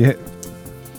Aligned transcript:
Ég 0.00 0.12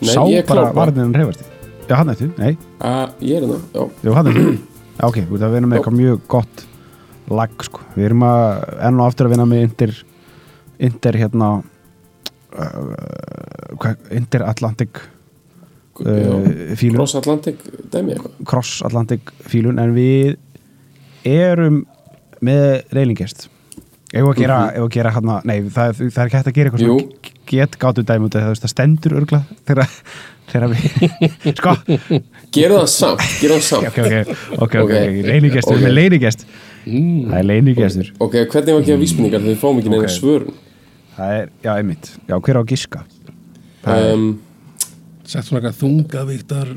Nei, 0.02 0.14
sá 0.16 0.22
ég 0.30 0.46
bara 0.46 0.48
klár 0.48 0.64
bara. 0.74 0.78
varðinu 0.82 1.14
reyfasti 1.18 1.46
Já, 1.90 1.96
hann 2.00 2.10
eftir, 2.14 2.30
nei, 2.40 2.54
Uh, 2.82 3.06
ég 3.22 3.36
er 3.38 3.42
hérna, 3.46 3.58
já. 3.76 3.84
jú, 4.08 4.12
hann 4.18 4.28
eftir 4.32 4.48
Já, 5.02 5.06
ok, 5.08 5.18
að 5.22 5.28
við 5.52 5.58
erum 5.60 5.70
með 5.72 5.76
Já. 5.76 5.80
eitthvað 5.82 6.00
mjög 6.00 6.18
gott 6.32 6.56
lag, 7.32 7.52
sko 7.68 7.80
Við 7.96 8.04
erum 8.10 8.24
að 8.28 8.42
enn 8.88 9.00
og 9.02 9.06
aftur 9.12 9.26
að 9.30 9.34
vinna 9.36 9.48
með 9.52 9.62
Inter 9.68 9.92
Inter, 10.82 11.14
hérna 11.22 11.48
uh, 11.62 11.66
hvað, 13.78 13.96
Inter 14.18 14.42
Atlantic 14.50 14.92
uh, 16.02 16.76
fílun 16.80 16.98
Cross 17.02 17.16
Atlantic 17.20 17.58
dæmi 17.94 18.10
eitthvað. 18.16 18.34
Cross 18.50 18.72
Atlantic 18.88 19.22
fílun 19.52 19.78
en 19.82 19.92
við 19.96 20.32
erum 21.30 21.78
með 22.42 22.66
reylingest 22.98 23.40
ef 24.12 24.26
að 24.28 24.40
gera, 24.42 24.58
ef 24.76 24.82
að 24.88 24.94
gera 24.98 25.12
hana, 25.16 25.36
nei 25.48 25.60
það, 25.72 25.90
það 26.02 26.24
er 26.24 26.28
ekki 26.32 26.38
hægt 26.40 26.50
að 26.50 26.58
gera 26.58 26.68
eitthvað. 26.72 26.88
Jú. 26.88 26.96
svona 26.98 27.12
get 27.52 27.78
gátu 27.82 28.04
dæmi 28.08 28.28
út 28.30 28.36
af 28.40 28.44
því 28.46 28.52
að 28.56 28.62
það 28.66 28.74
stendur 28.74 29.16
örgla 29.22 29.40
þegar, 29.70 29.94
þegar 30.52 30.74
við 30.74 30.84
sko, 31.60 31.74
Gerðu 32.52 32.78
það 32.82 32.90
samt, 32.96 33.24
gerðu 33.42 33.58
það 33.60 33.66
samt. 33.70 33.88
ok, 33.92 34.00
ok, 34.02 34.16
ok, 34.18 34.36
ok, 34.58 34.62
Ok. 34.66 34.76
okay. 34.84 35.22
reylingest, 35.30 35.70
við 35.70 35.78
erum 35.78 35.86
með 35.86 35.92
Ok. 35.92 35.98
leyningest 36.02 36.46
það 36.82 37.40
er 37.42 37.48
leyningestur 37.52 38.14
Ok, 38.26 38.38
hvernig 38.52 38.76
var 38.76 38.84
ekki 38.86 38.96
að 38.96 39.02
vísbendingar 39.06 39.44
þegar 39.44 39.54
við 39.54 39.60
fáum 39.64 39.82
ekki 39.82 39.94
neina 39.94 40.14
svörun? 40.18 40.56
það 41.18 41.36
er, 41.40 41.50
já, 41.68 41.72
einmitt, 41.78 42.12
já, 42.28 42.36
hver 42.40 42.58
á 42.58 42.62
að 42.64 42.72
giska 42.76 43.04
Um, 43.82 44.26
Sett 45.26 45.48
svona 45.48 45.62
eitthvað 45.62 45.80
þungavíktar 45.80 46.68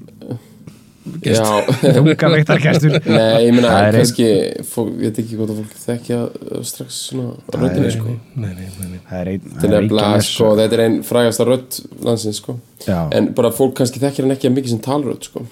þunga 1.05 2.28
veiktargestur 2.34 2.94
nei, 3.05 3.44
ég 3.44 3.52
meina, 3.52 3.69
Það 3.69 3.78
er 3.78 3.88
ein- 3.88 3.97
kannski, 3.98 4.28
fólk, 4.70 4.92
ég 4.97 5.10
veit 5.10 5.19
ekki 5.22 5.36
hvort 5.38 5.52
að 5.52 5.58
fólk 5.60 5.74
þekkja 5.84 6.19
uh, 6.24 6.62
strax 6.64 6.98
svona 7.10 7.34
röddinni, 7.60 7.91
sko. 7.92 8.14
Nei, 8.41 8.50
nei, 8.56 8.69
nei, 8.78 8.88
nei. 8.94 9.00
það 9.10 9.19
er 9.20 9.30
einn 9.34 9.44
Þetta 9.50 9.69
er 9.69 9.75
nefnilega, 9.77 10.22
sko, 10.28 10.48
þetta 10.60 10.78
er 10.78 10.84
einn 10.86 10.97
frægasta 11.05 11.47
rödd 11.48 11.80
landsins, 12.08 12.41
sko. 12.41 12.56
já, 12.86 12.98
En 13.19 13.28
bara 13.36 13.52
fólk 13.55 13.77
kannski 13.82 14.00
þekkir 14.02 14.25
hann 14.27 14.36
ekki 14.36 14.48
að 14.50 14.56
mikið 14.58 14.75
sem 14.77 14.82
talrödd, 14.88 15.28
sko. 15.30 15.44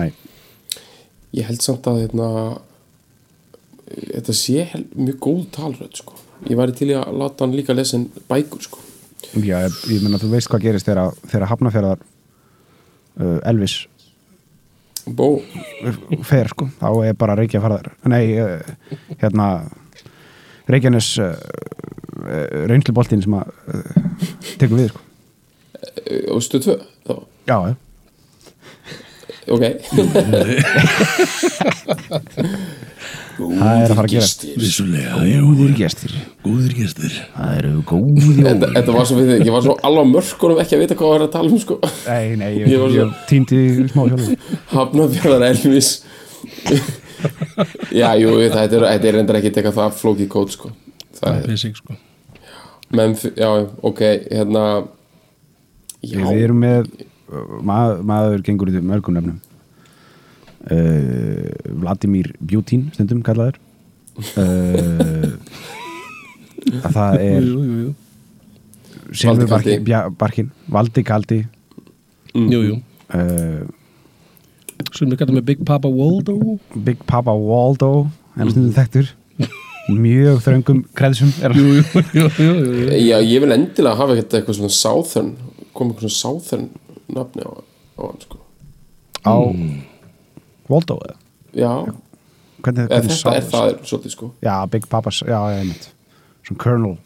nei, 0.00 0.08
Ég 1.36 1.44
held 1.50 1.60
samt 1.62 1.86
að, 1.90 2.02
hérna, 2.06 2.28
þetta 4.10 4.34
sé 4.36 4.66
mjög 4.96 5.18
góð 5.26 5.42
talrödd, 5.56 5.98
sko. 6.02 6.14
Ég 6.50 6.58
væri 6.58 6.74
til 6.76 6.90
að 6.98 7.14
láta 7.20 7.44
hann 7.46 7.54
líka 7.56 7.74
lesa 7.76 7.96
en 8.00 8.08
bækur, 8.30 8.62
sko. 8.66 8.82
já, 9.38 9.58
ég, 9.66 9.76
ég 9.92 10.02
meina 10.04 10.18
þú 10.22 10.30
veist 10.34 10.48
hvað 10.50 10.66
gerist 10.66 10.86
þegar, 10.88 11.14
þegar 11.28 11.50
hafnafjörðar 11.52 12.02
uh, 13.20 13.38
Elvis 13.50 13.84
Bó, 15.06 15.38
fer 16.26 16.48
sko, 16.50 16.66
þá 16.80 16.88
er 17.06 17.14
bara 17.18 17.36
Reykja 17.38 17.60
farðar 17.62 17.92
nei, 18.10 18.34
uh, 18.42 18.58
hérna 19.20 19.46
Reykjanes 20.66 21.12
uh, 21.22 21.38
reynsluboltinn 22.66 23.22
sem 23.22 23.34
að 23.38 23.46
uh, 23.70 23.86
tekur 24.58 24.78
við 24.80 24.90
sko 24.90 25.00
og 26.32 26.40
stu 26.42 26.58
tvö, 26.62 26.76
þá. 27.06 27.14
já, 27.46 27.56
já. 27.70 27.74
Ok. 29.46 29.62
það 33.36 33.80
er 33.82 33.90
að 33.90 33.98
fara 33.98 34.06
að 34.08 34.12
gerast. 34.14 34.44
Vissulega, 34.56 35.18
já, 35.28 35.38
góðir 35.44 35.72
gestir. 35.76 36.14
Góðir 36.44 36.74
gestir. 36.78 37.16
Það 37.36 37.58
eru 37.60 37.72
góðir 37.90 38.38
Þetta, 38.46 38.70
þetta 38.78 38.94
var 38.96 39.08
svo 39.10 39.18
við 39.20 39.32
þig, 39.32 39.44
ég 39.46 39.54
var 39.56 39.64
svo 39.66 39.76
alveg 39.88 40.06
á 40.08 40.12
mörkunum 40.14 40.62
ekki 40.62 40.76
að 40.78 40.82
vita 40.84 40.96
hvað 40.96 41.06
það 41.06 41.14
var 41.16 41.24
að 41.26 41.32
tala 41.36 41.52
um 41.52 41.60
sko. 41.62 41.78
Nei, 42.06 42.36
nei, 42.40 42.50
ég, 42.56 42.70
Ég 42.72 42.80
svo- 42.80 42.90
ég 42.96 43.14
týndi 43.30 43.60
smá 43.92 44.02
sjálfur 44.08 44.58
Hafnafjörðar 44.72 45.46
Elvis. 45.50 45.92
Já, 47.96 48.08
jú, 48.20 48.34
þetta 48.42 48.64
er, 48.66 48.84
þetta 48.96 49.08
er 49.10 49.16
reyndar 49.20 49.38
ekki 49.40 49.52
tekað 49.56 49.78
það 49.80 49.96
flókið 50.00 50.28
kót 50.32 50.52
sko. 50.56 50.72
Það 51.16 51.38
er, 51.40 51.46
Basic, 51.50 51.78
sko. 51.80 51.96
Menn, 52.96 53.16
já, 53.34 53.48
ok, 53.82 54.02
hérna 54.30 54.64
Já, 56.06 56.20
við 56.22 56.42
erum 56.44 56.60
með 56.62 56.84
uh, 56.86 57.56
mað, 57.66 57.96
maður 58.06 58.44
gengur 58.46 58.70
í 58.70 58.82
mörgum 58.84 59.16
nefnum 59.16 59.40
uh, 60.70 61.50
Vladimir 61.82 62.32
Bjutín 62.40 62.88
stundum 62.94 63.22
kallaður. 63.26 63.58
Uh, 64.36 65.36
að 66.82 66.92
það 66.96 67.18
er 67.22 67.48
Kaldi. 69.46 69.76
Bja- 69.86 70.06
barkin, 70.18 70.48
Valdi 70.72 71.02
Kaldi. 71.06 71.40
Jú, 72.34 72.60
jú. 72.70 72.78
uh, 73.14 73.62
Sem 74.92 75.08
við 75.08 75.20
kallum 75.20 75.38
með 75.38 75.46
Big 75.52 75.60
Papa 75.64 75.88
Waldo. 75.88 76.34
Big 76.84 76.98
Papa 77.08 77.32
Waldo 77.32 78.08
en 78.36 78.50
stundum 78.50 78.74
þekktur. 78.76 79.12
Mjög 79.86 80.40
þröngum 80.42 80.80
kreðsum 80.98 81.28
er 81.46 81.52
já, 82.98 83.20
ég 83.22 83.38
vil 83.44 83.52
endilega 83.54 83.94
hafa 84.00 84.16
eitthvað, 84.16 84.40
eitthvað 84.40 84.56
svona 84.58 84.74
Southern 84.74 85.28
kom 85.76 85.92
eitthvað 85.92 86.08
svona 86.10 86.16
Southern 86.18 86.64
nafni 87.14 87.44
á, 87.46 87.50
á 87.54 88.02
hann 88.02 88.18
sko. 88.24 88.40
Á 89.22 89.34
Waldo 90.72 90.96
eða? 91.06 91.16
Já, 91.56 91.70
hvernig, 92.62 92.86
hvernig 92.88 93.10
þetta 93.10 93.16
sá- 93.20 93.34
er 93.36 93.46
það 93.52 93.68
er 93.70 93.76
svolítið 93.86 94.14
sko. 94.16 94.30
Já, 94.44 94.54
Big 94.70 94.88
Papas, 94.92 95.22
já, 95.26 95.38
ég 95.54 95.60
einmitt. 95.62 95.88
Svona 96.46 96.62
Colonel 96.62 96.96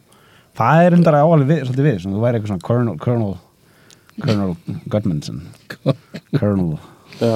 það 0.60 0.84
er 0.86 0.96
undar 0.98 1.14
áalveg 1.20 1.48
við, 1.48 1.60
svolítið 1.68 1.86
við, 1.88 1.98
svona, 2.02 2.16
þú 2.18 2.24
væri 2.24 2.38
eitthvað 2.40 2.52
svona 2.52 2.66
Colonel 2.68 2.98
Colonel, 3.00 3.34
Colonel 4.20 4.56
Gudmundson 4.92 5.42
Colonel 6.38 6.78
Já, 7.20 7.34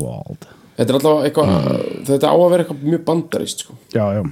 Wald. 0.00 0.46
Þetta 0.74 0.90
er 0.90 0.96
alltaf 0.98 1.26
eitthvað 1.28 1.52
þetta 2.08 2.30
á 2.30 2.34
að 2.34 2.48
vera 2.50 2.64
eitthvað 2.64 2.86
mjög 2.88 3.02
bandarist 3.06 3.60
sko. 3.64 3.76
Já, 3.94 4.04
já, 4.16 4.22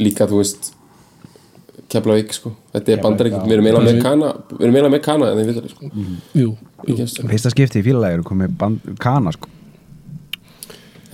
líka 0.00 0.26
þú 0.30 0.38
veist 0.40 0.70
Keflavík 1.92 2.32
sko, 2.34 2.50
þetta 2.74 2.94
er 2.96 3.02
bandarík 3.04 3.34
við 3.44 3.52
erum 3.58 3.66
eiginlega 3.68 3.92
með 3.92 4.00
kana 4.02 4.30
við 4.50 4.64
erum 4.64 4.78
eiginlega 4.78 4.94
með 4.96 5.02
kana 5.04 5.28
en 5.30 5.38
þið 5.38 5.50
vitar 5.52 5.68
sko. 5.74 5.90
Jú, 6.40 6.48
Í 6.90 6.96
gestum. 6.98 7.28
fyrsta 7.30 7.52
skipti 7.52 7.82
í 7.82 7.84
fílalægur 7.86 8.24
komið 8.26 8.56
band, 8.58 8.88
kana 9.02 9.30
sko 9.36 9.52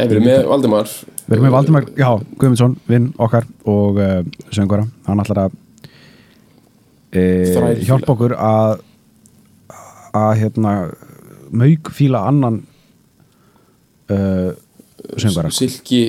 Nei, 0.02 0.08
við 0.10 0.16
erum 0.18 0.28
með 0.28 0.46
Valdimar 0.50 0.88
Við 1.22 1.34
erum 1.36 1.44
með 1.46 1.54
Valdimar, 1.54 1.84
já, 1.96 2.08
Guðmundsson, 2.40 2.76
vinn 2.90 3.10
okkar 3.22 3.46
og 3.70 4.00
uh, 4.02 4.22
söngvara, 4.52 4.86
hann 5.06 5.22
ætlar 5.22 5.44
að 5.46 5.58
Þrælfíla. 7.12 7.84
hjálpa 7.86 8.14
okkur 8.16 8.32
að 8.40 8.80
að 10.16 10.32
hérna 10.42 10.72
mauk 11.52 11.90
fíla 11.96 12.22
annan 12.28 12.58
uh, 14.12 14.50
söngvara, 15.20 15.50
sko. 15.52 15.66
Silki 15.68 16.02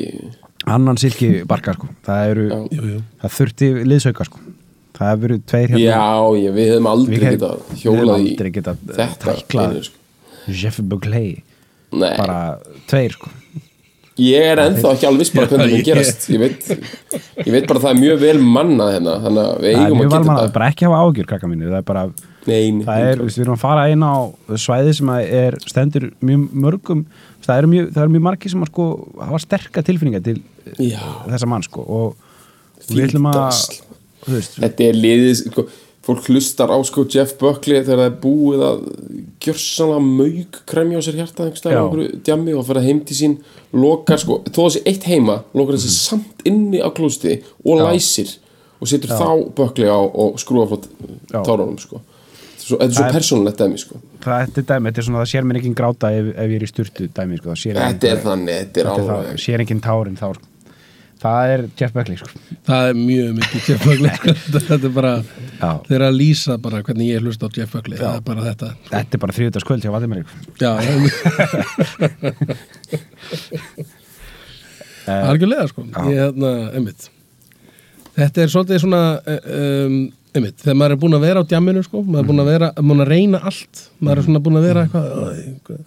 annan 0.70 1.00
silki 1.00 1.30
barka 1.48 1.74
sko. 1.76 1.90
það 2.08 2.30
eru, 2.34 2.46
Já. 2.50 2.60
jú 2.80 3.00
það 3.24 3.34
þurfti 3.38 3.70
liðsauka 3.92 4.28
sko. 4.30 4.44
það 4.96 5.10
hefur 5.12 5.24
verið 5.26 5.42
tveir 5.52 5.74
hérna 5.74 5.84
Já, 5.84 6.40
ég, 6.40 6.56
við 6.56 6.72
hefum 6.72 6.90
aldrei 6.94 7.20
getað 7.24 7.58
við 7.58 7.74
hefum 7.74 7.82
hjólað 7.84 8.14
í 8.24 8.30
aldrei 8.32 8.52
getað, 8.60 8.84
eh, 8.88 8.96
þetta 9.02 9.36
sko. 9.42 10.00
Jeff 10.48 10.80
Buckley, 10.84 11.44
Nei, 11.96 12.14
bara 12.20 12.40
tveir 12.92 13.16
sko. 13.16 13.30
Ég 14.22 14.50
er 14.52 14.62
ennþá 14.62 14.92
ekki 14.94 15.08
alveg 15.10 15.24
viss 15.24 15.34
bara 15.34 15.50
hvernig 15.50 15.74
það 15.74 15.88
gerast. 15.88 16.28
Ég 16.34 16.42
veit, 16.44 16.68
ég 17.44 17.50
veit 17.56 17.66
bara 17.70 17.80
að 17.80 17.86
það 17.86 17.90
er 17.94 18.02
mjög 18.02 18.22
vel 18.24 18.36
mannað 18.44 18.94
hérna 18.98 19.16
þannig 19.24 19.48
að 19.48 19.64
við 19.64 19.72
er 19.72 19.82
eigum 19.82 20.04
að 20.04 20.06
geta 20.08 20.22
þetta. 20.28 20.54
bara 20.58 20.70
ekki 20.74 20.88
hafa 20.88 21.02
ágjur 21.08 21.30
krakka 21.32 21.50
mínu, 21.50 21.70
það 21.72 21.80
er 21.80 21.90
bara 21.90 22.06
Nei, 22.44 22.74
nei, 22.76 22.84
það 22.84 23.06
er, 23.08 23.22
við 23.24 23.38
erum 23.46 23.56
að 23.56 23.62
fara 23.62 23.84
inn 23.94 24.04
á 24.04 24.16
svæði 24.60 24.94
sem 24.98 25.12
er 25.16 25.56
stendur 25.64 26.10
mjög 26.20 26.58
mörgum 26.66 27.06
það 27.46 27.62
eru 27.62 27.70
mjög, 27.72 27.88
eru 27.96 28.14
mjög 28.16 28.26
margir 28.28 28.52
sem 28.52 28.66
að 28.66 28.72
sko 28.74 28.88
hafa 29.22 29.40
sterka 29.44 29.84
tilfinningar 29.88 30.26
til 30.26 30.42
Já. 30.76 31.00
þessa 31.30 31.50
mann 31.50 31.64
sko 31.64 31.86
og 31.88 32.90
við 32.90 33.08
ætlum 33.08 33.32
að 33.32 33.64
Þetta 34.24 34.86
er 34.86 34.96
liðið, 34.96 35.32
sko, 35.50 35.66
fólk 36.04 36.28
hlustar 36.32 36.72
á 36.72 36.80
sko 36.88 37.04
Jeff 37.12 37.34
Buckley 37.40 37.82
þegar 37.84 38.00
það 38.00 38.06
er 38.08 38.20
búið 38.24 38.62
að 38.70 38.86
gjörsanlega 39.44 40.00
maug 40.04 40.60
kremja 40.70 41.00
á 41.00 41.02
sér 41.06 41.18
Já. 41.74 41.82
einhverju 41.84 42.22
djammi 42.24 42.54
og 42.58 42.66
fyrir 42.68 42.86
heim 42.88 43.02
til 43.08 43.18
sín 43.18 43.36
lokar 43.74 44.22
sko, 44.22 44.40
þó 44.48 44.62
þessi 44.68 44.84
eitt 44.90 45.04
heima 45.10 45.42
lokar 45.54 45.76
þessi 45.78 45.92
samt 45.98 46.46
inni 46.48 46.80
á 46.80 46.90
klósti 46.96 47.42
og. 47.42 47.78
Já. 47.84 47.92
læsir 47.92 48.38
og 48.80 48.88
setur 48.88 49.14
þá 49.14 49.28
Buckley 49.56 49.88
á 49.92 50.00
og 50.00 50.40
skrúa 50.40 50.68
Já. 51.32 51.44
tárunum 51.44 51.80
sko 51.80 52.02
þetta 52.80 52.88
er 52.88 52.96
svo 52.96 53.06
er- 53.08 53.16
persónulegt 53.18 53.60
dæmi 53.60 53.78
sko 53.80 54.00
það 54.24 54.48
þetta 54.48 54.58
er 54.64 54.68
dæmi, 54.72 54.88
þetta 54.90 54.98
er 55.04 55.08
svona 55.10 55.22
það 55.24 55.32
sér 55.34 55.44
mér 55.50 55.60
ekki 55.60 55.74
gráta 55.76 56.12
ef, 56.16 56.32
ef 56.38 56.50
ég 56.50 56.56
er 56.56 56.64
í 56.64 56.72
sturtu 56.72 57.08
dæmi 57.12 57.38
sko, 57.42 57.56
Þetta 57.84 58.08
er 58.14 58.24
þannig, 58.24 58.60
þetta 58.64 58.80
er 58.80 58.92
alveg 58.94 59.40
sér 59.44 59.64
ekki 59.66 59.80
tárin 59.84 60.16
þá, 60.20 60.28
sko. 60.38 60.53
Það 61.24 61.52
er 61.54 61.62
Jeff 61.80 61.94
Buckley 61.96 62.18
sko. 62.20 62.28
Það 62.68 62.82
er 62.90 62.94
mjög 63.00 63.30
mikið 63.40 63.60
Jeff 63.72 63.82
Buckley 63.88 64.12
sko. 64.18 64.34
Þetta 64.70 64.88
er 64.90 64.94
bara. 64.98 65.14
Þeir 65.88 65.96
eru 65.98 66.08
að 66.10 66.18
lýsa 66.20 66.58
bara 66.64 66.82
hvernig 66.84 67.08
ég 67.14 67.24
hlust 67.24 67.44
á 67.44 67.48
Jeff 67.56 67.72
Buckley. 67.78 67.98
Það 68.02 68.18
er 68.20 68.24
bara 68.28 68.42
þetta. 68.50 68.70
Þetta 68.92 69.14
er 69.18 69.22
bara 69.24 69.36
þriðutaskvöld 69.38 69.82
hjá 69.88 69.92
Valdimir 69.94 70.24
Já, 70.60 70.72
algjörlega 75.34 75.68
sko. 75.72 75.84
Ég, 76.08 76.18
hérna, 76.20 76.52
einmitt. 76.78 77.10
Þetta 78.14 78.44
er 78.44 78.52
svolítið 78.54 78.82
svona 78.84 79.02
um, 79.26 79.96
einmitt, 80.38 80.60
þegar 80.62 80.78
maður 80.80 80.94
er 80.96 81.00
búinn 81.02 81.18
að 81.18 81.24
vera 81.26 81.42
á 81.42 81.50
djamminu 81.50 81.82
sko, 81.86 82.04
maður 82.06 82.22
er 82.24 82.28
búinn 82.30 82.44
að 82.44 82.50
vera, 82.52 82.70
búinn 82.80 83.04
að 83.04 83.10
reyna 83.14 83.40
allt. 83.50 83.76
Maður 84.04 84.22
er 84.22 84.28
svona 84.28 84.42
búinn 84.46 84.60
að 84.60 84.68
vera 84.68 84.84
eitthvað 84.86 85.08
"Æ, 85.14 85.16
hvað, 85.68 85.80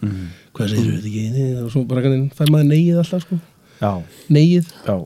hvað 0.58 0.72
segir 0.72 0.88
við 0.96 1.06
ekki 1.10 1.24
Nei, 1.36 1.50
og 1.62 1.68
svo 1.74 1.84
bara 1.88 2.02
hvernig 2.04 2.34
fær 2.38 2.50
maður 2.54 2.68
neyið 2.72 2.96
alltaf 3.02 3.22
sko. 3.26 3.38
Já, 3.80 3.92
neyið, 4.32 4.72
já, 4.88 4.96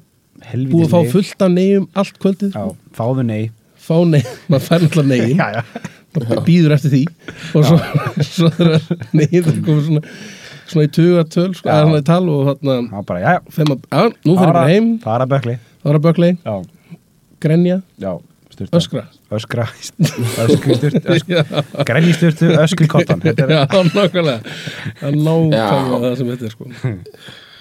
helviti 0.51 0.75
búið 0.75 0.87
að 0.87 0.93
fá 0.95 1.15
fullt 1.15 1.47
af 1.47 1.55
neyjum 1.55 1.87
allt 2.03 2.21
kvöldið, 2.23 2.57
já, 2.57 2.65
fáðu 2.97 3.25
nei. 3.29 3.43
Fá 3.81 3.97
neyjum 4.07 4.37
maður 4.51 4.67
fær 4.67 4.85
náttúrulega 4.85 5.09
neyjum 5.11 5.41
maður 6.17 6.45
býður 6.49 6.77
eftir 6.77 6.95
því. 6.95 7.03
Og 7.59 7.67
svo, 7.69 7.81
svo 8.35 8.53
þegar 8.57 8.87
neyjum 9.17 9.49
það 9.49 9.61
komið 9.69 9.89
svona 9.91 10.05
svona 10.71 10.87
í 10.87 10.91
tuga 10.95 11.27
töl, 11.27 11.51
sko, 11.59 11.67
eða 11.67 11.87
svona 11.87 12.01
í 12.01 12.07
tal 12.07 12.25
og 12.31 12.43
þarna, 12.51 12.75
já, 12.87 13.05
bara, 13.09 13.23
já, 13.23 13.31
já. 13.37 13.55
Þeim 13.57 13.73
að, 13.75 13.87
já, 13.91 14.03
nú 14.27 14.35
fyrir 14.39 14.53
bara 14.53 14.67
heim. 14.71 14.91
fara 15.03 15.27
að 15.27 16.05
böklei, 16.05 16.35
já, 16.45 16.99
grenja, 17.43 17.81
já, 17.99 18.13
styrta 18.55 18.79
öskra. 18.79 19.03
Öskra, 19.31 19.67
öskri 20.43 20.77
styrtu 20.79 21.01
ösk, 21.15 21.29
Já. 21.31 21.43
grenni 21.87 22.15
styrtu, 22.17 22.49
öskri 22.59 22.89
kottan. 22.91 23.21
Þetta 23.23 23.47
er, 23.47 23.53
Já, 23.55 23.61
nákvæmlega. 23.95 24.55
Það 24.99 25.07
er 25.11 25.19
nákvæmlega 25.21 26.01
það 26.05 26.17
sem 26.19 26.33
þetta 26.33 26.49
er 26.49 26.55
sko. 26.57 26.71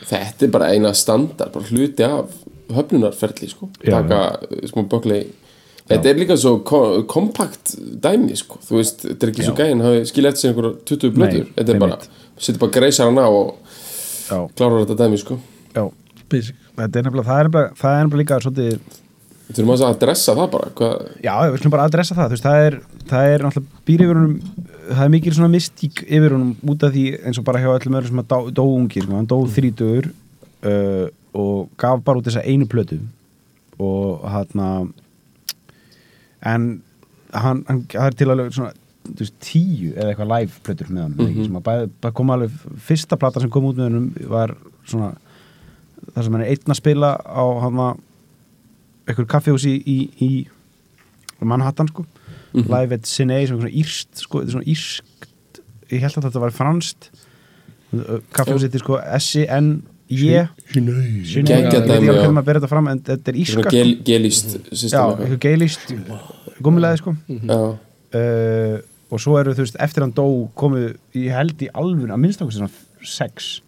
Þetta 0.09 0.47
er 0.47 0.53
bara 0.55 0.69
eina 0.73 0.93
standard 0.97 1.53
bara 1.53 1.69
hluti 1.69 2.07
af 2.07 2.31
höfnunarferli 2.77 3.49
sko. 3.51 3.69
Já, 3.83 3.97
taka 3.97 4.19
sko, 4.69 4.83
bökli 4.91 5.19
þetta 5.89 6.11
er 6.11 6.21
líka 6.21 6.37
svo 6.37 6.59
ko- 6.63 7.03
kompakt 7.09 7.75
dæmi 7.77 8.37
sko. 8.37 8.59
þú 8.65 8.77
veist, 8.77 9.05
þetta 9.07 9.25
er 9.27 9.33
ekki 9.33 9.47
svo 9.47 9.55
gæðin 9.57 9.83
hafi 9.85 10.05
skilja 10.11 10.33
eftir 10.33 10.41
sig 10.45 10.51
einhverja 10.51 10.73
20 10.85 11.13
blöður 11.17 11.51
þetta 11.57 11.75
er 11.75 11.79
bara, 11.79 11.99
setur 12.37 12.63
bara 12.65 12.75
greisar 12.77 13.09
hana 13.09 13.27
og 13.27 13.55
já, 14.29 14.39
klárar 14.55 14.85
þetta 14.85 14.99
dæmi 15.03 15.21
sko. 15.21 15.39
já. 15.73 15.85
Basic. 16.29 16.55
Þetta 16.79 16.99
er 16.99 17.03
nefnilega, 17.03 17.27
það 17.27 17.39
er 17.39 17.47
nefnilega, 17.49 17.75
það 17.79 17.93
er 17.93 18.03
nefnilega 18.05 18.23
líka 18.23 18.41
svolítið, 18.45 18.97
við 19.49 19.57
þurfum 19.57 19.73
að 19.73 19.85
adressa 19.89 20.35
það 20.37 20.51
bara 20.53 20.67
Hva, 20.77 20.89
já, 21.25 21.33
við 21.49 21.57
skulum 21.57 21.73
bara 21.73 21.85
adressa 21.89 22.15
það. 22.15 22.27
Þú 22.29 22.35
veist, 22.37 22.45
það 22.45 22.65
er, 22.67 22.75
það 23.09 23.29
er 23.33 23.45
náttúrulega 23.47 23.85
býr 23.89 24.03
yfir 24.05 24.19
honum 24.19 24.35
það 24.89 25.03
er 25.05 25.13
mikil 25.13 25.33
svona 25.35 25.51
mystík 25.53 26.03
yfir 26.05 26.35
honum 26.35 26.53
út 26.69 26.85
af 26.85 26.93
því 26.93 27.05
eins 27.25 27.39
og 27.41 27.45
bara 27.47 27.61
hjá 27.61 27.69
öllum 27.73 27.97
öðrum 27.99 28.11
sem 28.13 28.21
að 28.21 28.29
dó, 28.29 28.37
dó 28.59 28.65
sko, 28.77 29.27
dó 29.29 29.37
þrítugur 29.55 30.09
uh, 30.09 31.05
og 31.33 31.69
gaf 31.77 32.03
bara 32.03 32.19
út 32.19 32.27
þessa 32.27 32.45
einu 32.45 32.65
plötu. 32.65 32.99
Og 33.79 34.25
hann 34.29 34.93
en 36.41 36.81
hann, 37.33 37.65
hann 37.67 37.85
er 37.93 38.15
til 38.17 38.31
alveg 38.31 38.53
svona 38.53 38.71
veist, 39.17 39.35
tíu 39.43 39.93
eða 39.93 40.11
eitthvað 40.11 40.31
live 40.33 40.61
plötur 40.65 40.91
með 40.91 41.01
hann 41.01 41.15
mm 41.17 41.25
-hmm. 41.25 41.45
sem 41.45 41.55
að 41.55 41.89
bæ, 42.01 42.11
kom 42.13 42.29
alveg 42.29 42.51
fyrsta 42.77 43.17
plata 43.17 43.39
sem 43.39 43.49
kom 43.49 43.65
út 43.65 43.77
með 43.77 43.89
hann 43.89 44.13
var 44.29 44.55
svona 44.85 45.15
það 46.13 46.23
sem 46.23 46.33
hann 46.33 46.41
er 46.41 46.49
einn 46.49 46.73
að 46.73 46.81
spila 46.81 47.11
á 47.17 47.43
hann 47.61 47.79
að 47.79 47.99
eitthvað 49.07 49.27
kaffihúsi 49.27 49.71
í, 49.85 49.97
í, 50.19 50.29
í 51.39 51.45
Manhattan 51.45 51.87
sko. 51.87 52.05
Live 52.53 52.93
at 52.93 53.07
Cine 53.07 53.47
sem 53.47 53.55
er 53.55 53.61
svona 53.61 53.69
írst 53.69 54.17
sko, 54.17 54.39
þetta 54.39 54.49
er 54.49 54.51
svona 54.51 54.71
írskt 54.73 55.61
ég 55.89 56.01
held 56.01 56.17
að 56.17 56.23
þetta 56.23 56.39
var 56.39 56.51
franskt 56.51 57.09
kaffihúsi 58.33 58.67
þetta 58.67 58.77
er 58.77 58.83
sko 58.83 58.99
Geggjað 58.99 59.81
ég 60.09 60.49
veit 60.73 61.51
ekki 61.53 61.81
dæmi, 61.85 61.93
alveg 61.93 62.07
já. 62.07 62.13
hvernig 62.17 62.35
maður 62.37 62.47
ber 62.47 62.59
þetta 62.59 62.69
fram 62.71 62.87
en 62.91 63.01
þetta 63.05 63.33
er 63.33 63.37
gel, 63.73 63.91
gelist 64.05 64.55
já, 64.89 65.03
gummilaði 66.65 67.01
sko. 67.01 67.13
Já, 67.29 67.59
uh, 68.19 68.77
og 69.09 69.21
svo 69.23 69.37
eru 69.39 69.53
þú 69.57 69.65
veist 69.65 69.77
eftir 69.81 70.05
hann 70.05 70.13
dó 70.17 70.25
komu 70.57 70.87
í 71.17 71.27
held 71.33 71.61
í 71.65 71.69
alvun 71.73 72.13
að 72.13 72.21
minnst 72.23 72.41
okkur 72.41 72.57
svona 72.57 72.71
sex 73.05 73.59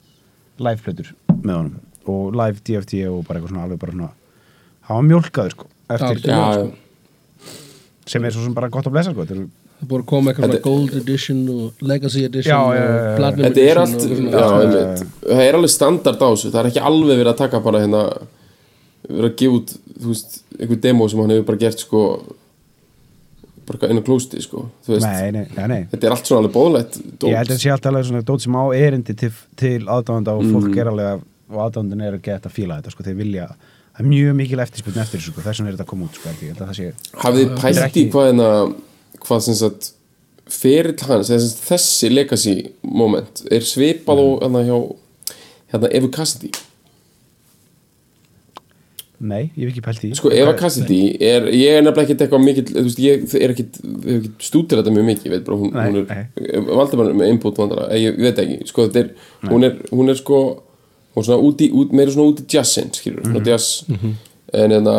live-plötur 0.61 1.13
með 1.41 1.55
honum. 1.55 1.77
Og 2.09 2.33
live 2.33 2.61
DFT 2.65 3.03
og 3.09 3.23
bara 3.27 3.39
eitthvað 3.39 3.53
svona 3.53 3.65
alveg 3.67 3.81
bara 3.81 3.95
svona 3.95 4.11
hann 4.87 4.97
var 4.97 5.07
mjólkaður 5.07 5.55
sko 5.55 5.67
eftir, 5.91 6.21
Já, 6.25 6.37
já, 6.37 6.53
sko. 6.57 7.57
sem 8.09 8.25
er 8.25 8.33
svo 8.33 8.45
sem 8.45 8.55
bara 8.57 8.69
gott 8.73 8.87
að 8.89 8.95
blessa 8.95 9.13
sko 9.13 9.25
þetta 9.25 9.37
er, 9.37 9.47
Það 9.81 9.87
búið 9.89 10.01
að 10.03 10.09
koma 10.11 10.31
eitthvað 10.31 10.57
Gold 10.65 10.97
Edition 11.01 11.39
og 11.49 11.85
Legacy 11.89 12.25
Edition 12.27 12.51
Já, 12.53 12.59
já, 12.77 12.81
já, 12.81 12.91
og 12.91 13.15
Platinum 13.17 13.47
þetta 13.47 13.63
er 13.65 13.79
Edition 13.81 13.81
allt 13.81 14.03
og 14.03 14.11
já, 14.11 14.41
Já, 14.41 14.59
einmitt. 14.61 15.07
það 15.31 15.41
er 15.47 15.57
alveg 15.57 15.71
standard 15.73 16.21
á 16.21 16.27
þessu. 16.29 16.51
Það 16.53 16.59
er 16.61 16.69
ekki 16.71 16.83
alveg 16.91 17.17
verið 17.21 17.31
að 17.31 17.39
taka 17.41 17.61
bara 17.65 17.81
hérna 17.81 18.03
verið 19.09 19.31
að 19.31 19.39
gefa 19.41 19.57
út 19.57 19.73
veist, 20.05 20.37
einhver 20.59 20.79
demo 20.85 21.07
sem 21.09 21.23
hann 21.23 21.33
hefur 21.33 21.47
bara 21.49 21.61
gert 21.65 21.81
sko 21.81 22.03
bara 23.65 23.77
eitthvað 23.77 23.93
einu 23.95 24.03
klósti 24.05 24.41
sko 24.43 24.63
nei, 24.87 25.31
nei, 25.33 25.43
nei, 25.55 25.65
nei. 25.69 25.81
þetta 25.91 26.07
er 26.09 26.15
allt 26.15 26.29
svona 26.29 26.41
alveg 26.43 26.53
bóðlegt 26.55 26.95
ég 27.01 27.35
held 27.37 27.49
að 27.49 27.55
það 27.55 27.61
sé 27.63 27.73
alltaf 27.73 27.91
alveg 27.91 28.07
svona 28.09 28.23
dót 28.27 28.45
sem 28.45 28.57
á 28.57 28.63
erindi 28.77 29.15
til, 29.17 29.31
til 29.59 29.77
aðdáðanda 29.85 30.33
og 30.37 30.45
Mm. 30.45 30.55
fólk 30.57 30.77
er 30.81 30.89
alveg 30.91 31.21
og 31.51 31.59
aðdáðandun 31.65 32.05
er 32.07 32.15
að 32.17 32.23
geta 32.25 32.49
að 32.49 32.55
fíla 32.55 32.77
þetta 32.79 32.93
sko. 32.93 33.03
Þeir 33.03 33.17
vilja 33.19 33.47
það 33.51 33.99
er 34.01 34.07
mjög 34.07 34.35
mikil 34.39 34.61
eftirspurn 34.63 35.01
eftir 35.03 35.19
þessu 35.19 35.33
sko. 35.33 35.43
Þess 35.45 35.59
vegna 35.59 35.71
er 35.71 35.75
þetta 35.75 35.85
að 35.85 35.91
koma 35.91 36.07
út 36.07 36.15
sko 36.15 36.29
að 36.29 36.37
hafið 37.25 37.41
þið 37.41 37.55
pælt 37.61 37.97
í 37.99 38.05
hvað 38.13 38.29
hérna 38.29 38.49
hvað 39.25 39.41
sem 39.47 39.55
sagt 39.59 39.91
ferill 40.51 40.97
hans, 41.07 41.29
þessi 41.31 42.09
legacy 42.11 42.55
moment 42.83 43.43
er 43.51 43.63
svipað 43.63 44.19
Mm. 44.19 44.25
og 44.25 44.41
hérna 44.43 44.65
hjá 44.67 44.77
hérna 45.71 45.91
Evu 45.95 46.09
Cassidy. 46.11 46.49
Nei, 49.21 49.51
ég 49.53 49.67
hef 49.67 49.75
ekki 49.75 49.81
pælt 49.85 50.03
í 50.07 50.09
sko 50.17 50.31
Eva 50.33 50.55
Cassidy 50.57 50.97
er, 51.21 51.43
ég 51.53 51.75
er 51.77 51.83
nefnilega 51.85 52.07
ekkert 52.07 52.23
eitthvað 52.25 52.41
mikill, 52.41 52.63
þú 52.73 52.83
veist, 52.87 53.01
ég 53.03 53.35
er 53.37 53.51
ekkert 53.53 53.75
hef 53.83 54.15
ekkert 54.15 54.45
stútir 54.47 54.79
þetta 54.79 54.93
mjög 54.95 55.05
mikið, 55.11 55.27
ég 55.27 55.35
veit 55.35 55.43
bara 55.45 55.57
hún, 55.61 55.73
Nei, 55.75 55.83
hún 55.91 55.99
er, 56.01 56.63
valdi 56.71 56.97
bara 57.03 57.13
með 57.19 57.29
input 57.35 57.59
vandara, 57.61 57.85
ég, 58.01 58.15
ég 58.17 58.25
veit 58.25 58.41
ekki, 58.41 58.57
sko 58.71 58.87
þetta 58.87 59.03
er 59.03 59.51
hún 59.51 59.67
er, 59.67 59.75
hún 59.93 60.09
er 60.09 60.17
sko 60.17 60.39
hún 61.13 61.21
er 61.21 61.27
svona 61.27 61.45
úti, 61.51 61.67
út, 61.69 61.93
meira 61.93 62.15
svona 62.15 62.31
út 62.33 62.41
í 62.41 62.47
jazzin, 62.55 62.89
skilur 62.97 63.27
svona 63.29 63.43
jazz, 63.45 63.83
en 63.93 64.73
hérna 64.73 64.97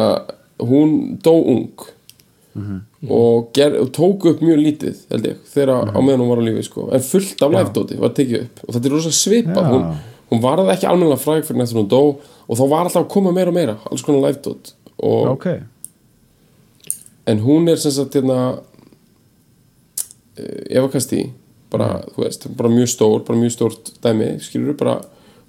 hún 0.63 0.95
dó 1.27 1.35
ung 1.43 1.89
og, 2.53 3.51
ger, 3.57 3.77
og 3.81 3.91
tók 3.97 4.27
upp 4.29 4.43
mjög 4.45 4.61
lítið, 4.61 5.03
held 5.13 5.29
ég, 5.31 5.43
þegar 5.53 5.89
á 5.89 5.99
meðan 5.99 6.23
hún 6.23 6.33
var 6.33 6.43
á 6.43 6.45
lífi, 6.49 6.65
sko, 6.69 6.87
en 6.93 7.05
fullt 7.07 7.45
af 7.45 7.55
live-dóti 7.55 7.99
var 8.01 8.13
tekið 8.17 8.45
upp, 8.45 8.63
og 8.67 8.77
þetta 8.77 8.91
er 8.91 8.97
rosa 8.97 9.13
svipað. 9.17 9.63
Já. 9.63 9.73
hún, 9.73 9.87
hún 10.33 10.43
varði 10.45 10.73
ekki 10.75 10.89
almennilega 10.91 11.23
fræg 11.23 11.47
fyrir 11.49 11.63
nættur 11.63 11.81
hún 11.81 11.91
dó, 11.93 12.03
og 12.47 12.59
þá 12.61 12.65
var 12.69 12.87
alltaf 12.87 13.05
að 13.05 13.11
koma 13.15 13.33
meira 13.33 13.53
og 13.53 13.57
meira, 13.57 13.79
alls 13.91 14.05
konar 14.05 14.27
live-dót 14.27 14.75
og 15.03 15.33
ok, 15.37 15.49
en 17.33 17.43
hún 17.47 17.71
er 17.71 17.81
sem 17.81 17.95
sagt 17.95 18.15
hérna 18.19 18.39
eh, 20.37 20.77
Eva 20.77 20.91
Kasti 20.93 21.25
bara, 21.73 22.03
þú 22.13 22.25
veist, 22.27 22.49
bara 22.59 22.73
mjög 22.73 22.91
stór 22.93 23.25
bara 23.27 23.41
mjög 23.41 23.57
stórt 23.57 23.93
dæmi, 24.05 24.35
skilur 24.45 24.77
bara 24.79 24.99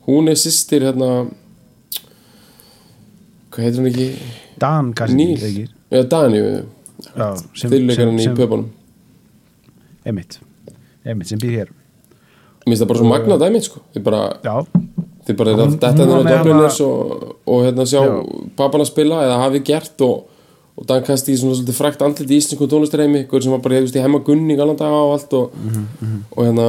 hún 0.08 0.30
er 0.32 0.40
sýstir 0.40 0.86
hérna 0.88 1.28
hvað 3.54 3.66
heitir 3.68 3.82
hún 3.82 3.92
ekki? 3.92 4.10
Dan 4.62 4.94
eða 5.94 6.08
Dani 6.10 6.42
Já, 6.42 6.64
fyrirleikarinn 7.58 8.20
í 8.20 8.28
pöpunum. 8.38 8.70
Emitt, 10.06 10.40
Emitt 11.06 11.28
sem 11.32 11.40
býr 11.40 11.56
hér. 11.62 11.72
Mér 12.64 12.74
finnst 12.74 12.84
það 12.84 12.90
bara 12.92 13.00
svo 13.02 13.08
magna 13.10 13.38
dæmi 13.42 13.62
sko. 13.64 13.82
þið 13.96 14.04
bara, 14.04 14.22
þið 15.28 15.38
bara 15.40 15.56
að 15.56 15.74
þetta 15.80 16.06
var 16.08 16.20
er 16.32 16.38
Dubliners 16.38 16.78
hana- 16.80 16.90
og, 16.90 17.36
og 17.48 17.64
hérna 17.66 17.86
sjá 17.88 18.00
Já. 18.04 18.14
pappana 18.60 18.86
spila 18.88 19.22
eða 19.26 19.40
hafi 19.44 19.60
gert 19.68 20.02
og, 20.02 20.30
og 20.78 20.86
Dan 20.88 21.04
Kasti 21.04 21.36
svona 21.38 21.56
svolítið 21.60 21.76
frækt 21.80 22.02
andlit 22.02 22.32
í 22.32 22.40
íslensku 22.40 22.68
tónlistareimi 22.72 23.26
sem 23.42 23.52
var 23.52 23.60
bara, 23.60 23.82
veist, 23.84 23.96
í 23.96 24.02
hemma 24.04 24.20
gunni 24.24 24.56
gallan 24.56 24.80
daga 24.80 24.96
og 25.04 25.14
allt 25.18 25.34
og, 25.34 25.52
Mhm, 25.56 26.24
og 26.38 26.46
hérna 26.46 26.68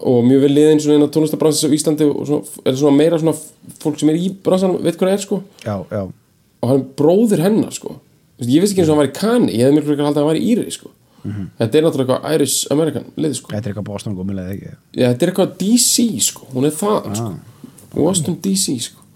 og 0.00 0.24
mjög 0.28 0.40
vel 0.42 0.52
liðin 0.52 0.80
svona 0.82 0.98
inn 0.98 1.06
á 1.08 1.14
tónlistabransins 1.14 1.70
á 1.70 1.72
Íslandi 1.72 2.04
og 2.10 2.26
svona, 2.26 2.42
er 2.66 2.72
svona 2.76 2.96
meira 2.96 3.18
svona 3.18 3.32
fólk 3.80 3.98
sem 3.98 4.10
er 4.10 4.16
í 4.20 4.28
bransan, 4.42 4.74
veit 4.82 4.98
hvað 4.98 5.08
það 5.08 5.12
er 5.16 5.22
sko. 5.24 5.42
Já, 5.64 5.76
já. 5.90 6.02
Og 6.62 6.68
hann 6.68 6.80
er 6.80 6.84
bróðir 6.98 7.40
hennar 7.46 7.72
sko 7.72 7.96
ég 8.44 8.60
vissi 8.60 8.74
ekki 8.74 8.82
eins 8.84 8.90
og 8.90 8.96
hann 8.96 9.02
var 9.02 9.10
í 9.10 9.16
Kani 9.16 9.52
ég 9.54 9.64
hefði 9.64 9.76
miklu 9.78 9.90
frekar 9.92 10.08
haldið 10.10 10.20
að 10.20 10.24
hann 10.24 10.32
var 10.32 10.40
í 10.40 10.46
Íri 10.52 10.72
sko. 10.74 10.90
Þetta 11.26 11.78
er 11.78 11.84
náttúrulega 11.86 12.16
eitthvað 12.16 12.34
Irish 12.36 12.72
American 12.72 13.06
lið 13.18 13.36
sko. 13.40 13.50
Þetta 13.50 13.64
er 13.64 13.72
eitthvað 13.72 13.86
Boston 13.88 14.16
gómilega 14.16 14.52
ekki? 14.54 14.72
Já, 14.94 15.06
þetta 15.08 15.26
er 15.26 15.32
eitthvað 15.32 15.54
DC 15.62 16.04
sko, 16.26 16.48
hún 16.52 16.68
er 16.68 16.74
það 16.76 17.08
sko. 17.18 17.30
Washington 17.96 18.36
DC 18.44 18.76
sko. 18.84 19.06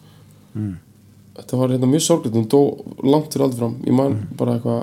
Þetta 1.41 1.61
var 1.61 1.75
hérna 1.75 1.91
mjög 1.91 2.07
sorglega 2.07 2.41
hún 2.41 2.49
dó 2.51 2.63
langt 3.07 3.31
fyrir 3.35 3.47
aldrei 3.47 3.61
fram. 3.61 3.77
Ég 3.87 3.97
man 3.97 4.17
bara 4.41 4.57
eitthvað 4.59 4.81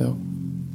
Já. 0.00 0.10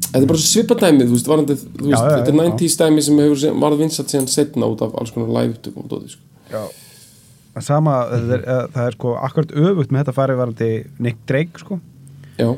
Þetta 0.05 0.21
er 0.21 0.29
bara 0.29 0.39
svo 0.39 0.49
svipadæmið, 0.51 1.07
þú 1.09 1.15
veist, 1.15 1.29
varandi, 1.31 1.55
þú 1.59 1.87
veist 1.89 1.95
Já, 1.95 2.09
þetta 2.11 2.29
er 2.29 2.35
já. 2.35 2.41
90s 2.43 2.75
dæmi 2.79 3.03
sem 3.03 3.21
hefur 3.23 3.61
varð 3.63 3.81
vinsat 3.81 4.11
síðan 4.11 4.27
setna 4.31 4.69
út 4.71 4.83
af 4.85 4.93
alls 4.99 5.11
konar 5.15 5.31
live 5.33 5.55
upptökum 5.55 5.87
og 5.87 5.89
dóti, 5.91 6.13
sko. 6.13 6.21
Já 6.53 6.61
sama, 7.63 7.97
það 8.11 8.31
er, 8.35 8.41
eh, 8.43 8.63
það 8.73 8.87
er 8.87 8.95
sko 8.97 9.11
akkurat 9.23 9.53
öfugt 9.65 9.91
með 9.91 10.01
þetta 10.03 10.15
farið 10.15 10.41
varandi 10.41 10.71
Nick 10.99 11.21
Drake 11.29 11.61
sko. 11.61 11.79
Já, 12.35 12.49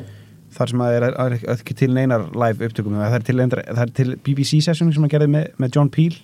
þar 0.56 0.72
sem 0.72 0.82
að 0.82 0.96
er, 0.96 1.06
er 1.12 1.36
ekki 1.54 1.76
til 1.78 1.90
neinar 1.94 2.24
live 2.34 2.66
upptökum 2.66 2.96
það 2.98 3.18
er 3.18 3.26
til, 3.26 3.36
það 3.44 3.84
er 3.84 3.92
til 4.00 4.16
BBC 4.26 4.62
session 4.64 4.90
sem 4.92 5.04
hann 5.04 5.12
gerði 5.12 5.30
með, 5.34 5.46
með 5.60 5.78
John 5.78 5.92
Peel. 5.94 6.18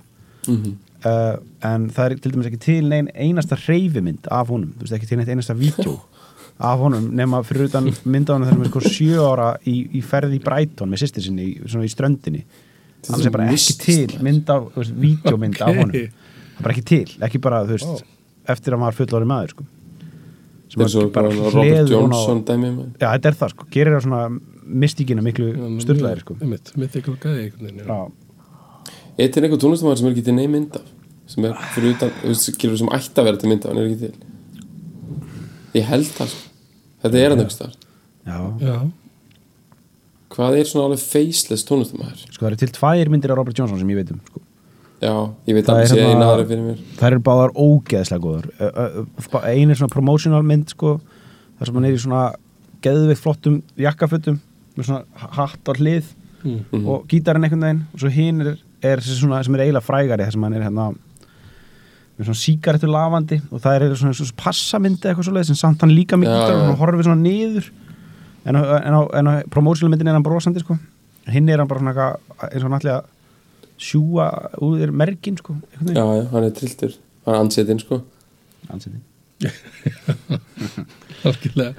Mhm. 0.44 0.74
uh, 1.08 1.36
en 1.64 1.86
það 1.88 2.04
er 2.04 2.18
til 2.20 2.32
dæmis 2.34 2.50
ekki 2.50 2.60
til 2.60 2.88
neinn 2.90 3.08
einasta 3.14 3.56
reyfimynd 3.56 4.26
af 4.28 4.50
honum, 4.52 4.74
þú 4.76 4.84
veist 4.84 4.96
ekki 4.98 5.08
til 5.08 5.18
neitt 5.20 5.30
einasta 5.32 5.56
vídeo 5.56 5.94
af 6.68 6.78
honum 6.82 7.06
nema 7.16 7.40
fyrir 7.44 7.70
utan 7.70 7.88
mynda 8.04 8.34
honum 8.34 8.48
þegar 8.48 8.58
hann 8.58 8.66
er 8.66 8.72
sko 8.72 8.82
sjö 8.84 9.24
ára 9.24 9.48
í, 9.64 9.76
í 9.96 10.02
ferði 10.04 10.36
í 10.36 10.44
Brighton 10.44 10.92
með 10.92 11.04
sýstir 11.04 11.24
sinni 11.24 11.46
í, 11.46 11.54
svona 11.64 11.88
í 11.88 11.92
ströndinni. 11.92 12.44
Annars 13.08 13.28
er 13.28 13.34
bara 13.34 13.48
ekki 13.52 13.78
til 13.80 14.20
mynd 14.24 14.52
af, 14.52 14.68
þú 14.74 14.82
veist, 14.82 14.94
vídeomynd 15.00 15.60
af 15.64 15.80
honum. 15.80 15.96
Það 15.96 16.60
er 16.60 16.66
bara 16.66 16.76
ekki 16.76 16.86
til, 16.88 17.16
ekki 17.24 17.40
bara, 17.42 17.64
þú 17.64 17.78
veist 17.78 18.04
eftir 18.50 18.76
að 18.76 18.84
var 18.84 18.96
fullorði 18.98 19.28
maður 19.30 19.54
sko. 19.54 19.66
sem 20.72 20.82
þetta 20.82 21.04
er 21.04 21.12
bara 21.14 21.30
Robert 21.34 21.54
hleður 21.60 22.02
hún 22.02 22.14
á 22.14 22.20
maður. 22.24 22.90
já, 22.98 23.06
þetta 23.06 23.30
er 23.30 23.38
það 23.40 23.54
sko, 23.54 23.68
gerir 23.76 23.96
það 23.96 24.04
svona 24.06 24.22
mystíkina 24.64 25.24
miklu 25.24 25.48
styrlaðir 25.84 26.24
sko. 26.24 26.36
Mythical 26.80 27.16
já. 27.20 27.48
já, 27.84 27.98
er 29.18 29.46
einhver 29.46 29.60
tónlistamæður 29.62 30.00
sem 30.00 30.08
er 30.08 30.14
ekki 30.14 30.26
til 30.28 30.36
neym 30.38 30.56
mynd 30.56 30.78
af 30.80 30.92
sem 31.30 31.46
er 31.48 31.54
fyrir 31.74 31.94
utan, 31.94 32.12
þú 32.20 32.34
skilur 32.36 32.80
sem 32.80 32.90
ætti 32.92 33.20
að 33.20 33.28
vera 33.30 33.40
til 33.40 33.52
mynd 33.52 33.64
af, 33.64 33.72
hann 33.72 33.80
er 33.80 33.90
ekki 33.90 34.00
til 34.02 35.78
ég 35.80 35.88
held 35.88 36.10
það 36.16 36.34
sko. 36.34 36.50
þetta 37.04 37.22
er 37.22 37.34
hann 37.34 37.44
þar 37.54 37.72
já, 38.24 38.38
Já, 38.64 38.76
hvað 40.34 40.58
er 40.58 40.68
svona 40.70 40.88
alveg 40.90 41.04
faceless 41.04 41.66
tónlistamæður 41.68 42.26
sko 42.26 42.40
það 42.42 42.50
eru 42.50 42.60
til 42.64 42.74
tvær 42.76 43.12
myndir 43.12 43.34
af 43.34 43.40
Robert 43.40 43.58
Johnson 43.58 43.80
sem 43.80 43.94
ég 43.94 44.00
veit 44.02 44.12
um 44.14 44.20
sko. 44.28 44.44
Já, 45.02 45.12
ég 45.46 45.54
veit 45.54 45.64
Það 45.66 45.74
alveg 45.74 45.88
sé 45.90 45.96
hérna- 45.98 46.14
eina 46.14 46.28
aðra 46.30 46.46
fyrir 46.48 46.64
mér. 46.64 46.78
þær 47.00 47.12
eru 47.12 47.20
báðar 47.20 47.52
ógeðslega 47.54 48.20
góður 48.24 48.46
Ö- 48.60 48.72
ö- 48.74 49.06
ö- 49.18 49.44
ein 49.44 49.70
er 49.70 49.74
svona 49.74 49.92
promotional 49.94 50.42
mynd 50.42 50.68
sko, 50.68 51.00
þar 51.58 51.66
sem 51.66 51.74
hann 51.74 51.84
er 51.84 51.92
í 51.94 51.98
svona 52.04 52.34
geðveikt 52.82 53.22
flottum 53.22 53.62
jakkafötum 53.78 54.38
með 54.76 54.84
svona 54.84 55.04
hatt 55.16 55.64
á 55.68 55.72
hlið 55.74 56.04
Mhm. 56.44 56.86
og 56.86 57.06
gítarinn 57.08 57.44
einhvern 57.44 57.60
veginn 57.64 57.86
og 57.94 58.00
svo 58.00 58.10
hinn 58.10 58.40
er, 58.42 58.56
er 58.82 58.96
svona, 59.00 59.42
sem 59.44 59.54
er 59.54 59.60
eiginlega 59.64 59.82
frægari 59.86 60.24
þar 60.26 60.32
sem 60.32 60.42
hann 60.42 60.52
er 60.54 60.62
hérna 60.62 60.94
með 62.18 62.26
svona 62.28 62.42
sígarettur 62.44 62.90
lavandi 62.92 63.40
og 63.50 63.60
það 63.60 63.80
er 63.80 63.94
svona, 63.96 64.14
svona 64.14 64.36
passamyndi 64.36 65.08
eitthvað 65.08 65.24
svoleið 65.30 65.46
sem 65.46 65.56
samt 65.56 65.80
hann 65.80 65.90
líka 65.90 66.16
mikið 66.20 66.34
Já, 66.36 66.44
gítar 66.44 66.70
og 66.70 66.78
horfir 66.78 67.02
svona 67.08 67.22
niður. 67.22 67.70
En 68.46 68.54
á, 68.56 68.62
en 68.86 68.92
á, 68.92 69.00
en 69.14 69.26
á 69.26 69.42
promotional 69.48 69.90
myndin 69.90 70.06
er 70.08 70.12
hann 70.12 70.22
brosandi 70.22 70.60
sko. 70.60 70.76
Hinn 71.26 71.48
er 71.48 71.56
hann 71.58 71.66
bara 71.66 71.80
svona 71.80 71.94
eitthvað 71.94 72.52
eins 72.52 72.64
og 72.64 72.70
að 72.70 73.04
sjúa 73.80 74.28
úr 74.62 74.78
þér 74.82 74.92
merkin 74.94 75.36
sko 75.40 75.56
já, 75.80 76.04
já, 76.04 76.22
hann 76.30 76.46
er 76.46 76.54
trilltur. 76.54 76.94
Hann 77.24 77.34
er 77.34 77.40
ansetinn 77.44 77.82
sko. 77.82 78.02
Algjörlega. 81.24 81.72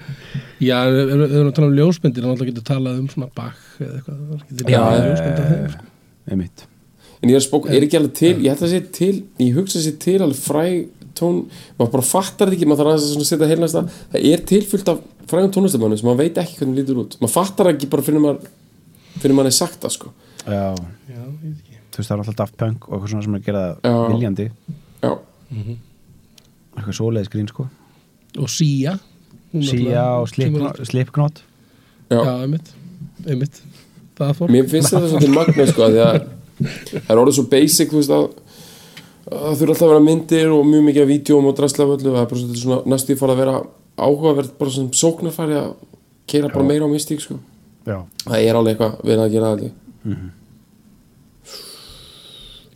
Já, 0.64 0.78
ef 0.90 0.96
við 0.96 1.24
erum 1.26 1.50
að 1.50 1.56
tala 1.58 1.68
um 1.70 1.76
ljósmyndir 1.78 2.26
þá 2.26 2.46
getur 2.50 2.66
talað 2.66 3.02
um 3.02 3.10
svona 3.12 3.30
Bach 3.36 3.62
eða 3.82 4.00
eitthvað. 4.00 4.18
Er 4.66 4.72
Já, 4.74 4.80
af 4.82 4.88
þeim 5.02 5.16
sko. 5.20 5.86
einmitt. 6.34 6.66
En 7.22 7.32
ég 7.32 7.38
er 7.40 7.46
spók, 7.46 7.68
er 7.72 7.86
ekki 7.86 7.98
alveg 8.00 8.14
til 8.18 8.34
ég 8.44 8.52
ætla 8.52 8.68
að 8.68 8.74
segja 8.76 8.92
til, 8.98 9.16
ég 9.42 9.56
hugsa 9.58 9.80
að 9.80 9.86
segja 9.88 10.02
til 10.06 10.18
alveg 10.26 10.40
fræg 10.42 10.76
tón, 11.16 11.38
maður 11.80 11.94
bara 11.96 12.06
fattar 12.06 12.50
þetta 12.52 12.58
ekki 12.60 12.68
maður 12.70 12.82
þarf 12.84 12.92
aðeins 12.92 13.22
að 13.24 13.30
setja 13.30 13.50
heilnast 13.50 13.80
að 13.80 13.86
það 14.12 14.20
er 14.34 14.40
tilfyllt 14.52 14.90
af 14.92 14.98
frægum 15.32 15.54
tónlistamannu 15.56 15.98
sem 16.00 16.10
maður 16.10 16.22
veit 16.26 16.38
ekki 16.44 16.58
hvernig 16.60 16.78
lítur 16.82 17.00
út, 17.06 17.16
maður 17.22 17.36
fattar 17.38 17.72
ekki 17.72 17.90
bara 17.94 18.06
fyrir 18.06 18.22
maður 18.26 18.50
fyrir 19.24 19.38
maður 19.38 19.52
er 19.54 19.56
sagt 19.56 19.80
það 19.86 19.94
sko. 19.96 20.12
Já, 20.46 20.66
Já, 20.76 21.16
ég 21.16 21.40
veit 21.40 21.56
ekki 21.56 21.65
þú 21.96 22.02
veist 22.02 22.12
það 22.12 22.16
er 22.18 22.24
alltaf 22.26 22.38
Daft 22.44 22.58
Punk 22.60 22.88
og 22.90 22.94
eitthvað 22.98 23.12
svona 23.14 23.26
sem 23.26 23.36
er 23.36 23.42
að 23.42 23.48
gera 23.50 23.64
Já. 23.72 23.92
það 23.96 24.14
viljandi. 24.14 24.48
Já, 25.06 25.12
eitthvað 26.76 26.98
svoleiðis 27.00 27.32
grín 27.34 27.48
sko. 27.52 27.68
Og 28.44 28.50
Sia. 28.52 28.98
Sia 29.64 30.06
og 30.20 30.28
Slipknot- 30.28 31.42
já, 32.12 32.20
Já, 32.20 32.34
einmitt, 32.44 32.74
einmitt. 33.26 33.62
Mér 34.52 34.68
finnst 34.72 34.92
þetta 34.94 35.08
svolítið 35.12 35.34
magna 35.36 35.66
sko, 35.68 35.88
að 35.88 35.96
að 36.06 36.20
það 36.60 37.10
er 37.12 37.20
orðið 37.22 37.36
svo 37.40 37.46
basic 37.52 37.90
þú 37.92 37.98
veist 38.00 38.14
að 38.16 38.28
að 39.26 39.40
það 39.42 39.56
þurfa 39.60 39.74
alltaf 39.74 39.86
að 39.88 39.92
vera 39.92 40.04
myndir 40.06 40.52
og 40.54 40.68
mjög 40.70 40.84
mikið 40.86 41.02
af 41.02 41.10
vídjóm 41.10 41.48
og 41.50 41.56
drastlaföllu 41.58 42.12
og 42.12 42.16
það 42.16 42.22
er 42.22 42.30
bara 42.30 42.42
svolítið 42.42 42.62
svona 42.62 42.78
næstu 42.94 43.16
fara 43.18 43.34
að 43.34 43.42
vera 43.42 43.56
áhugavert 44.06 44.54
bara 44.60 44.72
sem 44.76 44.88
sóknarfæri 44.94 45.58
að 45.58 45.72
keira 46.30 46.52
bara 46.54 46.68
meira 46.68 46.86
á 46.86 46.90
mystík 46.92 47.24
sko. 47.26 47.40
Já, 47.88 47.98
það 48.28 48.38
er 48.46 48.60
alveg 48.60 48.76
eitthvað 48.76 49.02
við 49.02 49.16
erum 49.16 49.26
að 49.26 49.34
gera 49.36 49.52
það 49.56 50.22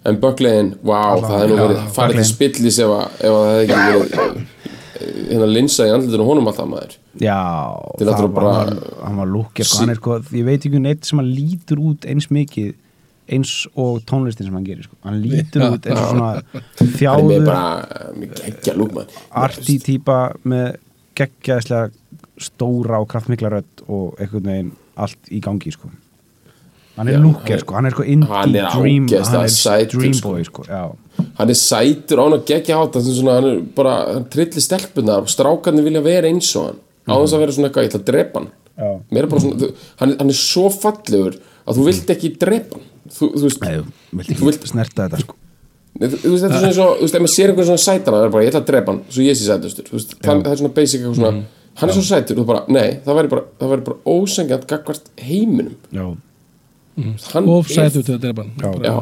en 0.08 0.20
böklegin 0.22 0.74
wow, 0.86 1.20
það 1.26 1.44
er 1.44 1.52
nú 1.52 1.60
verið 1.60 1.84
farið 1.96 2.22
til 2.22 2.30
spillis 2.30 2.80
ef, 2.80 2.94
ef 3.20 3.36
að 3.36 3.44
það 3.44 3.52
hefði 3.52 3.66
ekki 3.66 3.80
verið 3.90 4.14
eh, 4.20 5.24
hérna 5.30 5.50
linsa 5.52 5.88
í 5.88 5.94
andlutinu 5.96 6.28
honum 6.28 6.52
alltaf 6.52 6.70
maður 6.72 6.98
já 7.20 7.40
það 8.00 8.14
þú 8.22 8.30
bara- 8.36 8.54
var, 8.54 8.74
hann 9.04 9.20
var 9.24 9.34
lúkir 9.34 9.68
sko, 9.68 9.82
hann 9.84 9.94
er 9.96 10.00
sko, 10.00 10.20
ég 10.40 10.48
veit 10.48 10.70
ekki 10.70 10.84
neitt 10.84 11.10
sem 11.10 11.20
hann 11.22 11.34
lítur 11.34 11.84
út 11.92 12.08
eins 12.10 12.30
mikið 12.32 12.74
eins 13.30 13.54
og 13.78 14.02
tónlistin 14.10 14.48
sem 14.48 14.56
hann 14.58 14.66
gerir 14.66 14.88
sko. 14.88 14.98
hann 15.06 15.20
lítur 15.22 15.62
Já. 15.62 15.70
út 15.76 15.86
eins 15.86 16.00
og 16.02 16.10
svona 16.14 16.32
er 16.50 17.24
með 17.30 18.30
þjáður 18.58 19.18
arti 19.44 19.78
típa 19.86 20.20
með 20.44 20.78
geggjaðislega 21.20 21.90
stóra 22.40 23.02
og 23.04 23.10
kraftmikla 23.12 23.52
rödd 23.52 23.84
og 23.92 24.20
einhvern 24.22 24.48
veginn 24.48 24.72
allt 25.00 25.32
í 25.32 25.42
gangi 25.44 25.72
sko. 25.76 25.90
Hann 27.00 27.08
er 27.08 27.16
Já, 27.16 27.22
lúkir 27.24 27.48
hann 27.48 27.56
er- 27.56 27.64
sko, 27.64 27.74
hann 27.80 27.86
er 27.90 27.96
sko 27.96 28.04
indie 28.04 28.30
hann 28.30 28.54
dream 28.84 29.08
hann 29.08 29.44
er 29.46 29.54
sætur, 29.56 30.00
dream 30.04 30.14
sko. 30.20 30.34
boy 30.36 30.44
sko, 30.48 30.64
já. 30.68 30.84
Hann 31.40 31.50
er 31.50 31.58
sætur 31.60 32.22
án 32.24 32.38
geggja 32.46 32.78
hátta 32.80 33.02
svona, 33.04 33.34
hann 33.40 33.50
er 33.54 33.60
bara, 33.76 33.96
hann 34.14 34.26
trillir 34.32 34.64
stelpunar 34.64 35.24
og 35.24 35.32
strákarnir 35.32 35.84
vilja 35.88 36.04
vera 36.06 36.28
eins 36.30 36.52
og 36.60 36.66
hann. 36.70 36.80
Á 37.10 37.14
þess 37.24 37.34
að 37.36 37.40
vera 37.46 37.56
svona 37.58 37.70
eitthvað, 37.72 37.88
ég 37.88 37.92
ætla 37.94 38.02
að 38.04 38.10
drepa 38.12 38.40
hann. 38.44 38.50
Er 39.20 39.26
bara 39.32 39.42
svona, 39.42 39.58
þú- 39.64 39.74
hann, 40.00 40.12
er- 40.14 40.18
hann 40.22 40.30
er 40.30 40.40
svo 40.40 40.70
fallegur 40.70 41.36
að 41.68 41.76
þú 41.80 41.86
vilt 41.90 42.14
ekki 42.16 42.34
drepa 42.40 42.76
hann. 42.78 42.86
Þú, 43.10 43.26
þú 43.34 43.44
veist, 43.48 43.62
Nei, 43.64 43.76
þú 43.80 43.86
vilt 44.20 44.28
Þú 44.30 44.36
ekki 44.36 44.46
vilt- 44.46 44.68
snerta 44.70 45.08
þetta 45.10 45.20
sko. 45.24 45.36
Þú, 46.00 46.30
veist, 46.32 46.44
þetta 46.46 46.54
er 46.54 46.60
svona 46.60 46.70
eins 46.70 46.78
og, 46.84 46.98
þú 47.00 47.02
veist, 47.02 47.16
ef 47.16 47.22
maður 47.26 47.36
sér 47.36 47.50
einhvern 47.50 47.68
svona 47.70 47.84
sætana, 47.84 48.18
það 48.20 48.26
er 48.26 48.30
bara, 48.36 48.44
ég 48.46 48.52
ætla 48.54 48.62
að 48.62 48.68
drepa 48.70 48.92
hann, 48.94 49.02
svo 49.10 49.22
ég 49.26 49.36
sé 49.36 49.46
sætustur, 49.50 49.86
það, 50.22 50.46
er 50.52 50.56
svona 50.62 50.74
basic 50.78 51.02
eitthvað 51.02 51.16
svona, 51.20 51.44
hann 51.80 51.90
er 51.90 51.94
svo 51.98 52.04
sætur, 52.06 52.36
þú 52.38 52.46
bara, 52.46 52.62
nei, 52.70 52.90
það 53.04 53.16
væri 53.20 53.30
bara, 53.34 53.44
það 53.60 53.70
væri 53.74 53.84
bara 53.90 53.98
ósengjant 54.06 54.68
gagvart 54.70 55.10
heiminum, 55.18 55.76
hann 57.34 57.50
Of 57.54 57.68
sætu 57.74 58.04
til 58.04 58.16
að 58.18 58.22
drepa 58.26 58.46
hann. 58.46 58.52
Já. 58.60 58.72
Bara- 58.72 58.92
já, 58.92 58.98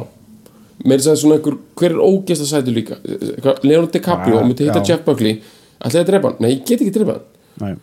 meira 0.85 1.01
þess 1.03 1.11
að 1.13 1.21
svona 1.23 1.37
einhver, 1.39 1.57
hver 1.81 1.95
er 1.95 2.01
ógæst 2.07 2.43
að 2.45 2.51
sætur 2.51 2.75
líka, 2.77 2.97
Leonardo 3.63 3.91
DiCaprio, 3.93 4.37
og 4.41 4.45
myndi 4.49 4.67
hitta. 4.67 4.83
Jeff 4.85 5.05
Buckley, 5.07 5.39
ætla 5.81 5.99
ég 6.01 6.05
að 6.05 6.11
drepa 6.11 6.31
hann, 6.31 6.37
nei, 6.45 6.51
ég 6.55 6.65
get 6.67 6.81
ekki 6.81 6.93
drepa 6.99 7.17
hann, 7.61 7.79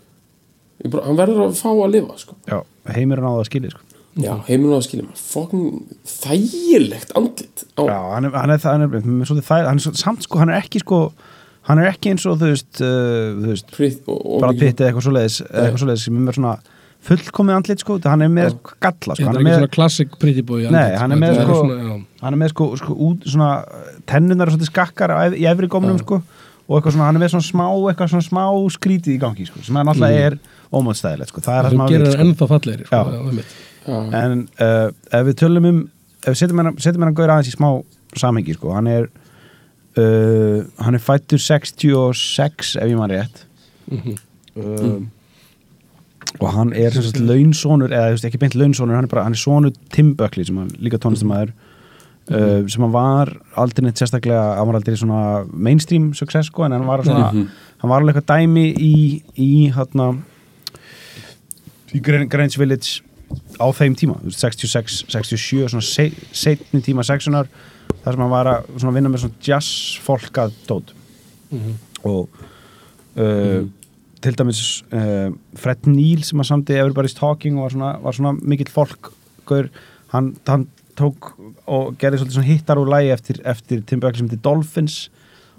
bara, 0.90 1.04
hann 1.09 1.18
verður 1.18 1.44
að 1.49 1.59
fá 1.59 1.68
að 1.75 1.90
lifa, 1.97 2.18
sko, 2.23 2.38
já, 2.49 2.61
heimir 2.94 3.23
hann 3.23 3.30
á 3.30 3.35
það 3.40 3.50
skilið 3.50 3.76
sko. 3.76 3.80
Já, 4.14 4.30
heiminum 4.47 4.76
á 4.76 4.78
að 4.78 4.85
skilja. 4.87 5.04
Fokkin 5.18 5.62
þægilegt 6.06 7.11
andlit, 7.18 7.64
á, 7.75 7.83
Já, 7.83 7.97
hann 8.14 8.25
er, 8.28 8.30
hann 8.30 8.50
er, 8.54 8.61
hann 8.62 8.85
er, 8.85 8.92
hann 8.94 9.23
er, 9.26 9.64
hann 9.66 9.80
er 9.80 9.83
svo, 9.83 9.90
samt 9.99 10.23
sko, 10.23 10.38
hann 10.38 10.52
er 10.54 10.61
ekki 10.62 10.85
sko 10.85 11.09
hann 11.68 11.80
er 11.80 11.90
ekki 11.90 12.12
eins 12.12 12.26
og 12.28 12.38
þú 12.40 12.50
veist, 12.52 12.80
uh, 12.85 13.33
þú 13.40 13.50
veist 13.50 13.75
fritt 13.75 14.09
og, 14.11 14.18
og 14.37 14.42
bara 14.44 14.56
pittið 14.59 14.88
eitthvað 14.90 15.06
svoleiðis 15.09 15.38
eða 15.47 15.62
eitthvað 15.64 15.83
svoleiðis 15.83 16.06
sem 16.06 16.28
er 16.28 16.38
svona 16.38 16.54
fullkomið 17.04 17.54
andlit 17.58 17.82
sko, 17.84 17.99
hann 18.04 18.23
er 18.25 18.30
með 18.32 18.54
galla 18.80 19.14
sko, 19.14 19.18
Þetta 19.18 19.26
hann 19.28 19.34
er 19.37 19.40
ekki 19.40 19.49
með, 19.50 19.58
svona 19.61 19.73
classic 19.75 20.14
pretty 20.23 20.42
boy 20.46 20.62
Nei, 20.64 20.70
andlit, 20.70 20.99
hann 21.02 21.12
er 21.12 21.20
með, 21.20 21.34
þetta 21.34 21.44
sko- 21.49 21.58
svona, 21.61 21.99
hann 22.25 22.37
er 22.37 22.40
með 22.44 22.52
sko, 22.54 22.68
sko 22.80 22.96
út 23.08 23.26
svona 23.28 23.50
tennunar 24.11 24.49
er 24.49 24.54
svolítið 24.54 24.70
skakkar 24.73 25.14
í 25.37 25.44
efri 25.50 25.68
gómnum 25.75 25.99
sko 26.00 26.20
og 26.64 26.78
eitthvað 26.78 26.94
svona, 26.96 27.08
hann 27.11 27.18
er 27.18 27.25
með 27.26 27.34
svona 27.34 27.44
smá 27.50 27.64
eitthvað 27.90 28.12
svona 28.14 28.25
smá 28.28 28.44
skrítið 28.78 29.14
í 29.14 29.18
gangi 29.20 29.44
sko, 29.50 29.61
sem 29.66 29.76
hann 29.76 29.90
alltaf 29.92 30.14
er 30.16 30.38
ómóðstæðilegt 30.73 31.28
sko, 31.34 31.42
það 31.44 31.58
er 31.58 31.66
það 31.68 31.75
sem 31.75 31.82
hann 31.84 31.92
gerir 31.92 32.06
vil 32.06 32.08
hann 32.08 32.16
sko. 32.16 32.28
ennþá 32.30 32.49
fallegri 32.54 32.87
sko, 32.88 32.96
Já. 32.96 33.02
já, 33.04 33.20
einmitt. 33.28 33.58
Já, 33.84 33.99
en 34.23 34.49
uh, 34.64 35.18
ef 35.20 35.26
við 35.28 35.37
tölum 35.42 35.66
um 35.68 35.82
ef 36.25 36.30
við 36.32 36.38
setjum 36.40 36.62
hennar, 36.62 36.78
setjum 36.80 37.04
hennar 37.04 37.18
gaur 37.18 37.34
aðeins 37.34 37.50
í 37.52 37.56
smá 37.58 37.68
samhengi 38.16 38.54
sko, 38.56 38.73
hann 38.78 38.88
er 38.88 39.11
uh, 40.00 40.64
hann 40.80 40.96
er 40.96 41.02
fættur 41.04 41.42
66 41.44 42.76
ef 42.80 42.88
ég 42.88 42.96
maður 42.99 43.18
rétt 43.20 43.44
Mhm. 43.92 44.14
uh, 44.56 44.96
og 46.40 46.48
hann 46.56 46.72
er 46.74 46.90
sem 46.90 47.02
sagt 47.06 47.20
launsónur 47.22 47.92
eða 47.94 48.10
veist, 48.14 48.24
ekki 48.26 48.40
beint 48.42 48.56
launsónur, 48.58 48.96
hann 48.98 49.06
er 49.06 49.12
bara 49.12 49.22
hann 49.28 49.36
er 49.36 49.40
sonur 49.40 49.72
Tim 49.94 50.14
Buckley 50.18 50.44
sem 50.48 50.56
hann 50.58 50.72
líka 50.82 50.98
tónlistamæður 50.98 51.52
uh, 51.54 52.64
sem 52.68 52.82
hann 52.82 52.92
var 52.94 53.30
aldrei 53.60 53.84
neitt 53.86 54.00
sérstaklega, 54.02 54.42
hann 54.58 54.66
var 54.70 54.78
aldrei 54.80 54.96
svona 54.98 55.20
mainstream 55.52 56.12
success 56.18 56.50
sko, 56.50 56.64
en 56.66 56.72
hann 56.74 56.86
var 56.88 57.04
svona 57.06 57.30
hann 57.34 57.90
var 57.92 58.00
alveg 58.02 58.16
eitthvað 58.18 58.40
dæmi 58.40 58.66
í 58.74 58.94
í 59.38 59.50
hérna 59.76 60.10
í 61.94 62.00
Gre- 62.02 62.26
Greenwich 62.30 62.58
Village 62.58 63.02
á 63.58 63.66
þeim 63.74 63.94
tíma, 63.98 64.16
þú 64.22 64.30
veist, 64.32 64.42
66, 64.42 64.98
67 65.14 65.68
svona 65.70 65.86
se, 65.86 66.08
setni 66.34 66.82
tíma 66.84 67.04
sexunar 67.06 67.46
þar 68.04 68.16
sem 68.16 68.22
hann 68.24 68.32
var 68.34 68.50
að 68.50 68.68
svona 68.80 68.94
vinna 68.96 69.10
með 69.12 69.24
svona 69.24 69.40
jazz 69.46 69.70
folkað 70.04 70.54
dót 70.68 70.90
og 72.04 72.28
uh, 73.16 73.62
til 74.25 74.38
dæmis 74.38 74.61
uh, 74.95 75.35
Fred 75.61 75.88
Neil 75.90 76.25
sem 76.25 76.40
að 76.40 76.49
samti 76.49 76.78
Everybody's 76.78 77.16
Talking 77.19 77.59
og 77.59 77.66
var 77.66 77.75
svona, 77.75 77.90
var 78.04 78.16
svona 78.16 78.33
mikill 78.40 78.71
folk 78.73 79.12
gaur, 79.49 79.69
hann, 80.14 80.33
hann 80.49 80.69
tók 80.97 81.35
og 81.66 81.99
gerði 82.00 82.23
svolítið 82.23 82.38
svona 82.38 82.49
hittar 82.49 82.81
og 82.81 82.88
lægi 82.93 83.12
eftir, 83.12 83.40
eftir 83.45 83.83
Tim 83.85 84.00
Buckley 84.00 84.23
sem 84.23 84.31
heitir 84.31 84.45
Dolphins 84.45 84.99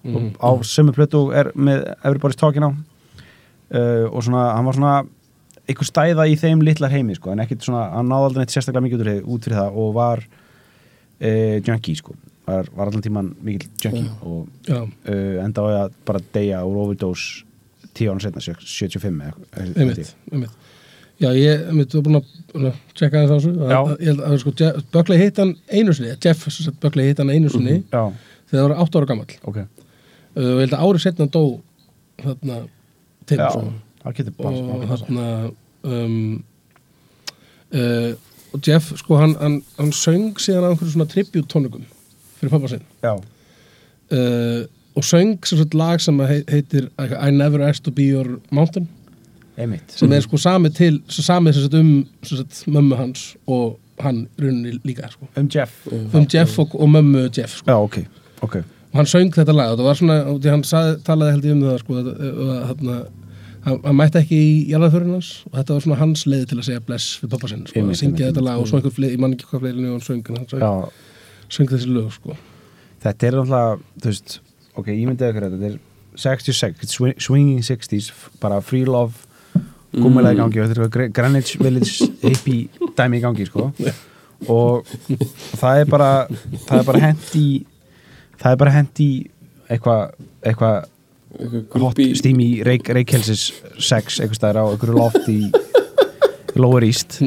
og 0.06 0.38
á 0.38 0.50
sömu 0.66 0.94
plötu 0.94 1.26
og 1.26 1.34
er 1.38 1.52
með 1.58 1.86
Everybody's 2.06 2.40
Talking 2.40 2.66
á. 2.66 2.72
Uh, 3.76 4.06
og 4.14 4.22
svona, 4.24 4.52
hann 4.54 4.68
var 4.68 4.78
svona 4.78 4.96
einhver 5.66 5.88
stæða 5.90 6.28
í 6.30 6.36
þeim 6.38 6.62
litlar 6.62 6.94
heimi 6.94 7.16
sko, 7.18 7.32
en 7.34 7.42
ekkert 7.42 7.66
svona, 7.66 7.88
hann 7.96 8.10
náði 8.12 8.30
aldrei 8.30 8.44
neitt 8.44 8.54
sérstaklega 8.54 8.86
mikið 8.86 9.26
út 9.26 9.48
fyrir 9.48 9.58
það 9.58 9.80
og 9.82 9.96
var 9.96 10.22
uh, 10.22 11.58
junkie 11.66 11.98
sko. 11.98 12.14
Var, 12.46 12.70
var 12.78 12.92
allan 12.92 13.02
tíman 13.02 13.32
mikill 13.42 13.72
junkie 13.82 14.12
og 14.22 14.46
já, 14.70 14.84
uh, 14.86 15.38
enda 15.42 15.66
á 15.66 15.68
að 15.88 15.98
bara 16.06 16.22
deyja 16.36 16.62
úr 16.70 16.84
overdose 16.84 17.42
tíu 17.96 18.12
án 18.14 18.22
setna, 18.24 18.44
75 18.44 19.22
eða 19.26 19.32
eitthvað, 19.32 19.76
einmitt, 19.82 20.16
einmitt. 20.32 20.56
Já, 21.16 21.30
ég 21.32 21.62
búin 22.04 22.18
að 22.20 22.32
búin 22.52 22.68
að 22.68 22.80
checka 22.92 23.22
þess 23.24 23.32
á 23.32 23.38
þessu. 23.38 23.52
Að- 23.64 24.02
held 24.04 24.24
að 24.28 24.38
sko, 24.42 24.54
Buckley 24.92 25.22
hitt 25.22 25.38
hann 25.40 25.54
einu 25.72 25.94
sinni 25.96 26.16
Jeff 26.20 26.48
Buckley 26.84 27.08
hitt 27.08 27.22
hann 27.24 27.32
einu 27.32 27.52
sinni 27.54 27.78
Já, 27.94 28.02
þegar 28.52 28.58
það 28.60 28.68
var 28.68 28.84
8 28.84 29.00
ára 29.00 29.10
gamall. 29.14 29.38
Ok. 29.48 29.58
Uh, 30.36 30.44
og 30.44 30.60
ég 30.60 30.66
held 30.66 30.76
að 30.76 30.84
árið 30.84 31.06
setna 31.06 31.30
dó 31.32 31.44
þarna 32.20 32.58
Já, 33.40 33.50
sko. 33.56 33.74
það 34.04 34.10
og 34.76 34.86
þarna 34.92 35.28
um, 35.88 36.44
uh, 37.72 38.12
og 38.56 38.68
Jeff 38.68 38.92
sko 39.00 39.18
hann, 39.20 39.36
hann, 39.40 39.62
hann 39.80 39.92
söng 39.96 40.36
síðan 40.40 40.68
á 40.68 40.70
einhverju 40.74 40.94
svona 40.98 41.08
tribute 41.12 41.48
tónungum 41.52 41.88
fyrir 42.40 42.52
pappa 42.52 42.68
sinn. 42.72 42.84
Já, 43.04 43.16
uh, 43.16 44.68
og 44.96 45.04
söng 45.04 45.40
sem 45.46 45.58
sagt 45.60 45.74
lag 45.74 46.02
sem 46.02 46.20
heitir 46.20 46.90
I 47.00 47.32
Never 47.32 47.64
Asked 47.68 47.86
to 47.86 47.92
Be 47.92 48.10
Your 48.12 48.40
Mountain 48.52 48.88
einmitt 49.58 49.96
sem 49.96 50.12
er 50.12 50.24
sko 50.24 50.38
sami 50.38 50.70
til 50.70 51.02
sami 51.10 51.54
sem 51.54 51.66
sagt 51.66 51.74
um 51.80 52.08
sem 52.24 52.38
sagt, 52.38 52.64
mömmu 52.68 52.96
hans 52.96 53.36
og 53.48 53.80
hann 54.00 54.28
runni 54.42 54.80
líka 54.84 55.08
sko. 55.12 55.28
Um 55.38 55.50
Jeff 55.56 55.88
um 55.88 56.28
Jeff 56.34 56.60
og, 56.60 56.76
og 56.82 56.90
mömmu 56.90 57.30
Jeff 57.38 57.58
sko. 57.58 57.72
Já, 57.72 57.76
ok, 57.76 57.98
ok 58.42 58.56
og 58.96 59.02
hann 59.02 59.12
söng 59.12 59.32
þetta 59.36 59.52
lag 59.52 59.74
og 59.74 59.80
það 59.80 59.88
var 59.90 59.98
svona, 60.00 60.18
hann 60.52 60.62
sagði, 60.64 60.92
talaði 61.04 61.32
held 61.36 61.46
ég 61.46 61.56
um 61.56 61.64
það 61.66 61.80
sko, 61.82 61.96
að, 62.00 63.08
hann, 63.66 63.98
mætti 64.00 64.22
ekki 64.22 64.38
í 64.40 64.54
jarðarförinn 64.72 65.18
hans 65.18 65.32
og 65.50 65.58
þetta 65.58 65.76
var 65.76 65.84
svona 65.84 65.98
hans 66.00 66.24
leið 66.32 66.46
til 66.52 66.60
að 66.62 66.68
segja 66.70 66.84
bless 66.88 67.18
við 67.20 67.34
pappa 67.34 67.50
sinn 67.52 67.66
sko, 67.68 67.84
að 67.84 68.00
syngja 68.00 68.30
þetta 68.30 68.46
lag 68.46 68.62
og 68.62 68.70
svo 68.70 68.80
einhver 68.80 68.96
fleiri, 68.96 69.18
ég 69.18 69.24
man 69.26 69.36
ekki 69.36 69.50
hvað 69.50 69.66
fleiri 69.66 69.84
og 69.84 69.98
hann 69.98 70.06
söng, 70.06 70.24
hann 70.32 70.48
söng, 70.48 70.94
söng 71.58 71.74
þessi 71.74 71.92
lög 71.92 72.14
sko. 72.16 72.38
þetta 73.04 73.28
er 73.28 73.38
náttúrulega, 73.42 73.76
þú 74.00 74.14
veist 74.14 74.38
ok, 74.78 74.88
ég 74.94 75.06
myndi 75.10 75.28
ykkur 75.30 75.46
þetta, 75.50 75.70
er 75.74 75.78
66, 76.16 76.84
it's 76.84 76.96
swing- 76.96 77.20
swinging 77.20 77.62
60s 77.66 78.12
bara 78.42 78.62
free 78.64 78.86
love, 78.88 79.14
gúmulega 79.96 80.36
í 80.36 80.40
gangi 80.42 80.62
og 80.64 80.72
þetta 80.72 81.04
er 81.06 81.14
Greenwich 81.16 81.56
Village 81.60 82.08
hippie 82.24 82.90
dæmi 82.98 83.20
í 83.20 83.24
gangi, 83.24 83.46
sko. 83.48 83.70
Og 84.52 84.88
það 85.60 85.82
er 85.82 85.86
bara 85.92 86.10
það 86.68 86.80
er 86.82 86.88
bara 86.90 87.00
hent 87.06 87.30
í 87.40 87.46
það 88.42 88.52
er 88.52 88.60
bara 88.64 88.74
hent 88.76 89.00
í 89.04 89.10
eitthvað 89.72 90.12
eitthvað 90.46 91.80
hot 91.82 92.00
steamy 92.20 92.50
reik, 92.68 92.88
reikhelsis 92.96 93.48
sex 93.80 94.20
eitthvað 94.20 94.40
stæðir 94.40 94.60
á 94.60 94.66
einhverju 94.72 94.98
loft 95.00 95.30
í 95.32 95.40
Lower 96.60 96.84
East 96.88 97.18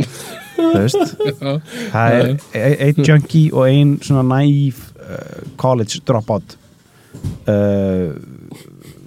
það 1.92 2.14
er 2.18 2.30
e- 2.56 2.76
einn 2.88 3.04
junkie 3.04 3.48
og 3.52 3.66
einn 3.68 3.96
svona 4.04 4.24
næf 4.36 4.80
uh, 4.96 5.42
college 5.60 6.00
dropout 6.08 6.56
uh, 7.48 8.14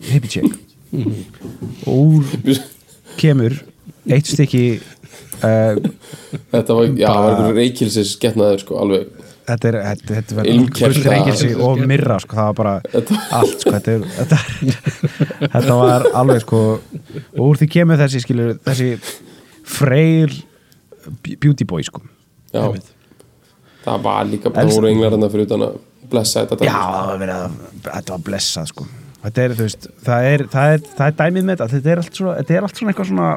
hippie 0.09 0.29
chick. 0.29 0.57
Og 1.87 2.21
úr 2.21 2.59
kemur 3.21 3.55
eitt 4.11 4.27
stykki 4.31 4.63
uh, 5.45 5.77
þetta 6.51 6.75
var, 6.77 6.85
já, 6.97 7.07
það 7.07 7.23
var 7.25 7.33
einhver 7.35 7.57
reykilsis 7.59 8.15
getnaður 8.21 8.63
sko, 8.63 8.79
alveg. 8.81 9.09
Þetta 9.51 9.67
er 9.71 9.75
þetta, 9.81 10.15
þetta 10.19 10.43
fullt 10.77 11.07
reykjelsi 11.11 11.47
það- 11.51 11.63
og 11.65 11.79
mirra 11.89 12.19
sko, 12.23 12.37
það 12.37 12.47
var 12.49 12.57
bara 12.59 13.01
allt 13.39 13.63
sko, 13.63 13.73
þetta, 13.75 13.95
er, 13.95 14.05
þetta, 14.19 14.37
þetta 15.57 15.77
var 15.81 16.05
alveg 16.21 16.43
sko 16.45 16.61
og 16.77 17.43
úr 17.49 17.59
því 17.59 17.67
kemur 17.73 17.99
þessi 17.99 18.21
skilur 18.23 18.53
þessi 18.67 18.91
freyr 19.71 20.35
beauty 21.41 21.65
boy 21.67 21.83
sko. 21.83 22.03
Já, 22.53 22.67
það 23.85 24.03
var 24.05 24.27
líka 24.29 24.51
voru 24.53 24.91
englar 24.91 25.15
hann 25.15 25.29
fyrir 25.33 25.47
utan 25.49 25.65
að 25.67 25.79
blessa 26.11 26.43
þetta 26.45 26.67
Já, 26.67 26.75
það 26.81 27.07
var 27.11 27.21
verið 27.21 27.37
að 27.37 27.55
þetta 27.87 28.15
var 28.17 28.25
blessað 28.29 28.69
sko. 28.73 28.87
Þetta 29.21 29.43
er, 29.45 29.53
þú 29.57 29.65
veist, 29.67 29.87
það 30.05 30.27
er, 30.31 30.43
það 30.55 30.75
er, 30.75 30.83
það 30.97 31.07
er 31.11 31.17
dæmið 31.21 31.43
með 31.47 31.55
þetta. 31.59 31.67
Þetta 31.75 31.91
er 31.95 31.99
allt 32.01 32.15
svona, 32.19 32.35
þetta 32.39 32.55
er 32.57 32.67
allt 32.67 32.79
svona 32.81 32.93
eitthvað 32.93 33.09
svona 33.11 33.29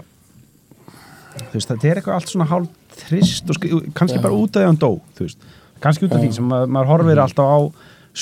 þú 1.34 1.58
veist, 1.58 1.70
þetta 1.72 1.88
er 1.90 2.00
eitthvað 2.00 2.18
allt 2.18 2.30
svona 2.32 2.46
hálf 2.50 3.00
trist 3.04 3.50
og 3.50 3.56
sk- 3.58 3.88
kannski 3.98 4.20
bara 4.22 4.38
út 4.38 4.54
af 4.54 4.60
því 4.60 4.64
að 4.64 4.70
hann 4.70 4.80
dó 4.84 4.90
þú 5.18 5.26
veist, 5.26 5.48
kannski 5.82 6.06
út 6.06 6.14
af 6.14 6.22
því 6.22 6.30
sem 6.36 6.46
maður, 6.48 6.70
maður 6.76 6.90
horfir 6.92 7.20
alltaf 7.24 7.50
á 7.50 7.58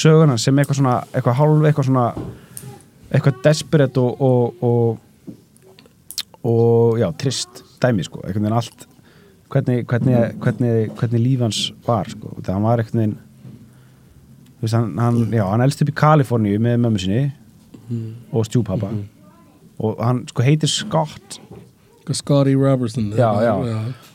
söguna 0.03 0.38
sem 0.41 0.59
eitthvað 0.62 0.79
svona 0.81 0.95
eitthvað 1.12 1.37
hálf, 1.43 1.67
eitthvað 1.69 1.88
svona 1.91 2.07
eitthvað 3.12 3.43
desperate 3.45 4.01
og 4.01 4.23
og, 4.25 4.65
og, 4.65 5.37
og 6.49 6.99
já, 7.03 7.09
trist 7.21 7.62
dæmi 7.83 8.07
sko, 8.07 8.23
einhvern 8.25 8.47
veginn 8.49 8.57
allt 8.59 8.87
hvernig, 9.53 9.83
hvernig, 9.85 10.17
hvernig, 10.41 10.88
hvernig 10.97 11.21
líf 11.23 11.45
hans 11.45 11.61
var 11.87 12.09
sko, 12.09 12.33
það 12.41 12.55
hann 12.57 12.67
var 12.67 12.83
veginn 12.88 13.15
þú 13.19 13.32
veist, 14.62 14.77
hann, 14.77 14.92
hann, 14.98 15.20
já, 15.35 15.44
hann 15.48 15.64
elst 15.64 15.83
upp 15.85 15.92
í 15.92 15.96
Kaliforníu 16.03 16.61
með 16.62 16.79
mömmu 16.85 17.03
sinni 17.03 17.22
og 18.33 18.46
stjúpappa 18.48 18.92
og 19.83 19.98
hann 20.01 20.22
sko 20.31 20.44
heitir 20.46 20.70
Scott. 20.70 21.40
Scotty 22.12 22.55
Robertson 22.59 23.11
já, 23.16 23.31
já, 23.44 23.55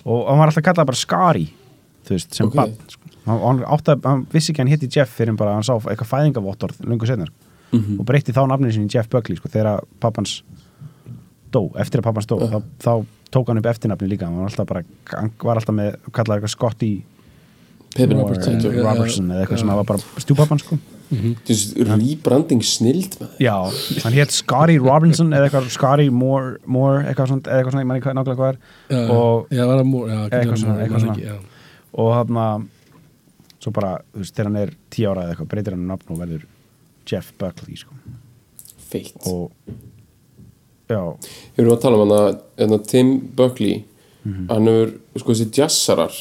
og 0.05 0.27
hann 0.29 0.39
var 0.39 0.51
alltaf 0.51 0.65
kallað 0.65 0.89
bara 0.91 0.99
Skari 0.99 1.45
þú 2.07 2.15
veist, 2.15 2.33
sem 2.36 2.47
Ok. 2.47 2.53
okay. 2.53 2.71
bann 2.71 2.93
sko. 2.93 3.12
hann, 3.27 3.99
hann, 4.03 4.25
vissi 4.31 4.51
ekki 4.51 4.63
hann 4.63 4.71
hitti 4.71 4.89
Jeff 4.91 5.13
fyrir 5.15 5.38
bara 5.39 5.53
hann 5.55 5.63
sá 5.67 5.75
eitthvað 5.75 6.12
fæðingavottorð 6.13 6.83
lungu 6.88 7.07
sennar 7.07 7.31
og 7.99 8.05
breytti 8.07 8.31
þá 8.36 8.45
nafninu 8.47 8.73
sinni 8.73 8.91
Jeff 8.91 9.10
Buckley 9.12 9.38
sko, 9.38 9.49
þegar 9.51 9.83
pappans 9.99 10.41
dó, 11.51 11.67
eftir 11.79 12.01
að 12.01 12.07
pappans 12.10 12.27
dó 12.29 12.38
þá, 12.39 12.62
þá 12.79 12.93
tók 13.31 13.51
hann 13.51 13.60
upp 13.60 13.69
eftirnafni 13.71 14.10
líka. 14.10 14.27
Hann 14.27 14.39
var 14.39 14.51
alltaf 14.51 14.67
bara, 14.69 14.83
var 15.43 15.60
alltaf 15.60 15.75
með 15.75 15.97
kallað 16.15 16.38
eitthvað 16.38 16.53
Scotty 16.53 16.91
Pepper 17.95 18.17
Robertson, 18.19 19.32
eða 19.32 19.45
eitthvað 19.45 19.60
sem 19.63 19.71
var 19.73 19.88
bara 19.88 20.21
stjúpappan 20.21 20.62
sko. 20.62 20.78
Rýbranding 21.08 22.63
snild 22.67 23.13
Já, 23.39 23.54
hann 24.04 24.13
hétt 24.17 24.34
Scotty 24.36 24.76
Robinson 24.78 25.32
eða 25.32 25.47
eitthvað 25.47 25.69
Scotty 25.71 26.10
Moore, 26.12 26.58
Moore 26.67 27.06
eitthvað 27.08 27.32
svona, 27.32 27.45
eða 27.47 27.62
eitthvað 27.62 27.76
svona, 27.76 27.84
ég 27.86 27.89
manni 27.91 28.04
nákvæmlega 28.04 28.39
hvað 28.41 28.50
er. 28.52 28.58
Og, 29.15 29.47
Eitthvað 30.28 30.60
svona, 31.06 31.38
og 31.97 32.12
hann 32.17 32.67
svo 33.63 33.73
bara, 33.76 33.97
þú 34.13 34.23
veist, 34.23 34.36
þegar 34.36 34.50
hann 34.52 34.62
er 34.62 34.73
tíu 34.93 35.10
ára 35.12 35.26
eða 35.26 35.36
eitthvað, 35.36 35.52
breytir 35.54 35.76
hann 35.76 35.84
um 35.86 35.91
nafn 35.93 36.13
og 36.13 36.21
verður 36.21 36.45
Jeff 37.08 37.32
Buckley, 37.39 37.78
sko. 37.80 37.95
Feitt. 38.88 39.15
Og 39.28 39.52
já, 40.91 41.02
Við 41.56 41.63
erum 41.63 41.73
að 41.76 41.82
tala 41.84 41.97
um 41.97 42.04
hann 42.06 42.17
að 42.17 42.30
hérna, 42.62 42.82
Tim 42.88 43.13
Buckley. 43.36 43.84
Mhm. 44.28 44.47
hann 44.52 44.67
hefur, 44.67 44.89
sko 45.21 45.32
þessi 45.32 45.52
jazzarar 45.56 46.15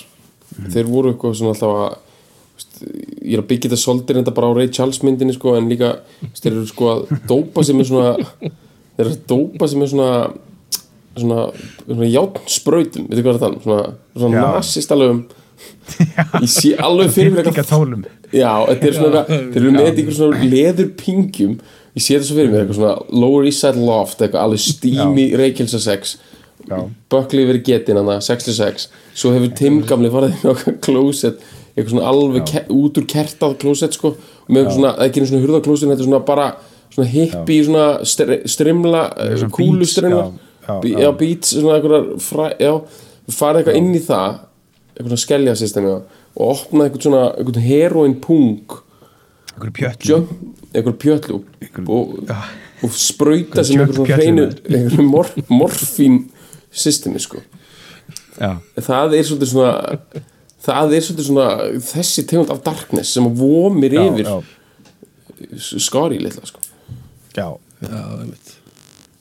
mm. 0.55 0.69
þeir 0.75 0.91
voru 0.91 1.13
eitthvað 1.13 1.39
svona 1.41 1.55
alltaf 1.55 1.79
að 1.85 2.03
ég 3.27 3.37
er 3.37 3.43
að 3.43 3.49
byggja 3.51 3.69
þetta 3.71 3.81
soldir 3.81 4.19
enda 4.21 4.33
bara 4.37 4.49
á 4.49 4.57
Ray 4.57 4.71
Charles 4.73 5.03
myndinni 5.05 5.37
sko 5.37 5.57
en 5.59 5.69
líka 5.69 5.99
þeir 6.39 6.53
eru 6.55 6.67
sko 6.69 6.91
að 6.93 7.15
dópa 7.29 7.65
sem 7.67 7.81
er 7.81 7.89
svona 7.89 8.13
þeir 8.41 9.05
eru 9.05 9.13
að 9.13 9.25
dópa 9.33 9.69
sem 9.69 9.85
er 9.85 9.93
svona 9.93 10.11
svona, 11.17 11.47
svona 11.87 12.11
játspröytum 12.11 13.09
veitu 13.11 13.25
hvað 13.25 13.35
er 13.35 13.43
það? 13.43 13.57
Um? 13.57 13.65
svona, 13.65 13.97
svona 14.17 14.45
nazist 14.45 14.95
alveg 14.95 15.15
um 15.15 15.25
ég 16.43 16.51
sé 16.53 16.75
alveg 16.83 17.13
fyrir 17.15 17.35
mér 17.37 17.51
já, 18.35 18.53
þetta 18.69 18.89
er 18.89 18.97
svona 18.97 19.25
þeir 19.29 19.61
eru 19.63 19.75
með 19.75 19.91
eitthvað 19.91 20.19
svona 20.19 20.49
leður 20.53 20.91
pingjum 21.01 21.59
ég 21.97 22.05
sé 22.05 22.17
þetta 22.17 22.29
svo 22.29 22.39
fyrir 22.39 22.53
mér, 22.53 22.65
eitthvað 22.65 22.81
svona 22.81 23.21
Lower 23.23 23.49
East 23.49 23.65
Side 23.65 23.81
Loft, 23.81 24.21
eitthvað 24.21 24.43
alveg 24.43 24.65
steamy 24.65 25.29
Reykjelsa 25.41 25.81
6 25.87 26.17
Bökli 27.13 27.45
verið 27.47 27.67
getinn 27.69 28.01
hann 28.01 28.11
að 28.11 28.25
66 28.27 28.89
svo 29.17 29.33
hefur 29.35 29.53
Tim 29.59 29.83
gamli 29.87 30.11
farið 30.13 30.41
með 30.41 30.53
okkar 30.55 30.79
klósett, 30.87 31.45
eitthvað 31.75 31.93
svona 31.95 32.09
alveg 32.11 32.55
út 32.75 32.99
úr 33.01 33.07
kertað 33.11 33.59
klósett 33.63 33.97
sko. 33.97 34.15
Með 34.53 34.73
svona, 34.75 34.95
ekki 35.05 35.21
einu 35.21 35.31
svona 35.31 35.45
hurðaklósett, 35.45 35.91
þetta 35.91 36.05
er 36.05 36.09
svona 36.09 36.23
bara 36.27 36.49
svona 36.95 37.09
hippi, 37.13 37.61
svona 37.67 37.87
str 38.07 38.37
strimla 38.49 39.05
eh, 39.25 39.47
kúlustrimla 39.53 40.25
já, 40.87 41.11
beats, 41.19 41.53
svona 41.55 41.79
eitthvað 41.79 42.57
já, 42.63 42.73
farið 43.37 43.63
eitthvað 43.63 43.81
inn 43.83 43.93
í 43.93 44.03
það 44.07 44.41
eitthvað 44.97 45.13
svona 45.13 45.25
skelljasystemi 45.27 45.93
og 45.93 46.45
opnaði 46.47 46.89
eitthvað 46.89 47.09
svona, 47.09 47.25
eitthvað 47.37 47.69
heroin 47.69 48.19
pung 48.23 48.81
eitthvað 49.57 49.73
pjötlu. 49.73 50.19
Eitthvað 50.73 50.97
pjötlu. 51.01 51.41
Og, 51.89 52.17
og 52.85 52.97
spröytast 52.97 53.73
um 53.73 53.83
eitthvað 53.83 54.01
svona 54.01 54.17
hreinu 54.21 55.53
morfín 55.57 56.19
systemi 56.77 57.21
sko. 57.23 57.41
Já, 58.37 58.57
það 58.85 59.17
er 59.17 59.27
svolítið 59.27 59.53
svona 59.53 60.01
það 60.67 60.95
er 60.97 61.07
svolítið 61.07 61.29
svona 61.31 61.49
þessi 61.89 62.27
tegund 62.29 62.53
af 62.53 62.63
darkness 62.67 63.15
sem 63.17 63.27
vomir 63.39 63.97
já, 63.97 64.03
yfir 64.05 64.29
já, 64.29 64.37
skari 65.81 66.21
litla 66.21 66.45
sko. 66.49 66.63
Já, 67.37 67.49
já, 67.81 68.01
einmitt. 68.21 68.55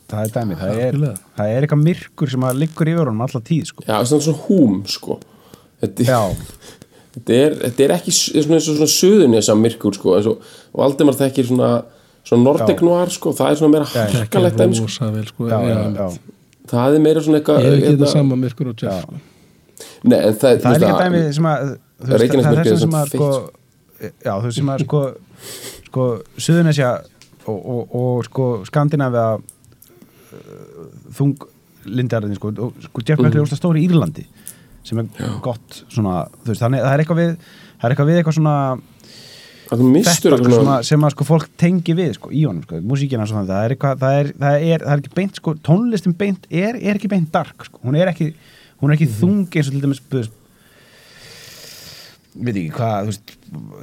Það 0.05 0.21
er 0.21 0.33
dæmi 0.35 0.57
það 0.59 0.81
er, 0.85 0.97
það 1.35 1.51
er 1.51 1.65
eitthvað 1.65 1.85
myrkur 1.87 2.31
sem 2.31 2.43
að 2.45 2.59
liggur 2.61 2.91
yfir 2.91 3.09
honum 3.09 3.23
alla 3.25 3.41
tíð, 3.47 3.71
sko. 3.71 3.85
Já, 3.87 3.95
svona 4.05 4.27
svona 4.27 4.43
húm 4.45 4.75
sko. 4.89 5.17
Þetta, 5.81 6.05
já, 6.07 6.19
þetta, 7.15 7.39
er, 7.39 7.57
þetta 7.63 7.85
er 7.87 7.95
ekki 7.97 8.13
svona 8.15 8.59
eins 8.59 8.69
og 8.69 8.79
svona 8.79 8.93
söðunesa 8.93 9.57
myrkur 9.59 9.97
sko 9.97 10.15
eins 10.19 10.29
og 10.31 10.45
Valdimar 10.75 11.17
þekkir 11.19 11.49
svona 11.49 11.71
svona. 12.25 12.67
Noir 12.85 13.11
sko, 13.13 13.33
það 13.35 13.51
er 13.51 13.59
svona 13.59 13.73
meira 13.75 13.89
harkalegt 13.91 14.61
dæmi 14.61 14.77
sko. 14.79 14.87
rosa 14.87 15.11
vel 15.13 15.27
sko. 15.29 15.49
Já, 15.51 15.59
já, 15.69 15.81
já. 15.99 16.07
Það 16.71 16.97
er 16.97 17.03
meira 17.05 17.23
svona 17.25 17.41
eitthvað 17.41 17.61
ég 17.61 17.65
hef 17.65 17.75
ekki 17.75 17.87
hérna- 17.87 17.97
þetta 17.99 18.11
sama 18.11 18.37
myrkur 18.41 18.71
og 18.71 18.77
Jeff 18.81 18.93
Já. 18.93 19.01
sko. 19.01 19.21
Nei, 20.05 20.19
en 20.19 20.37
það, 20.39 20.61
það 20.63 20.75
er 20.75 20.79
líka 20.83 20.95
veist 20.95 21.03
dæmi 21.03 21.33
sem 21.35 21.49
að 21.49 21.65
það 22.05 22.15
er 22.15 22.23
er 22.25 22.61
þess 22.61 22.85
sem 22.85 22.95
að 22.99 23.11
sko, 23.11 23.29
já, 24.01 24.31
þú 24.31 24.45
veist 24.45 24.59
sem 24.59 24.71
að 24.73 24.85
sko, 24.85 25.01
sko 25.89 26.07
Suðunesja 26.47 26.93
og, 27.45 27.59
og, 27.59 27.95
og 27.99 28.23
sko 28.29 28.47
Skandinavia 28.69 29.27
uh, 29.35 30.87
þung 31.15 31.35
lindarinn 31.85 32.35
sko, 32.37 32.53
og 32.55 32.81
sko 32.87 33.05
Jeff 33.05 33.21
Buckley 33.21 33.41
er 33.41 33.45
mm. 33.45 33.59
stóri 33.59 33.83
í 33.83 33.89
Írlandi 33.89 34.25
sem 34.85 34.99
er 35.01 35.09
já. 35.17 35.29
gott 35.41 35.83
svona, 35.89 36.25
þú 36.43 36.53
veist, 36.53 36.61
þannig 36.61 36.83
það 36.85 36.93
er 36.93 37.03
eitthvað 37.03 37.21
við 37.21 37.31
það 37.35 37.87
er 37.87 37.95
eitthvað 37.95 38.09
við 38.11 38.19
eitthvað 38.21 38.37
svona 38.39 38.57
þetta 39.69 40.39
svona, 40.45 40.77
sem 40.85 41.05
að 41.07 41.13
sko 41.15 41.27
fólk 41.27 41.49
tengi 41.59 41.95
við 41.97 42.15
sko 42.17 42.31
í 42.31 42.45
honum 42.45 42.63
sko, 42.65 42.79
músíkina 42.85 43.27
svona 43.29 43.47
það 43.49 43.65
er 43.65 43.75
eitthvað, 43.75 43.99
það 44.03 44.17
er, 44.19 44.31
það 44.39 44.57
er, 44.69 44.85
það 44.85 44.95
er 44.95 45.03
ekki 45.03 45.15
beint 45.19 45.41
sko, 45.41 45.55
tónlistin 45.65 46.17
beint 46.17 46.49
er, 46.49 46.79
er 46.79 46.99
ekki 46.99 47.11
beint 47.11 47.31
dark 47.33 47.67
sko, 47.67 47.81
hún 47.85 47.99
er 47.99 48.11
ekki, 48.11 48.31
hún 48.81 48.91
er 48.91 48.97
ekki 48.97 49.09
mm 49.09 49.13
-hmm. 49.13 49.21
þung 49.21 49.55
eins 49.55 49.67
og 49.69 49.73
til 49.73 49.85
dæmis 49.85 50.03
veit 52.35 52.57
ekki 52.59 52.71
hvað, 52.75 52.95
þú 52.99 53.11
veist 53.11 53.35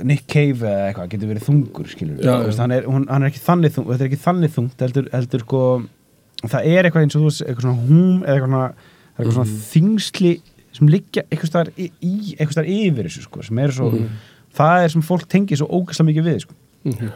Nick 0.05 0.27
Cave 0.29 0.69
eða 0.69 0.87
eitthvað 0.91 1.11
getur 1.15 1.31
verið 1.31 1.47
þungur 1.49 1.89
skilur, 1.89 2.21
já, 2.21 2.35
veist, 2.45 2.61
hann, 2.61 2.75
er, 2.77 2.89
hún, 2.89 3.07
hann 3.09 3.25
er 3.25 3.33
ekki 3.33 3.45
þannig 3.47 3.75
þung 3.77 3.87
þetta 3.89 4.05
er 4.05 4.11
ekki 4.11 4.25
þannig 4.27 4.55
þungt, 4.57 4.85
heldur, 4.85 5.09
heldur 5.13 5.45
sko 5.47 5.63
það 6.43 6.67
er 6.69 6.89
eitthvað 6.89 7.07
eins 7.07 7.17
og 7.17 7.23
þú 7.23 7.31
veist 7.31 7.45
eitthvað 7.47 7.67
svona 7.67 7.87
húm 7.87 8.19
eða 8.27 8.35
eitthvað 8.35 8.51
svona, 8.51 8.67
eitthvað 9.17 9.37
svona 9.39 9.49
mm. 9.49 9.63
þingsli 9.71 10.33
sem 10.73 10.91
liggja 10.93 11.25
eitthvað 11.29 11.51
starf 11.53 11.81
í, 11.81 11.89
eitthvað 12.37 12.55
starf 12.57 12.73
yfir 12.77 13.09
þessu 13.09 13.25
sko, 13.27 13.47
sem 13.47 13.63
er 13.63 13.75
svo 13.77 13.89
mm. 13.93 14.21
Það 14.57 14.85
er 14.85 14.95
sem 14.95 15.05
fólk 15.07 15.29
tengir 15.31 15.61
svo 15.61 15.69
ógæslega 15.71 16.09
mikið 16.11 16.29
við 16.29 16.39
sko 16.45 16.57
mm. 16.89 17.13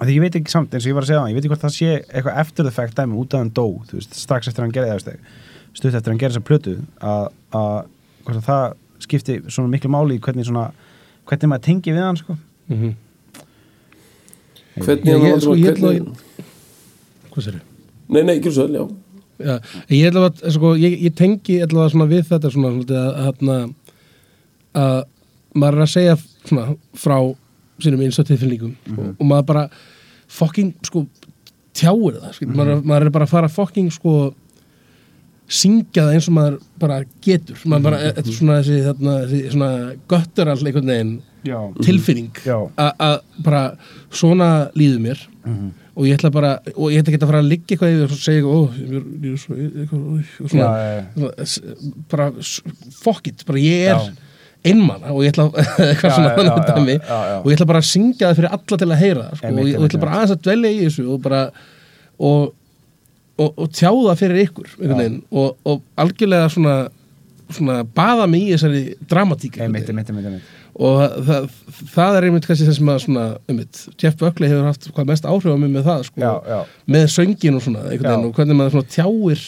því 0.00 0.16
ég 0.16 0.24
veit 0.24 0.38
ekki 0.40 0.52
samt 0.52 0.74
eins 0.74 0.86
og 0.86 0.92
ég 0.92 0.98
var 0.98 1.06
að 1.06 1.12
segja 1.12 1.22
það, 1.22 1.30
ég 1.30 1.38
veit 1.38 1.44
ekki 1.44 1.52
hvort 1.52 1.64
það 1.66 1.76
sé 1.76 1.90
eitthvað 2.00 2.40
eftir 2.44 2.68
það 2.68 2.78
fægt 2.78 3.00
dæmi 3.00 3.18
út 3.20 3.34
af 3.34 3.44
hann 3.44 3.52
dó, 3.56 3.66
þú 3.90 3.98
veist, 3.98 4.16
strax 4.18 4.50
eftir 4.50 4.66
hann 4.66 4.74
gerði 4.74 4.96
það, 4.96 5.20
stutt 5.72 5.98
eftir 5.98 6.12
hann 6.12 6.22
gerði 6.22 6.36
þessa 6.36 6.48
plötu 6.48 6.76
að 7.00 8.40
það 8.46 8.64
skipti 9.00 9.38
svona 9.48 9.72
miklu 9.72 9.92
máli 9.92 10.18
í 10.18 10.22
hvernig 10.24 10.48
svona 10.48 10.70
hvernig 11.28 11.52
maður 11.52 11.66
tengi 11.68 11.94
við 11.94 12.06
hann 12.06 12.20
sko 12.20 12.36
mm 12.36 12.80
-hmm. 12.80 12.92
hvernig 14.84 15.12
ég, 15.14 15.28
ég, 15.28 15.40
sko, 15.40 15.54
ég, 15.54 15.78
hvernig... 15.78 16.24
hvað 17.30 17.44
sér 17.44 17.54
ég? 17.60 17.64
Nei, 18.10 18.22
nei, 18.22 18.36
ekki 18.36 18.52
svo 18.52 18.66
vel, 18.66 18.74
já 18.80 18.88
Já, 19.40 19.56
ég 19.88 20.04
held 20.04 20.16
að 20.20 20.50
sko, 20.52 20.74
ég, 20.76 20.98
ég 21.00 21.14
tengi 21.16 21.62
allavega 21.64 22.04
við 22.04 22.26
þetta 22.28 22.50
svona, 22.52 22.74
að, 22.84 23.38
að, 23.48 23.70
að 24.76 25.04
maður 25.54 25.78
er 25.78 25.84
að 25.86 25.92
segja 25.94 26.16
svona, 26.44 26.74
frá 26.94 27.16
sínum 27.80 28.00
einstaktilfinningum 28.04 28.76
mm 28.76 28.96
-hmm. 28.96 29.08
og, 29.08 29.14
og 29.18 29.26
maður 29.26 29.46
bara 29.46 29.68
fokking 30.28 30.74
sko 30.82 31.06
tjáir 31.74 32.20
það, 32.20 32.32
mm 32.40 32.50
-hmm. 32.50 32.56
maður, 32.56 32.84
maður 32.84 33.06
er 33.06 33.10
bara 33.10 33.24
að 33.24 33.34
fara 33.34 33.48
fokking 33.48 33.92
sko 33.92 34.34
syngja 35.50 36.06
það 36.06 36.14
eins 36.14 36.28
og 36.30 36.36
maður 36.36 36.56
bara 36.78 37.00
getur. 37.24 37.58
Maður 37.64 37.86
bara, 37.88 37.98
þetta 38.04 38.22
er 38.22 38.36
svona 38.36 38.58
þessi, 38.60 38.78
þessi 39.00 39.40
svona 39.50 39.70
göttur 40.12 40.50
all 40.52 40.62
einhvern 40.62 40.92
veginn 40.92 41.12
já. 41.46 41.58
tilfinning 41.82 42.40
að 42.46 43.16
bara 43.42 43.62
svona 44.14 44.70
líður 44.78 45.00
mér. 45.08 45.26
Mm 45.44 45.54
-hmm. 45.56 45.70
og 45.96 46.06
ég 46.06 46.18
ætla 46.18 46.30
bara, 46.30 46.52
og 46.76 46.92
ég 46.92 47.00
ætla 47.00 47.12
ekki 47.12 47.22
að 47.22 47.30
fara 47.32 47.42
að 47.42 47.50
liggja 47.50 47.74
eitthvað 47.74 47.94
yfir 47.94 48.12
og 48.12 48.18
segja, 48.20 48.42
ó, 48.44 48.58
ég 49.24 49.32
er 49.32 49.38
svo 49.40 49.54
eitthvað, 49.56 50.24
svona, 50.48 50.68
já, 51.16 51.30
bara 52.10 52.32
fuck 53.02 53.26
it, 53.26 53.46
bara 53.46 53.58
ég 53.58 53.88
er 53.90 54.12
einmann 54.66 55.04
og 55.08 55.22
ég 55.24 55.32
ætla 55.32 55.48
eitthvað 55.88 56.16
svona 56.16 56.32
og 57.40 57.50
ég 57.50 57.56
ætla 57.56 57.68
bara 57.68 57.82
að 57.82 57.90
syngja 57.90 58.28
það 58.28 58.40
fyrir 58.40 58.56
alla 58.56 58.80
til 58.82 58.90
að 58.90 59.02
heyra 59.04 59.28
sko, 59.34 59.52
og 59.52 59.68
ég 59.68 59.84
ætla 59.88 60.02
bara 60.02 60.16
aðeins 60.18 60.34
að 60.36 60.42
dvelja 60.48 60.72
í 60.72 60.80
þessu 60.86 61.06
og 61.10 61.22
bara 61.24 61.44
og 62.20 62.40
og, 63.40 63.52
og 63.56 63.68
tjáða 63.74 64.16
fyrir 64.20 64.46
ykkur 64.46 64.72
og, 65.30 65.52
og 65.64 65.82
algjörlega 66.00 66.48
svona, 66.52 66.76
svona 67.50 67.82
baða 67.96 68.26
mig 68.30 68.48
í 68.48 68.54
þessari 68.54 68.82
dramatík 69.10 69.60
einmitt, 69.64 69.88
einmitt, 69.90 70.12
einmitt, 70.12 70.50
og 70.80 71.16
það, 71.28 71.48
það 71.94 72.18
er 72.18 72.28
einmitt 72.28 72.48
kannski 72.48 72.68
þess 72.68 72.82
að 72.84 73.02
svona, 73.06 73.26
Jeff 74.00 74.18
Buckley 74.20 74.52
hefur 74.52 74.68
haft 74.68 74.90
hvað 74.92 75.10
mest 75.12 75.28
áhrif 75.28 75.56
á 75.56 75.58
mig 75.60 75.72
með 75.72 75.88
það 75.88 76.06
sko, 76.10 76.24
já, 76.24 76.32
já. 76.52 76.60
með 76.96 77.06
söngin 77.16 77.58
og 77.58 77.66
svona 77.66 77.86
og 77.88 78.32
hvernig 78.36 78.60
maður 78.60 78.88
tjáir 78.92 79.46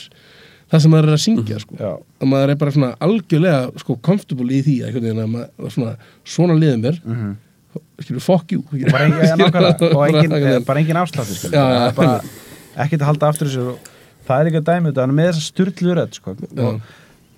það 0.73 0.85
sem 0.85 0.95
maður 0.95 1.11
er 1.11 1.17
að 1.17 1.23
syngja 1.27 1.61
sko. 1.63 1.79
og 2.23 2.29
maður 2.31 2.55
er 2.55 2.61
bara 2.63 2.75
svona 2.75 2.93
algjörlega 3.05 3.83
sko, 3.83 3.97
comfortable 4.09 4.57
í 4.57 4.63
því 4.65 4.77
að 4.89 5.11
maður 5.21 5.75
svona, 5.75 5.97
svona 6.25 6.57
liðum 6.59 6.87
er 6.89 7.01
mm 7.03 7.19
-hmm. 7.19 7.35
skilur, 8.01 8.25
fuck 8.25 8.53
you 8.53 8.63
bara 8.89 9.05
engin, 9.05 10.65
engin 10.79 11.03
afsláttu 11.03 11.53
bara 11.53 12.21
ekkert 12.77 13.03
að 13.03 13.09
halda 13.11 13.29
aftur 13.29 13.51
þessu 13.51 13.77
það 14.27 14.41
er 14.41 14.51
ekki 14.51 14.61
að 14.63 14.69
dæmi 14.71 14.91
þetta 14.91 15.07
með 15.13 15.31
þessa 15.31 15.47
styrluröð 15.51 16.19
sko. 16.19 16.37
og, 16.67 16.83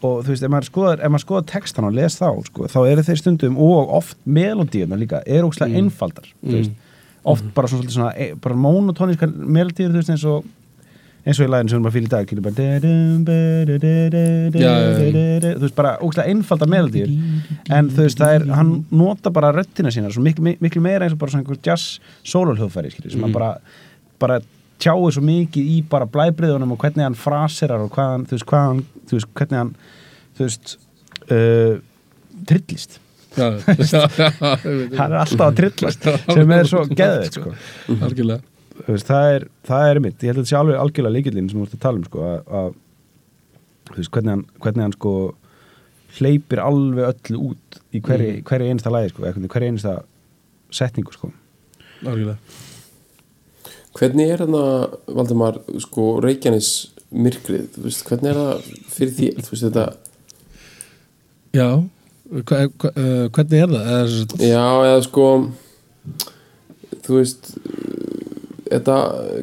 og 0.05 0.16
þú 0.25 0.33
veist, 0.33 0.42
ef 0.42 0.51
maður 0.53 0.68
skoðar, 0.70 1.20
skoðar 1.23 1.47
textan 1.51 1.88
og 1.88 1.94
les 1.97 2.18
þá, 2.20 2.29
sko, 2.49 2.68
þá 2.70 2.81
eru 2.87 3.07
þeir 3.07 3.23
stundum 3.23 3.57
og 3.59 3.94
oft 3.99 4.18
melodíuna 4.25 4.99
líka 5.01 5.23
er 5.27 5.47
ógslag 5.47 5.73
mm. 5.73 5.81
einfaldar 5.81 6.29
mm. 6.42 6.75
oft 7.25 7.55
bara 7.55 7.70
svona, 7.73 7.90
svona 7.90 8.12
e, 8.14 8.35
bara 8.35 8.55
monotónískar 8.55 9.33
melodíur 9.33 9.90
þú 9.90 10.03
veist 10.03 10.12
eins 10.14 10.29
og 10.29 10.44
eins 11.24 11.40
og 11.40 11.46
í 11.46 11.50
læðin 11.50 11.70
sem 11.72 11.78
við 11.78 11.84
bara 11.87 11.94
fylgum 11.94 12.08
í 12.08 12.14
dag 12.14 12.24
þú 15.44 15.64
veist 15.64 15.78
bara 15.78 15.94
ógslag 16.04 16.28
einfaldar 16.32 16.70
melodíur 16.70 17.10
en 17.72 17.88
þú 17.92 18.00
veist 18.04 18.20
það 18.20 18.34
er, 18.38 18.48
hann 18.58 18.74
nota 18.92 19.32
bara 19.34 19.54
röttina 19.56 19.90
sína 19.94 20.12
miklu, 20.20 20.56
miklu 20.60 20.84
meira 20.84 21.06
eins 21.06 21.16
og 21.16 21.22
bara 21.22 21.32
svona 21.32 21.44
einhver 21.44 21.62
jazz 21.64 22.00
sólulhjóðfæri 22.28 22.92
sem 22.96 23.20
hann 23.20 23.30
mm. 23.30 23.38
bara 23.38 23.56
bara 24.20 24.40
tjáu 24.82 25.08
svo 25.12 25.22
mikið 25.24 25.70
í 25.70 25.80
bara 25.90 26.08
blæbriðunum 26.10 26.74
og 26.74 26.82
hvernig 26.82 27.06
hann 27.06 27.18
fraserar 27.18 27.84
og 27.84 27.96
hann, 27.98 28.26
þú 28.28 28.37
veist, 28.37 28.52
hann, 28.52 28.82
þú 29.08 29.18
veist, 29.18 29.30
hvernig 29.38 29.60
hann, 29.60 29.72
þú 30.37 30.48
veist, 30.48 30.74
uh, 31.28 31.74
trillist. 32.50 32.98
hann 33.34 33.60
er 35.10 35.20
alltaf 35.20 35.46
að 35.48 35.56
trillast 35.58 36.04
sem 36.06 36.52
er 36.54 36.68
svo 36.70 36.84
geðið, 36.90 37.30
sko. 37.32 37.54
Algjörlega. 37.96 38.54
Veist, 38.74 39.06
það 39.06 39.28
er, 39.37 39.46
það 39.68 39.88
er 39.90 40.00
mitt, 40.02 40.18
ég 40.18 40.32
held 40.32 40.40
að 40.40 40.42
þetta 40.42 40.50
sé 40.50 40.58
alveg 40.58 40.80
algjörlega 40.82 41.14
líkillin 41.14 41.48
sem 41.50 41.60
við 41.60 41.64
vortum 41.64 41.78
að 41.78 41.84
tala 41.84 42.00
um, 42.00 42.06
sko, 42.08 42.28
að, 42.58 42.76
þú 43.90 43.98
veist, 44.00 44.12
hvernig 44.16 44.34
hann, 44.34 44.44
hvernig 44.64 44.84
hann, 44.84 44.96
sko, 44.96 45.14
hleypir 46.18 46.62
alveg 46.62 47.10
öllu 47.12 47.42
út 47.50 47.78
í 47.94 48.02
hverju 48.04 48.30
mm. 48.32 48.44
hver 48.50 48.66
einsta 48.66 48.94
lægi, 48.94 49.12
sko, 49.14 49.32
hverju 49.54 49.70
einsta 49.70 49.96
setningu, 50.74 51.14
sko. 51.14 51.30
Algjörlega. 52.02 52.38
Hvernig 53.94 54.32
er 54.34 54.42
þarna, 54.42 54.64
Valdemar, 55.14 55.60
sko, 55.87 56.08
Reykjanes 56.24 56.72
myrkrið, 57.14 57.68
þú 57.76 57.87
veist, 57.87 58.06
hvernig 58.08 58.32
er 58.32 58.40
það 58.40 58.72
fyrir 58.96 59.14
því, 59.20 59.30
þú 59.38 59.54
veist, 59.54 59.68
þetta 59.68 59.87
Já, 61.54 61.68
hva, 62.42 62.64
hva, 62.66 62.90
uh, 62.90 63.26
hvernig 63.30 63.60
er 63.62 63.70
það? 63.70 63.90
Er... 63.94 64.14
Já, 64.42 64.64
eða 64.88 65.02
sko 65.06 65.26
þú 67.04 67.18
veist 67.20 67.52
þetta 68.70 68.96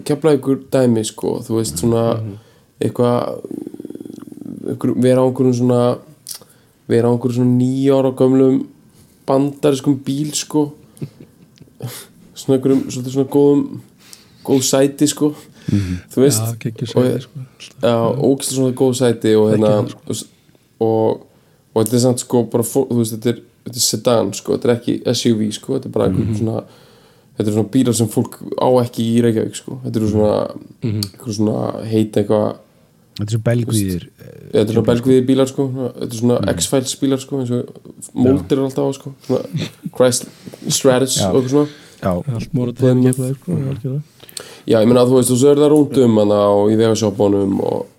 kemla 0.06 0.34
ykkur 0.38 0.64
dæmi, 0.72 1.04
sko, 1.06 1.40
þú 1.46 1.58
veist, 1.60 1.78
svona 1.78 2.14
mm 2.14 2.20
-hmm. 2.20 2.38
eitthvað 2.82 3.42
vera 5.02 5.22
á 5.22 5.26
einhverjum 5.26 5.54
svona 5.54 5.98
vera 6.88 7.08
á 7.08 7.12
einhverjum 7.12 7.36
svona 7.36 7.58
nýjára 7.58 8.12
gömlum 8.16 8.68
bandariskum 9.28 9.96
bíl, 10.06 10.34
sko 10.34 10.74
svona 12.34 12.58
einhverjum, 12.58 12.92
svona, 12.92 13.10
svona 13.10 13.30
góðum 13.30 13.82
góð 14.44 14.62
sæti 14.62 15.08
sko 15.08 15.28
mm 15.28 15.80
-hmm. 15.80 15.98
þú 16.14 16.22
veist 16.22 16.42
já, 16.42 16.46
sæti, 16.46 16.86
sko. 16.86 17.02
já, 17.82 17.96
ógislega 18.18 18.56
svona 18.56 18.76
góð 18.76 18.94
sæti 18.94 19.36
og 19.36 19.52
hérna 19.52 19.90
sko. 19.90 20.26
og, 20.80 21.28
og 21.74 21.86
þetta 21.86 21.96
er 21.96 22.00
samt 22.00 22.20
sko 22.20 22.44
bara, 22.44 22.64
þú 22.64 22.98
veist, 22.98 23.12
þetta 23.12 23.30
er, 23.30 23.40
þetta 23.66 23.78
er 23.78 23.82
sedan 23.82 24.34
sko, 24.34 24.54
þetta 24.54 24.70
er 24.70 24.76
ekki 24.76 25.14
SUV 25.14 25.52
sko, 25.52 25.74
þetta 25.74 25.88
er 25.88 25.92
bara 25.92 26.10
mm 26.10 26.16
-hmm. 26.16 26.38
svona 26.38 26.64
þetta 27.42 27.52
er 27.52 27.58
svona 27.58 27.74
bílar 27.76 27.98
sem 27.98 28.10
fólk 28.12 28.38
á 28.58 28.70
ekki 28.86 29.06
í 29.06 29.22
Reykjavík 29.26 29.58
sko, 29.60 29.80
þetta 29.86 30.02
er 30.02 30.12
svona 30.12 30.36
mm 30.82 30.92
-hmm. 30.92 31.32
svona 31.38 31.88
heit 31.92 32.18
eitthvað 32.18 32.52
Þetta 33.12 33.28
er 33.28 33.36
svona 33.36 33.48
belgvíðir 33.50 34.04
Þetta 34.52 34.62
er 34.62 34.74
svona 34.74 34.88
belgvíðir 34.88 35.26
bílar 35.28 35.48
sko. 35.50 35.66
Þetta 36.00 36.08
er 36.08 36.20
svona 36.20 36.38
mhm. 36.40 36.50
X-Files 36.56 36.96
bílar 37.02 37.20
sko 37.20 37.40
eins 37.42 37.52
og 37.52 37.66
Molder 38.14 38.58
er 38.58 38.64
alltaf 38.64 38.88
á 38.88 38.92
sko. 38.96 39.12
Svona 39.28 39.68
Christ 39.98 40.28
Stratus 40.68 41.18
og 41.22 41.36
eitthvað 41.36 41.50
svona. 41.50 41.68
Já, 42.02 42.12
allt 42.36 42.54
morðið 42.58 42.80
það 42.82 43.28
er 43.28 43.36
sko, 43.36 43.52
algjörlega. 43.52 44.02
Já, 44.66 44.78
ég 44.80 44.88
menna 44.88 45.04
að 45.04 45.12
þú 45.12 45.18
veist, 45.20 45.32
þú 45.32 45.38
sér 45.42 45.62
það 45.62 45.72
rúndum 45.74 46.18
og 46.22 46.72
í 46.72 46.78
vegasjópunum 46.80 47.60
og, 47.66 47.92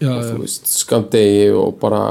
og 0.00 0.22
þú 0.28 0.38
veist, 0.42 0.70
skamdegi 0.72 1.50
og 1.56 1.74
bara 1.80 2.02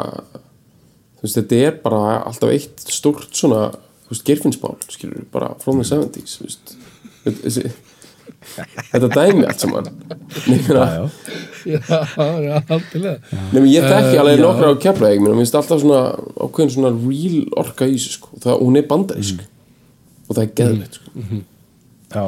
þú 1.21 1.25
veist, 1.25 1.37
þetta 1.37 1.61
er 1.67 1.79
bara 1.83 2.03
alltaf 2.29 2.53
eitt 2.53 2.85
stort 2.93 3.29
svona, 3.37 3.69
veist, 4.11 4.25
gerfinsbál 4.27 4.77
skilur, 4.91 5.23
bara 5.33 5.53
from 5.63 5.81
the 5.81 5.87
70's 5.87 6.37
þú 6.39 6.47
veist. 6.47 6.75
Þessi, 7.21 7.71
þetta 8.91 9.09
dæmi 9.13 9.45
allt 9.45 9.63
saman. 9.63 9.89
Nefnir 10.49 10.79
að 10.81 11.09
Já, 11.61 11.77
já, 12.41 12.55
alltilega 12.57 13.17
Nefnir, 13.51 13.67
ég 13.69 13.85
tekki 13.85 14.15
uh, 14.15 14.21
alveg 14.23 14.39
nokkra 14.41 14.71
á 14.73 14.75
kemla 14.81 15.11
ég 15.13 15.21
finnst 15.21 15.57
alltaf 15.59 15.81
svona 15.83 16.01
ákveðin 16.41 16.73
svona 16.73 16.93
real 16.95 17.43
orka 17.61 17.85
í 17.85 17.97
þessu, 17.97 18.15
sko, 18.17 18.39
það, 18.41 18.61
hún 18.65 18.79
er 18.79 18.87
bandarísk. 18.89 19.43
Mm. 19.43 19.49
og 20.27 20.37
það 20.37 20.43
er 20.43 20.53
geðlegt, 20.61 20.97
sko. 20.97 21.13
Mm 21.13 21.27
-hmm. 21.29 21.43
Já. 22.11 22.25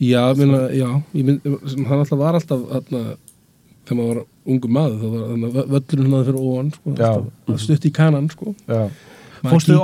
Já, 0.00 0.34
minna, 0.36 0.68
já 0.74 1.02
mynd, 1.12 1.40
hann 1.86 1.98
alltaf 1.98 2.18
var 2.18 2.34
alltaf 2.34 2.60
þarna, 2.70 3.16
þegar 3.84 3.98
maður 3.98 4.14
var 4.14 4.24
ungu 4.44 4.68
maður 4.68 4.96
þá 4.98 5.06
var 5.10 5.20
þarna, 5.28 5.50
völlurinn 5.74 6.04
hann 6.04 6.14
aðeins 6.14 6.30
fyrir 6.30 6.40
óan 6.40 6.72
sko, 6.74 7.58
stutt 7.66 7.84
í 7.84 7.92
kanan 7.94 8.30
sko. 8.32 8.54
Fórstu 9.44 9.78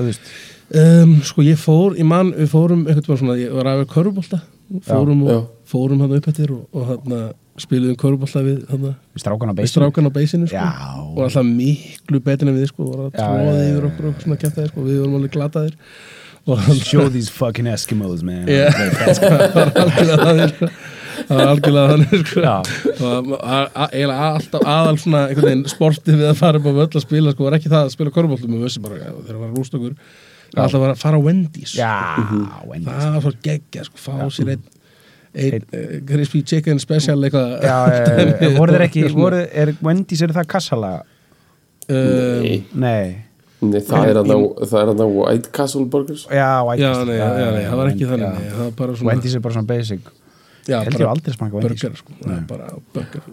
um, 0.00 1.16
sko 1.26 1.46
ég 1.46 1.58
fór, 1.60 1.96
ég 1.98 2.08
man, 2.08 2.32
við 2.36 2.52
fórum 2.52 2.84
einhvern 2.86 3.02
veginn 3.06 3.22
svona, 3.22 3.40
ég 3.40 3.54
var 3.54 3.70
að 3.70 3.82
vera 3.82 3.90
körfubólta 3.94 4.42
fórum 4.86 5.22
Já. 5.26 5.34
og 5.36 5.50
fórum 5.70 6.00
hann 6.02 6.16
upp 6.16 6.28
eftir 6.32 6.52
og, 6.54 6.64
og 6.74 6.88
hann 6.90 7.16
spiluðum 7.60 7.96
körfubólta 8.00 8.42
við 8.44 8.64
hann 8.70 8.90
Við 9.16 9.22
strákan 9.22 9.52
á 10.04 10.10
á 10.10 10.16
beisinu 10.18 10.48
sko. 10.50 10.58
Já. 10.58 10.68
og 11.14 11.22
alltaf 11.24 11.46
miklu 11.48 12.20
betur 12.20 12.50
en 12.50 12.58
við 12.58 12.68
sko 12.72 12.90
og 12.90 13.14
Já, 13.14 13.22
tróði 13.22 13.46
já, 13.46 13.56
já, 13.56 13.70
yfir 13.72 13.88
okkur 13.90 14.10
og 14.10 14.20
svona 14.24 14.38
kæftaði 14.42 14.72
sko. 14.72 14.84
Við 14.86 15.00
vorum 15.00 15.18
alveg 15.20 15.36
glataðir. 15.36 15.78
Show 16.84 17.08
these 17.10 17.32
fucking 17.32 17.66
Eskimos, 17.66 18.22
man. 18.22 18.46
Já, 18.46 18.68
það 18.76 20.12
var 20.12 20.26
þannig 20.26 20.52
sko. 20.52 20.68
Það 21.16 21.40
var 21.40 21.50
algjörlega 21.52 21.92
þannig 21.92 22.30
sko. 22.30 22.44
Já. 22.44 22.54
og 23.08 23.34
eiginlega 23.86 24.30
alltaf 24.30 24.70
aðal 24.76 24.96
svona 25.02 25.24
einhvern 25.26 25.48
veginn 25.50 25.66
sportið 25.72 26.20
við 26.22 26.30
að 26.30 26.40
fara 26.40 26.60
upp 26.60 26.70
á 26.70 26.72
völl 26.78 26.88
að 26.88 27.04
spila 27.04 27.34
sko, 27.34 27.48
var 27.48 27.58
ekki 27.58 27.72
það 27.72 27.84
að 27.88 27.92
spila 27.96 28.14
korfbóltum 28.14 28.56
við 28.56 28.64
vissum 28.66 28.86
bara, 28.86 29.02
já, 29.02 29.10
þegar 29.10 29.34
það 29.34 29.44
var 29.44 29.52
rúst 29.56 29.76
okkur 29.78 29.94
það 29.96 30.56
var 30.56 30.64
alltaf 30.66 30.86
að 30.86 31.02
fara 31.02 31.20
á 31.20 31.22
Wendy's. 31.26 31.76
Já, 31.76 31.92
Wendy's. 32.66 32.88
Það 32.94 33.12
var 33.16 33.26
svo 33.26 33.34
geggja, 33.46 33.86
sko, 33.88 34.00
fá 34.00 34.16
sér 34.32 34.54
einn 34.56 34.64
uh, 35.76 35.98
crispy 36.08 36.40
chicken 36.48 36.80
special 36.80 37.18
eitthvað. 37.26 37.56
Já, 37.66 37.76
eh, 38.16 38.56
voru 38.56 38.76
þeir 38.76 38.86
ekki, 38.86 39.06
voru, 39.16 39.42
er 39.52 39.74
Wendy's 39.84 40.24
er 40.24 40.34
það 40.36 40.50
kassala? 40.54 40.92
um, 41.86 42.42
Nei, 42.46 42.62
Nei. 42.72 43.22
Nei, 43.64 43.80
það 43.80 44.10
er 44.10 44.18
er 44.20 44.90
hann 44.92 45.02
White 45.16 45.50
Castle 45.54 45.86
Burgers. 45.88 46.26
Já, 46.28 46.60
White 46.66 46.82
já, 46.82 46.90
Castle, 46.92 47.08
nei, 47.08 47.18
já, 47.18 47.50
nei, 47.56 47.64
það 47.64 47.80
var 47.80 47.90
ekki 47.92 48.08
þannig 48.10 48.26
já. 48.26 48.32
nei, 48.36 48.48
það 48.52 48.62
var 48.62 48.74
bara 48.80 48.96
svona 48.96 49.10
Wendy's 49.10 49.36
er 49.36 49.44
bara 49.44 49.56
svona 49.56 49.70
basic 49.70 50.10
já, 50.66 50.78
Held 50.86 51.00
ég 51.00 51.10
aldrei 51.10 51.34
smakað 51.36 51.58
Wendy's 51.60 51.84
burger, 51.84 51.96
sko, 52.00 52.16
það 52.22 52.34
er 52.36 52.46
bara 52.50 52.70
burger. 52.94 53.28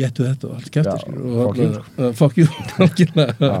Jéttu 0.00 0.22
þetta 0.22 0.46
og 0.46 0.52
allt 0.54 0.68
Já, 0.68 0.74
kæfti 0.76 0.98
sko, 1.02 1.12
og 1.18 1.48
fuck 1.50 1.58
you, 1.58 1.70
þarna- 1.74 2.12
fuck 2.14 2.38
you 2.38 2.46
algjörlega. 2.86 3.34
Já. 3.40 3.56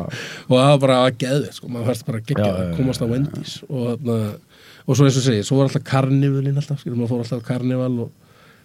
og 0.46 0.54
það 0.54 0.68
var 0.70 0.78
bara 0.84 0.98
að 1.08 1.16
geða 1.24 1.52
sko, 1.56 1.70
maður 1.74 1.88
færst 1.90 2.06
bara 2.06 2.20
að 2.20 2.28
gegja 2.30 2.44
Já, 2.46 2.52
að 2.54 2.62
já, 2.68 2.76
komast 2.78 3.02
á 3.02 3.06
Wendy's 3.10 3.54
og, 3.66 4.06
og 4.86 4.96
svo 5.00 5.08
eins 5.08 5.18
og 5.18 5.24
segir, 5.26 5.46
svo 5.48 5.58
var 5.58 5.66
alltaf 5.70 5.86
karnivalinn 5.90 6.60
alltaf, 6.62 6.78
skilur, 6.84 7.00
maður 7.00 7.10
fór 7.16 7.24
alltaf 7.24 7.42
karnival 7.48 7.90
og 8.06 8.10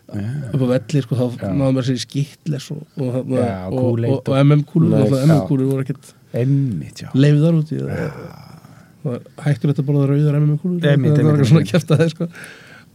upp 0.05 0.61
á 0.61 0.67
velli, 0.75 1.01
sko, 1.01 1.17
þá 1.17 1.25
Já. 1.41 1.49
náðum 1.49 1.73
maður 1.79 1.87
sér 1.89 1.97
í 1.97 2.03
skitles 2.05 2.67
og, 2.75 2.83
og, 3.01 3.33
Já, 3.33 3.55
og, 3.71 4.03
alltaf 4.05 4.37
MM-kúlur 4.45 5.71
voru 5.71 5.81
ekkert 5.87 6.11
já. 7.01 7.09
Leifðar 7.17 7.57
út 7.57 7.73
í 7.73 7.79
það 7.81 8.13
það 9.05 9.25
hættur 9.45 9.71
þetta 9.73 9.85
bara 9.89 10.03
að 10.03 10.11
rauðar 10.13 10.37
MM-kúlur 10.43 10.85
Einmitt, 10.91 11.17
það 11.17 11.25
var 11.25 11.33
eitthvað 11.33 11.49
svona 11.51 11.65
að 11.95 12.03
það 12.03 12.13
sko 12.13 12.29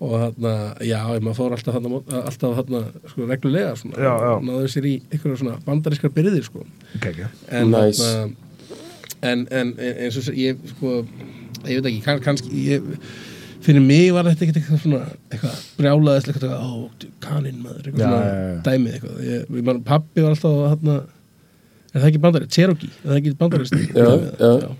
og 0.01 0.13
þarna, 0.17 0.53
já, 0.89 0.99
maður 1.21 1.37
fór 1.37 1.55
alltaf 1.57 1.75
þarna, 1.77 1.99
alltaf 2.25 2.55
þarna, 2.61 2.79
sko, 3.11 3.27
reglulega 3.29 3.73
svona, 3.77 3.99
Já, 4.01 4.13
já. 4.25 4.31
og 4.39 4.45
náðu 4.49 4.71
sér 4.73 4.87
í 4.89 4.95
einhverja 5.13 5.41
svona 5.43 5.59
bandarískar 5.67 6.15
byrðir, 6.17 6.47
sko 6.47 6.63
okay, 6.97 7.27
en, 7.53 7.69
Nice. 7.75 8.01
þarna, 8.01 8.79
en, 9.33 9.43
en 9.61 9.75
eins 9.91 10.17
og 10.17 10.25
sé- 10.25 10.37
ég, 10.41 10.63
sko 10.73 10.95
ég 11.69 11.83
veit 11.83 11.91
ekki, 11.91 12.01
kann, 12.07 12.23
kannski 12.25 12.65
ég, 12.71 12.89
fyrir 13.61 13.85
mig 13.85 14.07
var 14.17 14.25
þetta 14.31 14.47
ekkert 14.47 14.63
eitthvað 14.63 14.83
svona 14.87 15.03
eitthvað 15.29 15.61
brjálaðist 15.77 16.31
eitthvað, 16.33 16.57
ó, 16.57 16.71
kaninn 17.21 17.61
maður 17.61 17.91
eitthvað 17.91 18.01
Já, 18.01 18.09
svona 18.09 18.25
já, 18.25 18.41
já. 18.41 18.61
dæmið 18.71 18.95
eitthvað 18.97 19.25
ég, 19.29 19.43
ég 19.61 19.67
man, 19.69 19.83
pappi 19.85 20.25
var 20.25 20.33
alltaf 20.33 20.61
þarna 20.65 20.95
er 21.91 21.99
það 22.01 22.09
ekki 22.15 22.23
bandarist, 22.25 22.55
Cherokee 22.57 22.89
er 23.03 23.11
það 23.11 23.19
ekki 23.21 23.37
bandarist 23.45 23.77
Já, 23.77 24.09
já. 24.41 24.71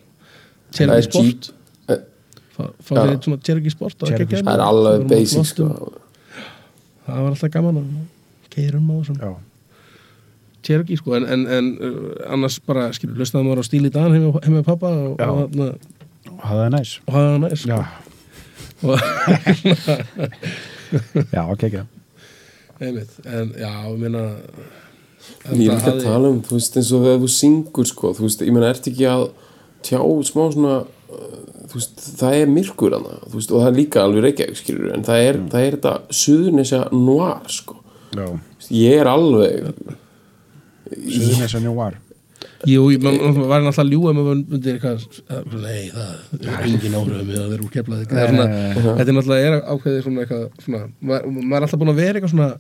Cherokee 0.73 0.95
Það 0.95 0.97
er 0.97 1.09
Sport 1.11 1.51
fá, 2.81 2.93
sér 2.97 3.11
eitt 3.15 3.25
svona 3.29 3.43
Cherokee 3.47 3.73
Sport 3.75 3.97
það? 4.03 4.11
Er 4.55 4.61
alveg 4.65 4.99
basic 5.11 5.45
sko. 5.51 5.65
það 7.07 7.19
var 7.25 7.31
alltaf 7.35 7.51
gaman 7.55 7.77
að 7.83 7.87
keirum 8.55 8.91
á 8.91 8.93
þessum 9.01 9.17
Já, 9.21 9.31
Cherokee 10.67 10.99
sko 11.01 11.09
en, 11.19 11.25
en, 11.37 11.43
en 11.59 11.67
uh, 11.79 11.85
annars 12.35 12.57
bara 12.67 12.83
skilur 12.97 13.17
hlustaðum 13.21 13.47
maður 13.51 13.63
á 13.63 13.65
stíl 13.69 13.87
í 13.89 13.93
dag 13.95 14.09
heim 14.13 14.25
með- 14.57 14.69
pappa 14.69 14.89
og, 14.93 14.97
Já. 15.21 15.29
og, 15.31 15.37
og, 15.57 15.61
og 16.35 16.41
það 16.45 16.61
er 16.67 16.71
næs. 16.77 16.91
Og 17.07 17.11
hafa 17.17 17.29
það 17.31 17.41
næst 17.47 17.65
Já, 17.71 17.79
og, 18.81 18.91
já, 21.35 21.43
ok, 21.53 21.63
ekki 21.69 21.83
einmitt, 22.81 23.13
en 23.29 23.51
já, 23.61 23.71
ég 23.93 23.99
meina 24.01 24.23
Ég 25.53 25.69
er 25.69 25.75
ekki 25.77 25.91
að 25.93 25.99
tala 26.05 26.31
um, 26.33 26.39
þú 26.45 26.53
veist, 26.57 26.77
eins 26.81 26.91
og 26.97 27.03
þegar 27.05 27.19
þú 27.23 27.29
syngur 27.35 27.87
sko, 27.89 28.07
þú 28.17 28.23
veist, 28.25 28.41
ég 28.45 28.53
meina, 28.57 28.71
ertu 28.73 28.89
ekki 28.93 29.05
að 29.09 29.23
tjá 29.87 30.01
smá 30.29 30.43
svona 30.55 30.75
veist, 31.75 32.05
það 32.21 32.37
er 32.41 32.53
myrkur 32.53 32.97
hana 32.99 33.17
veist, 33.33 33.51
og 33.53 33.63
það 33.63 33.71
er 33.71 33.79
líka 33.79 34.05
alveg 34.05 34.27
reykjavík, 34.29 34.61
skilur 34.61 34.93
en 34.95 35.07
það 35.07 35.25
er, 35.29 35.41
það 35.55 35.67
er 35.67 35.79
þetta 35.79 36.21
suðurnesja 36.21 36.85
noir 36.95 37.51
sko, 37.53 37.81
ég 38.75 39.01
er 39.01 39.11
alveg 39.11 39.75
njú 40.91 41.75
var 41.79 42.01
Jú, 42.69 42.83
man 43.01 43.17
var 43.49 43.63
náttúrulega 43.65 43.81
að 43.81 43.91
ljúga 43.95 44.13
með 44.17 44.27
myndir 44.51 44.75
eitthvað, 44.77 45.05
að- 45.33 45.55
nei, 45.63 45.89
það 45.95 46.43
er 46.45 46.67
engin 46.67 46.97
áhrif 46.99 47.23
með 47.25 47.39
að 47.41 47.53
vera 47.55 47.65
úr 47.65 47.73
keflaði 47.73 48.09
þetta 48.11 48.21
er 48.21 49.07
er 49.07 49.15
náttúrulega 49.17 49.47
er 49.47 49.57
ákveðið 49.65 50.03
svona 50.05 50.25
eitthvað 50.25 50.45
svona, 50.65 50.83
maður, 51.01 51.31
maður 51.39 51.57
er 51.57 51.67
alltaf 51.67 51.81
búin 51.81 51.93
að 51.93 52.01
vera 52.03 52.21
eitthvað 52.21 52.35
svona 52.35 52.51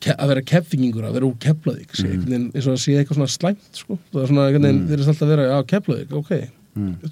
að 0.00 0.32
vera 0.32 0.46
keffingingur, 0.52 1.04
að 1.04 1.18
vera 1.18 1.28
úr 1.28 1.36
keflaði 1.44 1.84
mm. 1.84 2.48
eins 2.54 2.66
og 2.66 2.72
að 2.72 2.80
sé 2.80 2.96
eitthvað 2.96 3.18
svona 3.18 3.34
slæmt 3.34 3.82
sko. 3.82 3.98
það 4.08 4.22
er 4.22 4.32
svona, 4.32 4.46
einhvern 4.48 4.68
veginn, 4.68 4.82
þeir 4.88 4.96
eru 4.96 5.08
alltaf 5.12 5.26
að 5.26 5.34
vera 5.34 5.48
já, 5.50 5.56
keflaði, 5.74 6.06
ok, 6.20 6.32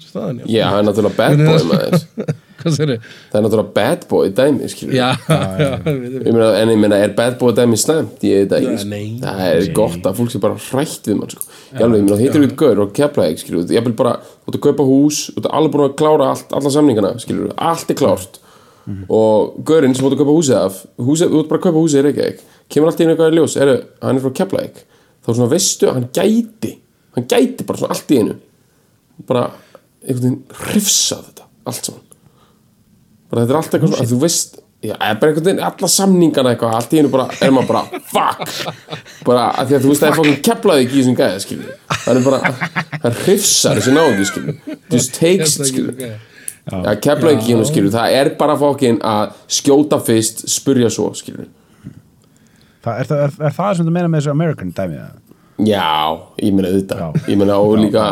staðan 0.03 0.43
já, 0.47 0.65
það 0.71 0.77
er 0.79 0.85
náttúrulega 0.87 1.17
bad 1.19 1.41
boy 1.43 1.65
maður. 1.69 2.05
Hvað 2.59 2.73
sér 2.75 2.89
þið? 2.91 3.03
það 3.31 3.37
er 3.39 3.43
náttúrulega 3.45 3.73
bad 3.75 4.01
boy 4.11 4.31
dæmi, 4.35 4.69
skilur 4.71 4.95
Já, 4.97 5.09
já, 5.29 5.69
Ég 5.87 6.33
meina, 6.35 6.47
en 6.59 6.71
ég 6.73 6.79
meina, 6.81 6.97
er 7.05 7.13
bad 7.15 7.37
boy 7.39 7.53
dæmi 7.55 7.79
slæmt? 7.79 8.23
Ég 8.27 8.41
veit 8.43 8.51
það 8.51 8.65
Já, 8.65 8.71
ekki, 8.71 8.81
sko. 8.83 8.89
nei. 8.91 9.05
það 9.23 9.43
er 9.47 9.69
gott 9.77 10.09
að 10.09 10.17
fólk 10.19 10.33
sé 10.33 10.41
bara 10.43 10.59
hrætt 10.65 11.07
við 11.11 11.19
mann, 11.21 11.31
sko. 11.35 11.45
Ég 11.71 11.85
alveg, 11.85 12.01
ég 12.01 12.07
meina, 12.09 12.19
hittir 12.23 12.43
við 12.43 12.55
gaur 12.59 12.81
og 12.83 12.91
kepla 12.99 13.29
skilur, 13.39 13.63
ég 13.75 13.87
vil 13.87 13.95
bara, 13.99 14.15
þú 14.43 14.51
ert 14.51 14.59
að 14.59 14.65
kaupa 14.67 14.87
hús, 14.89 15.21
þú 15.31 15.43
ert 15.43 15.49
alveg 15.59 15.75
búin 15.75 15.85
að 15.87 15.95
klára 16.03 16.29
allt, 16.33 16.51
alla 16.59 16.73
samningana, 16.75 17.13
skilur, 17.23 17.53
allt 17.69 17.93
er 17.95 17.99
klárt. 17.99 18.39
Og 19.07 19.59
gaurinn 19.69 19.93
sem 19.95 20.01
þú 20.03 20.09
ert 20.09 20.17
að 20.17 20.21
kaupa 20.23 20.35
húsið 20.39 20.59
af, 20.59 20.79
húsið, 20.97 21.31
þú 21.31 21.43
ert 21.43 21.49
bara 21.51 21.59
að 21.61 21.65
kaupa 21.67 21.83
húsið 21.83 21.99
í 21.99 22.05
Reykjavík, 22.07 22.39
kemur 22.73 22.89
allt 22.89 22.99
í 22.99 23.05
einu 23.05 23.13
eitthvað 23.13 23.33
í 23.35 23.37
ljós, 23.37 23.55
er, 23.61 23.71
hann 24.01 24.17
er 24.17 24.23
frá 24.23 24.33
Keflavík, 24.39 24.79
þá 25.21 25.29
svona 25.29 25.49
veistu, 25.51 25.89
hann 25.93 26.07
gæti, 26.15 26.71
hann 27.15 27.27
gæti 27.29 27.67
bara 27.69 27.83
svona 27.83 27.93
allt 27.93 28.13
í 28.15 28.21
einu, 28.23 28.37
bara 29.27 29.49
einhvern 30.05 30.23
veginn 30.23 30.39
hrifsa 30.69 31.19
þetta, 31.25 31.47
allt 31.67 31.89
saman. 31.89 32.05
Bara 33.29 33.43
þetta 33.45 33.53
er 33.55 33.59
allt 33.59 33.75
eitthvað 33.77 33.99
að 33.99 34.11
þú 34.13 34.19
veist 34.23 34.55
já, 34.85 34.93
bara 34.95 35.31
einhvern 35.33 35.45
veginn, 35.49 35.59
alla 35.67 35.89
samningana 35.91 36.53
eitthvað 36.55 36.77
allt 36.79 36.93
í 36.95 37.01
einu 37.01 37.11
bara, 37.13 37.25
er 37.43 37.51
maður 37.55 37.73
bara, 37.73 38.01
fuck. 38.13 38.55
Bara, 39.27 39.43
að 39.59 39.69
því 39.73 39.77
að 39.79 39.83
þú 39.85 39.91
veist 39.91 40.01
að 40.01 40.07
það 40.07 40.13
er 40.13 40.17
fokkin 40.21 40.41
keplaði 40.49 40.85
ekki 40.85 40.95
í 40.95 41.01
þessum 41.03 41.19
gæða, 41.19 41.43
skilur 41.43 41.75
það 41.99 42.15
er 42.15 42.25
bara, 42.29 42.53
það 43.03 43.21
hrifsar 43.25 43.79
þessi 43.81 43.95
náðu, 43.97 44.27
skilur 44.31 44.75
just 44.95 45.13
takes 45.19 45.57
it, 45.59 45.69
skilur 45.73 45.99
já, 45.99 46.93
keplaði 47.03 47.35
ekki 47.35 47.51
í 47.51 47.53
hennu, 47.57 47.67
skilur, 47.69 47.93
það 47.93 48.17
er 48.21 48.31
bara 48.39 48.55
fokkin 48.63 49.01
að 49.05 49.35
skjóta 49.59 49.99
fyrst, 50.07 50.45
spurja 50.49 50.91
svo, 50.93 51.11
skilur 51.17 51.49
Það, 52.79 52.99
er, 53.03 53.09
er, 53.25 53.33
er 53.49 53.51
það 53.57 53.73
sem 53.75 53.87
þú 53.89 53.91
meina 53.91 54.07
með 54.07 54.21
þessu 54.21 54.31
American 54.31 54.69
dæmi? 54.71 54.99
já, 55.67 55.87
ég 56.39 56.53
meina 56.55 56.69
Já. 56.71 57.07
ég 57.27 57.35
meina 57.35 57.57
og 57.59 57.73
líka 57.81 58.03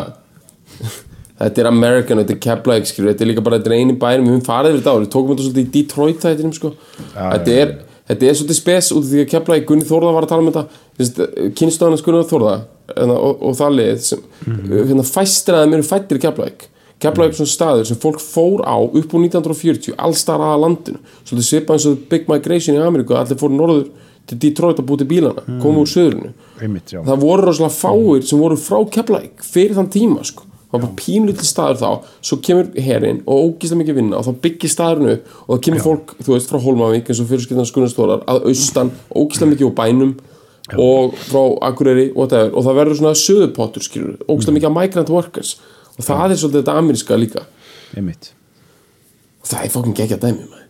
þetta 1.42 1.64
er 1.64 1.70
American, 1.72 2.22
þetta 2.22 2.36
er 2.36 2.42
Keflavík 2.46 2.94
þetta 2.94 3.26
er 3.26 3.32
líka 3.32 3.44
bara, 3.46 3.60
þetta 3.60 3.74
er 3.74 3.82
eini 3.82 3.98
bærum 4.00 4.30
við 4.30 4.36
höfum 4.36 4.48
farið 4.48 4.72
yfir 4.72 4.82
þetta 4.82 4.96
á, 4.96 5.02
við 5.02 5.12
tókum 5.16 5.34
þetta 5.34 5.48
svolítið 5.48 5.68
í 5.68 5.74
Detroit 5.76 6.24
þættinum 6.24 6.56
sko, 6.58 6.74
þetta 7.14 7.58
er 7.58 7.76
þetta 8.08 8.30
er 8.30 8.40
svolítið 8.40 8.60
spes 8.62 8.90
út 8.96 9.04
af 9.04 9.12
því 9.12 9.22
að 9.24 9.30
Keflavík 9.34 9.68
Gunni 9.68 9.88
Þórða 9.88 10.16
var 10.16 10.26
að 10.26 10.32
tala 10.32 10.44
um 10.44 10.50
þetta. 10.56 11.52
Kynnstofan 11.60 12.04
Gunni 12.06 12.24
Þórða 12.30 12.56
hérna, 12.94 13.18
og, 13.20 13.44
og 13.44 13.58
það 13.60 13.78
lið 13.82 14.02
sem, 14.06 14.26
hérna, 14.48 15.06
fæstir 15.08 15.58
að 15.58 15.66
þeim 15.66 15.78
eru 15.78 15.88
fættir 15.90 16.20
í 16.20 16.24
Keflavík 16.24 16.68
Keflavík 17.04 17.36
er 17.36 17.38
svona 17.38 17.52
staður 17.52 17.86
sem 17.86 18.00
fólk 18.02 18.22
fór 18.24 18.64
á 18.66 18.74
upp 18.80 18.96
úr 19.14 19.22
1940, 19.28 19.94
allstar 20.02 20.42
aða 20.42 20.62
landinu. 20.64 21.02
Svolítið 21.28 21.50
svipað 21.52 21.78
eins 21.78 21.86
og 21.92 22.00
Big 22.10 22.32
Migration 22.32 22.78
í 22.78 22.82
Ameríku 22.82 23.18
allir 23.20 23.38
fóru 23.38 23.54
norður 23.54 23.84
til 24.28 24.40
Detroit 24.42 24.82
að 24.82 24.88
búti 24.90 25.06
bílana, 25.08 25.44
komu 25.62 25.86
úr 25.86 25.92
söðurinu 25.92 26.34
það 27.06 27.22
voru 27.22 27.46
rosalega 27.46 27.76
fáir 27.76 28.26
sem 28.28 28.42
voru 28.42 28.58
frá 28.60 28.82
Keflæk 28.98 29.46
fyrir 29.46 29.78
þann 29.78 29.92
tíma 29.94 30.26
sko. 30.28 30.48
Það 30.78 30.84
var 30.84 30.86
bara 30.86 31.00
pínlítið 31.02 31.48
staður 31.50 31.80
þá 31.82 32.10
svo 32.30 32.38
kemur 32.46 32.68
herinn 32.86 33.22
og 33.26 33.48
ógíslega 33.48 33.82
mikið 33.82 33.98
vinna 33.98 34.20
og 34.20 34.28
þá 34.28 34.42
byggir 34.44 34.72
staðurinn 34.74 35.14
upp 35.16 35.32
og 35.42 35.52
það 35.54 35.64
kemur 35.68 35.86
fólk 35.86 36.14
þú 36.22 36.34
veist 36.36 36.52
frá 36.52 36.60
Hólmavík 36.64 37.10
eins 37.12 37.22
og 37.24 37.30
fyrirskiptan 37.32 37.70
Skunnastórar 37.70 38.26
að 38.30 38.50
austan, 38.52 38.92
ógíslega 39.10 39.54
mikið 39.54 39.70
úr 39.70 39.76
bænum 39.78 40.14
og 40.78 41.16
frá 41.30 41.42
Akureyri 41.70 42.10
og, 42.12 42.20
whatever, 42.22 42.54
og 42.54 42.68
það 42.68 42.80
verður 42.82 43.00
svona 43.02 43.20
söðupottur 43.24 43.88
skilur, 43.88 44.18
ógíslega 44.28 44.58
mikið 44.60 44.70
af 44.70 44.78
migrant 44.78 45.14
workers 45.16 45.56
og 45.98 46.06
það 46.06 46.36
er 46.36 46.42
svolítið 46.42 46.62
þetta 46.62 46.78
ameríska 46.78 47.18
líka. 47.18 47.46
Einmitt. 47.98 48.32
Og 49.42 49.50
það 49.50 49.64
er 49.64 49.74
fokkin 49.74 49.98
geggja 49.98 50.20
dæmi 50.22 50.46
maður. 50.52 50.66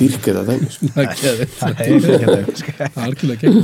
Dyrka 0.00 0.32
þetta 0.32 0.42
dæmi. 0.48 0.72
Sko. 0.74 0.88
það 0.90 1.04
er 1.04 1.12
geðveikt. 1.20 2.64
Það 2.72 2.88
er 2.88 3.04
algjörlega 3.04 3.40
gegn 3.44 3.60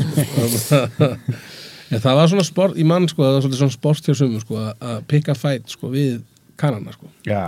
en 1.92 2.00
það 2.00 2.16
var 2.18 2.30
svona 2.32 2.44
sport 2.48 2.76
í 2.80 2.84
mann 2.88 3.06
sko, 3.10 3.22
það 3.26 3.34
var 3.36 3.56
svona 3.60 3.74
sport 3.76 4.06
hjá 4.08 4.14
sumum 4.18 4.40
sko, 4.42 4.54
að- 4.62 4.76
að 4.90 5.00
pikka 5.12 5.34
fæt 5.36 5.68
sko, 5.76 5.90
við 5.92 6.20
kannana 6.62 6.92
sko. 6.94 7.08
Já, 7.26 7.42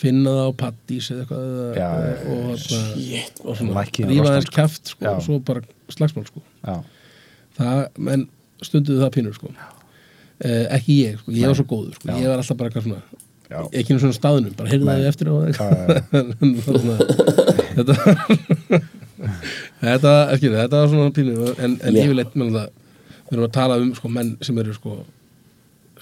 finna 0.00 0.30
það 0.30 0.48
á 0.48 0.50
pattís 0.62 1.10
eða 1.12 1.20
eitthvað 1.24 1.44
og, 1.44 1.76
og, 2.34 2.50
og, 2.52 2.58
Shit, 2.64 3.40
og 3.44 3.56
svona 3.58 3.70
og 3.84 4.10
rífa 4.10 4.30
þess 4.34 4.46
sko. 4.48 4.56
kæft 4.58 4.92
sko, 4.94 5.04
og 5.14 5.22
svo 5.26 5.38
bara 5.44 5.60
slagsmál 5.92 6.26
sko. 6.28 6.40
já, 6.66 6.76
það, 7.58 7.82
menn 7.98 8.26
stunduðu 8.64 9.02
það 9.04 9.12
pínur 9.18 9.34
sko. 9.36 9.48
eh, 10.44 10.66
ekki 10.78 10.94
ég, 11.04 11.18
sko. 11.20 11.30
ég 11.36 11.46
var 11.46 11.54
svo 11.58 11.66
góður 11.68 11.94
sko. 11.98 12.08
Já. 12.08 12.16
ég 12.22 12.26
var 12.28 12.38
alltaf 12.42 12.56
bara 12.58 12.70
eitthvað 12.70 12.88
svona 12.88 13.02
Já. 13.50 13.60
ekki 13.76 13.92
einu 13.92 14.00
svona 14.00 14.16
staðnum, 14.16 14.54
bara 14.56 14.70
heyrðu 14.72 14.86
það 14.88 15.08
eftir 15.10 15.28
á 15.28 15.34
þetta 17.74 17.94
þetta, 19.84 20.12
skilur, 20.38 20.56
þetta 20.62 20.80
var 20.80 20.88
svona 20.92 21.12
pínu 21.14 21.34
en, 21.58 21.76
en 21.84 21.98
yfirleitt 22.00 22.34
menn 22.40 22.52
það 22.54 22.68
við 23.34 23.42
erum 23.42 23.50
að 23.50 23.54
tala 23.58 23.78
um 23.82 23.92
sko, 23.98 24.10
menn 24.16 24.32
sem 24.46 24.58
eru 24.62 24.74
sko, 24.76 24.96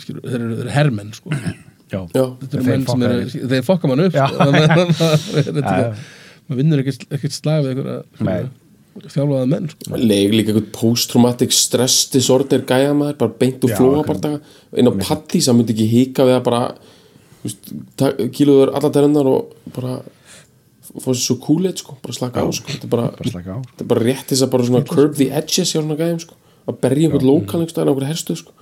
skilur, 0.02 0.22
þeir 0.26 0.38
eru, 0.38 0.56
þeir 0.56 0.64
eru 0.66 0.74
hermenn 0.76 1.12
sko. 1.16 1.34
Þetta 1.92 2.48
eru 2.56 2.64
menn 2.68 2.86
sem 2.88 3.02
eru, 3.08 3.28
þeir 3.52 3.66
fokka 3.66 3.90
mann 3.90 4.04
upp 4.06 4.16
sko, 4.16 4.50
maður- 5.62 6.02
vinnur 6.52 6.82
ekkert 6.82 7.06
ekkert 7.16 7.36
slag 7.36 7.62
við 7.64 7.70
einhverja 7.76 8.40
þjálfaða 9.08 9.44
menn 9.48 9.68
sko. 9.72 9.96
Leg 9.96 10.34
líka 10.34 10.52
eitthvað 10.52 10.66
post-traumatic 10.76 11.54
stress 11.56 12.10
disorder 12.12 12.64
gæja 12.68 12.92
maður, 12.96 13.16
bara 13.22 13.36
beint 13.40 13.62
úr 13.64 13.72
Já, 13.72 13.78
flóa 13.78 14.34
inn 14.76 14.90
á 14.90 14.92
patti 15.00 15.40
sem 15.44 15.56
myndi 15.56 15.72
ekki 15.76 15.86
hika 15.88 16.26
við 16.28 16.36
að 16.40 16.44
bara 16.50 16.64
kíluður 18.36 18.74
alla 18.76 18.90
dærunar 18.92 19.30
og 19.32 19.54
bara 19.74 19.96
sér 20.92 21.16
svo 21.22 21.38
kúleit 21.40 21.80
sko, 21.80 21.96
bara 22.04 22.14
slaka 22.18 22.44
á 22.44 22.48
sko, 22.52 22.68
þetta 22.74 22.86
er 22.88 22.92
bara, 22.92 23.08
bara 23.16 23.32
slaka 23.32 23.56
á. 23.56 23.58
þetta 23.72 23.84
er 23.86 23.90
bara 23.94 24.04
rétt 24.04 24.28
þess 24.28 24.44
að 24.44 24.52
bara 24.52 24.68
svona 24.68 24.84
curb 24.92 25.16
the 25.16 25.28
edges 25.32 25.72
hjá 25.72 25.78
svona 25.80 25.96
gæjum 25.98 26.20
sko, 26.26 26.36
að 26.68 26.80
berja 26.84 27.08
einhvern 27.08 27.28
lokal 27.28 27.62
einhvern 27.62 27.92
einhver 27.92 28.08
herstuð 28.10 28.42
sko 28.42 28.52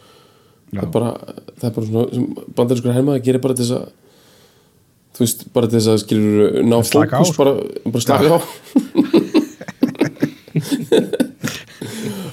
það 0.70 0.84
er 0.84 0.92
bara, 0.94 1.10
það 1.58 1.66
er 1.68 1.74
bara 1.76 1.88
svona 1.88 2.04
sem 2.14 2.28
bandarískur 2.58 2.94
hermaði 2.94 3.24
gerir 3.26 3.42
bara 3.42 3.58
þess 3.58 3.72
að 3.76 3.88
þú 5.16 5.24
veist, 5.24 5.44
bara 5.54 5.70
þess 5.72 5.90
að 5.90 6.02
skilur 6.04 6.60
ná 6.64 6.76
fókus, 6.86 7.32
sko. 7.32 7.38
bara, 7.42 7.52
bara 7.90 8.04
slaka 8.04 8.30
á. 8.30 8.38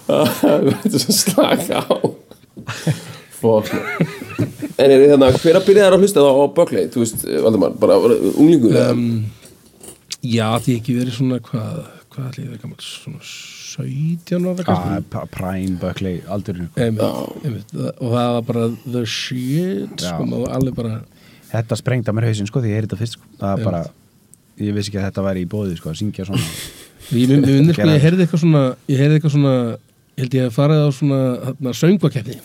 Þetta 0.07 0.93
er 0.93 1.01
svo 1.03 1.13
slaka 1.17 1.81
á. 1.81 1.95
Fokk 3.37 3.73
en 4.77 4.91
er 4.93 5.03
þetta, 5.09 5.31
hver 5.41 5.57
að 5.57 5.67
byrja 5.67 5.85
þær 5.85 5.95
að 5.95 6.03
hlusta 6.05 6.23
þá 6.23 6.31
á 6.37 6.45
Bökley, 6.57 6.89
þú 6.93 7.03
veist, 7.03 7.23
Valdimar 7.43 7.77
bara 7.81 7.97
unglingur 7.97 8.77
um, 8.83 9.05
já, 10.21 10.47
því 10.61 10.79
ekki 10.79 10.97
verið 10.99 11.17
svona 11.17 11.39
hvað, 11.45 11.79
hvað 12.13 12.41
ég 12.43 12.51
verið 12.51 12.61
gammal 12.65 12.83
svona 12.85 13.21
17 13.77 14.47
ára 14.49 14.65
Ah, 14.73 15.25
Prime, 15.31 15.77
Buckley, 15.81 16.21
einmitt, 16.27 17.73
og 17.77 18.09
það 18.11 18.31
var 18.35 18.41
bara 18.47 18.65
the 18.85 19.03
shit 19.05 19.93
Já. 20.01 20.09
sko, 20.11 20.25
maður 20.25 20.45
var 20.47 20.55
alveg 20.57 20.75
bara 20.81 20.95
Þetta 21.47 21.77
sprengdi 21.79 22.11
að 22.11 22.17
mér 22.17 22.27
hausinn 22.27 22.49
sko 22.49 22.59
því 22.59 22.71
ég 22.73 22.75
heyrði 22.81 22.87
þetta 22.89 22.97
fyrst 22.99 23.15
sko. 23.15 23.23
Það 23.39 23.53
er 23.53 23.61
Já. 23.61 23.65
bara, 23.69 23.81
ég 24.59 24.73
vissi 24.75 24.91
ekki 24.91 24.99
að 24.99 25.05
þetta 25.07 25.23
væri 25.29 25.43
í 25.45 25.49
bóði 25.53 25.77
sko 25.79 25.89
að 25.93 25.99
syngja 26.01 26.25
svona. 26.27 26.43
Ég, 27.07 27.23
ég, 27.23 27.29
ég, 27.39 27.69
sko, 27.71 27.77
Gera- 27.77 27.93
ég 27.95 28.03
heyrði 28.03 28.25
eitthvað 28.25 28.41
svona 28.41 28.61
ég 28.91 28.97
heyrði 28.99 29.15
eitthvað 29.21 29.31
svona, 29.37 29.51
ég 30.17 30.21
held 30.25 30.33
ég 30.35 30.47
að 30.49 30.55
farið 30.57 30.81
á 30.83 30.89
svona 30.97 31.19
hérna, 31.45 31.73
söngvakefni 31.79 32.35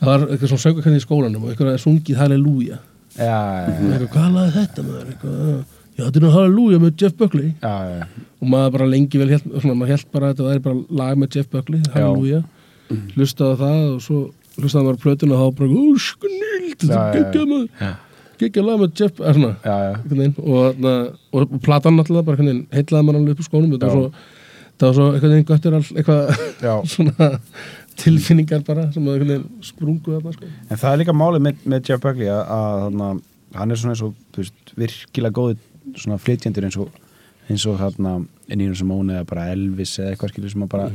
það 0.00 0.10
var 0.10 0.24
eitthvað 0.26 0.50
svona 0.50 0.64
söngvakefni 0.66 0.98
í 1.00 1.04
skólanum 1.06 1.46
og 1.46 1.52
eitthvað 1.54 1.70
að 1.72 1.80
sungið 1.86 2.18
Halleluja 2.20 2.76
Já, 3.16 3.24
já, 3.24 3.70
eitthvað, 3.70 4.10
hvað 4.12 4.28
laði 4.36 4.52
þetta 4.58 4.84
maður? 4.84 5.06
Eitthvað, 5.14 5.79
já, 6.00 6.06
þetta 6.06 6.20
er 6.20 6.24
nú 6.24 6.32
Halleluja 6.34 6.80
með 6.82 7.02
Jeff 7.02 7.16
Buckley. 7.20 7.52
Já, 7.60 7.74
já, 7.90 8.26
og 8.40 8.50
maður 8.50 8.74
bara 8.78 8.90
lengi 8.90 9.20
vel 9.20 9.38
svona, 9.38 9.76
maður 9.76 9.94
held 9.94 10.12
bara 10.14 10.30
að 10.30 10.34
þetta 10.34 10.48
væri 10.48 10.64
bara 10.66 11.00
lag 11.00 11.20
með 11.20 11.36
Jeff 11.36 11.50
Buckley 11.52 11.82
Halleluja, 11.94 12.42
hlustaði 13.14 13.56
á 13.56 13.60
það 13.60 13.82
og 13.86 14.04
svo 14.06 14.20
hlustaði 14.56 14.86
maður 14.86 15.00
á 15.00 15.04
plötuna 15.04 15.36
og 15.36 15.42
þá 15.42 15.58
bara, 15.60 15.70
ó, 15.70 15.84
snild, 16.06 16.76
þetta 16.80 16.90
er 16.90 17.00
já, 17.00 17.18
geggjað 17.18 17.52
maður. 17.52 17.96
Geggjað 18.40 18.68
lag 18.70 18.80
með 18.80 19.02
Jeff, 19.02 19.20
eða 19.20 19.34
svona 19.36 19.52
og, 19.60 20.60
þarna, 20.64 20.94
og, 21.36 21.56
platan 21.64 21.98
náttúrulega 21.98 22.28
bara 22.30 22.54
heitlaði 22.72 23.06
mann 23.06 23.20
alveg 23.20 23.34
upp 23.36 23.42
úr 23.42 23.48
skónum. 23.50 23.74
Þetta 23.74 23.90
var 23.90 23.98
svo, 23.98 24.38
það 24.80 24.86
var 24.88 24.96
svo 24.96 25.08
einhvern 25.10 25.34
veginn 25.34 25.50
göttur 25.50 25.76
eitthvað 25.80 26.88
svona 26.94 27.30
tilfinningar 28.00 28.62
bara 28.64 28.86
sem 28.94 29.08
að 29.12 29.34
sprungu 29.66 30.14
þarna 30.16 30.32
sko. 30.36 30.48
En 30.70 30.80
það 30.80 30.94
er 30.94 31.02
líka 31.02 31.16
málið 31.16 31.44
með, 31.44 31.66
með 31.68 31.90
Jeff 31.90 32.04
Buckley 32.04 32.32
að, 32.32 32.46
að 32.88 33.20
hann 33.58 33.74
er 33.74 33.80
svona 33.80 33.96
eins 33.96 34.04
og 34.06 34.14
veist, 34.36 34.72
virkilega 34.78 35.36
góði 35.36 35.58
svona 35.96 36.18
flytjendur 36.20 36.66
eins 36.68 36.78
og 36.80 36.90
eins 37.50 37.66
og 37.66 37.80
þarna 37.80 38.20
Nínú 38.50 38.74
Simone 38.78 39.20
eða 39.20 39.28
bara 39.30 39.48
Elvis 39.54 39.96
eða 39.98 40.14
eitthvað 40.14 40.32
skilur 40.32 40.52
sem 40.52 40.64
að 40.64 40.70
bara 40.72 40.90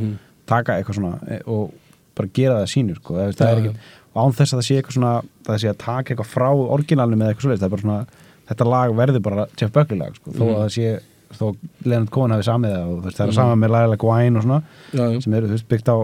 taka 0.50 0.76
eitthvað 0.78 1.00
svona 1.00 1.18
e, 1.28 1.40
og 1.52 1.74
bara 2.16 2.32
gera 2.36 2.60
það 2.62 2.72
sínur 2.72 3.00
sko. 3.00 3.18
það, 3.18 3.34
það 3.40 3.52
er 3.52 3.62
ekki, 3.62 3.90
án 4.16 4.36
þess 4.38 4.54
að 4.54 4.60
það 4.60 4.68
sé 4.68 4.78
eitthvað 4.80 4.98
svona 4.98 5.14
það 5.48 5.60
sé 5.64 5.72
að 5.72 5.82
taka 5.84 6.14
eitthvað 6.14 6.32
frá 6.32 6.48
orginalinu 6.78 7.20
með 7.20 7.32
eitthvað 7.32 7.48
svoleiðis, 7.48 7.64
það 7.64 7.68
er 7.68 7.76
bara 7.76 7.86
svona, 7.86 8.24
þetta 8.52 8.70
lag 8.72 8.96
verður 9.02 9.26
bara 9.26 9.48
Jeff 9.60 9.76
Buckley 9.76 10.00
lag, 10.00 10.18
sko, 10.20 10.36
þó 10.36 10.44
að 10.46 10.58
það 10.62 10.74
sé 10.78 10.92
þó 11.36 11.46
Leonard 11.84 12.12
Cohen 12.16 12.36
hafi 12.36 12.48
samið 12.48 12.76
það 12.76 12.92
og 12.94 13.08
það 13.08 13.24
er 13.26 13.38
sama 13.40 13.56
með 13.60 13.74
Laila 13.76 14.00
Gwine 14.00 14.40
og 14.40 14.46
svona 14.46 14.60
já, 14.96 15.06
sem 15.26 15.38
eru 15.40 15.50
þú 15.50 15.58
veist, 15.58 15.70
byggt 15.72 15.92
á, 15.92 15.98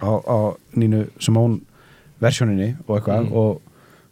á, 0.00 0.10
á 0.24 0.38
Nínu 0.78 1.04
Simone 1.20 1.60
versjóninni 2.22 2.70
og 2.86 2.94
eitthvað 2.96 3.32
og, 3.36 3.60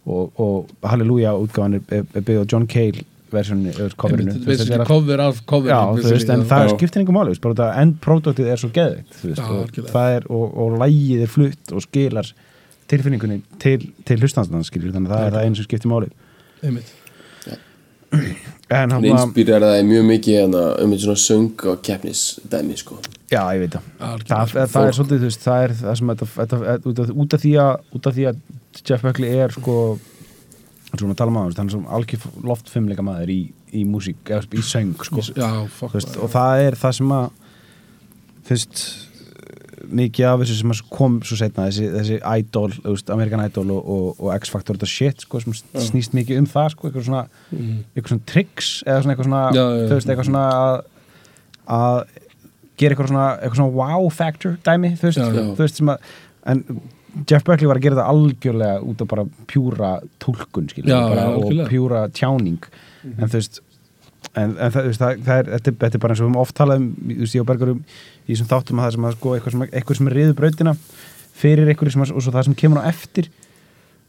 og, 0.05 0.41
og 0.43 0.89
Halleluja 0.91 1.37
útgáðan 1.39 1.79
er, 1.79 1.87
er, 2.01 2.09
er 2.13 2.27
byggð 2.27 2.45
á 2.45 2.51
John 2.53 2.69
Cale 2.71 3.07
er 3.33 4.77
er 4.77 4.85
cover 4.87 5.23
af 5.25 5.41
cover 5.47 5.71
Já, 5.71 5.81
þú 5.99 6.13
veist, 6.13 6.31
en 6.31 6.45
það 6.47 6.73
skiptir 6.75 7.03
einhver 7.03 7.17
þetta 7.55 7.71
endproduktið 7.83 8.51
er 8.53 8.61
svo 8.63 8.71
geðvikt, 8.75 9.41
og 9.43 9.73
er, 10.17 10.29
og, 10.31 10.47
og 10.63 10.77
lægið 10.83 11.25
er 11.27 11.33
flutt 11.33 11.73
og 11.73 11.83
skilar 11.83 12.31
tilfinningunni 12.91 13.41
til, 13.63 13.89
til 14.07 14.23
hlustanstans, 14.23 14.71
þannig 14.71 15.11
að 15.11 15.17
það 15.17 15.27
er 15.27 15.37
það 15.37 15.49
einu 15.49 15.59
sem 15.59 15.69
skiptir 15.69 15.91
máli. 15.91 16.13
einmitt. 16.63 16.95
En 18.71 18.91
inspýrar 18.99 19.63
það 19.63 19.77
mjög 19.87 20.05
mikið 20.09 20.41
hana, 20.41 20.63
um 20.83 20.93
einn 20.95 21.03
svona 21.03 21.21
söng 21.23 21.67
og 21.71 21.83
keppnis 21.87 22.23
dæmi 22.51 22.77
sko. 22.79 22.99
Já, 23.31 23.41
ég 23.55 23.63
veit 23.63 23.77
það. 23.77 23.87
Það, 23.99 24.23
það, 24.27 24.69
það 24.73 24.89
er 24.89 24.97
svolítið, 24.97 25.21
þú 25.21 25.29
veist, 25.31 25.45
það 25.45 25.65
er 25.65 25.75
það 25.81 25.99
sem 25.99 26.13
þetta, 26.13 26.29
þetta, 26.35 26.59
þetta 26.65 26.91
út, 26.91 27.01
af, 27.03 27.13
út, 27.23 27.37
af 27.37 27.43
því 27.43 27.53
að, 27.63 27.73
út 27.99 28.09
af 28.11 28.17
því 28.17 28.27
að 28.31 28.41
Jeff 28.83 29.07
Buckley 29.07 29.41
er 29.45 29.55
sko 29.55 29.77
svona 31.01 31.17
að 31.17 31.21
tala 31.23 31.33
um 31.33 31.41
aðeins, 31.41 31.59
hann 31.61 31.71
er 31.71 31.75
svona 31.77 31.97
algjör 31.97 32.47
loftfimleika 32.51 33.05
maður 33.07 33.33
í, 33.35 33.41
í 33.77 33.83
músík, 33.89 34.31
í 34.31 34.63
söng 34.67 34.95
sko. 35.07 35.25
já, 35.33 35.51
veist, 35.93 36.17
og 36.21 36.33
það 36.33 36.63
er 36.67 36.79
það 36.81 36.97
sem 37.01 37.13
að 37.17 37.27
veist 38.49 38.85
mikið 39.87 40.27
af 40.27 40.41
þessu 40.43 40.57
sem 40.59 40.73
kom 40.91 41.19
svo 41.27 41.37
setna 41.39 41.69
þessi, 41.69 41.89
þessi 41.95 42.17
Idol, 42.41 42.69
veist, 42.85 43.11
American 43.15 43.43
Idol 43.45 43.71
og, 43.77 43.91
og, 43.95 44.07
og 44.25 44.33
X-Factor, 44.41 44.79
þetta 44.79 44.91
shit 44.91 45.25
sko, 45.27 45.41
sem 45.45 45.55
snýst 45.91 46.17
mikið 46.17 46.41
um 46.43 46.49
það 46.51 46.73
sko, 46.75 46.89
eitthvað 46.89 47.07
svona 47.07 47.25
eitthvað 47.53 48.13
svona 48.15 48.29
tricks 48.33 48.71
eða 48.87 49.05
svona 49.05 49.15
eitthvað 49.15 49.31
svona, 49.31 49.43
Já, 49.55 49.63
já, 49.63 49.89
veist, 49.93 50.11
eitthvað 50.11 50.31
svona 50.31 50.45
að, 50.57 50.77
að 51.77 51.99
gera 52.77 52.97
eitthvað 52.97 53.13
svona, 53.13 53.29
eitthvað 53.39 53.61
svona 53.61 53.77
wow 53.79 54.11
factor 54.13 54.59
dæmi, 54.67 54.93
þú 55.01 55.61
veist 55.61 55.81
sem 55.81 55.93
að 55.95 56.15
en 56.47 56.63
Jeff 57.25 57.45
Buckley 57.47 57.67
var 57.71 57.79
að 57.81 57.83
gera 57.87 57.97
þetta 57.97 58.11
algjörlega 58.13 58.81
út 58.85 59.01
af 59.01 59.09
bara 59.09 59.25
pjúra 59.49 59.93
tólkun 60.21 60.69
skilur, 60.69 60.91
Já, 60.91 60.99
bara, 61.09 61.23
já, 61.23 61.63
og 61.65 61.71
pjúra 61.71 62.03
tjáning 62.13 62.59
en 63.07 63.29
þú 63.31 63.33
veist 63.39 63.61
en, 64.37 64.57
en 64.59 64.73
það, 64.75 64.83
veist, 64.91 65.01
það, 65.01 65.23
það 65.25 65.39
er, 65.39 65.51
þetta, 65.55 65.71
er- 65.71 65.79
þetta 65.81 65.97
er 65.97 66.03
bara 66.03 66.13
eins 66.13 66.21
og 66.21 66.27
við 66.27 66.31
höfum 66.31 66.41
oft 66.43 66.57
talað 66.59 66.83
um, 66.83 66.89
þú 67.09 67.19
veist, 67.25 67.35
ég 67.39 67.41
og 67.45 67.49
Bergur 67.49 67.73
um 67.73 67.81
í 68.27 68.35
þessum 68.35 68.51
þáttum 68.53 68.81
að 68.83 68.87
það 68.89 68.95
sem 68.99 69.07
að 69.09 69.17
sko 69.17 69.35
eitthvað 69.37 69.53
sem, 69.57 69.63
eitthvað 69.71 69.97
sem 70.01 70.11
er 70.11 70.17
riður 70.19 70.37
brautina 70.43 70.77
fyrir 71.37 71.69
eitthvað 71.73 71.93
sem 71.97 72.03
að, 72.07 72.13
og 72.17 72.23
svo 72.27 72.33
það 72.37 72.47
sem 72.51 72.55
kemur 72.65 72.83
á 72.85 72.89
eftir 72.93 73.31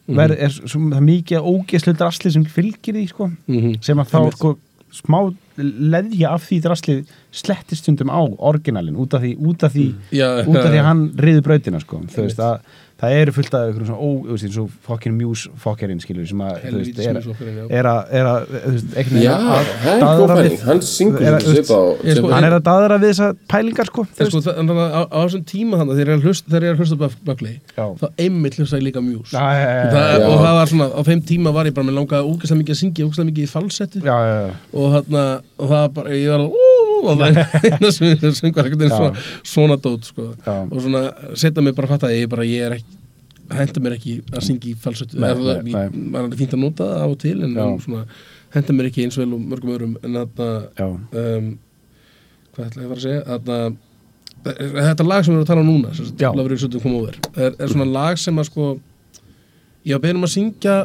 Mhm. 0.08 0.15
verð, 0.15 0.38
er 0.39 0.54
svo, 0.56 0.80
það 0.88 0.98
er 1.02 1.04
mikið 1.04 1.48
ógeðslu 1.52 1.93
drasli 2.00 2.30
sem 2.32 2.43
fylgir 2.48 2.96
því 2.96 3.08
sko, 3.10 3.26
Mhm. 3.48 3.74
sem 3.84 3.98
að 4.00 4.08
þá 4.13 4.20
sko 4.38 4.52
smá 4.96 5.17
leðja 5.58 6.34
af 6.36 6.48
því 6.48 6.60
drasli 6.65 6.98
slettist 7.38 7.86
stundum 7.86 8.12
á 8.13 8.22
orginalin 8.22 8.98
út 9.00 9.15
af 9.17 9.24
því, 9.24 9.36
út 9.50 9.63
af 9.67 9.74
því, 9.76 9.88
Já, 10.15 10.28
út 10.46 10.60
af 10.62 10.70
því 10.72 10.84
hann 10.86 11.08
riður 11.22 11.48
brautina 11.50 11.82
sko, 11.84 12.02
þú 12.13 12.28
veist 12.28 12.43
að 12.43 12.60
það 12.98 13.15
eru 13.20 13.34
fullt 13.36 13.54
af 13.54 13.65
einhverjum 13.67 13.88
svona 13.91 14.02
ó, 14.02 14.10
þú 14.26 14.32
veist, 14.34 14.46
eins 14.48 14.56
og 14.58 14.70
fokkin 14.88 15.13
mjús 15.17 15.43
fokkerinn 15.62 16.00
skilur 16.02 16.26
sem 16.30 16.39
að, 16.41 16.56
þú 16.63 16.80
veist, 16.80 17.02
er, 17.04 17.17
mjúsfokkerinn, 17.17 17.58
er 17.78 17.89
að, 17.91 18.00
er 18.17 18.30
að, 18.32 18.48
þú 18.54 18.72
veist, 18.74 18.88
einhvern 18.98 19.22
Já, 19.22 19.34
daðra 19.86 20.08
góð 20.17 20.34
pæling, 20.34 20.63
hann 20.65 20.82
syngur 20.88 21.22
hann 22.34 22.48
er 22.48 22.56
að 22.58 22.63
daðra 22.65 22.98
við 23.04 23.12
þessa 23.13 23.28
pælingar 23.54 23.91
sko, 23.91 24.06
þú 24.08 24.24
veist. 24.24 24.34
sko, 24.34 24.41
það, 24.48 24.58
þannig 24.62 24.82
að 24.82 24.98
á, 24.98 25.20
þessum 25.20 25.43
tíma 25.52 25.82
þannig 25.82 26.00
þegar 26.00 26.10
ég 26.10 26.15
er 26.15 26.17
að 26.17 26.82
hlusta, 26.82 27.52
Já. 27.78 27.86
þá 28.02 28.08
einmitt 28.26 28.58
hlusta 28.58 28.82
ég 28.82 28.88
líka 28.88 29.04
mjús 29.06 29.36
og 29.38 30.41
það 30.41 30.58
var 30.58 30.74
svona, 30.74 30.89
á 30.89 31.02
þeim 31.06 31.22
tíma 31.30 31.54
var 31.54 31.70
ég 31.70 31.78
bara 31.78 31.86
með 31.91 32.00
langaði 32.02 32.34
ógæslega 32.34 32.63
mikið 32.63 32.74
að 32.74 32.82
syngja, 32.82 33.06
ógæslega 33.06 33.30
mikið 33.30 33.46
í 33.46 33.52
falsetti 33.54 34.02
og 34.74 34.98
þarna, 34.98 35.24
og 35.58 35.65
það 35.65 35.82
var 35.82 35.91
bara, 35.98 36.13
ég 36.17 36.30
var 36.32 36.43
alveg 36.46 36.65
og 36.98 37.20
það 37.22 37.38
er 38.28 38.38
söngur 38.38 38.65
ekkert 38.65 38.84
einn 38.86 38.93
svona, 38.93 39.26
svona 39.45 39.78
dót 39.82 40.08
sko. 40.10 40.32
Já. 40.45 40.55
og 40.66 40.80
svona, 40.82 41.03
setja 41.38 41.64
mig 41.64 41.76
bara 41.78 41.89
að 41.89 41.93
fatta 41.95 42.10
að 42.10 42.18
ég 42.18 42.32
bara, 42.32 42.47
ég 42.47 42.66
er 42.68 42.78
ekki 42.80 42.97
henda 43.55 43.84
mér 43.84 43.95
ekki 43.95 44.18
að 44.34 44.43
syngja 44.43 44.72
í 44.72 44.76
falsettu 44.82 45.20
Nei, 45.22 45.30
það 45.38 46.18
er 46.20 46.34
fínt 46.39 46.55
að 46.58 46.64
nota 46.64 46.88
það 46.89 47.03
á 47.03 47.08
og 47.08 47.18
til 47.22 47.36
en 47.45 47.55
svona, 47.84 48.03
henda 48.55 48.76
mér 48.76 48.89
ekki 48.89 49.05
eins 49.05 49.20
vel 49.20 49.30
og 49.30 49.43
mörgum 49.53 49.74
öðrum 49.76 49.93
en 50.03 50.18
já. 50.18 50.88
um, 50.88 51.51
hvað 52.55 52.66
ætla 52.66 52.84
ég 52.84 52.88
að 52.88 52.91
fara 52.91 52.97
að 52.97 53.05
segja 53.05 53.22
þarna, 53.30 53.60
þetta 54.89 55.08
lag 55.08 55.24
sem 55.24 55.32
við 55.32 55.38
erum 55.38 55.45
að 55.45 55.51
tala 55.53 55.64
um 55.64 55.72
núna 55.72 55.93
er, 57.38 57.55
er 57.55 57.72
svona 57.72 57.89
lag 57.93 58.20
sem 58.20 58.43
að 58.43 58.49
sko 58.49 58.70
ég 59.88 59.95
var 59.95 60.03
beðin 60.03 60.20
um 60.20 60.28
að 60.28 60.36
syngja 60.36 60.78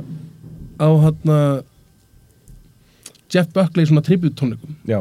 á 0.78 0.88
hérna 1.02 1.38
Jeff 3.32 3.52
Buckley 3.56 3.88
svona 3.88 4.02
tribute 4.04 4.36
tónleikum 4.38 4.74
já. 4.88 4.98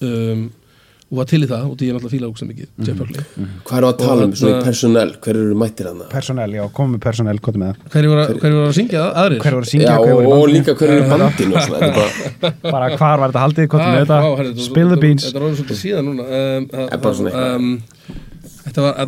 um, 0.00 0.48
og 1.10 1.18
var 1.18 1.26
til 1.26 1.40
í 1.42 1.46
það 1.50 1.64
og 1.66 1.72
því 1.78 1.86
ég 1.88 1.94
náttúrulega 1.96 2.12
fíla 2.12 2.28
ógst 2.30 2.44
mikið 2.46 2.86
Jeff 2.86 2.98
Buckley. 3.00 3.24
Hvað 3.66 3.78
erum 3.80 3.88
við 3.88 3.94
að 3.94 4.02
tala 4.04 4.26
um 4.28 4.34
svona 4.38 4.58
í 4.60 4.66
persónell? 4.68 5.14
Hver 5.24 5.38
eru 5.40 5.56
mættir 5.58 5.88
hann? 5.90 6.04
Persónell, 6.12 6.52
já, 6.54 6.62
komum 6.76 6.94
með 6.94 7.02
persónell, 7.06 7.40
hvað 7.42 7.58
með 7.62 7.72
það. 7.72 7.88
Hverju 7.94 8.12
voru 8.12 8.22
að, 8.22 8.58
að 8.68 8.76
syngja 8.78 9.00
það? 9.00 9.18
aðrir? 9.24 9.40
Hver 9.42 9.56
var 9.58 9.66
að 9.66 9.72
syngja, 9.72 9.88
Já, 9.90 9.96
hver 10.04 10.14
var 10.20 10.28
í 10.28 10.30
og 10.36 10.52
líka 10.54 10.76
hver 10.78 10.92
eru 10.94 11.02
í 11.02 11.08
bandinu 11.14 11.58
og 11.58 11.66
svona, 11.66 11.80
þetta 11.82 12.06
er 12.06 12.38
bara 12.38 12.72
Bara 12.76 12.92
hvar 12.94 13.24
var 13.24 13.34
þetta 13.34 13.44
haldið, 13.46 13.68
hvað 13.74 13.82
Ah, 13.82 13.90
með 13.90 14.14
herri, 14.38 14.52
þetta 14.54 14.68
Spill 14.68 14.94
the 14.94 15.00
beans. 15.02 15.26
Þetta 15.26 15.40
er 15.42 15.46
orðið 15.48 15.60
svolítið 15.64 15.80
síðan 15.82 16.10
núna. 16.10 16.28
Um, 16.30 16.70
Er 16.86 17.56
um, 17.56 17.68
Þetta 18.60 18.84
var, 18.84 18.98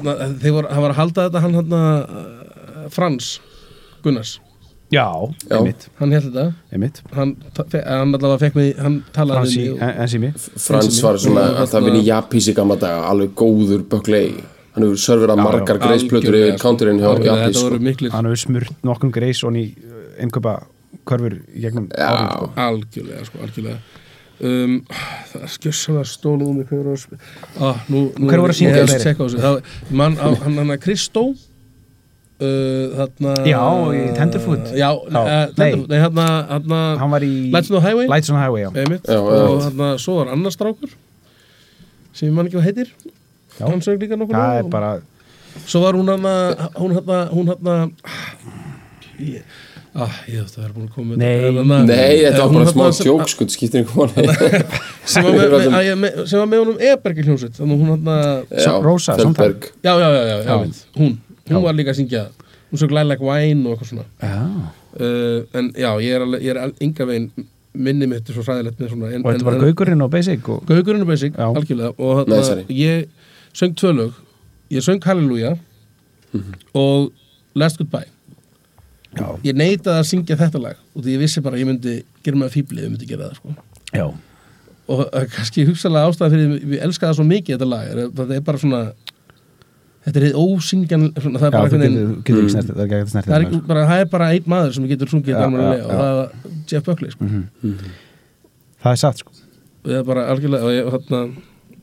voru, 0.57 0.69
hann 0.73 0.83
var 0.83 0.95
að 0.95 0.99
halda 0.99 1.29
þetta 1.29 1.43
hann 1.45 1.57
hann 1.61 1.75
uh, 1.79 2.89
Frans 2.91 3.37
Gunnars, 4.03 4.41
Já, 4.93 5.07
Já. 5.49 5.57
einmitt, 5.57 5.87
hann 5.99 6.11
held 6.13 6.25
þetta 6.29 6.47
einmitt 6.73 6.99
hann, 7.17 7.31
hann 7.57 8.15
allavega 8.15 8.39
fekk 8.43 8.55
mig 8.61 8.75
hann 8.79 8.99
talaði 9.17 9.39
Fransi, 9.41 9.63
Enzimi 10.05 10.33
Frans 10.67 10.99
var 11.03 11.17
svona 11.23 11.45
að 11.49 11.61
það 11.63 11.71
þarna- 11.73 11.87
vinni 11.89 12.03
Japís 12.09 12.49
í 12.53 12.55
gamla 12.59 12.77
daga 12.83 13.07
alveg 13.09 13.33
góður 13.35 13.83
böklei 13.89 14.27
hann 14.75 14.85
hefur 14.85 15.01
serverað 15.01 15.39
Já, 15.41 15.45
margar 15.47 15.79
já. 15.79 15.87
greisplötur 15.87 16.29
Algjörlega, 16.29 16.53
yfir 16.53 16.59
sko. 16.59 16.69
counterinn 16.69 17.01
hjá 17.01 17.09
Algjörlega, 17.09 17.33
Japís 17.41 17.47
Þetta 17.49 17.59
sko. 17.63 17.71
voru 17.71 17.81
miklir 17.89 18.11
Hann 18.13 18.25
hefur 18.29 18.43
smurt 18.45 18.85
nokkrum 18.85 19.13
greis 19.13 19.43
og 19.45 19.53
ný 19.57 19.65
innkaupa 20.21 20.55
körfur 21.09 21.35
í 21.57 21.61
gegnum 21.65 21.89
Já. 21.89 22.09
árin 22.13 22.31
sko. 22.37 22.51
algjörlega, 22.57 23.25
sko, 23.25 23.39
algjörlega 23.47 23.79
um, 24.43 24.77
það 25.33 25.43
er 25.47 25.53
skjössalega 25.57 26.05
stóluð 26.13 26.49
um 26.51 26.57
mig 26.59 26.67
hver 26.69 26.83
voru 26.83 26.93
að 26.97 27.03
spila 27.07 27.21
ah, 27.71 27.81
nú, 27.89 28.01
nú 28.19 28.29
Hver 28.29 28.41
voru 28.45 28.53
að 28.53 28.59
syngja 28.61 28.77
ég- 28.77 28.83
ég 28.83 28.93
þeir? 28.93 29.05
tjekka 29.07 29.23
á 29.23 29.27
þessu. 29.29 29.41
Það- 29.41 29.91
mann, 29.91 30.17
á- 30.21 30.37
hann 30.43 30.57
hann 30.61 30.71
að 30.77 30.81
Kristó 30.85 31.25
uh, 32.43 32.99
þarna 32.99 33.35
Já, 33.47 33.61
í 33.95 34.03
Tenderfoot. 34.19 34.73
já, 34.75 34.89
Já, 34.91 35.23
uh. 35.23 35.55
Tenderfoot, 35.55 35.89
nei, 35.93 35.99
hann 36.03 36.21
hann 36.51 36.77
Hann 37.03 37.11
var 37.15 37.27
í 37.27 37.33
Lights 37.55 37.71
on 37.71 37.79
the 37.79 37.85
Highway. 37.87 38.07
Lights 38.11 38.31
on 38.31 38.37
the 38.37 38.43
Highway, 38.43 38.63
já. 38.67 38.71
Einmitt, 38.83 39.07
Já, 39.09 39.19
og 39.23 39.63
hann 39.69 39.99
svo 40.03 40.19
var 40.21 40.33
annar 40.35 40.55
strákur 40.55 40.93
sem 42.13 42.29
ég 42.29 42.35
man 42.37 42.47
ekki 42.51 42.59
hvað 42.59 42.69
heitir. 42.69 42.93
Já. 43.59 43.67
hann 43.69 43.81
sög 43.85 44.01
líka 44.03 44.17
nokkuð 44.21 44.37
Það 44.37 44.59
er 44.59 44.65
og- 44.67 44.71
bara 44.73 44.93
svo 45.69 45.81
var 45.85 45.95
hún 45.99 46.09
hann 46.09 46.25
hún 46.81 46.95
hann 46.99 47.29
hún 47.33 47.53
hann 47.53 47.93
ég 49.21 49.43
Ah, 49.95 50.09
ég 50.25 50.41
þátt 50.41 50.55
að 50.57 50.63
vera 50.63 50.73
búin 50.73 50.87
að 50.89 50.95
koma 50.95 51.11
með 51.13 51.19
Nei. 51.21 51.33
þetta. 51.37 51.49
En 51.53 51.67
þarna- 51.69 51.85
Nei, 51.85 52.15
þetta 52.25 52.39
var 52.39 52.49
hún 52.49 52.55
bara 52.63 52.71
smá 52.73 52.87
tjók 53.05 53.27
sko, 53.29 53.45
þetta 53.45 53.53
skiptir 53.53 53.83
einhvern 53.83 54.13
veginn 54.17 54.63
sem 55.05 55.25
var 55.27 55.33
með, 55.37 55.51
með, 55.53 55.67
að 55.77 55.85
ég- 55.85 55.99
með, 56.01 56.15
sem 56.31 56.39
var 56.41 56.47
með 56.49 56.63
honum 56.63 56.79
hljómsveit. 57.29 57.59
Hún 57.61 57.91
hann 57.91 58.09
Já, 58.65 58.73
Rósa, 58.87 59.17
Feldberg 59.21 59.67
já, 59.85 59.93
já, 60.01 60.09
já, 60.17 60.23
já, 60.31 60.39
já, 60.49 60.57
hún 60.97 61.13
hún 61.59 61.65
var 61.67 61.75
líka 61.79 61.91
að 61.95 61.99
syngja 62.01 62.23
hún 62.73 62.81
sög 62.81 62.91
Lilac 62.97 63.21
Wine 63.21 63.67
og 63.69 63.75
eitthvað 63.77 63.91
svona. 63.91 64.05
Já, 64.23 64.37
uh, 65.01 65.59
en 65.59 65.73
já, 65.77 65.91
ég 66.05 66.15
er, 66.17 66.25
alveg, 66.27 66.43
ég 66.47 66.57
er 66.57 66.73
enga 66.87 67.05
veginn 67.09 67.31
minni 67.73 68.07
mitt 68.07 68.29
er 68.29 68.37
svo 68.37 68.43
hræðilegt 68.45 68.81
með 68.81 68.91
svona 68.93 69.11
en, 69.17 69.23
og 69.25 69.33
þetta 69.33 69.45
var 69.49 69.59
Gaugurinn 69.63 70.03
og 70.05 70.11
Basic 70.13 70.49
og 70.53 70.65
Gaugurinn 70.69 71.05
og 71.07 71.09
Basic, 71.09 71.33
Já. 71.39 71.47
algjörlega. 71.49 71.95
Og 71.99 72.29
Nei, 72.29 72.65
ég 72.69 73.07
söng 73.57 73.73
tvö 73.81 73.93
lög. 73.97 74.13
Ég 74.71 74.85
söng 74.85 75.01
Halleluja 75.05 75.57
Mhm. 76.33 76.53
og 76.75 77.13
Last 77.55 77.77
Goodbye. 77.79 78.09
Já, 79.13 79.27
ég 79.45 79.53
neitaði 79.57 79.99
að 80.01 80.07
syngja 80.09 80.37
þetta 80.41 80.61
lag 80.61 80.77
og 80.97 81.03
því 81.05 81.15
ég 81.17 81.19
vissi 81.21 81.41
bara 81.45 81.57
að 81.57 81.61
ég 81.61 81.67
myndi 81.69 81.97
gera 82.25 82.37
mig 82.41 82.49
að 82.49 82.55
fíbli 82.57 82.79
ef 82.81 82.85
ég 82.87 82.91
myndi 82.95 83.09
gera 83.11 83.27
það 83.29 83.35
sko. 83.37 83.57
Já, 83.93 84.07
og 84.89 85.01
uh, 85.13 85.27
kannski 85.35 85.67
hugsalega 85.69 86.09
ástæða 86.09 86.31
fyrir 86.33 86.55
við 86.73 86.81
elska 86.87 87.11
það 87.11 87.19
svo 87.19 87.27
mikið 87.29 87.57
þetta 87.59 87.69
lag 87.69 87.91
er, 87.93 88.01
að 88.07 88.23
það 88.23 88.33
er 88.39 88.41
bara 88.47 88.59
svona 88.63 88.81
þetta 90.07 90.23
er 90.23 90.37
ósyngjan 90.43 91.05
svona, 91.15 91.39
það 91.39 91.47
er 91.47 91.53
bara 91.55 91.67
ekki 91.67 91.79
það 91.79 92.83
er 92.83 92.97
ekki 92.99 93.13
snert 93.13 93.29
það 93.29 93.37
er, 93.37 93.45
ekki, 93.47 93.61
bara, 93.69 93.85
það 93.91 94.03
er 94.05 94.09
bara 94.17 94.31
einn 94.35 94.49
maður 94.51 94.75
sem 94.77 94.89
getur 94.91 95.11
sungið 95.13 95.37
já, 95.37 95.45
og 95.47 95.55
það 95.93 96.21
er 96.23 96.57
Jeff 96.73 96.87
Buckley 96.89 97.13
sko. 97.15 97.29
Það 98.83 98.93
er 98.97 99.01
satt 99.05 99.23
sko. 99.23 99.35
Og 99.83 99.91
ég 99.93 100.01
er 100.01 100.07
bara 100.07 100.25
algjörlega 100.33 100.67
og 100.67 100.75
ég, 100.75 100.87
og 100.89 100.97
þarna, 100.97 101.21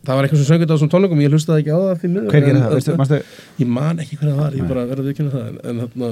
það 0.07 0.17
var 0.19 0.27
eitthvað 0.27 0.41
sem 0.43 0.49
söngið 0.49 0.71
á 0.71 0.73
þessum 0.75 0.91
tónleikum 0.93 1.23
ég 1.23 1.33
hlustaði 1.33 1.63
ekki 1.63 1.73
á 1.75 1.79
það 1.79 1.97
fyrir 2.03 2.13
miður 2.15 2.29
Hver 2.33 2.43
gerir 2.45 2.55
en- 2.59 2.63
það, 2.65 2.75
veistu, 2.77 2.97
manstu 2.99 3.21
ég 3.63 3.71
man 3.79 4.03
ekki 4.03 4.19
hvernig 4.19 4.35
það 4.35 4.43
var, 4.43 4.59
ég 4.59 4.69
bara 4.73 4.85
verði 4.91 5.03
að 5.03 5.09
vikina 5.13 5.33
það 5.33 5.47
en, 5.49 5.57
en 5.63 5.81
þarna, 5.85 6.11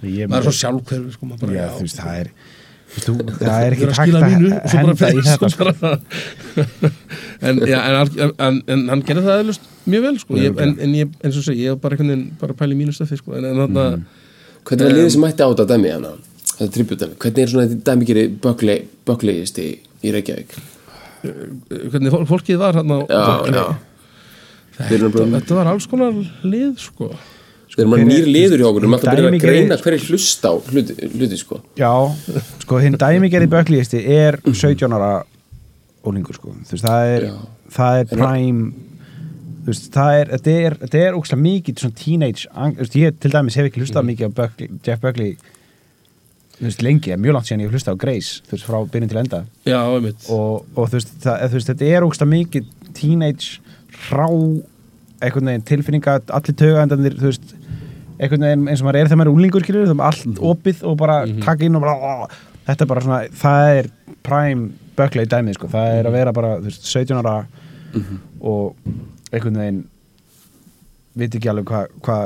Ég- 0.00 0.30
maður 0.32 0.40
er 0.40 0.46
svo 0.48 0.54
sjálfhverfi 0.60 1.14
sko, 1.14 1.30
veist, 1.82 2.00
það 2.00 2.20
er 2.24 2.32
þú 2.90 3.14
Það 3.38 3.64
er 3.64 3.74
ég 3.74 3.76
ekki 3.76 3.84
er 3.84 3.90
að 3.90 3.98
hægt 4.00 4.14
að 4.14 4.24
mínu 4.30 4.48
bara 4.50 4.80
henda 4.80 5.10
í 5.10 5.24
þetta 5.26 5.48
sko. 5.54 5.64
bara 5.70 6.00
en, 7.40 7.60
já, 7.70 7.78
en, 7.80 8.32
en, 8.46 8.62
en 8.74 8.82
hann 8.90 9.02
gerði 9.06 9.22
það 9.28 9.42
eðlust 9.44 9.68
mjög 9.90 10.02
vel 10.06 10.16
sko. 10.22 10.38
ég, 10.40 10.58
en, 10.64 10.72
en 10.86 10.96
ég, 10.98 11.12
eins 11.24 11.38
og 11.40 11.44
segi, 11.46 11.66
ég 11.68 11.76
var 11.76 11.80
bara 11.84 11.96
einhvern 11.96 12.10
veginn 12.14 12.26
bara 12.40 12.52
að 12.56 12.58
pæla 12.62 12.74
í 12.76 12.80
mínu 12.80 12.94
stöfi 12.96 13.20
sko. 13.20 13.36
en, 13.38 13.44
en 13.52 13.62
þarna 13.64 13.86
Mhm. 13.90 14.08
Hvernig 14.60 14.84
var 14.84 14.92
liðið 14.92 15.12
sem 15.14 15.22
mætti 15.24 15.40
á 15.40 15.48
þetta 15.48 15.64
dæmi 15.70 15.88
hana? 15.94 16.08
Þetta 16.58 16.72
tributdæmi, 16.74 17.14
hvernig 17.22 17.38
er 17.46 17.48
svona 17.48 17.62
þetta 17.70 17.86
dæmi 17.94 18.06
gerir 18.10 18.26
Böklei, 18.44 18.74
Bökleiist 19.08 19.56
í, 19.62 19.68
í 20.04 20.12
Reykjavík? 20.12 20.50
hvernig 21.24 22.12
fólk- 22.12 22.28
fólkið 22.28 22.58
var 22.60 22.76
hann 22.76 22.92
á 22.92 22.98
Já, 23.08 23.24
já 23.54 23.64
þetta, 24.76 25.08
þetta 25.38 25.56
var 25.56 25.70
alls 25.72 25.86
konar 25.88 26.12
lið 26.44 26.76
sko. 26.80 27.08
Þeir 27.70 27.84
eru 27.84 27.90
maður 27.92 28.08
nýr 28.10 28.28
liður 28.28 28.62
hjá 28.62 28.66
okkur, 28.66 28.80
við 28.80 28.86
erum 28.86 28.96
alltaf 28.96 29.10
að 29.12 29.18
byrja 29.20 29.30
að 29.30 29.44
greina 29.44 29.76
hverju 29.80 30.06
hlusta 30.08 30.50
á 30.50 30.54
hluti, 30.72 30.96
hluti 31.14 31.38
sko. 31.38 31.60
Já, 31.78 31.92
sko, 32.64 32.80
hinn 32.82 32.98
dæmigerði 32.98 33.50
bökliðisti 33.52 34.00
er 34.10 34.40
17 34.48 34.96
ára 34.96 35.10
ólingur, 36.02 36.34
sko, 36.34 36.54
þú 36.66 36.74
veist, 36.74 36.86
það 36.88 37.14
er 37.14 37.26
það 37.70 38.00
er 38.00 38.10
prime 38.10 38.72
þú 39.60 39.70
veist, 39.70 39.88
það 39.94 40.18
er, 40.18 40.34
þetta 40.34 40.56
er, 40.64 40.76
þetta 40.82 41.00
er 41.04 41.16
ógslag 41.20 41.40
mikið 41.44 41.82
svona 41.84 41.98
teenage, 42.00 42.50
þú 42.50 42.82
veist, 42.82 42.98
ég 43.00 43.22
til 43.22 43.32
dæmis 43.34 43.58
hef 43.60 43.70
ekki 43.70 43.84
hlustað 43.84 44.06
mikið 44.08 44.32
á 44.32 44.36
Buckley, 44.40 44.70
Jeff 44.86 45.04
Buckley 45.04 45.36
þú 46.56 46.66
veist, 46.66 46.84
lengi, 46.84 47.14
mjög 47.16 47.36
langt 47.36 47.48
síðan 47.48 47.64
ég 47.64 47.70
hef 47.70 47.76
hlustað 47.78 48.00
á 48.00 48.02
Grace, 48.02 48.42
þú 48.48 48.56
veist, 48.56 48.66
frá 48.68 48.78
byrjun 48.92 49.12
til 49.12 49.20
enda. 49.20 49.42
Já, 49.68 49.78
einmitt. 49.84 50.26
Og, 50.32 50.66
og 50.74 50.90
þú, 50.90 50.98
veist, 50.98 51.14
það, 51.22 51.44
þú 51.46 51.58
veist, 51.58 51.70
þetta 51.72 51.88
er 51.88 52.08
ógslag 52.08 52.32
mikið 52.34 52.74
teenage 52.96 53.60
rá 54.10 54.26
einhvern 55.20 55.50
veginn 55.52 55.66
tilfinninga, 55.68 56.18
allir 56.36 56.56
tögandanir 56.56 57.16
þú 57.20 57.30
veist, 57.30 57.54
einhvern 58.20 58.44
veginn 58.46 58.68
eins 58.68 58.82
og 58.82 58.88
maður 58.88 59.00
er 59.00 59.08
þegar 59.10 59.20
maður 59.20 59.30
er 59.32 59.38
úlingur, 59.38 59.64
skilur, 59.64 59.86
það 59.88 60.00
er 60.00 60.06
allt 60.10 60.40
opið 60.52 60.82
og 60.90 60.96
bara 61.00 61.18
taka 61.46 61.66
inn 61.66 61.78
og 61.78 61.84
bara 61.86 62.28
þetta 62.68 62.84
er 62.84 62.90
bara 62.92 63.04
svona, 63.06 63.20
það 63.42 63.78
er 63.78 63.90
prime 64.26 64.68
Buckley 64.98 65.28
dæmið, 65.32 65.56
sko, 65.56 65.70
það 65.72 65.94
er 65.96 66.08
að 66.10 66.16
vera 66.18 66.34
bara 66.36 66.50
þú 66.60 66.68
veist, 66.68 66.90
17 66.90 67.22
ára 67.22 67.36
og 68.40 68.76
einhvern 69.32 69.60
veginn 69.62 69.80
veit 71.18 71.34
ekki 71.34 71.48
alveg 71.50 71.66
hvað 71.66 71.86
hva, 72.06 72.16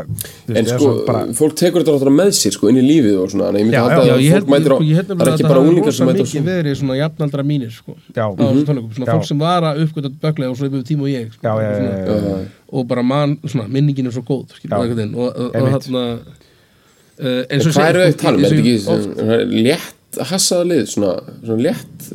En 0.61 0.67
sko, 0.69 0.91
fólk 1.39 1.55
tekur 1.57 1.81
þetta 1.81 1.95
náttúrulega 1.95 2.19
með 2.19 2.33
sér 2.37 2.55
sko, 2.57 2.69
inn 2.69 2.81
í 2.81 2.85
lífið 2.85 3.17
og 3.23 3.31
svona, 3.33 3.49
Já, 3.57 3.71
Já, 3.73 3.83
að 3.97 4.11
ég 4.21 4.35
held, 4.35 4.51
er 4.53 4.75
ekki 4.77 4.99
að 5.01 5.21
bara 5.23 5.37
það 5.39 5.69
úlingar 5.71 5.89
rosa 5.89 6.09
mikið 6.11 6.45
verið 6.51 6.77
svona 6.83 6.99
jafnaldra 6.99 7.47
mínir 7.49 7.73
sko, 7.73 7.97
Já. 8.13 8.27
á 8.29 8.33
þessum 8.37 8.67
tónleikum, 8.69 8.91
svona 8.99 9.09
Já. 9.09 9.15
fólk 9.15 9.29
sem 9.31 9.41
var 9.41 9.69
að 9.71 9.81
uppgöta 9.87 10.13
böklega 10.25 10.53
og 10.53 10.59
svo 10.61 10.69
yfir 10.69 10.85
tíma 10.91 11.07
og 11.07 11.13
ég 11.15 11.33
sko, 11.33 11.41
Já, 11.41 11.55
já, 11.55 11.71
já, 11.71 11.79
svona, 11.79 11.95
já, 11.97 12.05
já, 12.05 12.37
já. 12.45 12.53
og 12.77 12.87
bara 12.93 13.07
mann, 13.15 13.35
svona, 13.47 13.67
minningin 13.79 14.11
er 14.11 14.17
svo 14.19 14.25
góð 14.29 14.53
skilur, 14.59 14.93
Já. 14.93 15.09
og, 15.17 15.41
þarna 15.57 16.05
uh, 16.21 17.43
En 17.49 17.65
hvað 17.65 17.89
eru 17.89 18.05
þau 18.05 18.11
að 18.11 18.21
tala 18.21 18.37
um? 18.37 18.45
Er 18.45 18.53
þetta 18.53 19.41
ekki 19.41 19.65
létt 19.65 20.23
hassaða 20.29 20.69
lið, 20.75 20.85
svona, 20.93 21.17
svona 21.41 21.69
létt 21.71 22.13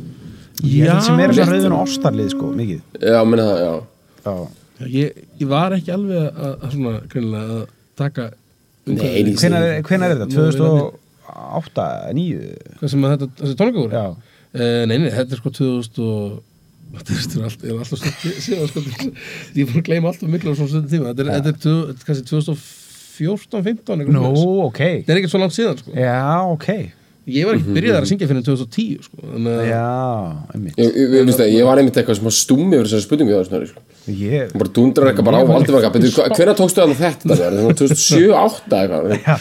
ég 0.69 0.85
held 0.85 1.03
sem 1.09 1.25
er 1.25 1.33
Já. 1.33 1.41
svona 1.41 1.51
rauðin 1.55 1.77
og 1.79 1.83
ostarlið, 1.87 2.31
sko, 2.35 2.53
mikið 2.61 3.03
Já, 3.09 3.19
menna 3.25 3.49
það, 3.49 3.65
já 3.65 3.73
Já. 4.19 4.29
Já, 4.29 4.58
ég, 4.87 5.23
ég 5.41 5.47
var 5.49 5.75
ekki 5.75 5.91
alveg 5.93 6.29
að, 6.29 6.53
að 6.55 6.73
svona, 6.75 6.93
greinilega 7.11 7.57
að 7.59 7.63
taka 7.99 8.29
hvenær 8.89 9.65
er, 9.67 9.81
hvenær 9.85 10.13
er 10.13 10.21
þetta? 10.23 10.29
Nú 10.31 10.43
er 10.43 10.49
við 10.49 10.59
2008, 10.59 11.87
9 12.17 12.51
hvað 12.79 12.93
sem 12.93 13.05
að 13.05 13.15
þetta, 13.15 13.29
þessi 13.41 13.57
tónleika 13.59 13.83
voru 13.83 13.99
Já. 13.99 14.05
Uh, 14.49 14.83
nei, 14.89 14.95
nei, 14.97 15.09
þetta 15.13 15.35
er 15.35 15.41
sko 15.43 15.51
2000 15.53 15.99
og 16.05 16.37
þetta 16.97 17.11
er, 17.13 17.73
alltaf 17.77 17.99
síðan 18.41 18.69
sko, 18.71 18.81
ég 19.53 19.69
búin 19.69 19.81
að 19.83 19.89
gleyma 19.91 20.09
alltaf 20.09 20.31
miklu 20.31 20.55
á 20.55 20.57
svona 20.57 20.71
stundin 20.71 20.93
tíma, 20.95 21.11
þetta 21.11 21.25
er, 21.25 21.43
þetta 21.49 21.73
er, 21.75 21.99
kannski 22.07 22.29
2014, 22.31 23.67
15 23.67 23.99
eitthvað 23.99 24.15
Nú, 24.15 24.23
svoleiðis. 24.23 24.63
ok 24.65 24.81
þetta 24.81 25.13
er 25.13 25.19
ekkert 25.21 25.33
svo 25.35 25.43
langt 25.43 25.57
síðan 25.57 25.83
sko. 25.83 25.93
Já, 25.93 26.17
ok 26.55 26.69
ég 27.35 27.47
var 27.47 27.57
ekki 27.59 27.75
byrjað 27.75 27.97
að 27.99 28.07
syngja 28.09 28.29
fyrir 28.29 28.45
2010 28.47 29.05
sko. 29.05 29.29
Já, 29.67 29.85
einmitt 30.53 30.79
Ég, 30.79 30.89
ég, 30.89 31.15
ég, 31.19 31.31
það, 31.33 31.51
ég 31.53 31.67
var 31.69 31.81
einmitt 31.81 31.99
eitthvað 31.99 32.19
sem 32.19 32.29
að 32.29 32.35
stúmi 32.39 32.77
yfir 32.77 32.89
þessari 32.89 33.05
spurningu 33.05 33.33
hjá 33.33 33.39
þessari 33.43 33.69
sko. 33.69 33.83
Ég, 34.09 34.53
bara 34.55 34.73
dundrar 34.73 35.11
eitthvað 35.11 35.27
bara 35.29 35.37
á 35.37 35.43
hvenær 36.39 36.55
tókstu 36.57 36.81
það 36.81 36.95
þetta? 37.03 37.35
Það 37.39 37.43
var 37.45 37.53
það 37.59 37.77
2007, 37.83 38.31
8 38.39 38.79
eitthvað 38.79 39.03
já, 39.19 39.35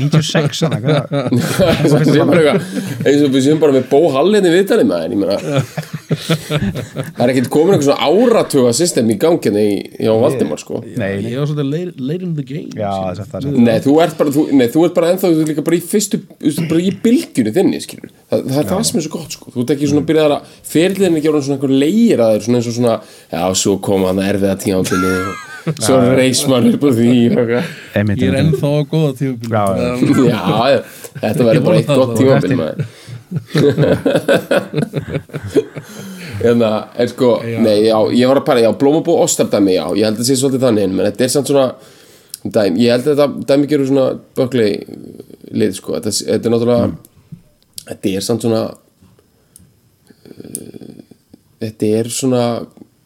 96 0.00 0.62
svona, 0.62 0.78
hvað? 0.84 1.02
Það 1.92 2.08
sé 2.08 2.28
bara 2.30 2.40
eitthvað 2.40 3.10
eins 3.10 3.26
og 3.26 3.34
við 3.34 3.46
séum 3.48 3.60
bara 3.60 3.76
með 3.76 3.90
Bó 3.92 4.00
Hallin 4.14 4.48
í 4.48 4.54
viðtalið 4.54 4.88
það 6.14 7.22
er 7.24 7.32
ekkert 7.32 7.50
komin 7.52 7.74
eitthvað 7.76 7.88
svona 7.88 8.08
áratuga 8.08 8.72
system 8.76 9.10
í 9.12 9.16
ganginni 9.20 9.64
í, 9.98 10.08
Valdimar 10.24 10.60
sko. 10.62 10.80
Nei, 10.84 11.20
nei, 11.22 11.30
ég 11.34 11.40
var 11.42 11.48
svolítið 11.50 11.70
late, 11.72 12.06
late 12.10 12.26
in 12.28 12.34
the 12.38 12.46
game 12.48 12.72
já, 12.78 12.90
það 12.90 13.22
er 13.24 13.30
það 13.34 13.58
Nei, 13.68 13.76
þú 13.84 13.96
ert 14.04 14.18
bara, 14.20 14.34
þú, 14.36 14.44
nei, 14.58 14.66
þú 14.74 14.84
ert 14.88 14.98
bara 14.98 15.12
ennþá 15.14 15.30
þú 15.30 15.44
ert 15.44 15.52
líka 15.54 15.66
bara 15.70 15.78
í 15.78 15.82
fyrstu, 15.94 16.20
bara 16.70 16.82
í 16.84 16.92
bylgjunni 17.04 17.54
þinni, 17.58 17.80
skilur 17.84 18.12
það, 18.12 18.44
það 18.50 18.60
er 18.64 18.68
það 18.72 18.84
sem 18.90 19.00
er 19.00 19.06
svo 19.08 19.14
gott, 19.16 19.38
sko. 19.38 19.54
Þú 19.54 19.64
ert 19.64 19.74
ekki 19.76 19.90
svona 19.92 20.06
byrjað 20.10 20.36
að 20.38 20.52
fyrirliðin 20.74 21.18
ekki 21.20 21.32
orðin 21.32 21.46
svona 21.48 21.58
einhver 21.58 21.74
leir 21.84 22.24
að 22.24 22.34
þeir 22.36 22.46
svona 22.48 22.60
eins 22.60 22.70
og 22.70 22.78
svona, 22.78 22.94
já, 23.34 23.42
svo 23.64 23.76
koma 23.88 24.12
hann 24.12 24.22
erfiða 24.24 24.56
tímabili 24.64 25.12
og 25.24 25.42
svo 25.80 25.96
reis 26.12 26.42
mann 26.50 26.66
upp 26.74 26.82
úr 26.84 26.92
því 26.92 27.12
ég 27.16 27.38
er 28.28 28.34
ennþá 28.42 28.68
á 28.68 28.80
góða 28.84 29.14
tíma 29.16 29.38
Já, 29.48 29.62
já. 29.80 29.94
já, 30.28 30.40
já, 30.74 30.80
þetta 31.22 31.46
verður 31.48 31.64
bara 31.64 31.78
eitt 31.80 31.88
vona 31.94 32.36
það, 32.44 32.82
það 33.54 35.14
Hérna, 36.44 36.70
en 36.98 37.08
sko, 37.08 37.36
nei, 37.62 37.86
já, 37.86 37.96
ég 38.14 38.28
var 38.28 38.40
að 38.40 38.46
pæla, 38.48 38.62
já, 38.64 38.70
blómabú 38.78 39.14
ostardæmi, 39.22 39.76
já, 39.76 39.84
ég 39.96 40.06
held 40.08 40.16
að 40.16 40.22
það 40.22 40.28
sé 40.28 40.36
svolítið 40.40 40.64
þannig, 40.66 40.88
menn 40.90 41.06
þetta 41.08 41.24
er 41.24 41.32
samt 41.32 41.50
svona, 41.50 41.66
dæmi, 42.42 42.82
ég 42.82 42.94
held 42.94 43.06
að 43.06 43.12
þetta 43.12 43.26
dæmi 43.50 43.70
gerur 43.70 43.88
svona 43.90 44.06
bökli 44.38 44.66
lið, 45.54 45.76
sko, 45.78 45.94
þetta, 45.96 46.14
þetta 46.18 46.50
er 46.50 46.54
náttúrulega, 46.54 46.88
þetta 47.84 48.12
er 48.18 48.26
samt 48.26 48.46
svona, 48.46 48.62
uh, 50.32 50.98
þetta 51.62 51.92
er 52.00 52.12
svona 52.18 52.44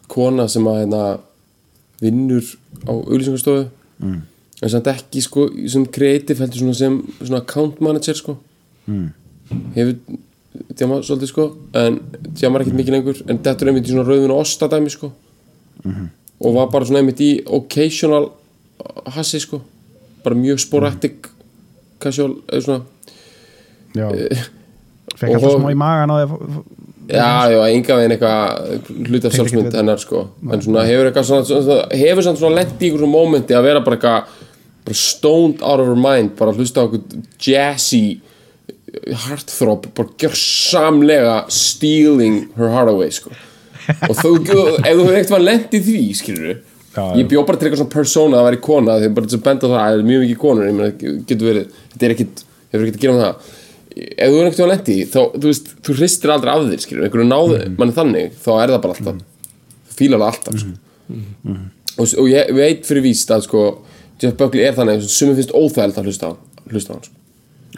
kona 0.08 0.48
sem 0.48 0.72
að, 0.72 0.80
hérna, 0.82 1.04
vinnur 2.02 2.52
á 2.88 2.92
auglýsingarstofu, 2.96 3.68
mm. 4.00 4.18
en 4.62 4.74
samt 4.74 4.92
ekki, 4.94 5.24
sko, 5.28 5.50
sem 5.68 5.84
kreatív 5.98 6.40
heldur 6.42 6.64
svona 6.64 6.80
sem, 6.80 7.00
svona 7.20 7.44
account 7.44 7.84
manager, 7.84 8.16
sko, 8.18 8.38
mm. 8.88 9.08
Hefur 9.76 9.94
djama 10.78 11.00
svolítið 11.06 11.30
sko 11.30 11.46
en 11.78 11.98
djamar 12.38 12.64
ekkert 12.64 12.78
mikið 12.78 12.96
lengur 12.96 13.22
en 13.26 13.40
þetta 13.44 13.64
er 13.64 13.72
einmitt 13.72 13.88
í 13.88 13.94
svona 13.94 14.06
rauðun 14.08 14.34
og 14.34 14.42
ostadæmi 14.44 14.92
sko. 14.92 15.12
Og 16.38 16.54
var 16.54 16.70
bara 16.72 16.88
svona 16.88 17.02
einmitt 17.02 17.22
í 17.24 17.32
occasional 17.44 18.30
hassi 19.14 19.40
sko. 19.42 19.62
Bara 20.24 20.38
mjög 20.38 20.62
sporadic 20.62 21.30
casual 22.02 22.38
eða 22.46 22.64
svona. 22.64 22.80
Já. 23.96 24.08
Eh, 24.14 24.48
Fekk 25.18 25.34
alltaf 25.34 25.56
smá 25.58 25.72
í 25.72 25.78
magan 25.78 26.12
á 26.14 26.16
því 26.20 26.64
já, 27.08 27.50
já, 27.50 27.60
enga 27.72 27.96
veginn 27.96 28.14
eitthvað 28.14 28.82
Tengdi 28.86 29.30
sjálfsmynd 29.32 29.76
hennar 29.78 30.02
sko. 30.02 30.26
En 30.52 30.62
svona 30.62 30.84
hefur 30.86 31.08
eitthvað 31.08 31.28
svona, 31.30 31.78
hefur 31.96 32.26
svona 32.28 32.60
lent 32.60 32.84
í 32.84 32.90
svona 32.92 33.10
momenti 33.10 33.56
að 33.56 33.68
vera 33.70 33.82
bara 33.84 33.98
eitthvað 33.98 34.36
bara 34.88 34.98
stoned 34.98 35.62
out 35.62 35.80
of 35.82 35.88
her 35.88 35.98
mind 35.98 36.34
bara 36.38 36.54
hlusta 36.56 36.84
á 36.84 36.86
eitthvað 36.86 37.24
jazzy 37.40 38.20
heartthrob 39.26 39.86
bara 39.96 40.08
gjörsamlega 40.22 41.36
stealing 41.52 42.40
her 42.56 42.70
heart 42.72 42.90
away 42.92 43.10
sko 43.14 43.30
og 44.08 44.14
þú, 44.18 44.32
ef 44.40 44.96
þú 44.96 45.04
hefur 45.04 45.16
eitthvað 45.18 45.44
lent 45.46 45.74
í 45.78 45.80
því 45.84 46.00
skilur 46.18 46.56
Já, 46.98 47.04
ég 47.20 47.28
bjó 47.30 47.42
bara 47.46 47.58
til 47.60 47.68
eitthvað 47.68 47.82
svona 47.82 47.94
persóna 47.94 48.38
að 48.40 48.46
vera 48.48 48.58
í 48.58 48.62
kona 48.64 48.94
þegar 48.98 49.14
bara 49.18 49.28
til 49.30 49.38
að 49.38 49.44
benda 49.46 49.68
á 49.68 49.68
það 49.68 49.78
að 49.78 49.84
það 49.84 49.98
er 50.00 50.06
mjög 50.08 50.22
mikið 50.24 50.38
konur 50.42 50.66
ég 50.68 50.74
meina, 50.78 51.12
getur 51.28 51.46
verið, 51.50 51.76
þetta 51.92 52.06
er 52.08 52.14
ekkit 52.14 52.42
hefur 52.72 52.86
ekkit 52.88 52.98
að 52.98 53.04
gera 53.04 53.14
um 53.14 53.20
það 53.22 53.34
ef 53.98 54.32
þú 54.32 54.40
er 54.40 54.48
ekkert 54.48 54.88
í 54.88 54.96
því, 54.96 54.96
þá, 55.12 55.20
þú 55.36 55.44
veist, 55.52 55.70
þú 55.86 55.96
hristir 55.98 56.32
aldrei 56.34 56.50
af 56.54 56.64
þér 56.72 56.82
skilur, 56.84 57.04
einhverju 57.06 57.28
náðu 57.28 57.58
Mhm. 57.58 57.76
manni 57.78 57.94
þannig 57.98 58.32
þá 58.44 58.50
er 58.56 58.72
það 58.72 58.82
bara 58.86 58.96
alltaf, 58.96 59.20
þú 59.88 59.98
fílar 60.00 60.22
það 60.24 60.32
alltaf 60.32 60.58
sko. 60.64 60.74
og, 61.98 62.06
og 62.22 62.28
ég 62.32 62.52
veit 62.58 62.84
fyrir 62.88 63.04
víst 63.06 63.30
að 63.36 63.44
sko, 63.46 63.62
Jeff 64.22 64.36
Buckley 64.40 64.64
er 64.66 64.74
þannig 64.76 65.06
sem 65.06 65.32
finnst 65.38 65.54
óþægild 65.54 66.00
að 66.02 66.08
hlusta 66.10 66.30
á 66.30 66.32
hlusta 66.72 66.92
á 66.92 66.94
hann 66.98 67.06
sko. 67.06 67.14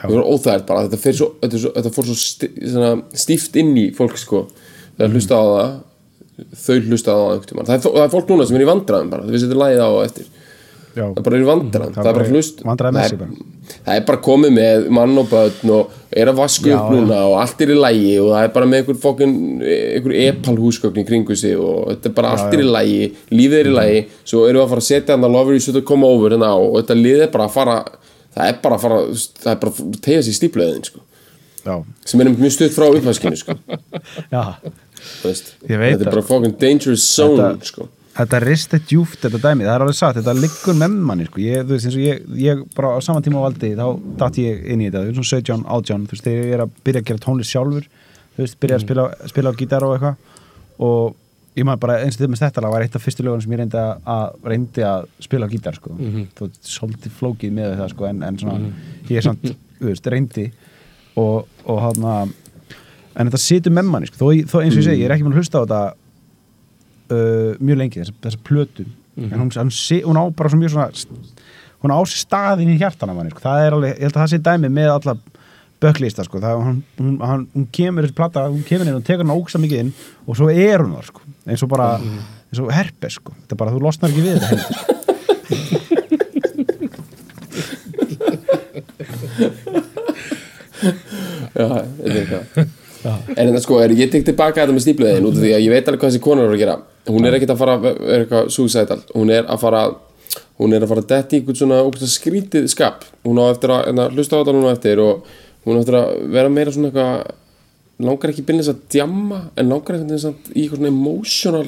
Það 0.00 0.32
óþægild 0.34 0.66
bara, 0.70 0.88
þetta, 0.88 1.14
svo, 1.20 1.28
þetta, 1.42 1.60
svo, 1.64 1.72
þetta 1.76 1.92
fór 1.96 2.08
svo 2.10 2.18
svona, 2.72 2.90
stíft 3.24 3.56
inn 3.60 3.72
í 3.76 3.86
fólk 3.96 4.18
sko, 4.20 4.44
þegar 4.96 5.16
hlusta 5.16 5.40
á 5.40 5.44
það. 5.50 5.78
Þau 6.56 6.76
hlusta 6.88 7.12
á 7.12 7.16
það 7.20 7.30
einhvern 7.34 7.48
tímann. 7.50 7.66
það 7.68 7.74
er, 7.76 7.82
fó- 7.84 7.96
það 7.98 8.12
fólk 8.16 8.30
núna 8.32 8.46
sem 8.48 8.56
er 8.56 8.64
í 8.64 8.70
vandræðum 8.70 9.10
bara, 9.12 9.26
þú 9.26 9.34
veist 9.34 9.44
þetta 9.46 9.60
lægið 9.60 9.82
á 9.84 9.88
og 9.90 10.04
eftir. 10.06 10.28
Já, 10.90 11.04
það 11.06 11.18
er 11.20 11.26
bara 11.26 11.38
í 11.38 11.46
vandræðum, 11.46 11.94
það, 11.94 12.06
er 12.06 12.16
bara 12.16 12.30
hlust 12.30 12.62
það 12.64 13.34
það 13.84 13.96
er 14.00 14.04
bara 14.08 14.20
komið 14.24 14.52
með 14.56 14.86
mann 14.96 15.18
og 15.20 15.28
börn 15.30 15.72
og 15.76 15.92
er 16.10 16.30
að 16.32 16.40
vasku 16.40 16.72
upp 16.72 16.88
Já, 16.88 16.94
núna 16.96 17.18
og 17.28 17.36
allt 17.38 17.62
er 17.62 17.70
í 17.70 17.76
lægi 17.78 18.14
og 18.22 18.30
það 18.32 18.46
er 18.46 18.52
bara 18.56 18.68
með 18.70 18.80
einhver 18.82 18.98
fokkin 19.04 19.34
einhver 19.62 20.16
epal 20.24 20.56
húsgögn 20.58 21.02
í 21.02 21.06
kringu 21.06 21.36
sig 21.38 21.54
og 21.60 21.92
þetta 21.92 22.10
er 22.10 22.16
bara 22.16 22.32
allt 22.34 22.56
er 22.56 22.64
í 22.64 22.68
lægi 22.68 23.00
lífið 23.36 23.58
er 23.60 23.70
í 23.70 23.76
lægi, 23.76 24.00
svo 24.32 24.44
erum 24.48 24.60
við 24.60 24.64
að 24.66 24.72
fara 24.74 24.84
að 24.84 24.88
setja 24.88 25.14
hann 25.16 25.28
að 25.28 25.36
lover 25.36 25.56
you 25.56 25.64
should 25.64 25.84
come 25.86 26.08
over 26.08 26.34
hérna 26.34 26.50
og 26.58 26.78
þetta 26.80 26.98
lið 26.98 27.24
er 27.26 27.32
bara 27.36 27.46
að 27.46 27.54
fara 27.54 27.76
það 28.36 28.48
er 28.50 28.58
bara 28.62 28.76
að 28.78 28.84
fara, 28.86 28.98
það 29.44 29.52
er 29.54 29.60
bara 29.64 29.72
að 29.72 30.00
tegja 30.04 30.22
sig 30.26 30.34
í 30.34 30.38
stípleðin 30.40 30.84
sko, 30.86 31.00
sem 32.08 32.20
er 32.24 32.30
mjög 32.32 32.52
stutt 32.56 32.76
frá 32.76 32.86
upphæskinu 32.90 33.36
sko, 33.40 33.56
veit 35.80 35.96
þetta 35.96 36.06
er 36.06 36.12
bara 36.14 36.26
fokkin 36.28 36.54
dangerous 36.60 37.06
zone 37.16 37.40
Þetta- 37.40 37.72
sko. 37.72 37.88
Þetta 38.20 38.40
rist 38.42 38.72
er 38.74 38.80
djúft 38.90 39.20
þetta 39.22 39.38
dæmi, 39.40 39.64
það 39.64 39.74
er 39.76 39.82
alveg 39.84 39.96
sagt, 39.96 40.16
þetta 40.18 40.32
liggur 40.36 40.74
með 40.76 40.96
manni 41.08 41.24
sko. 41.28 41.40
ég, 41.40 41.62
þú 41.64 41.76
veist, 41.76 41.86
eins 41.86 41.94
og 41.96 42.02
ég, 42.02 42.24
ég 42.42 42.64
bara 42.74 42.90
á 42.92 42.98
saman 43.06 43.22
tíma 43.24 43.38
á 43.40 43.46
valdi 43.46 43.70
þá 43.78 43.86
datt 44.18 44.40
ég 44.42 44.64
inn 44.66 44.82
í 44.82 44.88
þetta, 44.90 45.04
þú 45.06 45.12
veist, 45.14 45.30
svona 45.30 45.40
17, 45.40 45.64
18 45.78 46.06
þú 46.10 46.16
veist, 46.16 46.24
þegar 46.26 46.44
ég 46.50 46.56
er 46.58 46.64
að 46.64 46.74
byrja 46.84 47.00
að 47.00 47.06
gera 47.10 47.22
tónlist 47.24 47.54
sjálfur 47.54 47.86
þú 48.34 48.42
veist, 48.44 48.58
byrja 48.60 48.76
að 48.76 48.84
spila, 48.84 49.04
spila 49.30 49.52
á 49.54 49.58
gítar 49.62 49.86
og 49.86 49.94
eitthvað 49.94 50.16
og 50.90 51.14
ég 51.60 51.68
maður 51.68 51.82
bara 51.84 51.98
eins 52.00 52.16
og 52.16 52.22
þetta 52.22 52.32
með 52.32 52.42
þetta 52.44 52.64
lag 52.64 52.74
var 52.74 52.84
eitt 52.86 52.98
af 52.98 53.04
fyrstu 53.04 53.26
lögunum 53.26 53.44
sem 53.44 53.54
ég 53.54 53.60
reyndi 53.60 53.80
að, 53.80 53.92
að 54.14 54.50
reyndi 54.52 54.84
að 54.88 55.08
spila 55.26 55.48
á 55.48 55.52
gítar 55.52 55.78
sko. 55.78 55.94
þú 56.36 56.46
veist, 56.46 56.60
svolítið 56.74 57.16
flókið 57.20 57.56
með 57.60 57.74
það 57.80 57.90
sko, 57.94 58.06
en, 58.10 58.22
en 58.26 58.38
svona, 58.40 58.74
ég 59.10 59.20
er 59.20 59.26
samt, 59.26 59.50
veist, 59.80 60.12
reyndi 60.14 60.46
og, 61.20 61.50
og 61.66 61.82
hann 61.86 62.06
en 63.20 63.28
þetta 63.28 63.42
situr 63.42 63.74
með 63.76 63.90
manni, 63.90 64.10
sko. 64.10 64.22
þó, 64.22 64.46
þó 64.48 64.56
eins 64.62 64.76
og 64.76 64.80
ég 64.80 64.88
segi, 64.88 65.02
ég 65.02 65.08
er 65.08 65.16
ekki 65.16 65.26
með 65.26 65.36
að 65.36 65.42
hlusta 65.42 65.60
á 65.60 65.64
þetta 65.64 65.82
uh, 67.10 67.60
mjög 67.60 67.80
lengi 67.82 68.02
þessa, 68.02 68.16
þessa 68.26 68.42
plötu 68.46 68.86
en 69.20 69.36
hún, 69.36 69.50
hann, 69.52 69.72
hún 70.06 70.20
á 70.20 70.24
bara 70.32 70.52
svo 70.52 70.60
mjög 70.60 70.74
svona 70.74 70.90
hún 71.80 71.92
á 71.92 72.00
staðin 72.08 72.72
í 72.72 72.78
hjartana 72.80 73.16
manni 73.16 73.32
sko. 73.32 73.42
það 73.44 73.66
er 73.66 73.76
alveg, 73.76 73.94
ég 73.96 74.06
held 74.06 74.16
að 74.16 74.22
það 74.22 74.32
sé 74.32 74.40
dæmi 74.46 74.70
með 74.72 74.92
alla 74.94 75.16
bökklista 75.80 76.24
sko. 76.26 76.40
það, 76.42 76.62
hún, 76.66 76.80
hún, 77.00 77.46
hún 77.54 77.68
kemur 77.72 78.06
þessi 78.06 78.16
plata, 78.16 78.46
hún 78.52 78.64
kemur 78.68 78.88
inn 78.88 78.98
og 78.98 79.06
tekur 79.06 79.24
hann 79.24 79.36
ógsta 79.36 79.60
mikið 79.62 79.84
inn 79.86 79.92
og 80.26 80.38
svo 80.38 80.50
er 80.52 80.84
hún 80.84 80.96
þar 80.98 81.08
sko. 81.10 81.29
Eins 81.48 81.62
og 81.64 81.70
bara, 81.72 81.88
eins 82.00 82.60
og 82.62 82.72
herpes 82.74 83.14
sko. 83.20 83.32
þetta 83.42 83.56
er 83.56 83.60
bara, 83.62 83.74
þú 83.74 83.80
losnar 83.86 84.10
ekki 84.10 84.26
við 84.26 84.36
þetta. 84.44 84.66
Já, 91.50 91.66
þetta 91.66 92.04
er 92.04 92.20
eitthvað. 92.20 92.44
En 93.00 93.48
þetta 93.48 93.62
sko, 93.64 93.80
er, 93.80 93.94
ég 93.96 94.12
tek 94.12 94.26
tilbaka 94.28 94.60
þetta 94.62 94.76
með 94.76 94.84
stípluðin 94.84 95.26
út 95.28 95.38
af 95.38 95.42
því 95.44 95.52
að 95.56 95.64
ég 95.64 95.72
veit 95.72 95.88
alveg 95.88 96.02
hvað 96.02 96.10
þessi 96.12 96.24
konar 96.24 96.46
er 96.46 96.54
að 96.54 96.62
gera. 96.62 96.76
Hún 97.08 97.26
er 97.26 97.36
ekkert 97.36 97.54
að 97.54 97.60
fara 97.62 97.76
að 97.78 97.84
vera 97.86 98.22
eitthvað 98.24 98.50
suicidal. 98.54 99.00
Hún 99.16 99.32
er 99.34 99.44
að 99.48 99.62
fara 99.64 99.82
Hún 100.60 100.76
er 100.76 100.84
að 100.84 100.90
fara 100.92 101.00
að 101.00 101.08
detti 101.08 101.38
í 101.38 101.40
einhvern 101.40 101.56
svona 101.56 102.08
skrítið 102.12 102.66
skap. 102.68 103.06
Hún 103.24 103.38
á 103.40 103.48
eftir 103.48 103.72
að 103.72 103.86
hérna, 103.86 104.04
hlusta 104.12 104.36
á 104.36 104.40
þetta 104.42 104.52
núna 104.54 104.74
eftir 104.76 105.00
og 105.00 105.30
hún 105.64 105.78
á 105.78 105.80
eftir 105.80 105.96
að 105.96 106.10
vera 106.34 106.52
meira 106.52 106.74
svona 106.74 106.90
eitthvað 106.90 107.30
langar 108.06 108.32
ekki 108.32 108.44
byrja 108.46 108.64
þess 108.64 108.72
að 108.74 108.80
djamma 108.94 109.40
en 109.56 109.70
langar 109.72 109.96
einhvern 109.96 110.08
veginn 110.10 110.24
samt 110.24 110.50
í 110.54 110.62
eitthvað 110.64 110.80
svona 110.80 110.92
emotional 110.92 111.66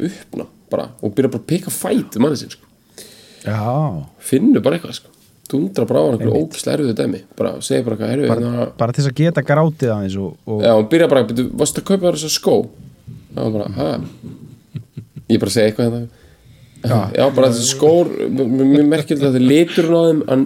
uppná 0.00 0.46
bara 0.70 0.88
og 1.00 1.14
byrja 1.16 1.32
bara 1.34 1.42
að 1.42 1.48
peka 1.52 1.72
fæt 1.74 2.18
um 2.18 2.28
sinn 2.36 2.54
sko. 2.54 2.66
finnur 4.18 4.62
bara 4.64 4.78
eitthvað 4.78 4.98
sko. 5.00 5.08
dundra 5.50 5.86
bara 5.88 6.00
á 6.00 6.04
hann 6.06 6.14
einhverju 6.18 6.44
ógeðslega 6.44 6.76
erfiðu 6.78 6.96
dæmi 7.00 7.22
bara 7.38 7.56
segir 7.60 7.84
bara 7.86 7.96
eitthvað, 7.96 8.12
herru, 8.14 8.28
bara, 8.30 8.40
hérna 8.40 8.68
bara 8.78 8.92
til 8.94 9.02
þess 9.02 9.10
að 9.12 9.18
geta 9.22 9.46
grátið 9.46 9.92
aðeins 9.96 10.16
og, 10.20 10.36
og 10.46 10.62
Já, 10.62 10.72
hún 10.76 10.88
byrja 10.92 11.10
bara, 11.10 11.26
byrju, 11.26 11.50
varstu 11.58 11.82
að 11.82 11.88
kaupa 11.90 12.06
þér 12.06 12.18
þessa 12.20 12.32
skó? 12.36 12.56
Já, 13.34 13.42
bara, 13.56 13.68
hæ? 13.74 13.88
Ég 15.30 15.42
bara 15.42 15.54
segi 15.54 15.66
eitthvað 15.70 15.88
hérna 15.88 16.08
Já, 16.80 16.98
já 17.12 17.26
bara 17.36 17.50
þessi 17.52 17.74
skór, 17.74 18.08
m- 18.24 18.40
m- 18.46 18.68
mjög 18.70 18.86
merkilegt 18.88 19.24
að 19.26 19.34
þetta 19.34 19.40
er 19.42 19.48
liturinn 19.50 19.96
á 19.98 20.02
þeim 20.06 20.22
en 20.32 20.44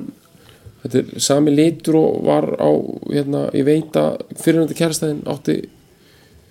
þetta 0.85 1.01
er 1.01 1.21
sami 1.25 1.55
litur 1.55 1.97
og 2.01 2.19
var 2.27 2.47
á, 2.61 2.69
hérna, 3.11 3.47
ég 3.57 3.65
veit 3.67 3.97
að 3.97 4.19
fyrirhandi 4.41 4.77
kærastæðin 4.79 5.23
átti 5.33 5.57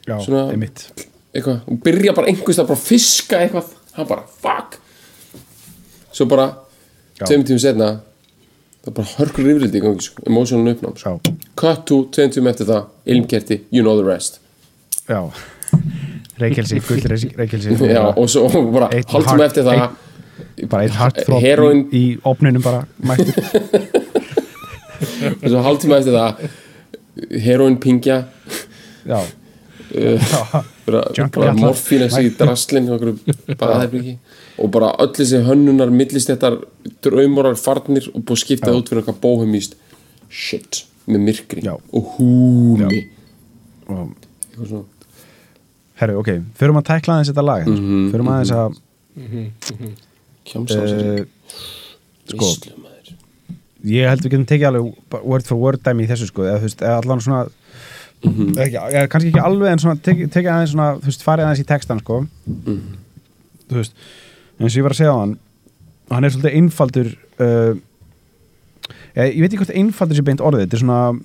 já, 0.08 0.18
svona- 0.26 0.48
eitthvað, 1.34 1.60
hún 1.68 1.80
byrja 1.86 2.14
bara 2.18 2.28
einhvers 2.32 2.58
það 2.60 2.68
bara 2.72 2.80
að 2.80 2.88
fiska 2.88 3.40
eitthvað, 3.46 3.70
hann 3.94 4.08
bara, 4.10 4.24
fuck. 4.42 4.80
Svo 6.14 6.26
bara 6.30 6.48
tveim 7.24 7.44
tímum 7.46 7.62
setna 7.62 7.88
það 8.84 8.94
bara 9.00 9.08
hörkur 9.18 9.48
rifrildi 9.48 9.80
í 9.80 9.82
gangi, 9.86 10.02
sko, 10.06 10.24
emotional 10.28 10.74
uppnám 10.74 10.98
sko. 11.00 11.16
cut 11.56 11.86
to, 11.90 12.04
tveim 12.14 12.30
tímum 12.34 12.50
eftir 12.52 12.68
það, 12.70 12.86
ilmkerti, 13.06 13.62
you 13.72 13.82
know 13.86 13.96
the 13.98 14.06
rest. 14.08 14.40
Já. 15.10 15.22
Reykjelsi, 16.42 16.80
gull 16.82 17.02
Reykjelsi 17.38 17.76
og 18.20 18.30
svo 18.30 18.48
bara 18.74 18.90
Eitt 18.94 19.10
hálftíma 19.14 19.38
hart- 19.38 19.52
eftir 19.52 19.64
það 19.64 19.84
bara 20.70 20.84
eitt 20.86 20.96
hartþrótt 20.98 21.94
í, 21.94 22.04
opninum 22.30 22.62
bara 22.66 22.84
mættur 23.06 24.02
og 25.44 25.50
svo 25.52 25.64
hálftíma 25.68 26.00
eftir 26.00 26.16
það. 26.18 26.50
Heroin 27.44 27.78
pingja. 27.84 28.24
Já, 29.06 29.20
allar. 29.94 31.56
morfína 31.60 32.10
sig 32.10 32.32
í 32.32 32.34
draslinn 32.38 32.90
og, 32.90 33.04
bara 34.72 34.90
öll 35.04 35.12
þessi 35.16 35.42
hönnunar 35.46 35.92
millistéttar 35.94 36.58
draumorar 37.06 37.56
farnir 37.60 38.08
og 38.14 38.24
búið 38.26 38.42
skiptað 38.44 38.80
út 38.80 38.90
fyrir 38.90 39.04
eitthvað 39.04 39.22
bóhumíst 39.24 39.78
shit 40.34 40.84
með 41.06 41.26
myrkri 41.28 41.62
Já. 41.66 41.76
og 41.76 42.16
húmi. 42.18 43.04
Og 43.92 44.86
herru, 46.00 46.18
ok, 46.24 46.30
förum 46.58 46.80
að 46.82 46.88
tækla 46.90 47.18
aðeins 47.20 47.32
þetta 47.34 47.46
lag 47.46 47.68
Mhm, 47.70 48.08
förum 48.14 48.32
aðeins 48.34 48.54
að 48.58 48.70
kjámsásir 50.50 51.22
uh, 51.22 51.26
sko, 52.34 52.46
maður 52.78 52.83
ég 53.84 54.08
held 54.10 54.22
við 54.24 54.32
getum 54.32 54.46
tekið 54.48 54.68
alveg 54.70 55.24
word 55.24 55.46
for 55.48 55.58
word 55.60 55.82
dæmi 55.84 56.06
í 56.06 56.10
þessu 56.10 56.28
sko 56.30 56.46
eða 56.48 56.62
veist, 56.64 56.82
eða 56.82 57.02
allan 57.04 57.20
svona 57.22 57.50
Mhm. 58.24 58.54
ekki, 58.56 58.78
eða, 58.80 59.08
kannski 59.12 59.30
ekki 59.34 59.42
alveg 59.44 59.68
en 59.74 59.80
svona 59.84 60.00
tekið 60.00 60.30
teki 60.32 60.48
aðeins 60.48 60.72
svona, 60.72 60.94
þú 61.02 61.10
veist, 61.10 61.24
farið 61.28 61.44
aðeins 61.44 61.60
í 61.60 61.66
textan 61.68 62.00
sko 62.00 62.22
Mhm. 62.48 62.78
þú 63.68 63.76
veist, 63.82 63.94
eins 64.60 64.72
og 64.72 64.80
ég 64.80 64.84
var 64.84 64.92
að 64.96 65.02
segja 65.02 65.12
á 65.12 65.20
hann 65.20 65.34
hann 66.12 66.24
er 66.24 66.30
svolítið 66.30 66.56
einfaldur 66.60 67.10
uh, 67.40 67.74
ég, 69.16 69.36
ég 69.36 69.42
veit 69.42 69.52
ekki 69.54 69.60
hvort 69.66 69.76
einfaldur 69.76 70.16
sé 70.16 70.24
beint 70.24 70.40
orðið 70.40 70.64
þetta 70.68 70.74
er 70.80 70.84
svona 70.86 71.20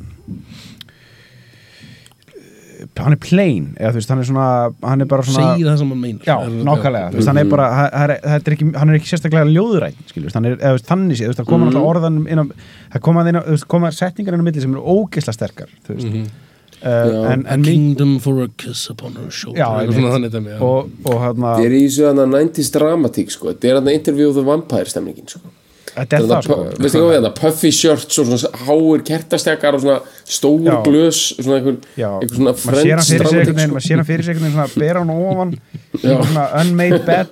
hann 2.99 3.15
er 3.15 3.19
plain 3.23 3.67
eða 3.79 3.93
þú 3.95 3.99
veist, 4.01 4.11
hann 4.13 4.23
er 4.23 4.27
svona 4.29 4.47
hann 4.87 5.05
er 5.05 5.09
bara 5.11 5.23
svona 5.27 5.47
segir 5.55 5.69
það 5.71 5.79
sem 5.83 5.93
hann 5.95 6.03
meinar. 6.03 6.25
Já, 6.29 6.37
nákvæmlega, 6.69 7.09
þú 7.13 7.17
veist, 7.21 7.31
hann 7.33 7.41
er 7.43 7.49
bara 7.53 7.67
hann 7.75 8.11
er, 8.11 8.15
þetta 8.25 8.47
er 8.53 8.57
ekki, 8.57 8.67
hann 8.79 8.89
er 8.93 8.99
ekki 8.99 9.11
sérstaklega 9.13 9.47
ljóðuræn 9.53 9.97
skilur, 10.11 10.35
hann 10.39 10.49
er, 10.51 10.55
eða 10.59 10.73
þú 10.73 10.77
veist, 10.79 10.91
þannig 10.93 11.17
séð, 11.23 11.37
það 11.39 11.49
koma 11.53 11.63
Mhm. 11.65 11.69
náttúrulega 11.73 11.91
orðan 11.93 12.17
það 12.93 13.01
koma, 13.09 13.19
inn 13.29 13.39
á, 13.39 13.43
þú 13.43 13.55
veist, 13.57 13.69
koma 13.69 13.87
setningar 13.91 14.35
inn 14.35 14.43
á 14.43 14.47
milli 14.49 14.61
sem 14.61 14.75
eru 14.77 14.85
ógeisla 14.97 15.33
sterkar, 15.35 15.71
þú 15.87 15.91
veist. 15.99 16.13
Já. 16.15 16.19
uh, 16.79 17.33
en, 17.33 17.41
A 17.47 17.49
en 17.55 17.63
mikið 17.63 17.75
kingdom 17.75 18.19
for 18.21 18.43
a 18.45 18.49
kiss 18.57 18.91
upon 18.91 19.13
her 19.19 19.31
shoulder 19.31 19.59
Þetta 19.59 21.65
er 21.65 21.75
í 21.75 21.81
þessu 21.89 22.05
hann 22.07 22.31
90s 22.31 22.71
dramatík 22.75 23.31
sko. 23.35 23.51
Þetta 23.53 23.69
er 23.73 23.77
hann 23.81 23.89
interview 23.89 24.29
of 24.31 24.35
the 24.39 24.45
vampire 24.47 24.85
stemningin 24.87 25.27
sko 25.29 25.41
þetta 25.99 26.19
er 26.19 26.27
það, 26.29 26.43
sko 26.47 26.57
Veistu 26.79 27.01
hvað 27.03 27.11
við 27.11 27.17
þetta? 27.19 27.33
Puffy 27.41 27.71
shirts 27.75 28.21
og 28.23 28.29
svona 28.29 28.63
háir 28.67 29.05
kertastekar 29.09 29.79
og 29.79 29.85
svona 29.85 29.99
stór 30.29 30.69
Já. 30.69 30.77
glös 30.87 31.21
svona 31.39 31.59
einhver, 31.59 31.77
einhver 31.97 32.35
svona 32.35 32.53
einhvern 32.55 33.05
sko. 33.05 33.69
maður 33.69 33.87
sér 33.87 34.01
hann 34.01 34.09
fyrir 34.09 34.25
sig 34.25 34.35
einhvern 34.35 34.47
veginn 34.47 34.57
svona 34.57 34.69
bera 34.75 35.03
hann 35.03 35.13
ofan 35.15 35.55
í 35.55 36.15
svona 36.15 36.47
unmade 36.63 37.01
bed 37.09 37.31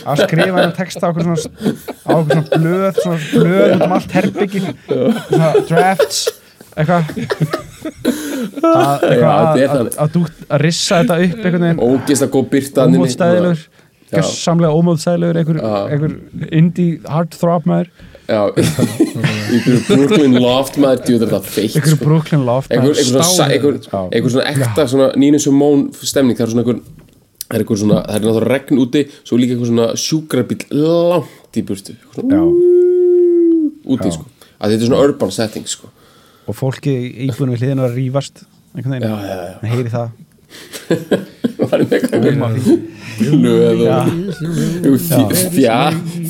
að 0.00 0.24
skrifa 0.24 0.58
hann 0.58 0.76
texta 0.78 1.02
á 1.04 1.10
okkur 1.10 1.28
svona 1.28 1.40
á 1.40 2.12
okkur 2.18 2.34
svona 2.34 2.62
blöð, 2.64 3.02
svona 3.04 3.18
blöð 3.32 3.74
út 3.76 3.86
um 3.86 3.96
allt 3.98 4.16
herbyggi 4.18 4.62
svona 4.90 5.50
drafts 5.70 6.22
eitthvað 6.76 7.02
að, 8.60 9.04
að, 9.10 9.24
að, 9.26 9.90
að, 9.98 10.16
að 10.48 10.62
rissa 10.62 11.00
þetta 11.02 11.20
upp 11.26 11.44
einhvern 11.44 11.64
veginn 11.66 11.84
Ógeðslega 11.84 12.34
góð 12.36 12.50
byrta 12.54 12.84
hann 12.86 12.98
ómóðstæðilegur 12.98 13.62
Já. 13.64 13.79
Samlega 14.26 14.72
ómóðstæðilegur 14.74 15.36
einhver, 15.40 15.58
einhver 15.94 16.12
indie 16.60 17.00
heartthrob 17.06 17.66
maður. 17.70 17.88
Einhver 18.30 19.80
Brooklyn 19.88 20.34
loft 20.42 20.78
maður 20.82 21.00
djúður 21.06 21.30
þetta 21.32 21.40
feitt 21.50 21.76
einhver 21.76 21.94
sko. 21.96 22.04
Brooklyn 22.04 22.44
loft 22.46 22.70
maður. 22.70 23.00
einhver, 23.50 24.30
svona, 24.30 24.44
ekta 24.50 24.86
svona 24.90 25.08
Nina 25.18 25.38
Simone 25.42 25.90
stemning 26.06 26.38
það 26.38 26.46
er 26.46 26.52
svona 26.54 26.64
einhver 26.64 26.80
það 26.80 27.56
er 27.56 27.64
einhver 27.64 27.80
svona, 27.82 27.98
það 28.06 28.14
er 28.14 28.20
náttúrulega 28.26 28.50
regn 28.54 28.82
úti 28.84 29.00
svo 29.18 29.34
líka 29.40 29.56
einhver 29.56 29.70
svona 29.72 29.88
sjúkrabíl 29.98 30.60
langt 30.70 31.58
í 31.58 31.64
burtu. 31.66 31.92
Úti 33.90 34.08
sko. 34.14 34.24
Að 34.60 34.66
þetta 34.74 34.82
er 34.84 34.88
svona 34.90 35.02
urban 35.08 35.32
setting 35.34 35.66
sko. 35.70 35.90
Og 36.50 36.54
fólki 36.58 36.94
íbúinu 37.26 37.54
við 37.54 37.60
hliðinu 37.64 37.86
að 37.86 37.96
rífast 37.98 38.44
einhvern 38.74 38.92
veginn, 38.98 39.14
hann 39.60 39.70
heyri 39.74 39.90
það 39.90 40.08
það 41.70 41.76
er 41.78 41.84
með 41.86 41.94
eitthvað 41.98 42.20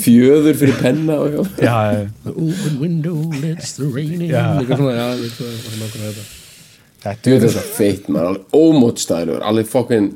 fjöður 0.00 0.58
fyrir 0.60 0.76
penna 0.80 1.16
open 1.20 2.80
window 2.80 3.16
lets 3.42 3.76
the 3.78 3.86
rain 3.88 4.20
in. 4.20 4.30
Eitthvað 4.30 4.80
svona, 4.80 4.92
hvað 5.14 5.94
það 5.94 6.04
er 6.04 6.16
þetta. 6.18 6.26
Þetta 7.00 7.36
þetta 7.46 7.62
feitt 7.76 8.10
maður, 8.12 8.26
alveg 8.30 8.58
ómótstæðilegur 8.60 9.46
alveg 9.50 9.70
fokkin 9.70 10.10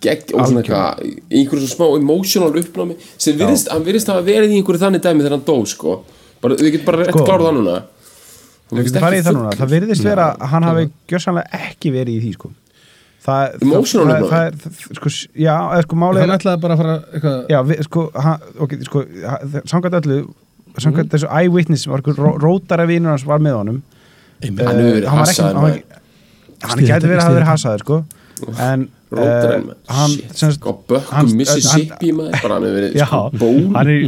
gegg 0.00 0.30
og 0.32 0.46
svona 0.46 0.62
eitthvað 0.62 1.00
í 1.04 1.40
einhverju 1.40 1.64
svona 1.66 1.74
smá 1.74 1.86
emotional 1.98 2.52
uppnámi 2.60 2.94
sem 3.20 3.36
virðist, 3.40 3.70
hann 3.72 3.84
virðist 3.84 4.12
hafa 4.12 4.22
verið 4.24 4.54
í 4.54 4.60
einhverju 4.60 4.82
þannig 4.84 5.02
dæmi 5.04 5.24
þegar 5.24 5.34
hann 5.36 5.48
dó 5.48 5.56
sko. 5.68 5.96
Bara, 6.40 6.56
við 6.56 6.76
getum 6.76 6.86
bara 6.88 7.02
rétt 7.02 7.12
Sko. 7.12 7.26
klárað 7.26 7.46
það 7.50 7.58
núna. 7.58 7.76
Við 8.70 8.86
getum 8.86 9.04
farið 9.04 9.18
í 9.20 9.26
það 9.26 9.36
núna, 9.36 9.52
það 9.58 9.74
virðist 9.74 10.06
vera 10.06 10.26
að 10.30 10.52
hann 10.54 10.68
hafi 10.68 10.84
gjörsanlega 11.10 11.62
ekki 11.66 11.92
verið 11.96 12.14
í 12.14 12.22
því 12.24 12.32
sko 12.38 12.52
það, 13.24 13.56
Emotional 13.66 14.06
það, 14.10 14.28
það, 14.30 14.44
er, 14.46 14.54
það, 14.64 14.94
sko, 15.00 15.12
já, 15.44 15.54
eða 15.76 15.82
sko 15.86 15.98
málið 16.02 16.22
hann 16.24 16.34
ætlaði 16.36 16.62
bara 16.64 16.76
að 16.76 16.82
fara 16.82 16.94
eitthvað 17.14 17.38
já, 17.54 17.58
við, 17.70 17.82
sko, 17.88 18.04
hann, 18.26 18.46
ok, 18.66 18.76
sko 18.88 19.02
samkvæmt 19.74 19.98
öllu, 20.00 20.18
samkvæmt 20.80 21.14
þessu 21.16 21.30
eyewitness 21.40 21.86
var 21.90 22.00
einhver 22.02 22.20
ró- 22.24 22.38
rótara 22.44 22.86
vinur 22.88 23.12
hans 23.14 23.26
var 23.28 23.42
með 23.44 23.58
honum. 23.60 23.82
Einmitt. 24.40 24.64
Hann 24.64 24.80
hefur 24.80 24.94
verið 24.96 25.04
Eh, 25.04 25.10
var 25.10 25.60
var 25.60 25.74
ekki- 25.74 25.84
hann 26.70 26.78
gæti 26.88 27.08
verið 27.10 27.20
að 27.20 27.26
hafa 27.26 27.36
verið 27.38 27.50
hasaður 27.52 27.84
sko 27.84 27.98
en 28.48 28.82
eh, 28.84 29.18
maður, 29.18 29.64
hann 29.90 30.12
semst- 30.38 30.58
sko 30.60 30.72
bökkum 30.88 31.30
Mississippi 31.36 32.12
maður, 32.14 32.36
bara 32.44 32.54
hann 32.56 32.66
hefur 32.66 32.76
verið 32.78 32.96
já, 33.00 33.06
sko 33.06 33.20
ból 33.40 33.58
hann 33.74 33.90
er 33.90 34.00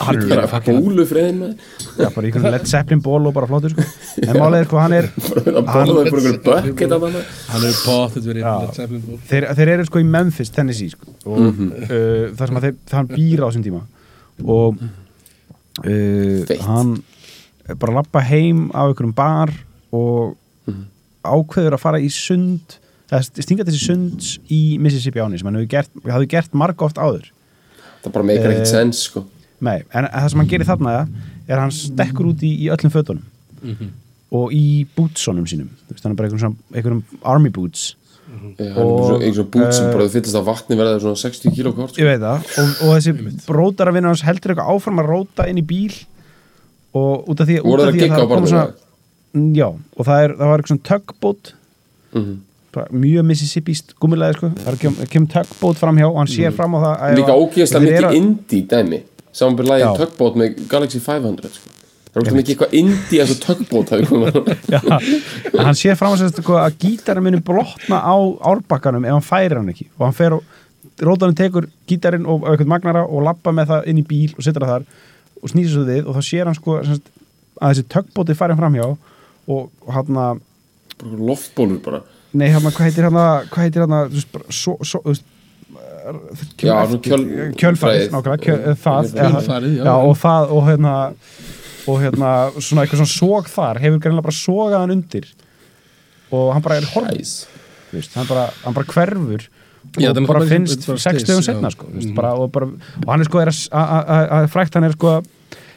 hann 0.00 0.20
er 0.22 0.28
bara 0.32 0.46
fucking- 0.52 0.80
bólufreðin 0.86 1.38
maður. 1.42 1.66
Já, 1.98 2.08
bara 2.14 2.24
í 2.24 2.30
einhvern 2.32 2.54
Led 2.56 2.66
Zeppelin 2.70 3.02
ból 3.04 3.20
og 3.30 3.34
bara 3.36 3.48
flottur 3.50 3.74
sko. 3.74 3.86
En 4.24 4.38
málið 4.40 4.58
er 4.62 4.68
sko, 4.70 4.80
hann 4.82 4.96
er 4.98 5.08
hann 5.74 5.92
þetta 6.78 7.00
maður. 7.04 7.28
Hann 7.52 7.68
Zeppelin 8.78 9.04
ból. 9.06 9.20
þeir, 9.30 9.48
þeir 9.60 9.72
eru 9.76 9.88
sko 9.90 10.02
í 10.02 10.08
Memphis, 10.16 10.50
Tennessee 10.54 10.94
sko. 10.94 11.12
og 11.28 11.38
uh, 11.44 12.32
það 12.38 12.44
sem 12.52 12.60
að 12.62 12.68
þeir, 12.68 12.76
hann 12.96 13.12
býr 13.12 13.44
á 13.44 13.46
þessum 13.50 13.66
tíma. 13.68 13.84
Og 14.48 14.82
uh, 15.84 16.58
hann 16.66 16.96
bara 17.78 17.98
lappa 17.98 18.22
heim 18.24 18.68
af 18.72 18.88
einhverjum 18.94 19.14
bar 19.18 19.50
og 19.94 20.36
ákveður 21.28 21.74
að 21.76 21.82
fara 21.82 21.98
í 22.00 22.08
sund 22.12 22.78
eða 23.10 23.22
stinga 23.42 23.64
þessi 23.64 23.82
sunds 23.86 24.38
í 24.52 24.78
Mississippi 24.82 25.20
áni 25.24 25.38
sem 25.40 25.48
hann 25.48 25.56
hefur 25.60 25.70
gert, 25.72 26.28
gert 26.28 26.54
marg 26.54 26.82
oft 26.82 26.96
áður. 27.00 27.30
Það 28.04 28.12
bara 28.14 28.24
meikar 28.28 28.50
ekkert 28.52 28.66
Eh, 28.66 28.72
sens 28.72 29.02
sko. 29.08 29.24
Nei, 29.60 29.80
en 29.92 30.04
það 30.06 30.28
sem 30.30 30.38
hann 30.42 30.48
gerir 30.52 30.68
þarna 30.68 30.92
er 31.48 31.56
að 31.56 31.62
hann 31.64 31.72
stekkur 31.74 32.28
út 32.30 32.42
í, 32.46 32.50
í 32.62 32.68
öllum 32.70 32.92
fötunum 32.94 33.24
og 34.30 34.52
í 34.52 34.84
bootsonum 34.94 35.46
sínum. 35.48 35.70
Þú 35.88 35.94
veist, 35.96 36.04
hann 36.04 36.12
er 36.12 36.18
bara 36.20 36.28
einhverjum, 36.28 36.56
einhverjum 36.74 37.02
army 37.24 37.48
boots. 37.50 37.94
Já, 38.28 38.34
hann 38.36 38.52
er 38.60 38.74
bara 38.76 39.06
svona- 39.08 39.22
einhver 39.24 39.34
svona 39.38 39.50
bút 39.56 39.72
sem 39.74 39.86
eh, 39.88 39.92
bara 39.96 40.08
fyllist 40.12 40.36
af 40.36 40.44
vatni 40.44 40.76
verða 40.76 41.00
svona 41.00 41.16
60 41.16 41.54
kíló 41.56 41.72
kort 41.74 41.94
sko. 41.94 42.02
ég 42.02 42.10
veit 42.12 42.20
það. 42.20 42.44
Og, 42.60 42.68
og 42.84 42.98
þessi 42.98 43.46
rótaravinnur 43.48 44.12
hans 44.12 44.22
heldur 44.22 44.52
eitthvað 44.52 44.68
áfram 44.76 45.00
að 45.00 45.08
róta 45.08 45.48
inn 45.48 45.58
í 45.58 45.64
bíl 45.64 45.94
og 46.94 47.24
út 47.32 47.40
af 47.40 47.48
því, 47.48 47.56
út 47.64 47.80
af 47.80 47.88
það 47.88 47.88
að 47.88 47.96
því 47.96 48.04
á 48.04 48.08
það 48.12 48.18
koma 48.20 48.28
barnum 48.34 48.52
svona, 48.52 48.74
Mm, 49.34 49.52
já, 49.54 49.66
og 49.68 50.06
það, 50.08 50.22
er, 50.24 50.32
það 50.38 50.48
var 50.48 50.58
eitthvað 50.58 50.70
svona 50.72 50.88
tugboat. 50.88 51.52
Mhm. 52.14 52.36
bara 52.38 52.47
mjög 52.94 53.26
Mississippi 53.28 53.76
gummilega 54.00 54.36
sko. 54.36 54.50
það 54.58 54.72
er 54.72 54.78
kem, 54.82 54.98
kem 55.14 55.26
tugboat 55.32 55.80
fram 55.80 55.98
hjá 56.00 56.08
og 56.08 56.20
hann 56.20 56.30
sér 56.32 56.54
fram 56.56 56.76
á 56.76 56.78
það 56.84 57.16
líka 57.18 57.38
ógeðslega 57.38 57.86
mikið 57.86 58.18
indie 58.20 58.68
dæmi. 58.70 59.00
Samanbyrð 59.38 59.72
lagið 59.72 59.84
Já. 59.86 59.90
Tugboat 60.02 60.38
með 60.40 60.62
Galaxy 60.70 61.02
500 61.04 61.52
sko. 61.56 61.74
það 62.08 62.20
er 62.20 62.22
ógeðslega 62.22 62.38
mikið 62.40 62.54
eitthvað 62.54 62.78
indie 62.82 63.20
eins 63.22 63.34
og 63.34 63.40
en 65.58 65.66
hann 65.66 65.78
sér 65.78 65.98
fram 65.98 66.14
að, 66.14 66.22
sérst, 66.24 66.40
sko, 66.42 66.56
að 66.60 66.78
gítarinn 66.84 67.26
muni 67.28 67.42
blotna 67.44 68.00
á 68.02 68.16
árbakkanum 68.52 69.04
ef 69.04 69.18
hann 69.18 69.28
færir 69.28 69.60
hann 69.60 69.70
ekki. 69.74 69.90
Og 69.98 70.08
hann 70.08 70.16
fer 70.16 70.38
og 70.38 70.56
rótanum 71.04 71.36
tekur 71.38 71.68
gítarinn 71.88 72.26
og 72.26 72.46
eitthvað 72.48 72.72
magnara 72.72 73.04
og 73.06 73.22
lappa 73.26 73.52
með 73.54 73.72
það 73.72 73.88
inn 73.92 74.02
í 74.02 74.06
bíl 74.08 74.34
og 74.34 74.44
setur 74.46 74.66
það 74.66 74.74
þar 74.74 74.88
og 75.38 75.52
snýsir 75.52 75.74
svo 75.76 75.84
við 75.86 76.08
og 76.08 76.16
þá 76.16 76.22
sér 76.26 76.50
hann 76.50 76.58
sko 76.58 76.78
að 76.80 76.98
þessi 77.62 77.86
tökbóti 77.92 78.36
færi 78.38 78.54
hann 78.54 78.62
framhjá 78.62 78.88
og 79.48 79.92
hann 79.94 80.40
loftbólur 81.02 81.82
bara 81.84 82.02
nei 82.34 82.48
hann 82.52 82.62
hvað 82.62 82.84
heitir 82.88 83.04
hann 83.08 83.18
að 83.22 83.48
hvað 83.52 83.64
heitir 83.66 83.84
hann 83.86 83.96
að 83.98 84.08
þú 84.12 84.18
veist, 84.18 84.38
svo, 84.52 84.76
svo, 84.84 85.00
þú 85.04 85.12
veist, 85.14 85.26
Já, 86.64 86.72
eftir- 86.84 87.00
kjöl- 87.04 87.54
kjölfarið 87.60 88.10
nákvæmlega, 88.14 88.40
kjöl, 88.44 88.58
það, 88.80 89.08
eða 89.12 89.28
það- 89.28 89.34
Kjölfarið, 89.34 89.74
já. 89.76 89.84
já, 89.84 89.94
og 90.08 90.16
það 90.16 90.52
og 90.56 90.62
hérna 90.68 90.94
og 91.88 92.00
hérna 92.02 92.30
svona 92.60 92.82
eitthvað 92.84 93.00
svona 93.02 93.16
sóg 93.18 93.48
þar 93.52 93.80
hefur 93.82 94.00
greinlega 94.00 94.22
bara 94.28 94.38
sógað 94.38 94.78
hann 94.80 94.90
undir 94.96 95.26
og 96.32 96.52
hann 96.54 96.62
bara 96.62 96.76
er 96.76 96.86
horfið 96.94 97.34
þú 97.90 97.96
veist, 97.98 98.14
hann 98.14 98.26
bara, 98.28 98.46
hann 98.64 98.74
bara 98.74 98.86
hverfur 98.86 99.48
Já, 99.98 100.10
og 100.12 100.26
bara 100.28 100.40
finnst 100.44 100.86
bara 100.86 100.98
sex 101.00 101.22
slys, 101.22 101.28
dögum 101.28 101.42
já. 101.42 101.46
setna 101.52 101.70
sko, 101.72 101.86
þú 101.88 101.94
veist, 102.00 102.14
bara, 102.14 102.32
og, 102.36 102.50
bara, 102.52 102.66
og 102.66 103.08
hann 103.08 103.20
er 103.20 103.24
sko 103.24 103.38
er 103.40 103.48
að, 103.52 103.60
að, 103.72 104.08
að, 104.08 104.24
að 104.38 104.48
frækt 104.52 104.74
hann 104.74 104.84
er 104.84 104.92
sko 104.92 105.12
að- 105.18 105.28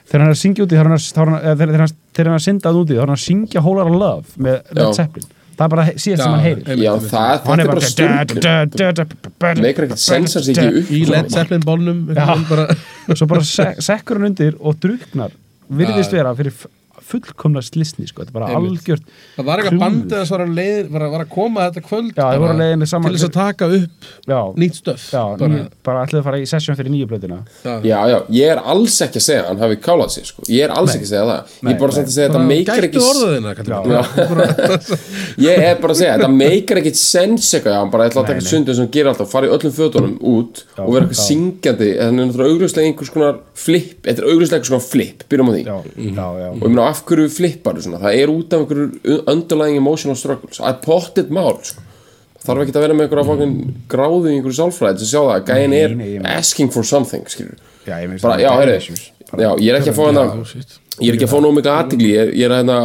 þegar 0.07 0.19
hann 0.19 0.27
er 0.31 0.35
að 0.35 0.41
syngja 0.41 0.63
úti 0.65 0.75
þegar 0.75 0.87
hann 0.89 0.97
er, 0.97 1.05
er 1.15 1.25
hann, 1.25 1.39
eða 1.41 1.57
þegar 1.61 1.83
hann, 1.85 1.95
er 2.19 2.31
að 2.35 2.43
syndað 2.47 2.79
úti 2.81 2.97
að 2.99 3.13
syngja 3.27 3.61
Whole 3.63 3.83
Lotta 3.83 3.97
Love 3.97 4.25
með 4.37 4.57
Led 4.75 4.83
Já. 4.83 4.93
Zeppelin 4.93 5.29
það 5.57 5.65
er 5.65 5.71
bara 5.75 5.85
síðast 5.95 6.23
sem 6.23 6.33
hann 6.35 6.43
heyrir. 6.45 6.81
já 6.81 6.91
það, 7.05 7.31
þetta 7.45 7.61
er 7.61 7.71
bara 7.71 7.91
stundin 7.91 9.63
meikar 9.65 9.87
ekkert 9.87 10.03
sens 10.03 10.35
að 10.39 10.47
sé 10.47 10.55
ekki 10.55 10.81
upp 10.81 10.91
í 10.91 11.01
Led 11.11 11.31
Zeppelin 11.33 11.65
bólnum 11.67 12.03
bara, 12.49 12.67
svo 13.13 13.27
bara 13.31 13.47
se 13.47 13.67
sekkur 13.83 14.19
hann 14.21 14.31
undir 14.31 14.57
og 14.59 14.79
druknar 14.83 15.35
virðist 15.71 16.13
vera 16.15 16.33
fyrir 16.37 16.55
fullkomna 17.11 17.61
slisni 17.65 18.07
sko, 18.09 18.23
þetta 18.23 18.31
er 18.31 18.37
bara 18.39 18.49
Einmitt. 18.55 18.81
algjört 18.81 19.05
það 19.37 19.45
var 19.49 19.61
eitthvað 19.63 19.81
bandið 19.83 20.17
að 20.21 20.25
svara 20.31 20.47
leið 20.47 20.89
var, 20.95 21.01
að- 21.07 21.11
var 21.15 21.21
að 21.25 21.29
koma 21.35 21.65
þetta 21.69 21.81
kvöld 21.89 22.13
bara 22.15 22.55
leiðinni 22.61 22.87
saman- 22.91 23.11
til 23.11 23.17
þess 23.19 23.27
að 23.29 23.35
taka 23.37 23.65
upp 23.77 24.09
já, 24.31 24.39
nýtt 24.63 24.75
stöf 24.81 25.01
já, 25.11 25.23
bara, 25.37 25.49
bara, 25.49 25.69
bara 25.89 26.05
ætlaði 26.05 26.21
að 26.21 26.27
fara 26.29 26.41
í 26.41 26.47
sesjón 26.51 26.77
fyrir 26.79 26.91
nýju 26.95 27.07
blöðina 27.11 27.39
já. 27.65 27.73
já, 27.83 27.99
já, 28.13 28.17
ég 28.41 28.51
er 28.55 28.59
alls 28.73 28.97
ekki 29.07 29.19
að 29.21 29.25
segja 29.27 29.41
að 29.43 29.47
hann 29.51 29.63
hafi 29.65 29.77
kálað 29.87 30.09
sér 30.15 30.25
sko. 30.31 30.41
ég 30.49 30.63
er 30.65 30.71
alls 30.75 30.95
ekki 30.95 31.07
að 31.07 31.11
segja 31.11 31.25
það. 31.31 31.41
Ég 31.61 31.71
er 31.71 31.79
bara 31.81 31.91
að 31.91 31.95
segja 31.97 32.07
að 32.07 32.31
þetta 32.31 32.41
meikar 32.51 32.75
gættu 32.81 32.87
ekki 32.89 33.01
orðaðina 33.11 33.51
ég 35.47 35.57
er 35.65 35.77
bara 35.81 35.93
að 35.93 35.99
segja, 35.99 36.13
þetta 36.17 36.29
meikar 36.33 36.79
ekkit 36.81 36.99
sens 36.99 37.47
eitthvað, 37.55 37.73
já, 37.75 37.79
hann 37.81 37.91
bara 37.93 38.07
ætla 38.09 38.23
að 38.23 38.29
taka 38.31 38.45
sundin 38.45 38.75
sem 38.77 38.85
hann 38.85 38.93
gerir 38.95 39.09
alltaf, 39.11 39.29
fara 39.31 39.47
í 39.49 39.53
öllum 39.55 39.73
fötunum 39.75 40.15
út 40.31 40.63
og 40.77 40.91
vera 40.93 41.05
eitthvað 41.07 41.21
syngjandi, 41.25 41.89
en 41.97 42.01
það 42.01 42.21
er 42.21 42.29
náttúrulega 42.31 42.55
augljóslega 42.55 42.89
einhvers 42.91 43.11
konar 43.13 43.39
flip, 43.61 43.93
þetta 44.05 44.23
er 44.23 44.29
augljóslega 44.31 44.59
einhvers 44.59 44.73
konar 44.73 44.85
flip, 44.87 45.25
byrjum 45.31 45.51
á 45.51 45.53
því. 45.55 45.63
Já, 45.65 45.77
já, 46.11 46.27
já, 46.41 46.49
og 46.51 46.61
ég 46.61 46.71
meina 46.71 46.87
af 46.91 47.00
hverju 47.07 47.31
flippar 47.33 47.79
svona, 47.81 48.01
það 48.01 48.19
er 48.19 48.33
út 48.33 48.53
af 48.53 48.63
einhverju 48.63 49.17
underlying 49.31 49.79
emotional 49.79 50.19
struggles 50.19 50.61
það 50.61 50.69
er 50.73 50.79
pottit 50.85 51.33
mál 51.33 51.57
sko. 51.65 51.83
þarf 52.41 52.63
ekki 52.63 52.75
að 52.75 52.85
vera 52.87 52.97
með 52.97 53.07
einhverja 53.09 53.49
gráðu 53.91 54.31
í 54.31 54.37
einhverju 54.37 54.57
sálfræði 54.59 55.05
að 55.05 55.11
sjá 55.11 55.19
það 55.21 55.35
að 55.35 55.51
gæin 55.51 55.77
er 55.77 56.31
asking 56.35 56.73
for 56.73 56.87
something 56.87 57.27
skilur. 57.29 57.57
Já, 57.87 57.95
ég 58.03 58.21
bara, 58.21 58.37
já, 58.41 58.51
issues. 58.77 59.11
já, 59.37 59.49
ég 59.57 59.69
er 59.71 59.79
ekki 59.79 59.89
að 59.91 59.97
fá 59.97 60.05
hana 60.05 60.23
ég 61.01 61.07
er 61.09 61.15
ekki 61.15 61.25
að 61.25 61.31
fá 61.31 61.39
nóg 61.41 61.53
mikið 61.55 61.71
aðtigli 61.71 62.09
ég, 62.11 62.19
er- 62.21 62.33
ég 62.35 62.45
er 62.45 62.53
hérna 62.57 62.75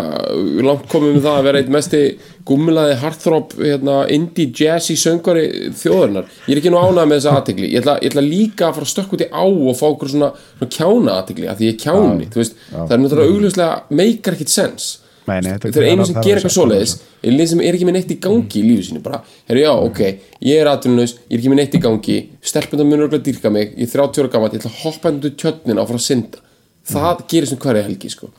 langt 0.64 0.86
komið 0.88 1.16
með 1.16 1.24
það 1.26 1.38
að 1.40 1.46
vera 1.48 1.58
eitt 1.60 1.72
mesti 1.74 2.00
gummilaði 2.46 2.94
heartthrob 3.02 3.56
hérna, 3.58 3.96
indie 4.14 4.46
jazzy 4.54 4.94
söngvari 4.96 5.42
þjóðarinnar. 5.74 6.28
Ég 6.46 6.54
er 6.54 6.60
ekki 6.62 6.70
nú 6.72 6.78
ánægð 6.80 7.08
með 7.10 7.18
þessa 7.18 7.34
aðtigli 7.40 7.70
ég, 7.72 7.82
ætla- 7.82 7.98
ég 8.00 8.12
ætla 8.12 8.24
líka 8.24 8.68
að 8.70 8.74
fara 8.78 8.86
að 8.86 8.92
stökk 8.94 9.12
út 9.16 9.24
í 9.26 9.28
á 9.34 9.42
og 9.44 9.74
fá 9.76 9.86
okkur 9.90 10.08
svona, 10.14 10.30
svona 10.56 10.70
kjána 10.78 11.16
aðtigli 11.20 11.50
að 11.50 11.56
því 11.58 11.66
ég 11.66 11.74
er 11.74 11.82
kjáni, 11.82 12.28
þú 12.30 12.40
veist, 12.40 12.54
það 12.72 12.94
er 12.96 13.02
náttúrulega 13.04 13.34
augljóslega 13.34 13.82
meikar 13.90 14.32
ekkit 14.38 14.54
sens 14.54 14.86
Nei, 15.26 15.40
nei, 15.40 15.52
þetta- 15.58 15.76
eru 15.76 15.86
einu 15.90 16.06
sem 16.06 16.16
er 16.16 16.22
eitthvað 16.22 16.52
svo- 16.54 16.66
svoleiðis. 16.66 16.92
Er 17.22 17.32
lið 17.32 17.48
sem 17.48 17.60
er 17.60 17.74
ekki 17.74 17.86
með 17.88 17.96
neitt 17.96 18.10
í 18.14 18.18
gangi 18.20 18.60
í 18.60 18.64
lífi 18.68 18.84
sínu 18.90 19.02
bara, 19.02 19.22
herru 19.48 19.60
já, 19.64 19.72
ok, 19.74 20.00
ég 20.42 20.60
er 20.60 20.66
atvinnulegs 20.70 21.14
ég 21.28 21.32
er 21.34 21.38
ekki 21.40 21.50
með 21.50 21.60
neitt 21.60 21.74
í 21.74 21.80
gangi, 21.82 22.18
stelpundar 22.42 22.86
munur 22.86 23.08
að 23.10 23.22
dýrka 23.26 23.50
mig, 23.52 23.74
ég 23.76 23.82
er 23.88 23.92
30 23.98 24.22
ára 24.22 24.30
gammal, 24.30 24.50
ég 24.50 24.60
ætla 24.62 24.70
að 24.70 24.82
hoppa 24.84 25.10
hendur 25.10 25.30
tjötnin 25.34 25.78
á 25.78 25.84
að 25.86 25.98
synda. 25.98 26.38
Það 26.86 27.26
gerir 27.28 27.46
sem 27.48 27.58
hverja 27.58 27.82
helgi, 27.82 28.08
sko. 28.10 28.30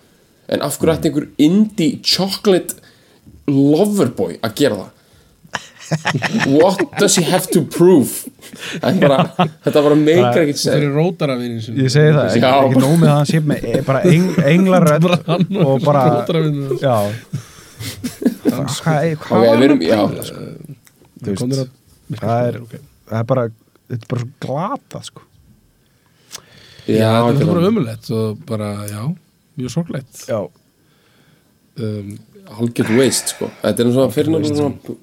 En 0.48 0.62
af 0.62 0.78
hverju 0.80 0.96
ætti 0.96 1.10
einhver 1.12 1.28
indie 1.38 2.00
chocolate 2.02 2.76
loverboy 3.48 4.38
að 4.44 4.56
gera 4.56 4.76
það 4.76 4.92
what 6.48 6.82
does 7.00 7.16
he 7.16 7.24
have 7.24 7.48
to 7.52 7.62
prove? 7.62 8.26
Bara, 8.82 9.24
þetta 9.66 9.84
bara 9.86 9.98
meikar 10.00 10.42
ekkert 10.44 10.62
sem 10.62 11.78
Ég 11.80 11.92
segi 11.94 12.16
það, 12.16 12.24
ekki, 12.26 12.42
ekki 12.42 12.82
það 12.84 13.12
að 13.12 13.14
hann 13.14 13.30
sé 13.30 13.42
með 13.52 13.68
e- 13.72 13.84
bara 13.88 14.02
eng, 14.12 14.28
englarödd 14.54 15.08
og 15.08 15.86
bara 15.86 16.04
Hvað 19.28 19.48
að 19.48 19.64
sko? 20.28 20.44
Að 22.08 22.22
það 22.22 22.38
er, 22.50 22.62
það 23.08 23.20
er 23.20 23.26
bara 23.32 23.48
þetta 23.88 24.04
er 24.04 24.12
bara 24.12 24.22
svo 24.22 24.30
glata 24.44 25.02
sko. 25.06 25.26
Þetta 26.88 27.44
er 27.44 27.50
bara 27.52 27.64
er 27.64 27.68
ömulegt 27.68 28.10
og 28.16 28.40
bara, 28.48 28.70
já, 28.88 29.02
mjög 29.60 29.74
sorglegt. 29.74 30.24
Já, 30.30 30.40
um, 31.84 32.14
algjört 32.58 32.94
waste, 32.96 33.36
sko. 33.36 33.50
Þetta 33.64 33.84
er 33.84 33.92
svona 33.92 34.14
fyrir 34.16 34.34
náttúrulega 34.34 34.98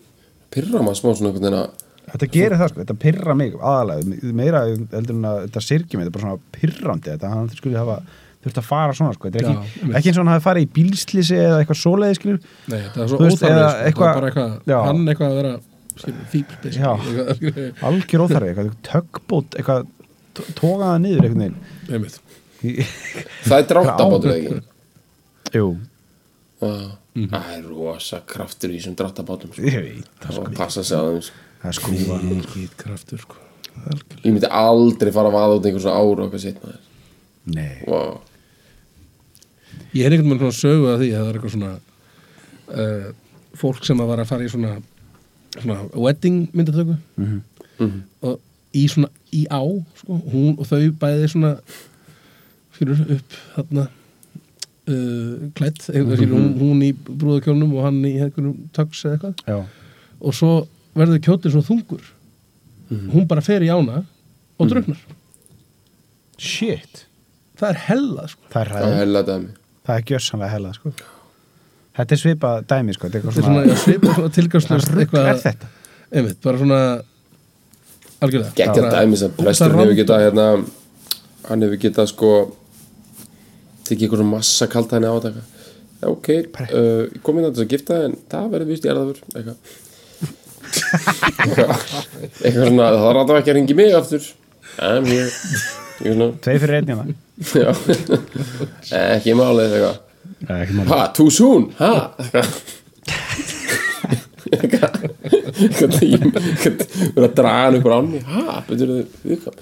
pyrra 0.54 0.82
maður 0.86 1.00
smá 1.00 1.08
svona 1.14 1.30
einhvern 1.30 1.44
veginn 1.44 1.60
að 1.60 1.68
þetta 2.14 2.28
gerir 2.34 2.58
það 2.60 2.68
sko, 2.70 2.80
þetta 2.84 2.96
pyrra 3.04 3.34
mig 3.40 3.54
aðalega, 3.58 4.18
meira 4.40 4.60
heldur 4.68 5.16
en 5.16 5.24
að 5.30 5.38
þetta 5.46 5.62
sirkja 5.68 5.98
mig, 5.98 6.04
þetta 6.06 6.12
er 6.12 6.16
bara 6.18 6.26
svona 6.28 6.40
pyrrandi 6.58 7.10
þetta 7.14 7.30
hann 7.34 7.48
skulle 7.54 7.80
hafa 7.80 7.96
þurft 8.44 8.58
að 8.60 8.66
fara 8.68 8.92
svona 8.98 9.14
sko, 9.16 9.30
þetta 9.30 9.40
er 9.40 9.46
Já, 9.46 9.52
ekki, 9.54 9.80
einmitt. 9.80 9.96
ekki 9.98 10.08
eins 10.10 10.18
og 10.18 10.24
hann 10.26 10.32
hafi 10.34 10.44
farið 10.44 10.66
í 10.66 10.72
bílslýsi 10.76 11.36
eða 11.40 11.60
eitthvað 11.62 11.78
svoleiði 11.80 12.18
skilur 12.18 12.38
Nei, 12.68 12.82
það 12.92 13.00
er 13.04 13.08
svo 13.08 13.18
óþarfið 13.24 13.38
sko. 13.40 13.48
eitthvað- 13.88 13.94
Það 13.94 13.94
er 13.94 14.20
bara 14.20 14.28
eitthvað, 14.28 14.50
Já. 14.68 14.78
hann 14.84 15.00
eitthvað 15.08 15.30
að 15.30 15.38
vera 15.40 15.54
fíbl 16.34 16.54
Já. 16.74 16.92
algjör 17.88 18.24
óþarfi, 18.26 18.48
eitthvað 18.52 18.68
töggbót, 18.90 19.56
eitthvað 19.56 19.80
tó- 20.34 20.48
tókaða 20.60 20.96
niður 21.00 21.54
Í- 22.64 22.80
það 23.44 23.58
er 23.58 23.66
dráttabátur 23.68 24.62
Jú, 27.14 27.24
Já. 27.24 27.28
það 27.30 27.50
er 27.56 27.64
rosa 27.70 28.20
kraftur 28.26 28.72
í 28.74 28.78
þessum 28.80 28.96
dráttabátum 28.98 29.52
sko. 29.54 29.62
ég 29.68 29.80
veit 29.84 30.08
það 30.24 30.38
og 30.42 30.54
passa 30.58 30.82
sig 30.84 30.98
að 30.98 31.10
þeim 31.12 31.22
sko. 31.28 31.42
það 31.62 31.68
er 31.70 31.78
skrúfa 31.78 32.20
Skýt 32.50 32.76
kraftur 32.80 33.22
sko 33.24 33.40
ég 34.24 34.30
myndi 34.32 34.50
aldrei 34.50 35.12
fara 35.14 35.30
að 35.30 35.36
vaða 35.38 35.56
út 35.58 35.66
einhver 35.68 35.82
svona 35.84 36.00
ára 36.26 36.38
sitt 36.42 36.60
maður 36.62 36.80
Nei, 37.44 37.82
wow. 37.86 38.20
Ég 39.94 40.06
er 40.06 40.14
einhvern 40.14 40.30
veginn 40.32 40.52
svona 40.52 40.58
sögu 40.58 40.86
að 40.94 41.02
því 41.02 41.08
að 41.12 41.18
það 41.20 41.28
er 41.28 41.36
eitthvað 41.38 41.54
svona 41.54 41.72
uh, 42.74 43.08
fólk 43.60 43.84
sem 43.86 44.00
að 44.00 44.08
var 44.10 44.22
að 44.22 44.30
fara 44.30 44.46
í 44.46 44.52
svona, 44.52 44.70
svona 45.58 45.80
wedding 46.06 46.38
myndatöku 46.56 46.96
Mhm. 47.18 48.00
og 48.22 48.40
í 48.74 48.84
svona 48.88 49.08
í 49.34 49.44
á 49.50 49.60
sko, 49.98 50.16
hún 50.32 50.54
og 50.62 50.66
þau 50.70 50.92
bæði 51.02 51.28
svona 51.34 51.50
fyrir 52.74 53.00
upp 53.18 53.36
þarna 53.56 53.84
uh, 54.88 55.50
klætt 55.56 55.88
mm 55.90 56.34
hún, 56.34 56.48
hún 56.60 56.82
í 56.84 56.92
brúðakjólnum 56.92 57.74
og 57.78 57.86
hann 57.88 58.00
í 58.04 58.14
einhverjum 58.20 58.68
töks 58.76 59.04
eða 59.04 59.16
eitthvað. 59.16 59.34
Já, 59.48 59.58
og 60.20 60.34
svo 60.36 60.52
verður 60.94 61.22
kjótið 61.24 61.56
svo 61.56 61.64
þungur. 61.70 62.04
Hún 62.94 63.26
bara 63.26 63.42
fer 63.42 63.64
í 63.64 63.70
ána 63.72 64.04
og 64.60 64.68
druknar 64.70 65.00
shit. 66.38 67.06
Það 67.58 67.68
er 67.70 67.80
hella 67.88 68.26
sko. 68.30 68.46
Það 68.52 68.60
er 68.62 68.70
er 68.92 68.98
hella 69.00 69.22
dæmi. 69.26 69.50
Það 69.84 69.96
er 70.00 70.06
gjörsanlega 70.10 70.54
hella 70.54 70.72
sko. 70.76 70.92
Þetta 71.94 72.14
er 72.16 72.20
svipað 72.20 72.64
dæmi 72.70 72.94
sko, 72.96 73.08
þetta 73.08 73.18
er 73.18 73.24
þetta 73.24 73.44
svona 73.46 73.64
svona, 73.64 74.06
svona 74.10 74.30
Hvað 74.34 74.88
rugl 74.90 75.02
eitthvað 75.04 75.28
er 75.30 75.42
þetta? 75.44 75.68
einmitt, 76.14 76.40
bara 76.42 76.58
svona 76.62 76.80
algjörlega. 78.24 78.54
Geggja 78.58 78.82
Bara- 78.82 79.00
dæmi 79.00 79.20
sem 79.20 79.34
presturinn 79.38 79.80
hefur 79.84 79.98
getað 80.00 80.24
hérna, 80.24 80.46
hann 81.48 81.62
hefur 81.66 81.80
getað 81.84 82.10
sko 82.10 82.32
tekið 83.88 84.14
svona 84.14 84.30
massa 84.34 84.68
kalta 84.70 84.98
henni 84.98 85.10
á 85.10 85.16
þetta 85.18 85.44
ok, 86.08 86.28
uh, 86.28 87.06
ég 87.08 87.22
kom 87.24 87.38
inn 87.38 87.46
að 87.48 87.54
þess 87.56 87.64
að 87.64 87.72
gifta 87.72 87.98
en 88.06 88.16
það 88.30 88.52
verður 88.52 88.70
vist 88.72 88.88
erðafur 88.88 89.18
eitthvað. 89.34 89.58
Eitthvað 92.44 92.68
svona 92.68 92.86
það 92.90 93.08
alltaf 93.20 93.38
ekki 93.38 93.52
að 93.52 93.58
ringi 93.60 93.76
mig 93.78 93.94
aftur. 93.94 94.24
I'm 94.82 95.06
here. 95.06 95.30
Ég 96.04 96.22
Tvei 96.42 96.56
fyrir 96.58 96.80
einn 96.80 96.90
hérna. 96.90 97.04
Já. 97.54 97.70
Ekki 99.14 99.36
málið 99.38 99.76
eitthvað. 99.78 99.96
Ha, 100.90 100.98
too 101.16 101.30
soon, 101.32 101.70
ha? 101.78 101.92
Eitthvað. 102.24 102.48
Eitthvað. 104.54 104.98
Verið 107.14 107.28
að 107.28 107.38
draga 107.38 107.62
hann 107.62 107.78
upp 107.78 107.88
á 107.88 107.94
ánni. 108.00 108.20
Ha, 108.28 108.60
betur 108.66 108.94
þið 108.96 109.30
viðkvæm 109.30 109.56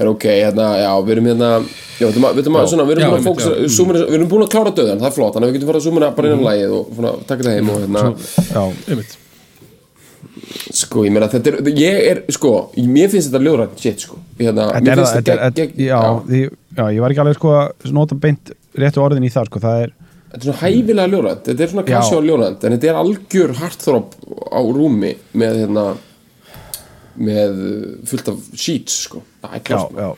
er 0.00 0.10
ok, 0.10 0.24
hérna, 0.30 0.66
já, 0.80 0.90
við 1.06 1.12
erum 1.16 1.26
hérna 1.30 1.48
já, 1.60 2.04
við 2.06 2.10
erum 2.10 2.26
að, 2.28 2.34
við 2.38 2.44
erum 2.46 2.56
að, 2.60 2.68
svona, 2.72 2.84
við 2.88 2.92
erum 2.96 3.14
að 3.14 3.18
já. 3.20 3.48
Mm. 3.50 3.72
zoomina- 3.76 4.04
við 4.10 4.14
erum 4.18 4.28
búin 4.30 4.44
að 4.46 4.52
klára 4.54 4.72
döðan, 4.78 5.00
það 5.02 5.10
er 5.10 5.16
flott 5.18 5.34
þannig 5.34 5.46
að 5.46 5.50
við 5.50 5.56
getum 5.58 5.70
farið 5.70 5.80
að 5.80 5.86
zoomina 5.88 6.10
bara 6.16 6.30
innan 6.30 6.46
lægið 6.48 6.70
og 6.78 6.94
svona, 6.98 7.12
taka 7.30 7.42
þetta 7.42 7.56
heim 7.56 7.68
og 7.70 7.80
hérna, 7.84 8.02
Já, 8.54 8.62
einmitt. 8.94 9.16
Sko, 10.80 11.02
ég 11.06 11.12
meina 11.14 11.28
þetta 11.30 11.50
er, 11.50 11.56
ég 11.76 11.96
er, 12.10 12.20
sko, 12.32 12.50
mér 12.76 13.08
finnst 13.12 13.30
þetta 13.30 13.42
ljóðrænt 13.44 13.80
shit, 13.80 14.04
sko, 14.06 14.18
hérna, 14.38 14.68
mér 14.80 15.00
finnst 15.00 15.14
það 15.16 15.24
þetta 15.30 15.50
gegg- 15.60 15.80
Já, 15.86 16.00
því, 16.28 16.40
já, 16.76 16.84
ég 16.94 17.00
var 17.04 17.10
ekki 17.14 17.22
alveg 17.24 17.38
sko 17.40 17.54
að 17.56 17.92
nota 17.96 18.14
beint 18.20 18.52
réttu 18.78 19.02
orðin 19.02 19.26
í 19.26 19.32
það 19.32 19.48
sko, 19.50 19.62
það 19.64 19.82
er 19.84 19.90
þetta 20.30 20.38
er 20.38 20.46
svona 20.46 20.60
hæfilega 20.62 21.08
ljóðrænt 21.10 21.42
þetta 21.48 21.62
er 21.66 21.72
svona 21.72 21.84
með 27.16 27.54
með 27.60 28.06
fullt 28.10 28.28
af 28.32 28.38
sheets 28.54 29.00
sko, 29.08 29.22
það 29.42 29.54
er 29.56 29.60
Já, 29.60 29.64
klart 29.70 29.90
já, 29.98 30.08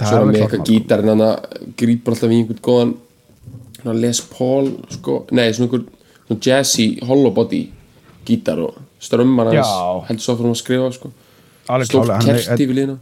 það 0.00 0.08
svo 0.10 0.18
er 0.20 0.26
með 0.30 0.40
eitthvað 0.40 0.60
sko. 0.64 0.68
gítar 0.72 1.02
en 1.04 1.12
hann 1.14 1.74
grípur 1.76 2.14
alltaf 2.16 2.30
í 2.34 2.38
einhvern 2.40 2.62
góðan 2.68 2.94
Les 4.00 4.20
Paul 4.28 4.70
sko, 4.92 5.18
nei 5.32 5.46
svona 5.56 5.68
einhvern 5.70 5.86
svona 6.26 6.40
jazzy 6.46 6.88
hollow 7.08 7.32
body 7.34 7.62
gítar 8.28 8.58
og 8.66 8.76
strömmar 9.00 9.48
hans 9.54 10.08
heldur 10.08 10.24
svo 10.24 10.36
fyrir 10.36 10.50
að 10.52 10.58
skrifa 10.60 10.90
sko. 10.92 11.12
Stórt 11.86 12.10
er- 12.10 12.42
kerti 12.44 12.66
við 12.68 12.76
lína 12.82 12.98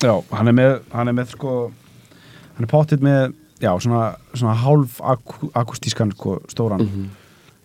Já, 0.00 0.14
hann 0.32 0.48
er 0.48 0.52
með, 0.56 0.80
hann 0.92 1.08
er 1.08 1.12
með 1.16 1.32
sko 1.36 1.54
hann 2.56 2.64
er 2.64 2.70
pottitt 2.72 3.00
með 3.04 3.32
já, 3.60 3.70
svona, 3.80 4.16
svona 4.34 4.54
hálf 4.56 5.00
akustískan 5.54 6.12
sko, 6.16 6.38
stóran 6.48 6.84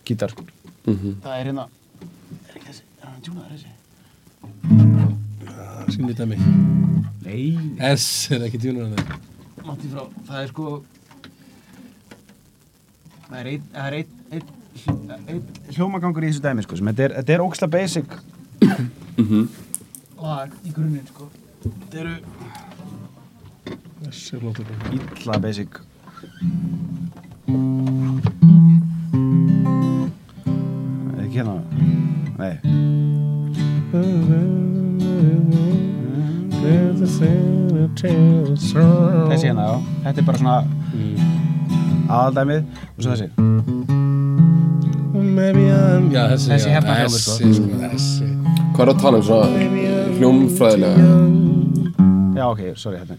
gítar 0.05 0.29
sko. 0.31 0.43
Það 0.85 1.31
er 1.39 1.45
hérna 1.49 1.65
er 1.65 2.57
ekki 2.59 2.67
þessi, 2.69 2.83
er 3.01 3.07
hann 3.09 3.21
tjúnaður 3.25 3.53
þessi? 3.55 3.71
Skilnið 5.95 6.17
dæmi. 6.19 6.37
Nei, 7.25 7.45
S 7.93 8.31
er 8.33 8.45
ekki 8.47 8.59
í 8.59 8.75
frá, 9.89 10.03
það 10.27 10.39
er 10.41 10.47
sko 10.51 10.65
það 13.25 13.39
er 13.39 13.47
einn 13.51 13.63
það 13.73 13.85
er 13.87 13.95
einn 13.99 14.11
ein, 14.35 14.43
ein, 15.29 15.41
hljómagangur 15.75 16.25
í 16.25 16.29
þessu 16.31 16.43
dæmi 16.43 16.65
sko, 16.65 16.77
sem 16.79 16.89
þetta 16.91 17.03
er, 17.07 17.11
þetta 17.19 17.35
er 17.35 17.43
óksla 17.45 17.67
basic. 17.71 18.07
Lag 20.25 20.49
í 20.65 20.73
grunninn 20.75 21.07
sko. 21.09 21.29
Þetta 21.65 22.01
eru 22.03 22.15
S 24.11 24.33
er 24.35 24.43
flottur 24.43 24.67
illa 24.93 25.39
basic. 25.41 25.79
Ekki 31.23 31.35
hérna. 31.39 31.55
Nei 32.35 33.33
þessi 39.35 39.49
hérna 39.49 39.65
já. 39.67 39.75
Þetta 40.05 40.21
er 40.21 40.25
bara 40.27 40.39
svona 40.39 40.57
aðaldæmið 42.05 42.59
og 42.95 42.99
svo 43.03 43.11
þessi. 43.11 43.27
Já, 46.15 46.21
þessi, 46.31 46.47
Þessi 46.51 46.69
já, 46.69 46.73
hérna 46.75 46.91
hljómur, 46.95 47.19
sko. 47.19 47.33
Þessi, 47.41 47.53
sko, 47.57 47.65
þessi. 47.83 48.27
Hvað 48.75 48.83
er 48.85 48.91
að 48.91 48.99
tala 49.03 49.15
um 49.19 49.25
svona 49.25 49.47
hljómfræðilega? 50.19 50.97
Já 52.35 52.45
ok, 52.49 52.61
sorry 52.79 52.97
hérna. 53.01 53.15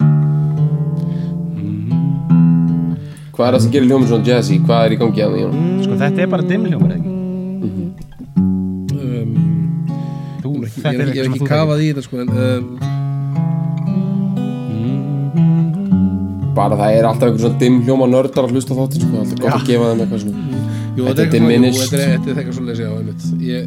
Hvað 3.36 3.46
er 3.46 3.52
það 3.56 3.62
sem 3.66 3.72
gerir 3.74 3.88
hljóminn 3.90 4.08
svona 4.10 4.28
jazzy? 4.30 4.56
Hvað 4.64 4.80
er 4.86 4.90
í 4.94 5.00
gangi 5.02 5.20
að 5.26 5.30
því 5.34 5.40
sko 5.84 5.98
þetta 6.00 6.24
er 6.24 6.28
bara 6.32 6.44
dimmhljómur 6.48 6.90
eða 6.92 6.98
ekki 7.00 7.05
Ég 10.86 10.98
þetta 10.98 11.02
hef 11.02 11.08
er 11.08 11.12
ekki, 11.12 11.22
ekki 11.26 11.40
þú 11.42 11.48
kafað 11.50 11.78
í 11.82 11.88
þetta 11.90 12.04
sko 12.06 12.16
en 12.22 12.28
um, 12.46 12.64
bara 16.56 16.76
það 16.80 16.90
er 16.98 17.04
alltaf 17.10 17.26
einhver 17.28 17.42
svona 17.44 17.60
dimm 17.60 17.80
hljóma 17.84 18.06
nördar 18.08 18.46
að 18.48 18.54
hlusta 18.56 18.72
á 18.72 18.78
þáttin 18.80 19.02
sko, 19.04 19.14
alltaf 19.22 19.40
gott 19.42 19.56
að 19.58 19.66
gefa 19.68 19.88
þeim 19.90 20.00
eitthvað 20.04 20.22
svona. 20.24 20.38
Jú, 20.96 21.02
Þetta 21.10 21.22
er 21.26 21.32
diminished. 21.34 21.82
þetta 21.82 21.96
er- 21.96 22.12
þetta 22.14 22.30
er 22.30 22.36
eitthvað 22.40 22.56
svona 22.56 22.72
já, 22.72 22.88
einmitt. 22.96 23.22
Ég 23.44 23.62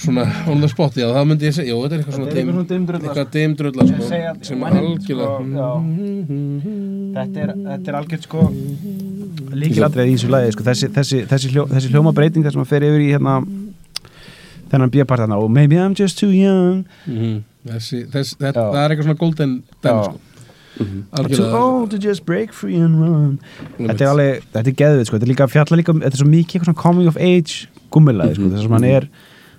svona 0.00 0.24
on 0.48 0.60
the 0.64 0.68
spot, 0.72 0.94
já, 0.96 1.06
það 1.12 1.26
myndi 1.28 1.44
ég 1.44 1.52
segja. 1.58 1.74
Jú, 1.74 1.82
þetta 1.84 1.92
er 1.92 1.98
eitthvað 2.00 2.16
svona 2.16 2.28
Þetta 2.30 2.38
er 2.40 3.00
eitthvað 3.04 3.30
dimdrulla, 3.36 3.82
sko, 3.90 4.08
segja- 4.08 4.36
sem 4.40 4.64
algjörlega 4.70 5.34
sko, 5.36 5.82
þetta 7.18 7.38
er, 7.44 7.50
þetta 7.68 7.88
er 7.92 7.94
algjört 8.00 8.22
sko 8.24 8.40
líkilatrið 9.50 10.06
í 10.08 10.14
þessu 10.16 10.30
lagi 10.30 10.52
sko. 10.54 10.62
þessi, 10.62 10.88
þessi, 10.94 11.18
þessi, 11.26 11.48
hljó, 11.52 11.64
þessi 11.68 11.88
hljómabreiting 11.92 12.44
þar 12.46 12.52
sem 12.54 12.62
að 12.62 12.70
fer 12.70 12.82
yfir 12.86 13.02
í 13.04 13.10
hérna 13.12 13.34
þennan 14.70 14.90
bíapart 14.94 15.24
þarna. 15.24 15.38
Og 15.42 15.50
maybe 15.50 15.76
I'm 15.76 15.94
just 15.98 16.18
too 16.18 16.30
young. 16.30 16.86
Mhm. 17.06 17.42
þessi, 17.66 18.06
þess, 18.10 18.36
Já. 18.56 18.62
það 18.72 18.82
er 18.84 18.90
eitthvað 18.94 19.08
svona 19.08 19.18
golden 19.20 19.62
dæmi, 19.82 20.04
sko. 20.04 20.20
Mhm. 20.80 21.02
I'm 21.12 21.28
too 21.36 21.44
old 21.56 21.90
to 21.90 21.98
just 21.98 22.24
break 22.24 22.52
free 22.54 22.76
and 22.76 23.00
run. 23.00 23.40
Þetta 23.78 24.00
er 24.00 24.08
alveg, 24.14 24.42
þetta 24.54 24.66
er 24.70 24.78
geðvið 24.80 25.04
sko, 25.06 25.18
þetta 25.18 25.28
er 25.28 25.32
líka 25.34 25.48
fjalla 25.50 25.76
líka, 25.76 25.92
um- 25.92 26.00
þetta 26.00 26.14
er 26.16 26.22
svo 26.22 26.30
mikið 26.30 26.64
coming 26.74 27.08
of 27.08 27.16
age 27.18 27.68
gummilaði 27.92 28.34
sko, 28.38 28.48
þess 28.48 28.64
að 28.64 28.70
hann 28.70 28.84
er 28.84 29.08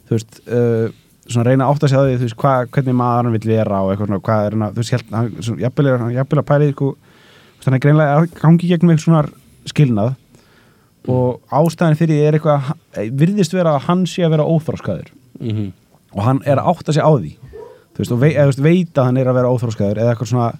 þú 0.09 0.17
veist, 0.17 0.39
uh, 0.47 0.89
svona 1.27 1.45
reyna 1.45 1.65
að 1.65 1.71
sig 1.89 1.97
að 1.99 2.07
því, 2.09 2.17
þú 2.17 2.25
veist, 2.27 2.39
hva, 2.41 2.55
hvernig 2.67 2.95
maður 2.95 3.23
hann 3.23 3.31
vil 3.37 3.47
vera 3.51 3.81
og 3.83 3.91
eitthvað 3.91 4.07
svona, 4.09 4.21
hvað 4.25 4.45
er 4.45 4.57
hann 4.57 4.73
þú 4.73 4.81
veist, 4.81 5.11
hann, 5.99 6.15
jafnvel 6.15 6.41
að 6.41 6.49
pæli, 6.49 6.71
sko, 6.73 6.95
er 7.77 7.83
greinlega 7.85 8.27
gangi 8.41 8.67
gegnum 8.71 8.91
eitthvað 8.91 9.05
svona 9.05 9.23
skilnað 9.69 10.15
og 11.07 11.41
ástæðin 11.51 11.97
fyrir 11.97 12.13
því 12.17 12.25
er 12.27 12.33
eitthvað, 12.37 12.57
að 12.57 12.65
hann- 12.67 13.15
virðist 13.17 13.53
vera 13.53 13.75
að 13.77 13.81
hann 13.87 14.03
sé 14.05 14.21
að 14.25 14.29
vera 14.35 14.43
óþróskaður 14.45 15.07
Mhm. 15.41 15.71
og 16.13 16.23
hann 16.23 16.41
er 16.45 16.57
að 16.57 16.67
átta 16.75 16.93
sig 16.93 17.01
á 17.03 17.09
því. 17.17 17.31
Þú 17.91 17.97
veist, 17.97 18.11
og 18.11 18.19
vei, 18.21 18.33
eða, 18.33 18.43
þú 18.43 18.51
veist, 18.51 18.61
veit 18.63 18.93
að 18.97 19.03
hann 19.05 19.17
er 19.17 19.25
að 19.25 19.33
vera 19.39 19.49
óþróskaður 19.51 19.97
eða 19.97 20.15
eitthvað 20.15 20.29
svona 20.31 20.51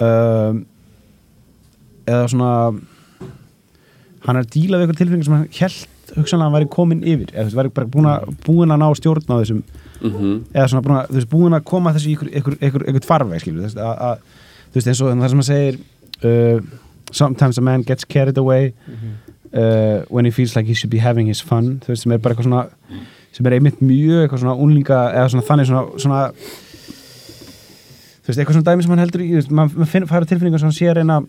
um, 0.00 0.66
eða 2.06 2.28
svona 2.28 2.50
hann 4.26 4.36
er 4.36 4.42
að 4.44 4.50
díla 4.54 4.78
við 4.78 4.84
eitthvað 4.86 5.00
tilfinning 5.00 5.24
sem 5.24 5.34
hann 5.34 5.48
held 5.60 5.86
hugsanlega 6.16 6.40
að 6.40 6.46
hann 6.48 6.56
væri 6.58 6.68
komin 6.74 7.02
yfir. 7.06 7.30
Eða 7.32 7.44
þú 7.44 7.50
veist, 7.50 7.56
væri 7.60 7.72
bara 7.74 7.86
búin 7.94 8.08
að, 8.10 8.36
búin 8.46 8.74
að 8.74 8.80
ná 8.82 8.88
stjórn 8.98 9.30
á 9.30 9.36
þessum 9.40 9.62
Mhm. 10.00 10.44
eða 10.54 10.68
svona 10.68 10.82
búin 10.86 10.96
að, 10.98 11.08
þú 11.10 11.14
veist, 11.18 11.28
búin 11.30 11.54
að 11.58 11.64
koma 11.64 11.92
þessu 11.92 12.16
ykkur, 12.16 13.04
farveg, 13.04 13.40
skilur 13.40 13.60
þú 13.60 13.66
veist, 14.74 14.86
eins 14.86 15.00
og 15.00 15.16
það 15.16 15.28
sem 15.28 15.38
hann 15.38 15.48
segir 15.50 15.78
uh, 16.24 16.60
sometimes 17.12 17.58
a 17.58 17.60
man 17.60 17.82
gets 17.82 18.04
carried 18.04 18.38
away 18.38 18.72
uh, 19.54 20.04
when 20.08 20.24
he 20.24 20.30
feels 20.30 20.54
like 20.56 20.66
he 20.68 20.74
should 20.74 20.90
be 20.92 20.98
having 21.02 21.26
his 21.26 21.40
fun 21.42 21.78
þú 21.84 21.92
veist, 21.94 22.02
sem 22.06 22.12
er 22.14 22.18
bara 22.22 22.34
eitthvað 22.34 22.48
svona 22.50 22.64
sem 23.34 23.46
er 23.46 23.56
einmitt 23.58 23.80
mjög 23.82 24.24
eitthvað 24.26 24.42
svona 24.44 24.56
unlinga 24.58 25.00
eða 25.14 25.28
svona 25.34 25.46
þannig 25.48 25.70
svona, 25.70 25.82
svona 26.02 26.22
þú 28.20 28.30
veist, 28.30 28.38
eitthvað 28.38 28.56
svona 28.58 28.68
dæmi 28.70 28.84
sem 28.86 28.94
hann 28.94 29.02
heldur 29.04 29.24
í 29.24 29.28
maður 29.50 30.26
á 30.26 30.30
tilfinningu 30.30 30.60
sem 30.62 30.70
hann 30.70 30.76
sé 30.78 30.90
að 30.90 30.98
reyna 31.00 31.20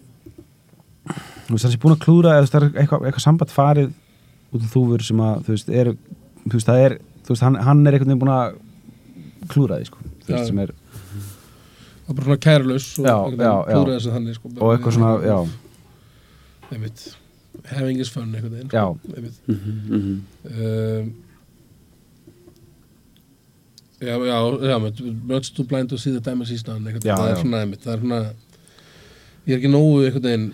þú 1.48 1.56
veist, 1.56 1.66
hann 1.66 1.74
sé 1.76 1.82
búin 1.82 1.96
að 1.98 2.04
klúra 2.06 2.36
eða 2.38 2.50
það 2.52 2.60
er 2.62 2.68
eitthvað, 2.84 3.06
eitthvað 3.10 3.26
samband 3.26 3.54
farið 3.54 3.90
út 4.52 4.66
af 4.66 4.74
þúfur 4.74 5.06
sem 5.08 5.22
að, 5.24 5.46
þú 5.48 5.56
veist, 5.56 5.72
er 5.82 5.92
þú 6.46 6.54
veist, 6.58 6.68
það 6.70 6.84
er, 6.86 6.98
þú 7.26 7.34
veist, 7.34 7.46
hann, 7.48 7.58
hann 7.70 7.82
er 7.88 7.98
veginn 7.98 8.22
búin 8.22 8.34
að 8.36 8.58
klúra 9.52 9.80
því, 9.80 9.90
sko 9.90 10.04
þú 10.26 10.34
veist, 10.36 10.52
sem 10.52 10.62
er, 10.66 10.74
og 12.08 12.18
bara 12.18 12.28
svona 12.28 12.42
kærlaus 12.44 12.88
og 13.00 13.06
Já, 13.08 13.16
já, 13.40 13.54
já. 13.72 14.12
þannig, 14.12 14.38
sko 14.38 14.52
og 14.58 14.74
eitthvað 14.76 14.98
svona, 14.98 15.14
já, 15.26 15.38
einmitt, 16.72 17.06
having 17.66 18.00
is 18.00 18.10
fun 18.10 18.34
einhvern 18.34 18.52
veginn, 18.56 18.70
Já. 18.74 18.86
sko, 18.90 19.16
einmitt 19.16 19.48
Mhm. 19.48 20.24
um, 20.46 21.14
já, 24.02 24.16
já, 24.18 24.38
já 24.72 24.78
með 24.82 25.02
much 25.30 25.52
too 25.54 25.64
blind 25.66 25.90
to 25.90 25.98
see 25.98 26.12
the 26.12 26.20
damage 26.20 26.52
is 26.54 26.64
done 26.64 26.82
einhvern 26.88 27.06
Já, 27.06 27.16
veginn, 27.16 27.22
það 27.22 27.32
er 27.36 27.42
svona 27.44 27.62
einmitt, 27.66 27.84
það 27.86 27.94
er 27.94 28.00
svona 28.06 28.22
ég 29.46 29.54
er 29.54 29.60
ekki 29.60 29.72
nógu 29.72 30.02
einhvern 30.08 30.26
veginn 30.28 30.48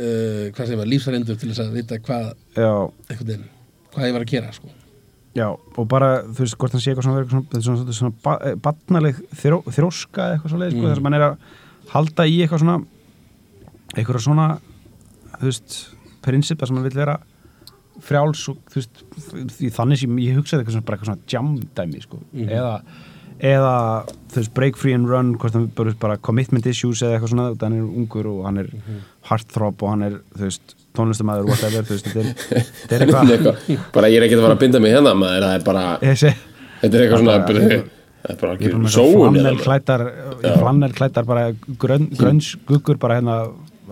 uh, 0.00 0.44
hvað 0.50 0.66
segir 0.66 0.80
maður, 0.80 0.92
lífsarindur 0.94 1.38
til 1.40 1.50
þess 1.52 1.62
að 1.64 1.72
vita 1.78 1.98
hvað 1.98 2.26
veginn, 2.56 3.48
hvað 3.94 4.06
ég 4.10 4.14
var 4.18 4.26
að 4.26 4.30
gera, 4.34 4.52
sko 4.58 4.76
Já, 5.30 5.46
og 5.54 5.84
bara, 5.86 6.24
þú 6.26 6.42
veist, 6.42 6.56
hvort 6.58 6.72
hann 6.74 6.80
sé 6.82 6.90
eitthvað 6.90 7.06
svona, 7.06 7.20
eitthvað 7.22 7.62
svona, 7.62 7.62
svona, 7.62 7.92
svona, 7.94 7.94
svona 7.94 8.14
ba 8.24 8.72
barnaleg 8.74 9.20
þrjó, 9.38 9.60
þrjóska 9.70 10.24
eða 10.24 10.32
eitthvað 10.40 10.50
svo 10.50 10.58
leið, 10.58 10.72
sko, 10.74 10.80
Mm. 10.80 10.88
þess 10.90 10.98
að 10.98 11.04
mann 11.06 11.14
er 11.14 11.24
að 11.28 11.36
halda 11.92 12.26
í 12.26 12.34
eitthvað 12.42 12.62
svona 12.64 12.78
eitthvað 13.94 14.24
svona, 14.26 14.46
þú 15.40 15.48
veist 15.50 15.76
prinsip 16.24 16.60
þar 16.60 16.68
sem 16.70 16.76
hann 16.80 16.88
vil 16.88 16.98
vera 17.00 17.18
frjáls 18.00 18.42
og, 18.48 18.56
þú 18.72 18.80
veist, 18.80 19.00
því 19.58 19.70
þannig 19.76 20.00
sem 20.00 20.18
ég 20.24 20.36
hugsaði 20.38 20.62
eitthvað 20.62 20.76
svona, 20.76 20.86
bara 20.88 20.96
eitthvað 20.98 21.10
svona 21.10 21.32
jam 21.34 21.48
dæmi, 21.76 22.02
sko, 22.04 22.20
Mhm. 22.32 22.48
eða 22.48 22.74
eða, 23.40 24.04
þú 24.32 24.36
veist, 24.36 24.52
break 24.54 24.76
free 24.76 24.92
and 24.92 25.08
run 25.08 25.30
bara, 25.74 25.92
bara 25.98 26.16
commitment 26.18 26.66
issues 26.66 27.00
eða 27.02 27.16
eitthvað 27.18 27.30
svona, 27.32 27.46
þannig 27.56 27.80
hann 27.80 27.88
er 27.88 28.00
ungur 28.02 28.26
og 28.28 28.44
hann 28.44 28.58
er 28.58 28.68
heartthrob 29.30 29.82
og 29.82 29.88
hann 29.94 30.02
er, 30.02 30.18
þú 30.36 30.44
veist, 30.44 30.74
tónlistamæður 30.94 31.46
whatever, 31.48 31.82
þú 31.88 31.96
veist, 31.96 32.10
þetta 32.90 32.98
er, 32.98 33.06
eitthvað 33.06 33.80
bara 33.94 34.10
ég 34.12 34.20
er 34.20 34.26
ekki 34.28 34.36
að 34.36 34.44
fara 34.44 34.56
að 34.58 34.60
binda 34.64 34.80
mig 34.84 34.92
hérna 34.92 35.14
maður, 35.16 35.46
það 35.48 35.54
er 35.56 35.64
bara, 35.64 35.86
þetta 36.00 36.92
er 36.92 37.00
eitthvað 37.06 37.24
svona 37.24 37.38
Bara- 37.46 37.82
það 38.20 38.34
er 38.34 38.40
bara 38.40 38.56
með 38.60 38.92
sóun 38.92 39.32
flannel 39.32 39.58
klættar 39.64 40.02
flannel 40.60 40.92
klættar 40.92 41.24
bara 41.24 41.44
grön, 41.80 42.10
gröns 42.20 42.50
guggur 42.68 42.98
bara 43.00 43.16
hérna 43.20 43.36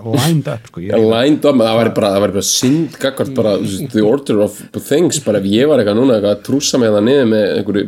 lined 0.04 0.48
up 0.52 0.66
sko. 0.70 0.80
ég, 0.84 0.94
lined 1.10 1.44
up, 1.48 1.56
það 1.58 1.78
væri 1.80 1.92
bara, 1.96 2.10
það 2.14 2.22
væri 2.24 2.36
bara 2.38 2.48
synd 2.48 2.98
gagvart 3.02 3.32
bara, 3.38 3.52
the 3.94 4.02
order 4.04 4.40
of 4.44 4.58
things 4.88 5.18
bara 5.24 5.40
ef 5.42 5.48
ég 5.50 5.68
var 5.70 5.82
eitthvað 5.82 5.98
núna 6.00 6.16
eitthvað 6.18 6.36
að 6.36 6.42
trúsa 6.48 6.80
mig 6.82 6.92
það 6.94 7.06
niður 7.08 7.30
með 7.32 7.46
einhverju 7.58 7.84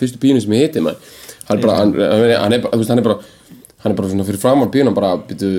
fyrstu 0.00 0.20
bíunum 0.24 0.42
sem 0.44 0.56
ég 0.56 0.64
heiti 0.66 0.82
maður, 0.84 1.12
hann 1.48 1.58
er 1.58 1.62
bara 1.66 1.76
hann, 1.80 1.94
hann, 1.94 2.24
er, 2.26 2.36
hann, 2.42 2.56
er, 2.58 2.64
bara- 2.64 2.88
hann 2.90 2.98
er 3.02 3.06
bara 3.08 3.18
hann 3.84 3.92
er 3.92 3.98
bara 4.00 4.10
svona 4.14 4.26
fyrir 4.30 4.42
framar 4.42 4.72
bíunum 4.74 4.96
bara, 4.96 5.12
byrju 5.28 5.52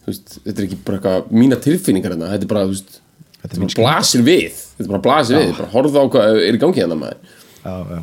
þú 0.00 0.08
veist, 0.12 0.38
þetta 0.46 0.56
er 0.62 0.68
ekki 0.70 0.80
bara 0.86 1.00
eitthvað 1.00 1.34
mína 1.42 1.58
tilfinningar 1.66 2.14
hérna, 2.16 2.30
þetta 2.34 2.48
er 2.48 2.52
bara, 2.54 2.64
þú 2.68 2.74
veist 2.76 3.00
þetta 3.42 3.52
er 3.56 3.60
bara 3.66 3.76
blasir 3.82 4.24
við, 4.26 4.56
þetta 4.78 4.86
er 4.88 4.94
bara 4.96 5.04
blasir 5.08 5.38
við 5.40 5.52
bara 5.58 5.70
horfðu 5.74 6.00
á 6.00 6.04
hvað 6.14 6.40
er 6.48 6.56
í 6.56 6.62
gangi 6.64 6.80
hérna 6.84 6.96
maður 7.00 7.20
já, 7.60 7.74
já. 7.96 8.00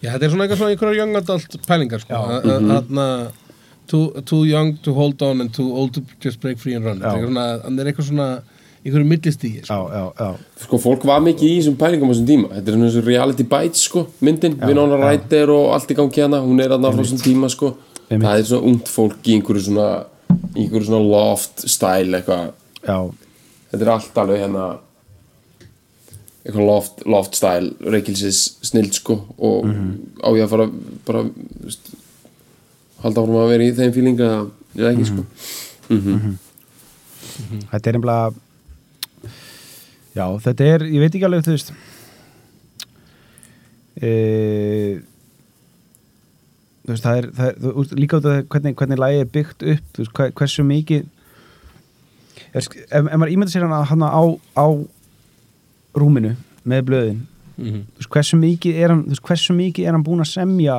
Já, 0.00 0.08
þetta 0.14 0.24
er 0.24 0.30
svona 0.32 0.44
eitthvað 0.46 0.60
svona 0.62 0.72
einhverjar 0.72 0.96
young 0.96 1.16
adult 1.18 1.56
pælingar 1.68 2.00
sko. 2.00 2.20
Þarna 2.40 3.06
too, 3.90 4.22
too 4.28 4.44
young 4.48 4.72
to 4.84 4.94
hold 4.96 5.22
on 5.26 5.42
and 5.44 5.52
too 5.56 5.66
old 5.74 5.92
to 5.96 6.02
just 6.22 6.40
break 6.40 6.58
free 6.62 6.76
and 6.78 6.86
run. 6.86 7.02
Þetta 7.02 7.12
er 7.12 7.20
eitthvað 7.20 7.34
svona, 7.34 7.46
hann 7.66 7.78
er 7.82 7.90
eitthvað 7.92 8.08
svona 8.10 8.30
einhverju 8.80 9.08
millistígi 9.10 9.58
Já, 9.60 9.66
sko. 9.68 9.78
já, 9.92 10.04
já. 10.16 10.62
sko, 10.64 10.78
fólk 10.80 11.02
var 11.04 11.20
mikið 11.24 11.50
í 11.50 11.56
þessum 11.58 11.76
pælingum 11.80 12.08
á 12.08 12.12
þessum 12.14 12.28
tíma. 12.30 12.50
Þetta 12.54 12.70
er 12.72 12.76
svona 12.78 12.90
þessu 12.90 13.04
reality 13.06 13.46
bites, 13.50 13.82
sko, 13.90 14.06
myndin. 14.24 14.56
Winona 14.64 15.00
Ryder 15.02 15.52
og 15.52 15.74
allt 15.76 15.92
í 15.92 15.98
gangi 15.98 16.22
hérna 16.22 16.40
hún 16.44 16.62
er 16.64 16.72
aðna 16.76 16.92
frá 16.94 17.02
þessum 17.04 17.20
tíma, 17.24 17.50
sko. 17.52 17.74
Einmitt. 18.10 18.26
það 18.26 18.38
er 18.40 18.46
svona 18.48 18.66
ungt 18.72 18.88
fólk 18.90 19.28
í 19.30 19.34
einhverju 19.36 19.66
svona 19.68 19.88
í 20.56 20.64
einhverju 20.64 20.86
svona 20.88 21.02
loft 21.06 21.60
style 21.70 22.18
eitthvað, 22.18 22.48
já. 22.82 22.96
þetta 23.70 23.84
er 23.84 23.90
allt 23.94 24.18
alveg 24.24 24.40
hérna 24.42 24.64
eitthvað 26.40 26.66
loft, 26.66 27.04
loft 27.06 27.36
style 27.38 27.92
reykilsis 27.94 28.40
snild, 28.66 28.96
sko 28.96 29.20
og 29.38 29.68
á 30.24 30.28
ég 30.34 30.42
að 30.46 30.52
fara 30.54 30.66
bara, 31.06 31.22
halda 33.02 33.22
áfram 33.22 33.40
að 33.42 33.50
vera 33.54 33.66
í 33.68 33.74
þeim 33.78 33.92
fílinga 33.96 34.30
eða 34.76 34.90
ekki, 34.92 35.06
sko. 35.10 35.22
Þetta 37.70 37.90
er 37.90 37.96
einhverja 37.98 38.32
já, 40.16 40.24
þetta 40.44 40.66
er, 40.74 40.84
ég 40.90 41.00
veit 41.04 41.14
ekki 41.14 41.26
alveg 41.28 41.44
þú 41.46 41.54
veist. 41.54 41.70
E, 44.00 44.10
þú 46.84 46.92
veist, 46.94 47.04
það 47.04 47.18
er, 47.20 47.26
það 47.36 47.48
er 47.50 47.56
þú, 47.64 47.84
líka 48.00 48.18
út 48.20 48.28
af 48.30 48.38
hvernig, 48.52 48.76
hvernig 48.80 49.00
lagi 49.02 49.20
er 49.24 49.28
byggt 49.34 49.66
upp 49.74 49.90
þú 49.96 50.04
veist, 50.04 50.14
hva- 50.16 50.30
hversu 50.40 50.64
mikið 50.66 51.02
ef, 52.56 52.68
ef, 52.90 53.02
maður 53.10 53.34
ímynda 53.34 53.52
sér 53.52 53.66
hana, 53.66 53.82
hana 53.90 54.08
á, 54.08 54.22
á 54.56 54.66
rúminu 55.96 56.36
með 56.64 56.86
blöðin 56.90 57.20
Mhm. 57.60 57.82
þú 57.92 57.98
veist, 58.00 58.10
hversu 58.14 58.36
mikið 58.40 58.78
er 58.80 58.88
hann 58.94 59.02
veist, 59.10 59.22
hversu 59.26 59.52
mikið 59.52 59.84
er 59.86 59.92
hann 59.92 60.04
búin 60.06 60.22
að 60.24 60.30
semja 60.32 60.78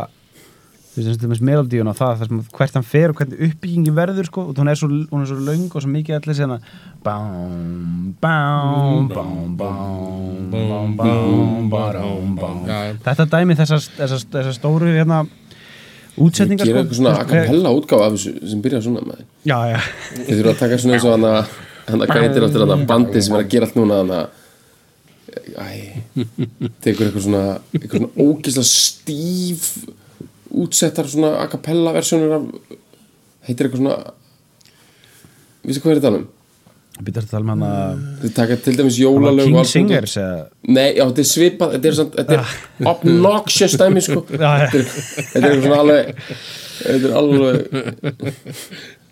þú 0.92 1.00
veist, 1.00 1.08
eins 1.08 1.24
og 1.24 1.32
þess 1.32 1.44
melodíun 1.48 1.88
á 1.88 1.96
það, 1.96 2.14
þar 2.20 2.28
sem 2.32 2.40
hvert 2.58 2.74
hann 2.78 2.84
fer 2.88 3.12
og 3.14 3.20
hvernig 3.22 3.44
uppbyggingi 3.48 3.94
verður 3.96 4.28
sko, 4.28 4.42
og 4.52 4.58
hún 4.60 4.72
er 4.72 4.76
svo, 4.80 4.90
hún 4.92 5.22
er 5.24 5.30
svo 5.30 5.38
löng 5.48 5.68
og 5.72 5.84
svo 5.86 5.92
mikið 5.94 6.18
allir 6.18 6.36
sérna 6.42 6.58
bám, 7.06 8.12
bám, 8.20 9.08
bám, 9.08 9.56
bám 9.58 10.96
bám, 11.00 12.36
bám, 12.36 12.98
þetta 13.06 13.26
dæmi 13.32 13.56
þessar, 13.60 13.86
þessar, 14.02 14.52
stóru 14.58 14.92
hérna 14.92 15.22
ég 16.12 16.26
útsetningar 16.28 16.68
gera 16.68 16.84
sko, 16.84 16.84
eitthvað 16.84 17.00
svona 17.00 17.12
a 17.12 17.16
Þú 17.16 17.20
veist, 17.22 17.32
hver- 17.32 17.46
cappella 17.48 17.72
útgáfa 17.80 18.06
af 18.10 18.18
þessu 18.18 18.32
sem 18.52 18.62
byrja 18.68 18.82
svona 18.84 19.02
með 19.08 19.22
já, 19.48 19.58
já, 19.72 19.80
Þið 20.18 20.36
þurfa 20.36 20.52
að 20.52 20.60
taka 20.66 20.80
svona 20.84 20.98
eins 20.98 21.08
og 21.08 21.14
hann 21.16 21.28
að 21.32 21.40
hann 21.92 22.04
að 22.06 22.12
gætir 22.18 22.46
áttur 22.50 22.64
hann 22.66 22.76
að 22.76 22.84
bandi 22.92 23.22
sem 23.24 23.36
er 23.38 23.44
að 23.46 23.52
gera 23.56 23.70
allt 23.70 23.80
núna 23.80 24.02
hann 24.02 24.14
að 24.18 24.26
æ, 25.56 25.70
tekur 26.84 27.08
eitthvað 27.08 27.26
svona 27.26 27.44
eitthvað 27.72 27.98
svona 28.02 28.12
ógislega 28.28 28.68
stíf 28.68 29.64
útsettar 30.64 31.10
svona 31.10 31.36
a 31.42 31.48
cappella 31.52 31.94
versjónur 31.96 32.38
af 32.38 32.46
heitir 33.48 33.68
eitthvað 33.68 33.82
svona 33.82 33.98
vissi 35.66 35.82
hvað 35.84 35.96
er 35.96 36.02
þetta 36.02 36.14
um? 36.20 36.30
býtast 37.02 37.30
að 37.30 37.34
tala 37.34 37.48
með 37.48 37.54
hann 37.54 37.66
að 37.68 38.02
Þið 38.22 38.34
taka 38.38 38.58
til 38.62 38.74
dæmis 38.78 38.98
jólalög 39.02 39.40
og 39.42 39.46
King 39.46 39.56
svona. 39.56 39.70
Singers 39.72 40.16
eða 40.22 40.42
Nei, 40.76 40.90
já, 40.98 41.04
þetta 41.04 41.24
er 41.24 41.30
svipað, 41.32 41.76
þetta 41.76 41.90
er, 41.90 41.96
samt, 42.00 42.18
þetta 42.20 42.36
er 42.38 42.90
obnoxious 42.92 43.78
dæmi, 43.82 44.04
sko. 44.06 44.24
Þetta 44.32 44.82
er, 44.82 44.90
þetta 44.92 45.40
er 45.40 45.48
eitthvað 45.48 45.64
svona 45.66 45.80
alveg 45.86 46.04
þetta 46.82 47.10
er 47.10 47.16
alveg 47.22 47.56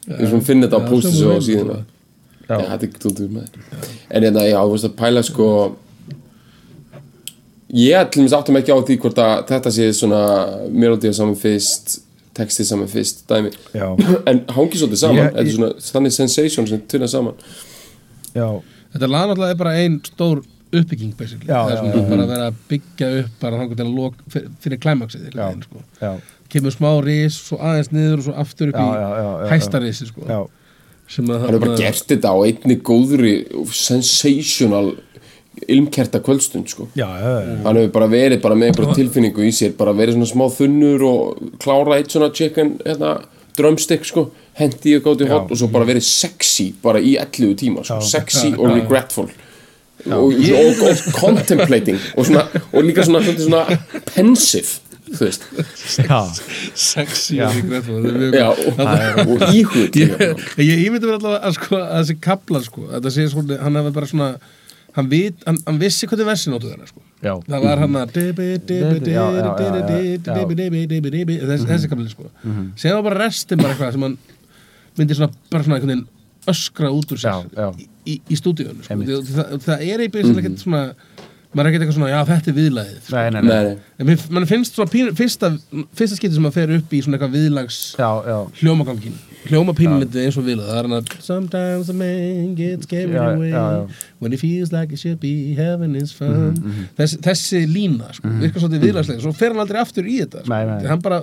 við 0.10 0.28
svona 0.32 0.48
finna 0.50 0.70
þetta 0.70 0.80
á 0.80 0.90
síðuna 1.06 1.40
viljum, 1.46 1.88
Já, 2.50 2.56
þetta 2.66 2.88
er 2.88 2.94
tóttur 3.04 3.30
með 3.34 3.58
En 4.10 4.26
hérna, 4.26 4.46
já, 4.50 4.58
þú 4.58 4.74
veist 4.74 4.90
að 4.90 4.96
pæla 5.00 5.26
sko 5.26 5.50
Ég 7.70 8.09
til 8.11 8.24
mér 8.26 8.34
áttum 8.39 8.57
ekki 8.57 8.74
á 8.74 8.80
því 8.82 8.95
hvort 9.03 9.20
að 9.22 9.34
þetta 9.51 9.72
sé 9.76 9.89
svona 9.93 10.22
melodía 10.74 11.13
saman 11.13 11.36
fyrst 11.38 11.99
textið 12.39 12.65
saman 12.70 12.88
fyrst, 12.89 13.26
dæmi 13.30 13.51
Já. 13.76 13.88
En 14.30 14.39
hangi 14.55 14.80
svolítið 14.80 15.01
saman, 15.03 15.17
Ég- 15.20 15.28
þetta 15.34 15.39
er 15.39 15.45
ég- 15.49 15.55
svona 15.57 15.70
þannig 15.91 16.13
sensation 16.15 16.67
sem 16.67 16.82
tunna 16.88 17.07
saman 17.07 17.34
já, 18.34 18.47
Þetta 18.93 19.09
lag 19.11 19.28
náttúrulega 19.30 19.51
er 19.53 19.59
bara 19.59 19.74
ein 19.78 19.99
stór 20.01 20.41
uppbygging 20.74 21.13
basically, 21.17 21.45
Já, 21.49 21.59
það 21.65 21.72
er 21.72 21.78
svona 21.78 21.93
já, 21.93 21.99
já. 22.01 22.09
bara 22.09 22.24
að 22.24 22.28
vera 22.34 22.47
að 22.49 22.59
byggja 22.70 23.09
upp 23.24 23.39
bara 23.41 23.57
þangur 23.59 23.76
til 23.78 23.86
að 23.86 23.95
lok 23.99 24.13
fyrir, 24.61 24.80
klæmaksið 24.80 25.34
Já. 25.36 25.47
sko. 25.65 25.84
já, 26.01 26.11
kemur 26.49 26.72
smá 26.74 26.89
ris, 27.05 27.38
svo 27.49 27.57
aðeins 27.59 27.91
niður 27.93 28.17
og 28.17 28.24
svo 28.24 28.34
aftur 28.45 28.70
upp 28.70 28.76
Já, 28.82 28.88
í 29.45 29.49
hæsta 29.53 29.82
risi 29.82 30.05
sko. 30.09 30.22
já, 30.30 30.39
sem 31.09 31.26
að 31.26 31.39
Hann 31.41 31.49
hefur 31.53 31.59
bara 31.67 31.78
gert 31.78 32.07
þetta 32.07 32.30
á 32.34 32.38
einni 32.45 32.78
góðri 32.82 33.36
sensational 33.74 34.95
ilmkerta 35.68 36.20
kvöldstund 36.24 36.70
sko. 36.70 36.88
Já, 36.95 37.07
já, 37.20 37.34
já. 37.41 37.55
hann 37.64 37.76
hefur 37.76 37.91
bara 37.91 38.07
verið 38.07 38.41
bara 38.41 38.55
með 38.55 38.72
einhverja 38.72 38.95
tilfinningu 38.99 39.45
í 39.45 39.51
sér 39.55 39.76
bara 39.78 39.93
verið 39.97 40.18
svona 40.18 40.30
smá 40.32 40.45
þunnur 40.55 41.05
og 41.10 41.43
klára 41.62 41.99
eitt 41.99 42.12
svona 42.14 42.32
chicken 42.36 42.78
hérna, 42.86 43.18
drumstick 43.57 44.07
sko, 44.07 44.30
hendi 44.60 44.95
og 44.97 45.05
gáti 45.07 45.30
hot 45.30 45.51
og 45.51 45.60
svo 45.60 45.70
bara 45.74 45.88
verið 45.89 46.05
sexy 46.07 46.72
bara 46.84 47.01
í 47.01 47.16
11 47.20 47.55
tíma 47.60 47.86
sko, 47.88 48.01
sexy 48.05 48.53
og 48.55 48.76
regretful. 48.76 49.30
Og, 49.99 50.32
og, 50.32 50.84
og, 50.88 50.99
contemplating 51.12 51.97
og, 52.16 52.24
svona, 52.24 52.45
og 52.72 52.86
líka 52.88 53.03
svona, 53.03 53.20
svona, 53.26 53.66
svona 53.68 54.03
pensive 54.07 54.80
þú 55.10 55.26
veist. 55.26 55.45
Sexy 56.78 57.39
Já. 57.39 57.49
og 57.49 57.57
regretful 57.57 58.05
og, 59.26 59.43
íhugð 59.49 59.99
ég, 59.99 60.14
ég 60.62 60.86
ímyndi 60.86 61.10
mér 61.10 61.18
alltaf 61.18 61.36
að, 61.36 61.57
sko, 61.57 61.80
að 61.82 61.97
þessi 61.97 62.18
kaplar 62.24 62.66
sko, 62.66 62.86
þetta 62.93 63.14
sé 63.16 63.28
svona, 63.34 63.60
hann 63.64 63.80
hefði 63.80 63.93
bara 63.97 64.10
svona 64.14 64.30
hann, 64.96 65.10
vit, 65.12 65.44
hann, 65.48 65.60
hann 65.66 65.80
vissi 65.82 66.08
hvernig 66.10 66.28
versin 66.30 66.56
áttu 66.58 66.72
þeirra 66.72 66.90
sko. 66.90 67.04
Já. 67.20 67.34
það 67.46 67.66
var 67.66 67.82
hann 67.84 67.98
að 68.00 68.14
þessi, 71.50 71.90
kapli 71.92 72.08
sko. 72.14 72.30
sem 72.80 72.96
var 72.96 73.04
bara 73.10 73.20
restin 73.26 73.60
bara 73.60 73.76
eitthvað 73.76 73.98
sem 73.98 74.06
hann 74.08 74.18
myndi 75.00 75.18
svona, 75.18 75.34
bara 75.52 75.66
svona 75.66 75.80
einhvern 75.80 75.94
veginn 75.94 76.08
öskra 76.50 76.92
út 76.96 77.12
úr 77.14 77.20
sér 77.20 77.30
Já, 77.30 77.66
já. 77.66 77.90
í, 78.08 78.16
í 78.24 78.38
stúdíunum 78.40 78.80
sko. 78.86 78.98
Það, 79.30 79.56
það, 79.66 79.84
er 79.86 80.04
eitthvað 80.06 80.40
ekkert 80.42 80.64
svona 80.64 80.84
maður 81.50 81.66
er 81.66 81.70
ekkert 81.72 81.84
eitthvað 81.86 81.97
svona, 81.97 82.10
já 82.14 82.20
þetta 82.30 82.52
er 82.52 82.58
viðlagið 82.60 83.00
sko. 83.08 83.16
Nei, 83.16 83.30
nei, 83.34 83.41
nei. 83.50 83.78
En 84.04 84.12
mann 84.38 84.45
finnst 84.50 84.76
svona 84.78 84.91
pínu, 84.93 85.14
fyrsta, 85.18 85.50
fyrsta 85.97 86.18
skipti 86.20 86.36
sem 86.38 86.43
maður 86.45 86.58
fer 86.60 86.74
upp 86.78 86.93
í 86.93 87.00
svona 87.02 87.18
eitthvað 87.18 87.36
viðlags 87.39 87.80
Já, 87.97 88.10
já, 88.30 88.38
hljómagangin 88.62 89.18
hljóma 89.47 89.72
pínlítið 89.74 90.26
eins 90.28 90.38
og 90.38 90.43
vilja 90.45 90.66
það 90.68 90.78
er 90.82 90.88
hann 90.89 90.95
að 91.00 91.12
sometimes 91.24 91.89
a 91.89 91.93
man 91.95 92.50
gets 92.58 92.89
carried 92.91 93.16
Já, 93.16 93.24
away 93.32 93.50
já, 93.54 93.62
já. 93.78 94.02
when 94.20 94.34
he 94.36 94.38
feels 94.38 94.74
like 94.76 94.91
it 94.93 95.00
should 95.00 95.20
be 95.24 95.56
heaven 95.58 95.95
is 95.95 96.12
fun 96.14 96.58
þessi, 97.00 97.22
þessi 97.24 97.62
lína 97.72 98.12
sko, 98.18 98.30
virkar 98.43 98.66
svolítið 98.66 98.84
viðlagslega 98.89 99.24
svo 99.24 99.32
fer 99.39 99.56
hann 99.56 99.64
aldrei 99.64 99.80
aftur 99.82 100.10
í 100.12 100.18
þetta 100.20 100.43
sko. 100.43 100.52
Nei, 100.54 100.66
nei. 100.70 100.89
hann 100.91 101.02
bara 101.06 101.22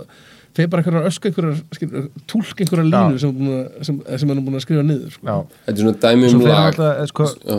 fer 0.57 0.71
bara 0.73 0.81
einhverjar 0.83 1.11
ösku 1.13 1.29
einhverjar 1.29 2.09
tólk 2.33 2.65
einhverjar 2.65 2.89
Já. 2.89 2.97
línu 2.97 3.21
að- 3.61 3.85
sem, 3.85 4.01
sem 4.17 4.33
hann 4.33 4.41
er 4.41 4.47
búin 4.49 4.57
að 4.59 4.65
skrifa 4.65 4.87
niður 4.89 5.13
sko. 5.19 5.27
já. 5.29 5.37
þetta 5.69 5.77
er 5.77 5.83
svona 5.85 5.99
dæmi 6.09 6.33
um 6.33 6.47
lag 6.49 6.71
alltaf, 6.73 6.93
eh, 6.97 7.11
sko, 7.13 7.29
já, 7.45 7.59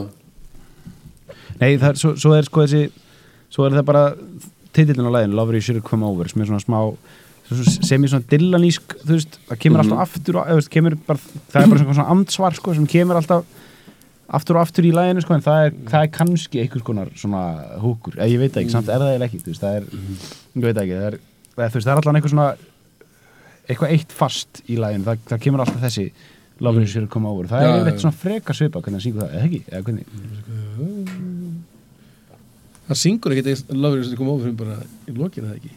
Nei, 1.61 1.77
það 1.77 1.89
er, 1.89 1.99
svo, 2.01 2.13
svo 2.19 2.33
er 2.37 2.47
sko 2.47 2.65
þessi 2.65 3.05
Svo 3.53 3.63
er 3.63 3.77
það 3.77 3.85
bara 3.87 4.03
titillin 4.75 5.07
á 5.07 5.15
læginu 5.15 5.37
Lover 5.37 5.57
You 5.57 5.63
Should 5.63 5.85
Come 5.87 6.05
Over 6.07 6.29
sem 6.29 6.43
er 6.43 6.49
svona 6.49 6.63
smá 6.63 6.81
sem 7.47 8.03
er 8.03 8.11
svona 8.11 8.27
dillanísk 8.27 8.97
þú 9.05 9.13
veist, 9.13 9.37
það 9.47 9.61
kemur 9.63 9.83
alltaf 9.83 10.01
aftur 10.03 10.39
og, 10.41 10.49
eða, 10.49 10.57
veist, 10.59 10.71
kemur 10.73 10.97
bara, 11.07 11.21
það 11.53 11.61
er 11.61 11.69
bara 11.71 11.79
svona, 11.79 11.95
svona 11.95 12.15
amtsvar 12.15 12.57
sko, 12.57 12.73
sem 12.75 12.87
kemur 12.91 13.19
alltaf 13.21 13.45
aftur 14.37 14.57
og 14.59 14.65
aftur 14.65 14.87
í 14.89 14.91
læginu 14.91 15.23
sko, 15.23 15.37
en 15.37 15.45
það 15.45 15.67
er, 15.69 15.77
það 15.87 16.03
er 16.03 16.11
kannski 16.17 16.59
einhvers 16.59 16.83
konar 16.89 17.11
svona 17.15 17.43
húkur, 17.79 18.17
eða 18.17 18.27
ég 18.33 18.41
veit 18.41 18.51
það 18.51 18.65
ekki, 18.65 18.73
samt 18.75 18.91
er 18.91 18.99
það 18.99 19.13
eiginlega 19.13 19.29
ekki 19.31 19.39
veist, 19.45 19.63
það 19.63 19.77
er, 19.77 19.87
ég 20.57 20.65
veit 20.65 20.73
það 20.75 20.83
ekki 20.83 20.97
það 20.97 21.07
er, 21.07 21.19
eða, 21.55 21.69
þú 21.69 21.79
veist, 21.79 21.87
það 21.87 21.93
er 21.93 22.01
alltaf 22.01 22.19
einhver 22.19 22.33
svona 22.33 22.49
eitthvað 23.67 23.95
eitt 23.95 24.17
fast 24.19 24.61
í 24.67 24.79
læginu 24.83 25.07
það, 25.07 25.23
það 25.31 25.43
kemur 25.47 25.63
alltaf 25.63 25.87
þessi 25.87 26.05
Lover 26.59 26.81
You 26.83 26.89
Should 26.91 27.09
Come 27.13 27.29
Over. 27.29 27.49
Það 27.51 27.65
Já, 27.65 27.69
er 27.71 27.73
eitthvað 27.85 28.05
svona 28.05 28.21
freka 28.23 28.51
svipa 28.57 28.81
hvernig 28.83 28.99
það 28.99 29.05
syngur 29.07 29.21
það, 29.23 29.33
eða 29.33 29.45
ekki, 29.47 29.61
eða 29.71 29.83
hvernig? 29.87 30.05
Það 32.87 33.01
syngur 33.03 33.35
ekkert 33.35 33.75
lofur 33.75 33.99
þess 33.99 34.13
að 34.13 34.21
koma 34.21 34.37
ofur 34.37 34.55
bara 34.61 34.77
í 35.07 35.17
lokinu 35.17 35.49
það 35.49 35.59
ekki? 35.59 35.73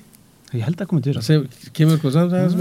Ég 0.51 0.65
held 0.67 0.81
að 0.83 0.89
koma 0.91 1.03
til 1.05 1.13
það 1.15 1.23
þess. 1.31 2.55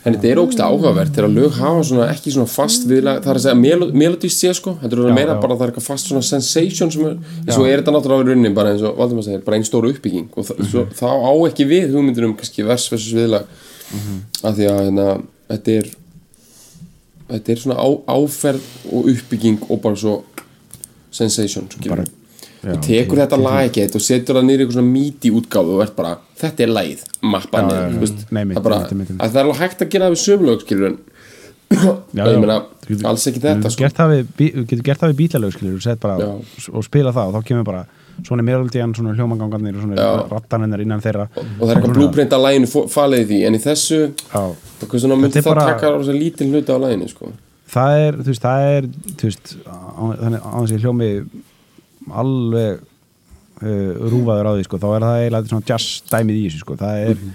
En 0.00 0.14
þetta 0.14 0.28
er 0.30 0.38
ógst 0.40 0.60
áhugavert 0.64 1.12
þegar 1.12 1.34
lög 1.34 1.58
hafa 1.58 1.82
svona, 1.84 2.06
ekki 2.14 2.32
svona 2.32 2.48
fast 2.48 2.86
viðlag, 2.88 3.20
það 3.20 3.32
er 3.34 3.40
að 3.40 3.44
segja 3.44 3.58
melo, 3.60 3.88
melodist 3.92 4.40
sé 4.40 4.54
sko, 4.56 4.78
þetta 4.80 4.96
er 4.96 5.18
meira 5.18 5.34
bara 5.42 5.58
það 5.58 5.66
er 5.66 5.72
eitthvað 5.74 5.88
fast 5.90 6.08
svona 6.08 6.24
sensation 6.24 6.92
sem 6.94 7.04
er, 7.04 7.18
en 7.44 7.52
svo 7.52 7.66
er 7.68 7.82
þetta 7.82 7.92
náttúrulega 7.98 8.24
í 8.24 8.30
rauninni 8.30 8.52
bara 8.56 8.72
eins 8.72 8.84
og 8.88 8.96
Valdimar 8.96 9.26
segir, 9.28 9.44
bara 9.44 9.60
einn 9.60 9.68
stór 9.68 9.90
uppbygging. 9.90 10.30
Og 10.32 10.48
það, 10.48 10.64
svo, 10.72 10.86
þá 11.02 11.04
á 11.20 11.32
ekki 11.50 11.68
við 11.68 11.92
hugmyndir 11.92 12.30
um 12.30 12.36
kannski 12.40 12.64
vers 12.64 12.88
versus 12.94 13.12
viðlag. 13.20 13.44
Af 14.40 14.56
því 14.56 14.70
að 14.72 14.80
hérna, 14.86 15.06
þetta 15.52 15.76
er 15.82 15.92
þetta 17.30 17.52
er 17.54 17.60
svona 17.64 17.76
á, 17.80 17.88
áferð 18.14 18.70
og 18.92 19.10
uppbygging 19.14 19.62
og 19.70 19.82
bara 19.84 19.96
svo 19.96 20.16
sensation 21.10 21.66
Bara- 21.88 22.04
bara, 22.04 22.74
og 22.74 22.82
tekur 22.84 23.18
þetta 23.22 23.38
lag 23.40 23.60
ekki 23.68 23.82
eitt 23.84 23.94
og 23.96 24.02
setur 24.04 24.36
það 24.38 24.44
í 24.60 24.66
eitthvað 24.66 24.88
míti 24.90 25.30
útgáfu 25.32 25.76
og 25.76 25.84
ert 25.86 25.94
bara, 25.96 26.16
þetta 26.40 26.66
er 26.66 26.72
lagið 26.76 27.04
mappa 27.22 27.62
Já, 27.62 27.68
já, 27.70 27.80
já. 27.80 28.00
mitt, 28.00 29.08
það, 29.08 29.30
er 29.30 29.40
er 29.40 29.44
alveg 29.46 29.60
hægt 29.62 29.82
að 29.86 29.90
gera 29.94 30.04
það 30.10 30.14
við 30.16 30.22
sömulög 30.26 30.60
skilur 30.66 30.90
en 30.90 30.98
Já, 31.70 32.24
já. 32.26 32.38
meina, 32.42 32.58
alls 33.06 33.26
ekki 33.30 33.40
þetta 33.40 33.62
Þú 33.68 33.70
sko. 33.70 33.80
getur 33.80 33.86
gert 33.86 33.96
það 34.00 34.10
við, 34.10 34.30
það 35.00 35.12
við 35.12 35.18
bílalög 35.20 35.52
og, 36.18 36.20
Já. 36.20 36.70
og 36.74 36.84
spila 36.84 37.12
það 37.14 37.28
og 37.30 37.34
þá 37.38 37.46
kemur 37.50 37.64
bara 37.68 37.82
svona 38.26 38.42
melodían, 38.42 38.94
svona 38.94 39.14
hljómangangarnir 39.14 39.76
og 39.76 39.82
svona 39.84 39.96
Já. 39.96 40.28
rattanennar 40.30 40.80
innan 40.80 41.00
þeirra 41.00 41.28
og 41.36 41.60
það 41.60 41.70
er 41.70 41.76
eitthvað 41.80 41.94
blúprint 41.98 42.32
að 42.36 42.44
læginu 42.46 42.66
falið 42.90 43.26
því 43.30 43.38
en 43.46 43.54
í 43.54 43.60
þessu, 43.64 44.00
er 45.36 45.42
það 45.42 45.54
bara- 45.54 45.66
taka 45.74 45.90
rosa 45.96 46.12
lítinn 46.12 46.52
hluta 46.52 46.76
á 46.76 46.78
læginu 46.84 47.08
sko. 47.08 47.32
það 47.70 47.98
er, 48.06 48.12
þú 48.20 48.26
veist, 48.32 48.42
það 48.42 48.60
er 48.76 48.86
þú 49.16 49.22
veist, 49.30 49.56
á- 49.66 50.18
þannig 50.22 50.40
á 50.42 50.58
þessi 50.60 50.80
hljómi 50.82 51.10
alveg 52.10 52.80
uh, 53.60 53.92
rúfaður 54.10 54.46
á 54.48 54.52
því, 54.56 54.64
sko, 54.64 54.78
þá 54.80 54.88
er 54.96 55.04
það 55.04 55.20
eiginlega 55.20 55.48
svona 55.52 55.66
jazz 55.68 56.02
dæmið 56.10 56.36
í 56.40 56.44
þessu, 56.48 56.58
sko, 56.64 56.76
það 56.80 56.94
er 57.04 57.14
Mhm. 57.14 57.32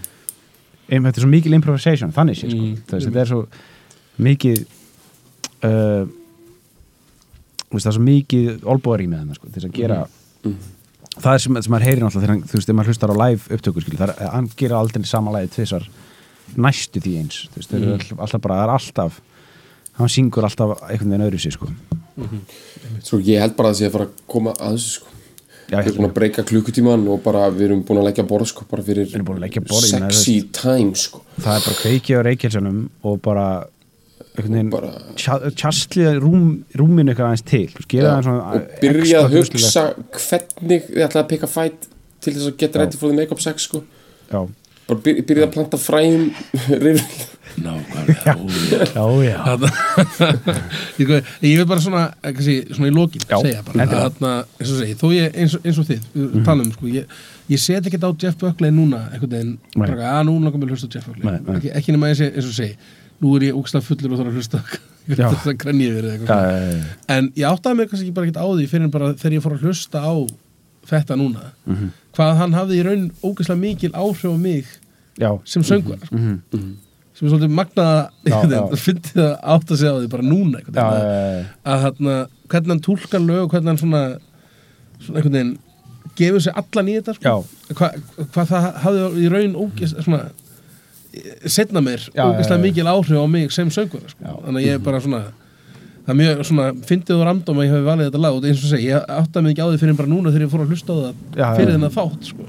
einmitt, 0.90 1.14
þetta 1.14 1.18
er 1.18 1.26
svo 1.26 1.30
mikil 1.30 1.54
improvisation, 1.54 2.12
þannig 2.12 2.36
sé, 2.40 2.50
sko, 2.50 2.58
Mhm. 2.62 2.76
þú 2.88 2.92
veist, 2.98 3.08
þetta 3.10 3.22
er 3.22 3.26
svo 3.26 3.48
mikið 4.20 4.66
uh, 5.66 6.06
það 7.76 7.86
er 7.90 7.96
svo 7.98 8.04
mikið 8.06 8.60
olbúarí 8.64 9.08
með 9.10 9.26
það, 9.28 9.36
sko, 9.36 9.48
til 9.52 9.62
þess 9.62 9.70
að 9.70 9.78
gera 9.80 10.08
Mhm. 10.46 10.56
Það 11.22 11.32
er 11.34 11.44
sem, 11.46 11.60
sem 11.62 11.72
maður 11.74 11.88
heyrir 11.90 12.04
náttúrulega 12.04 12.26
þegar 12.26 12.50
þú 12.50 12.58
veist, 12.60 12.68
þegar 12.68 12.78
maður 12.80 12.92
hlustar 12.92 13.14
á 13.14 13.22
live 13.24 13.56
upptöku 13.58 13.82
skil, 13.86 13.98
það 14.00 14.12
er, 14.16 14.30
hann 14.36 14.50
gera 14.60 14.80
aldrei 14.82 15.06
sama 15.10 15.32
lagi 15.36 15.52
tvisar 15.56 15.88
næstu 16.62 17.02
því 17.02 17.14
eins 17.22 17.40
þú 17.54 17.62
veist, 17.62 17.74
eru 17.78 17.94
all- 17.96 18.22
alltaf 18.26 18.42
bara, 18.46 18.60
það 18.60 18.68
er 18.68 18.74
alltaf 18.78 19.20
hann 19.96 20.12
syngur 20.12 20.44
alltaf 20.50 20.76
einhvern 20.90 21.12
veginn 21.16 21.26
öðru 21.30 21.40
sér 21.40 21.54
sko. 21.56 21.70
Svo 23.06 23.20
ég 23.24 23.40
held 23.40 23.56
bara 23.56 23.70
að 23.72 23.76
það 23.76 23.80
sé 23.80 23.88
að 23.90 23.94
fara 23.96 24.08
að 24.10 24.24
koma 24.28 24.54
að 24.60 24.74
þessu 24.76 24.96
sko. 25.00 25.12
Já, 25.66 25.80
Við 25.82 25.88
erum 25.88 25.96
búin 25.98 26.10
að 26.12 26.14
breyka 26.20 26.44
klukkutíman 26.46 27.08
og 27.10 27.22
bara 27.26 27.48
við 27.50 27.64
erum 27.70 27.80
búin 27.88 27.98
að 27.98 28.06
leggja 28.12 28.26
borð 28.30 28.46
sko, 28.52 28.66
bara 28.70 28.84
fyrir 28.86 29.24
borð, 29.26 29.48
sexy 29.90 30.36
time 30.54 30.92
sko. 31.00 31.24
það 31.42 31.56
er 31.56 31.64
bara 31.66 31.80
kveikið 31.80 32.20
á 32.20 32.26
reykjelsunum 32.28 32.84
og 33.02 33.16
bara 33.26 33.46
einhvern 33.56 33.64
veginn 33.64 33.66
Bara- 33.66 34.22
tja- 34.22 34.25
tjastlið 35.56 36.20
rúm, 36.24 36.46
rúminu 36.78 37.14
eitthvað 37.14 37.30
aðeins 37.32 37.46
til 37.50 37.70
svona 38.26 38.46
og 38.56 38.68
byrja 38.82 39.24
að 39.26 39.38
hugsa 39.40 39.86
hvernig 40.18 40.90
þið 40.90 41.06
ætlaði 41.08 41.24
að 41.24 41.30
pika 41.34 41.48
fight 41.52 41.88
til 42.26 42.34
þess 42.36 42.50
að 42.52 42.58
geta 42.64 42.80
ready 42.84 42.98
for 43.00 43.12
the 43.12 43.18
make-up 43.18 43.42
sex 43.44 43.68
sko. 43.70 43.84
já, 44.32 44.42
bara 44.90 45.00
byr, 45.06 45.22
byrja 45.30 45.48
að 45.48 45.54
planta 45.56 45.78
rifrill 46.84 47.32
nákvæmlega 47.56 48.34
já, 48.96 49.06
já. 49.24 49.38
Ég, 51.00 51.08
vil 51.56 51.66
bara 51.70 51.80
svona, 51.84 52.02
eh, 52.24 52.34
kannski, 52.36 52.56
svona 52.76 52.90
í 52.90 52.94
lokin 52.96 53.22
Já, 53.30 53.38
segja 53.40 53.62
bara. 53.64 53.86
Þarna, 53.92 54.32
eins 54.60 54.72
og 54.74 54.80
segi, 54.82 54.96
þó 55.00 55.06
ég 55.16 55.38
eins, 55.40 55.56
eins 55.64 55.80
og 55.80 55.88
þið 55.88 56.02
við 56.16 56.26
Mhm. 56.34 56.44
talum, 56.50 56.72
sko, 56.76 56.90
ég, 56.92 57.06
ég 57.54 57.60
set 57.62 57.88
ekkert 57.88 58.04
á 58.04 58.12
Jeff 58.24 58.38
Buckley 58.42 58.72
núna 58.76 59.06
einhvern 59.14 59.32
veginn, 59.32 59.58
að 59.78 60.26
núna 60.28 60.52
komið 60.52 60.68
að 60.68 60.74
hlusta 60.76 60.90
Jeff 60.92 61.08
Buckley, 61.08 61.24
Nei, 61.32 61.40
nei. 61.48 61.56
ekki, 61.60 61.72
ekki 61.80 61.96
nema 61.96 62.10
eins 62.12 62.22
og 62.50 62.56
segi, 62.60 62.76
nú 63.22 63.36
er 63.38 63.46
ég 63.50 63.56
ógstlega 63.60 63.86
fullur 63.88 64.12
og 64.14 64.20
þarf 64.20 64.32
að 64.32 64.40
hlusta 64.40 64.62
verið 65.06 65.20
eitthvað 65.52 65.76
já, 65.76 65.90
svona. 66.18 66.24
já, 66.26 66.72
já. 66.72 66.96
en 67.16 67.30
ég 67.36 67.46
áttaði 67.52 67.78
mig 67.80 67.90
kannski 67.92 68.12
bara 68.16 68.28
ekkert 68.28 68.42
á 68.42 68.48
því 68.50 68.66
fyrir 68.72 68.92
bara 68.96 69.12
þegar 69.14 69.36
ég 69.38 69.44
fór 69.46 69.56
að 69.58 69.68
hlusta 69.68 70.02
á 70.02 70.14
þetta 70.90 71.16
núna 71.18 71.52
Mhm. 71.66 71.92
hvað 72.16 72.36
hann 72.40 72.54
hafði 72.54 72.80
í 72.80 72.84
raun 72.86 73.06
ógæslega 73.24 73.60
mikil 73.60 73.92
áhrif 73.94 74.26
á 74.26 74.38
mig 74.38 74.66
já. 75.20 75.30
sem 75.46 75.64
söngvar 75.64 76.00
sko, 76.06 76.16
Mhm. 76.16 76.76
sem 77.16 77.28
er 77.28 77.32
svolítið 77.32 77.54
magnaða 77.56 78.10
það 78.26 78.50
það 78.52 79.38
átt 79.44 79.72
að 79.72 79.78
segja 79.78 79.94
á 79.96 80.00
því 80.02 80.10
bara 80.10 80.24
núna 80.24 80.60
Já, 80.60 80.88
já. 81.00 81.46
að 81.66 81.82
hérna, 81.86 82.16
hvernig 82.50 82.70
hann 82.70 82.82
túlkar 82.82 83.22
lög 83.26 83.44
og 83.46 83.52
hvernig 83.52 83.68
hann 83.72 83.78
svona, 83.78 84.04
svona 85.00 85.18
einhvern 85.20 85.34
veginn 85.38 85.58
gefur 86.16 86.40
sér 86.40 86.56
allan 86.56 86.88
í 86.88 86.94
þetta 87.00 87.14
sko. 87.16 87.24
Já. 87.24 87.74
Hva, 87.76 87.88
hvað 88.32 88.48
það 88.52 88.68
hafði 88.84 89.24
í 89.26 89.30
raun 89.34 89.56
ógæst 89.60 90.04
svona 90.06 90.20
setna 91.48 91.82
mér 91.84 92.06
ógeðslega 92.14 92.62
mikil 92.62 92.88
áhrif 92.92 93.18
á 93.20 93.28
mig 93.30 93.52
sem 93.56 93.72
söngur 93.74 94.06
sko. 94.10 94.38
þannig 94.46 94.62
að 94.62 94.68
ég 94.68 94.80
er 94.80 94.86
bara 94.86 95.02
svona 95.04 95.24
það 96.06 96.12
er 96.14 96.20
mjög 96.20 96.44
svona, 96.46 96.66
fyndið 96.86 97.16
og 97.18 97.24
random 97.26 97.60
að 97.60 97.66
ég 97.66 97.74
hef 97.74 97.86
valið 97.86 98.10
þetta 98.10 98.22
lag 98.22 98.36
og 98.38 98.46
eins 98.46 98.62
og 98.62 98.72
segi, 98.72 98.90
ég 98.92 99.08
áttaði 99.16 99.46
mig 99.46 99.56
ekki 99.56 99.66
á 99.66 99.70
því 99.72 99.80
fyrir 99.82 99.98
bara 99.98 100.12
núna 100.12 100.34
þegar 100.34 100.46
ég 100.46 100.52
fór 100.52 100.64
að 100.66 100.74
hlusta 100.74 100.94
á 100.94 100.98
það 101.00 101.40
Já, 101.40 101.48
fyrir 101.58 101.72
þennan 101.74 101.96
þátt 101.96 102.30
sko. 102.30 102.46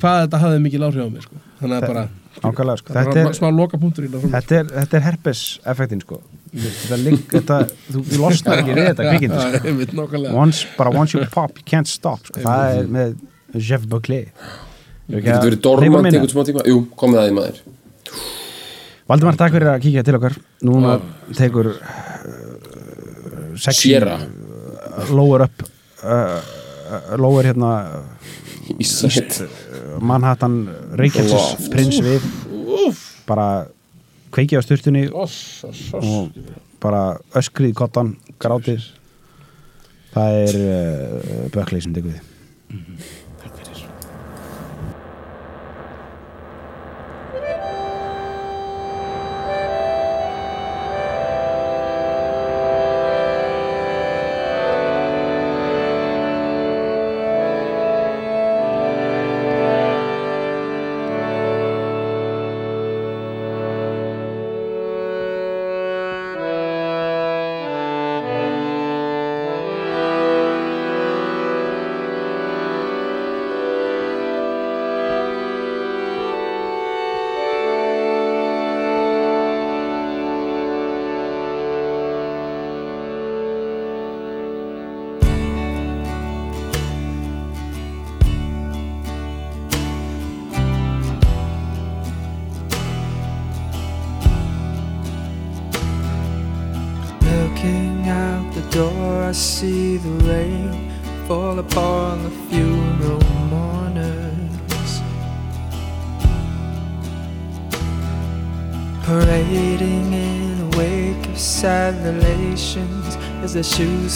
hvað 0.00 0.20
þetta 0.22 0.40
hafði 0.44 0.62
mikil 0.64 0.80
áhrif 0.86 1.04
á 1.04 1.10
mig 1.12 1.26
sko. 1.26 1.42
þannig 1.60 1.76
að 1.76 1.86
bara, 1.92 2.04
Ákvæmlega, 2.38 2.80
sko. 2.80 2.94
þetta, 2.94 3.18
er 3.18 3.28
er, 3.28 3.36
smá 3.36 3.48
lokapunktur 3.52 4.06
í 4.06 4.12
það 4.12 4.26
þetta, 4.36 4.60
er, 4.62 4.70
þetta 4.78 4.98
er 4.98 5.04
herpes-effektin 5.08 6.04
sko. 6.04 6.20
þetta 7.34 7.58
þú 7.90 8.04
losnar 8.22 8.62
ekki 8.62 8.78
við 8.78 8.88
þetta 8.92 9.08
kvikindi 9.10 9.88
sko. 9.90 10.24
once, 10.32 10.64
bara 10.78 10.94
once 10.94 11.18
you 11.18 11.28
pop, 11.34 11.60
you 11.60 11.66
can't 11.68 11.90
stop 11.90 12.24
sko. 12.24 12.40
það 12.46 12.78
er 12.78 12.92
með 12.96 13.18
Jeff 13.58 13.84
Buckley 13.88 14.30
Þú 15.08 15.22
getur 15.24 15.46
verið 15.48 15.60
dormant 15.64 16.08
einhvern 16.10 16.28
smá 16.28 16.42
tíma 16.44 16.62
Jú, 16.68 16.82
komið 17.00 17.20
að 17.20 17.28
því 17.28 17.36
maður 17.38 17.60
Valdimar, 19.08 19.38
takk 19.40 19.54
fyrir 19.56 19.70
að 19.72 19.82
kíkja 19.86 20.02
til 20.04 20.18
okkar. 20.18 20.34
Núna 20.68 20.98
tekur 21.36 21.70
uh, 21.72 21.78
sexy 23.56 23.88
Sierra 23.88 24.18
lower 25.10 25.46
up 25.46 25.62
uh, 26.04 26.08
uh, 26.08 27.16
lower 27.16 27.48
hérna 27.48 27.72
Ísætt 28.78 29.40
Manhattan 30.04 30.60
Reykjavíks 31.00 31.70
prins 31.72 32.02
við 32.04 32.26
bara 33.28 33.48
kveikja 34.34 34.60
á 34.60 34.62
styrtunni 34.66 35.06
og 35.08 35.32
bara 36.82 37.16
öskrið 37.38 37.72
kottan 37.80 38.12
grátið. 38.38 38.84
Það 40.12 40.36
er 40.42 40.58
uh, 40.60 41.48
Buckley 41.54 41.80
sem 41.84 41.96
tekur 41.96 42.12
við 42.12 42.20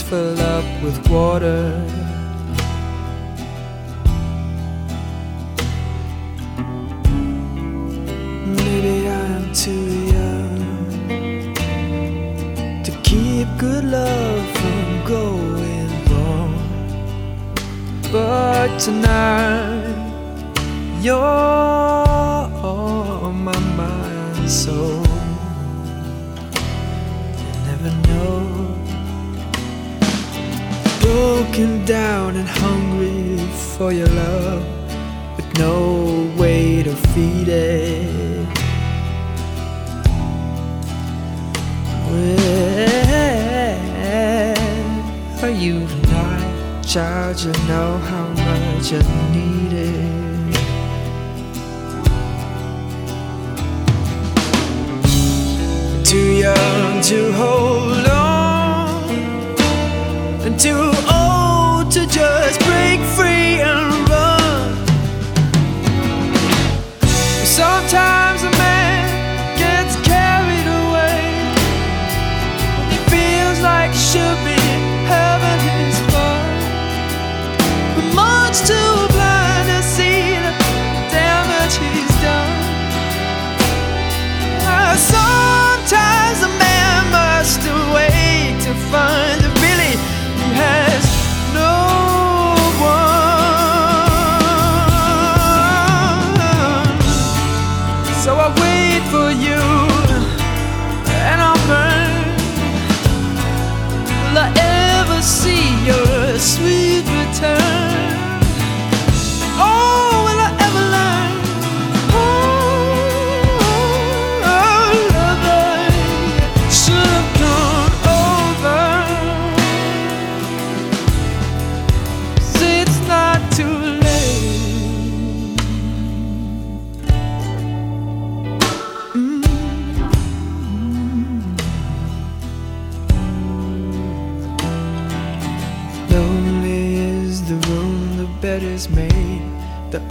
fill 0.03 0.41
up 0.41 0.65
with 0.83 0.99
water. 1.09 1.62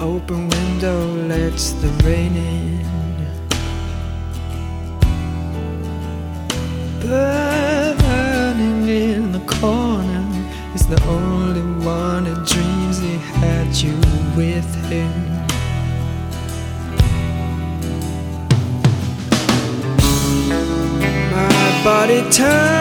Open 0.02 0.50
window 0.50 1.06
lets 1.28 1.74
the 1.74 1.88
rain 2.04 2.36
in. 2.36 2.82
Burning 7.02 8.88
in 8.88 9.32
the 9.32 9.40
corner 9.46 10.26
is 10.74 10.88
the 10.88 11.02
only 11.06 11.62
one 11.86 12.24
that 12.24 12.48
dreams 12.48 13.00
he 13.00 13.18
had 13.42 13.68
you 13.76 13.96
with 14.36 14.70
him. 14.90 15.12
My 21.32 21.84
body 21.84 22.22
turns 22.32 22.81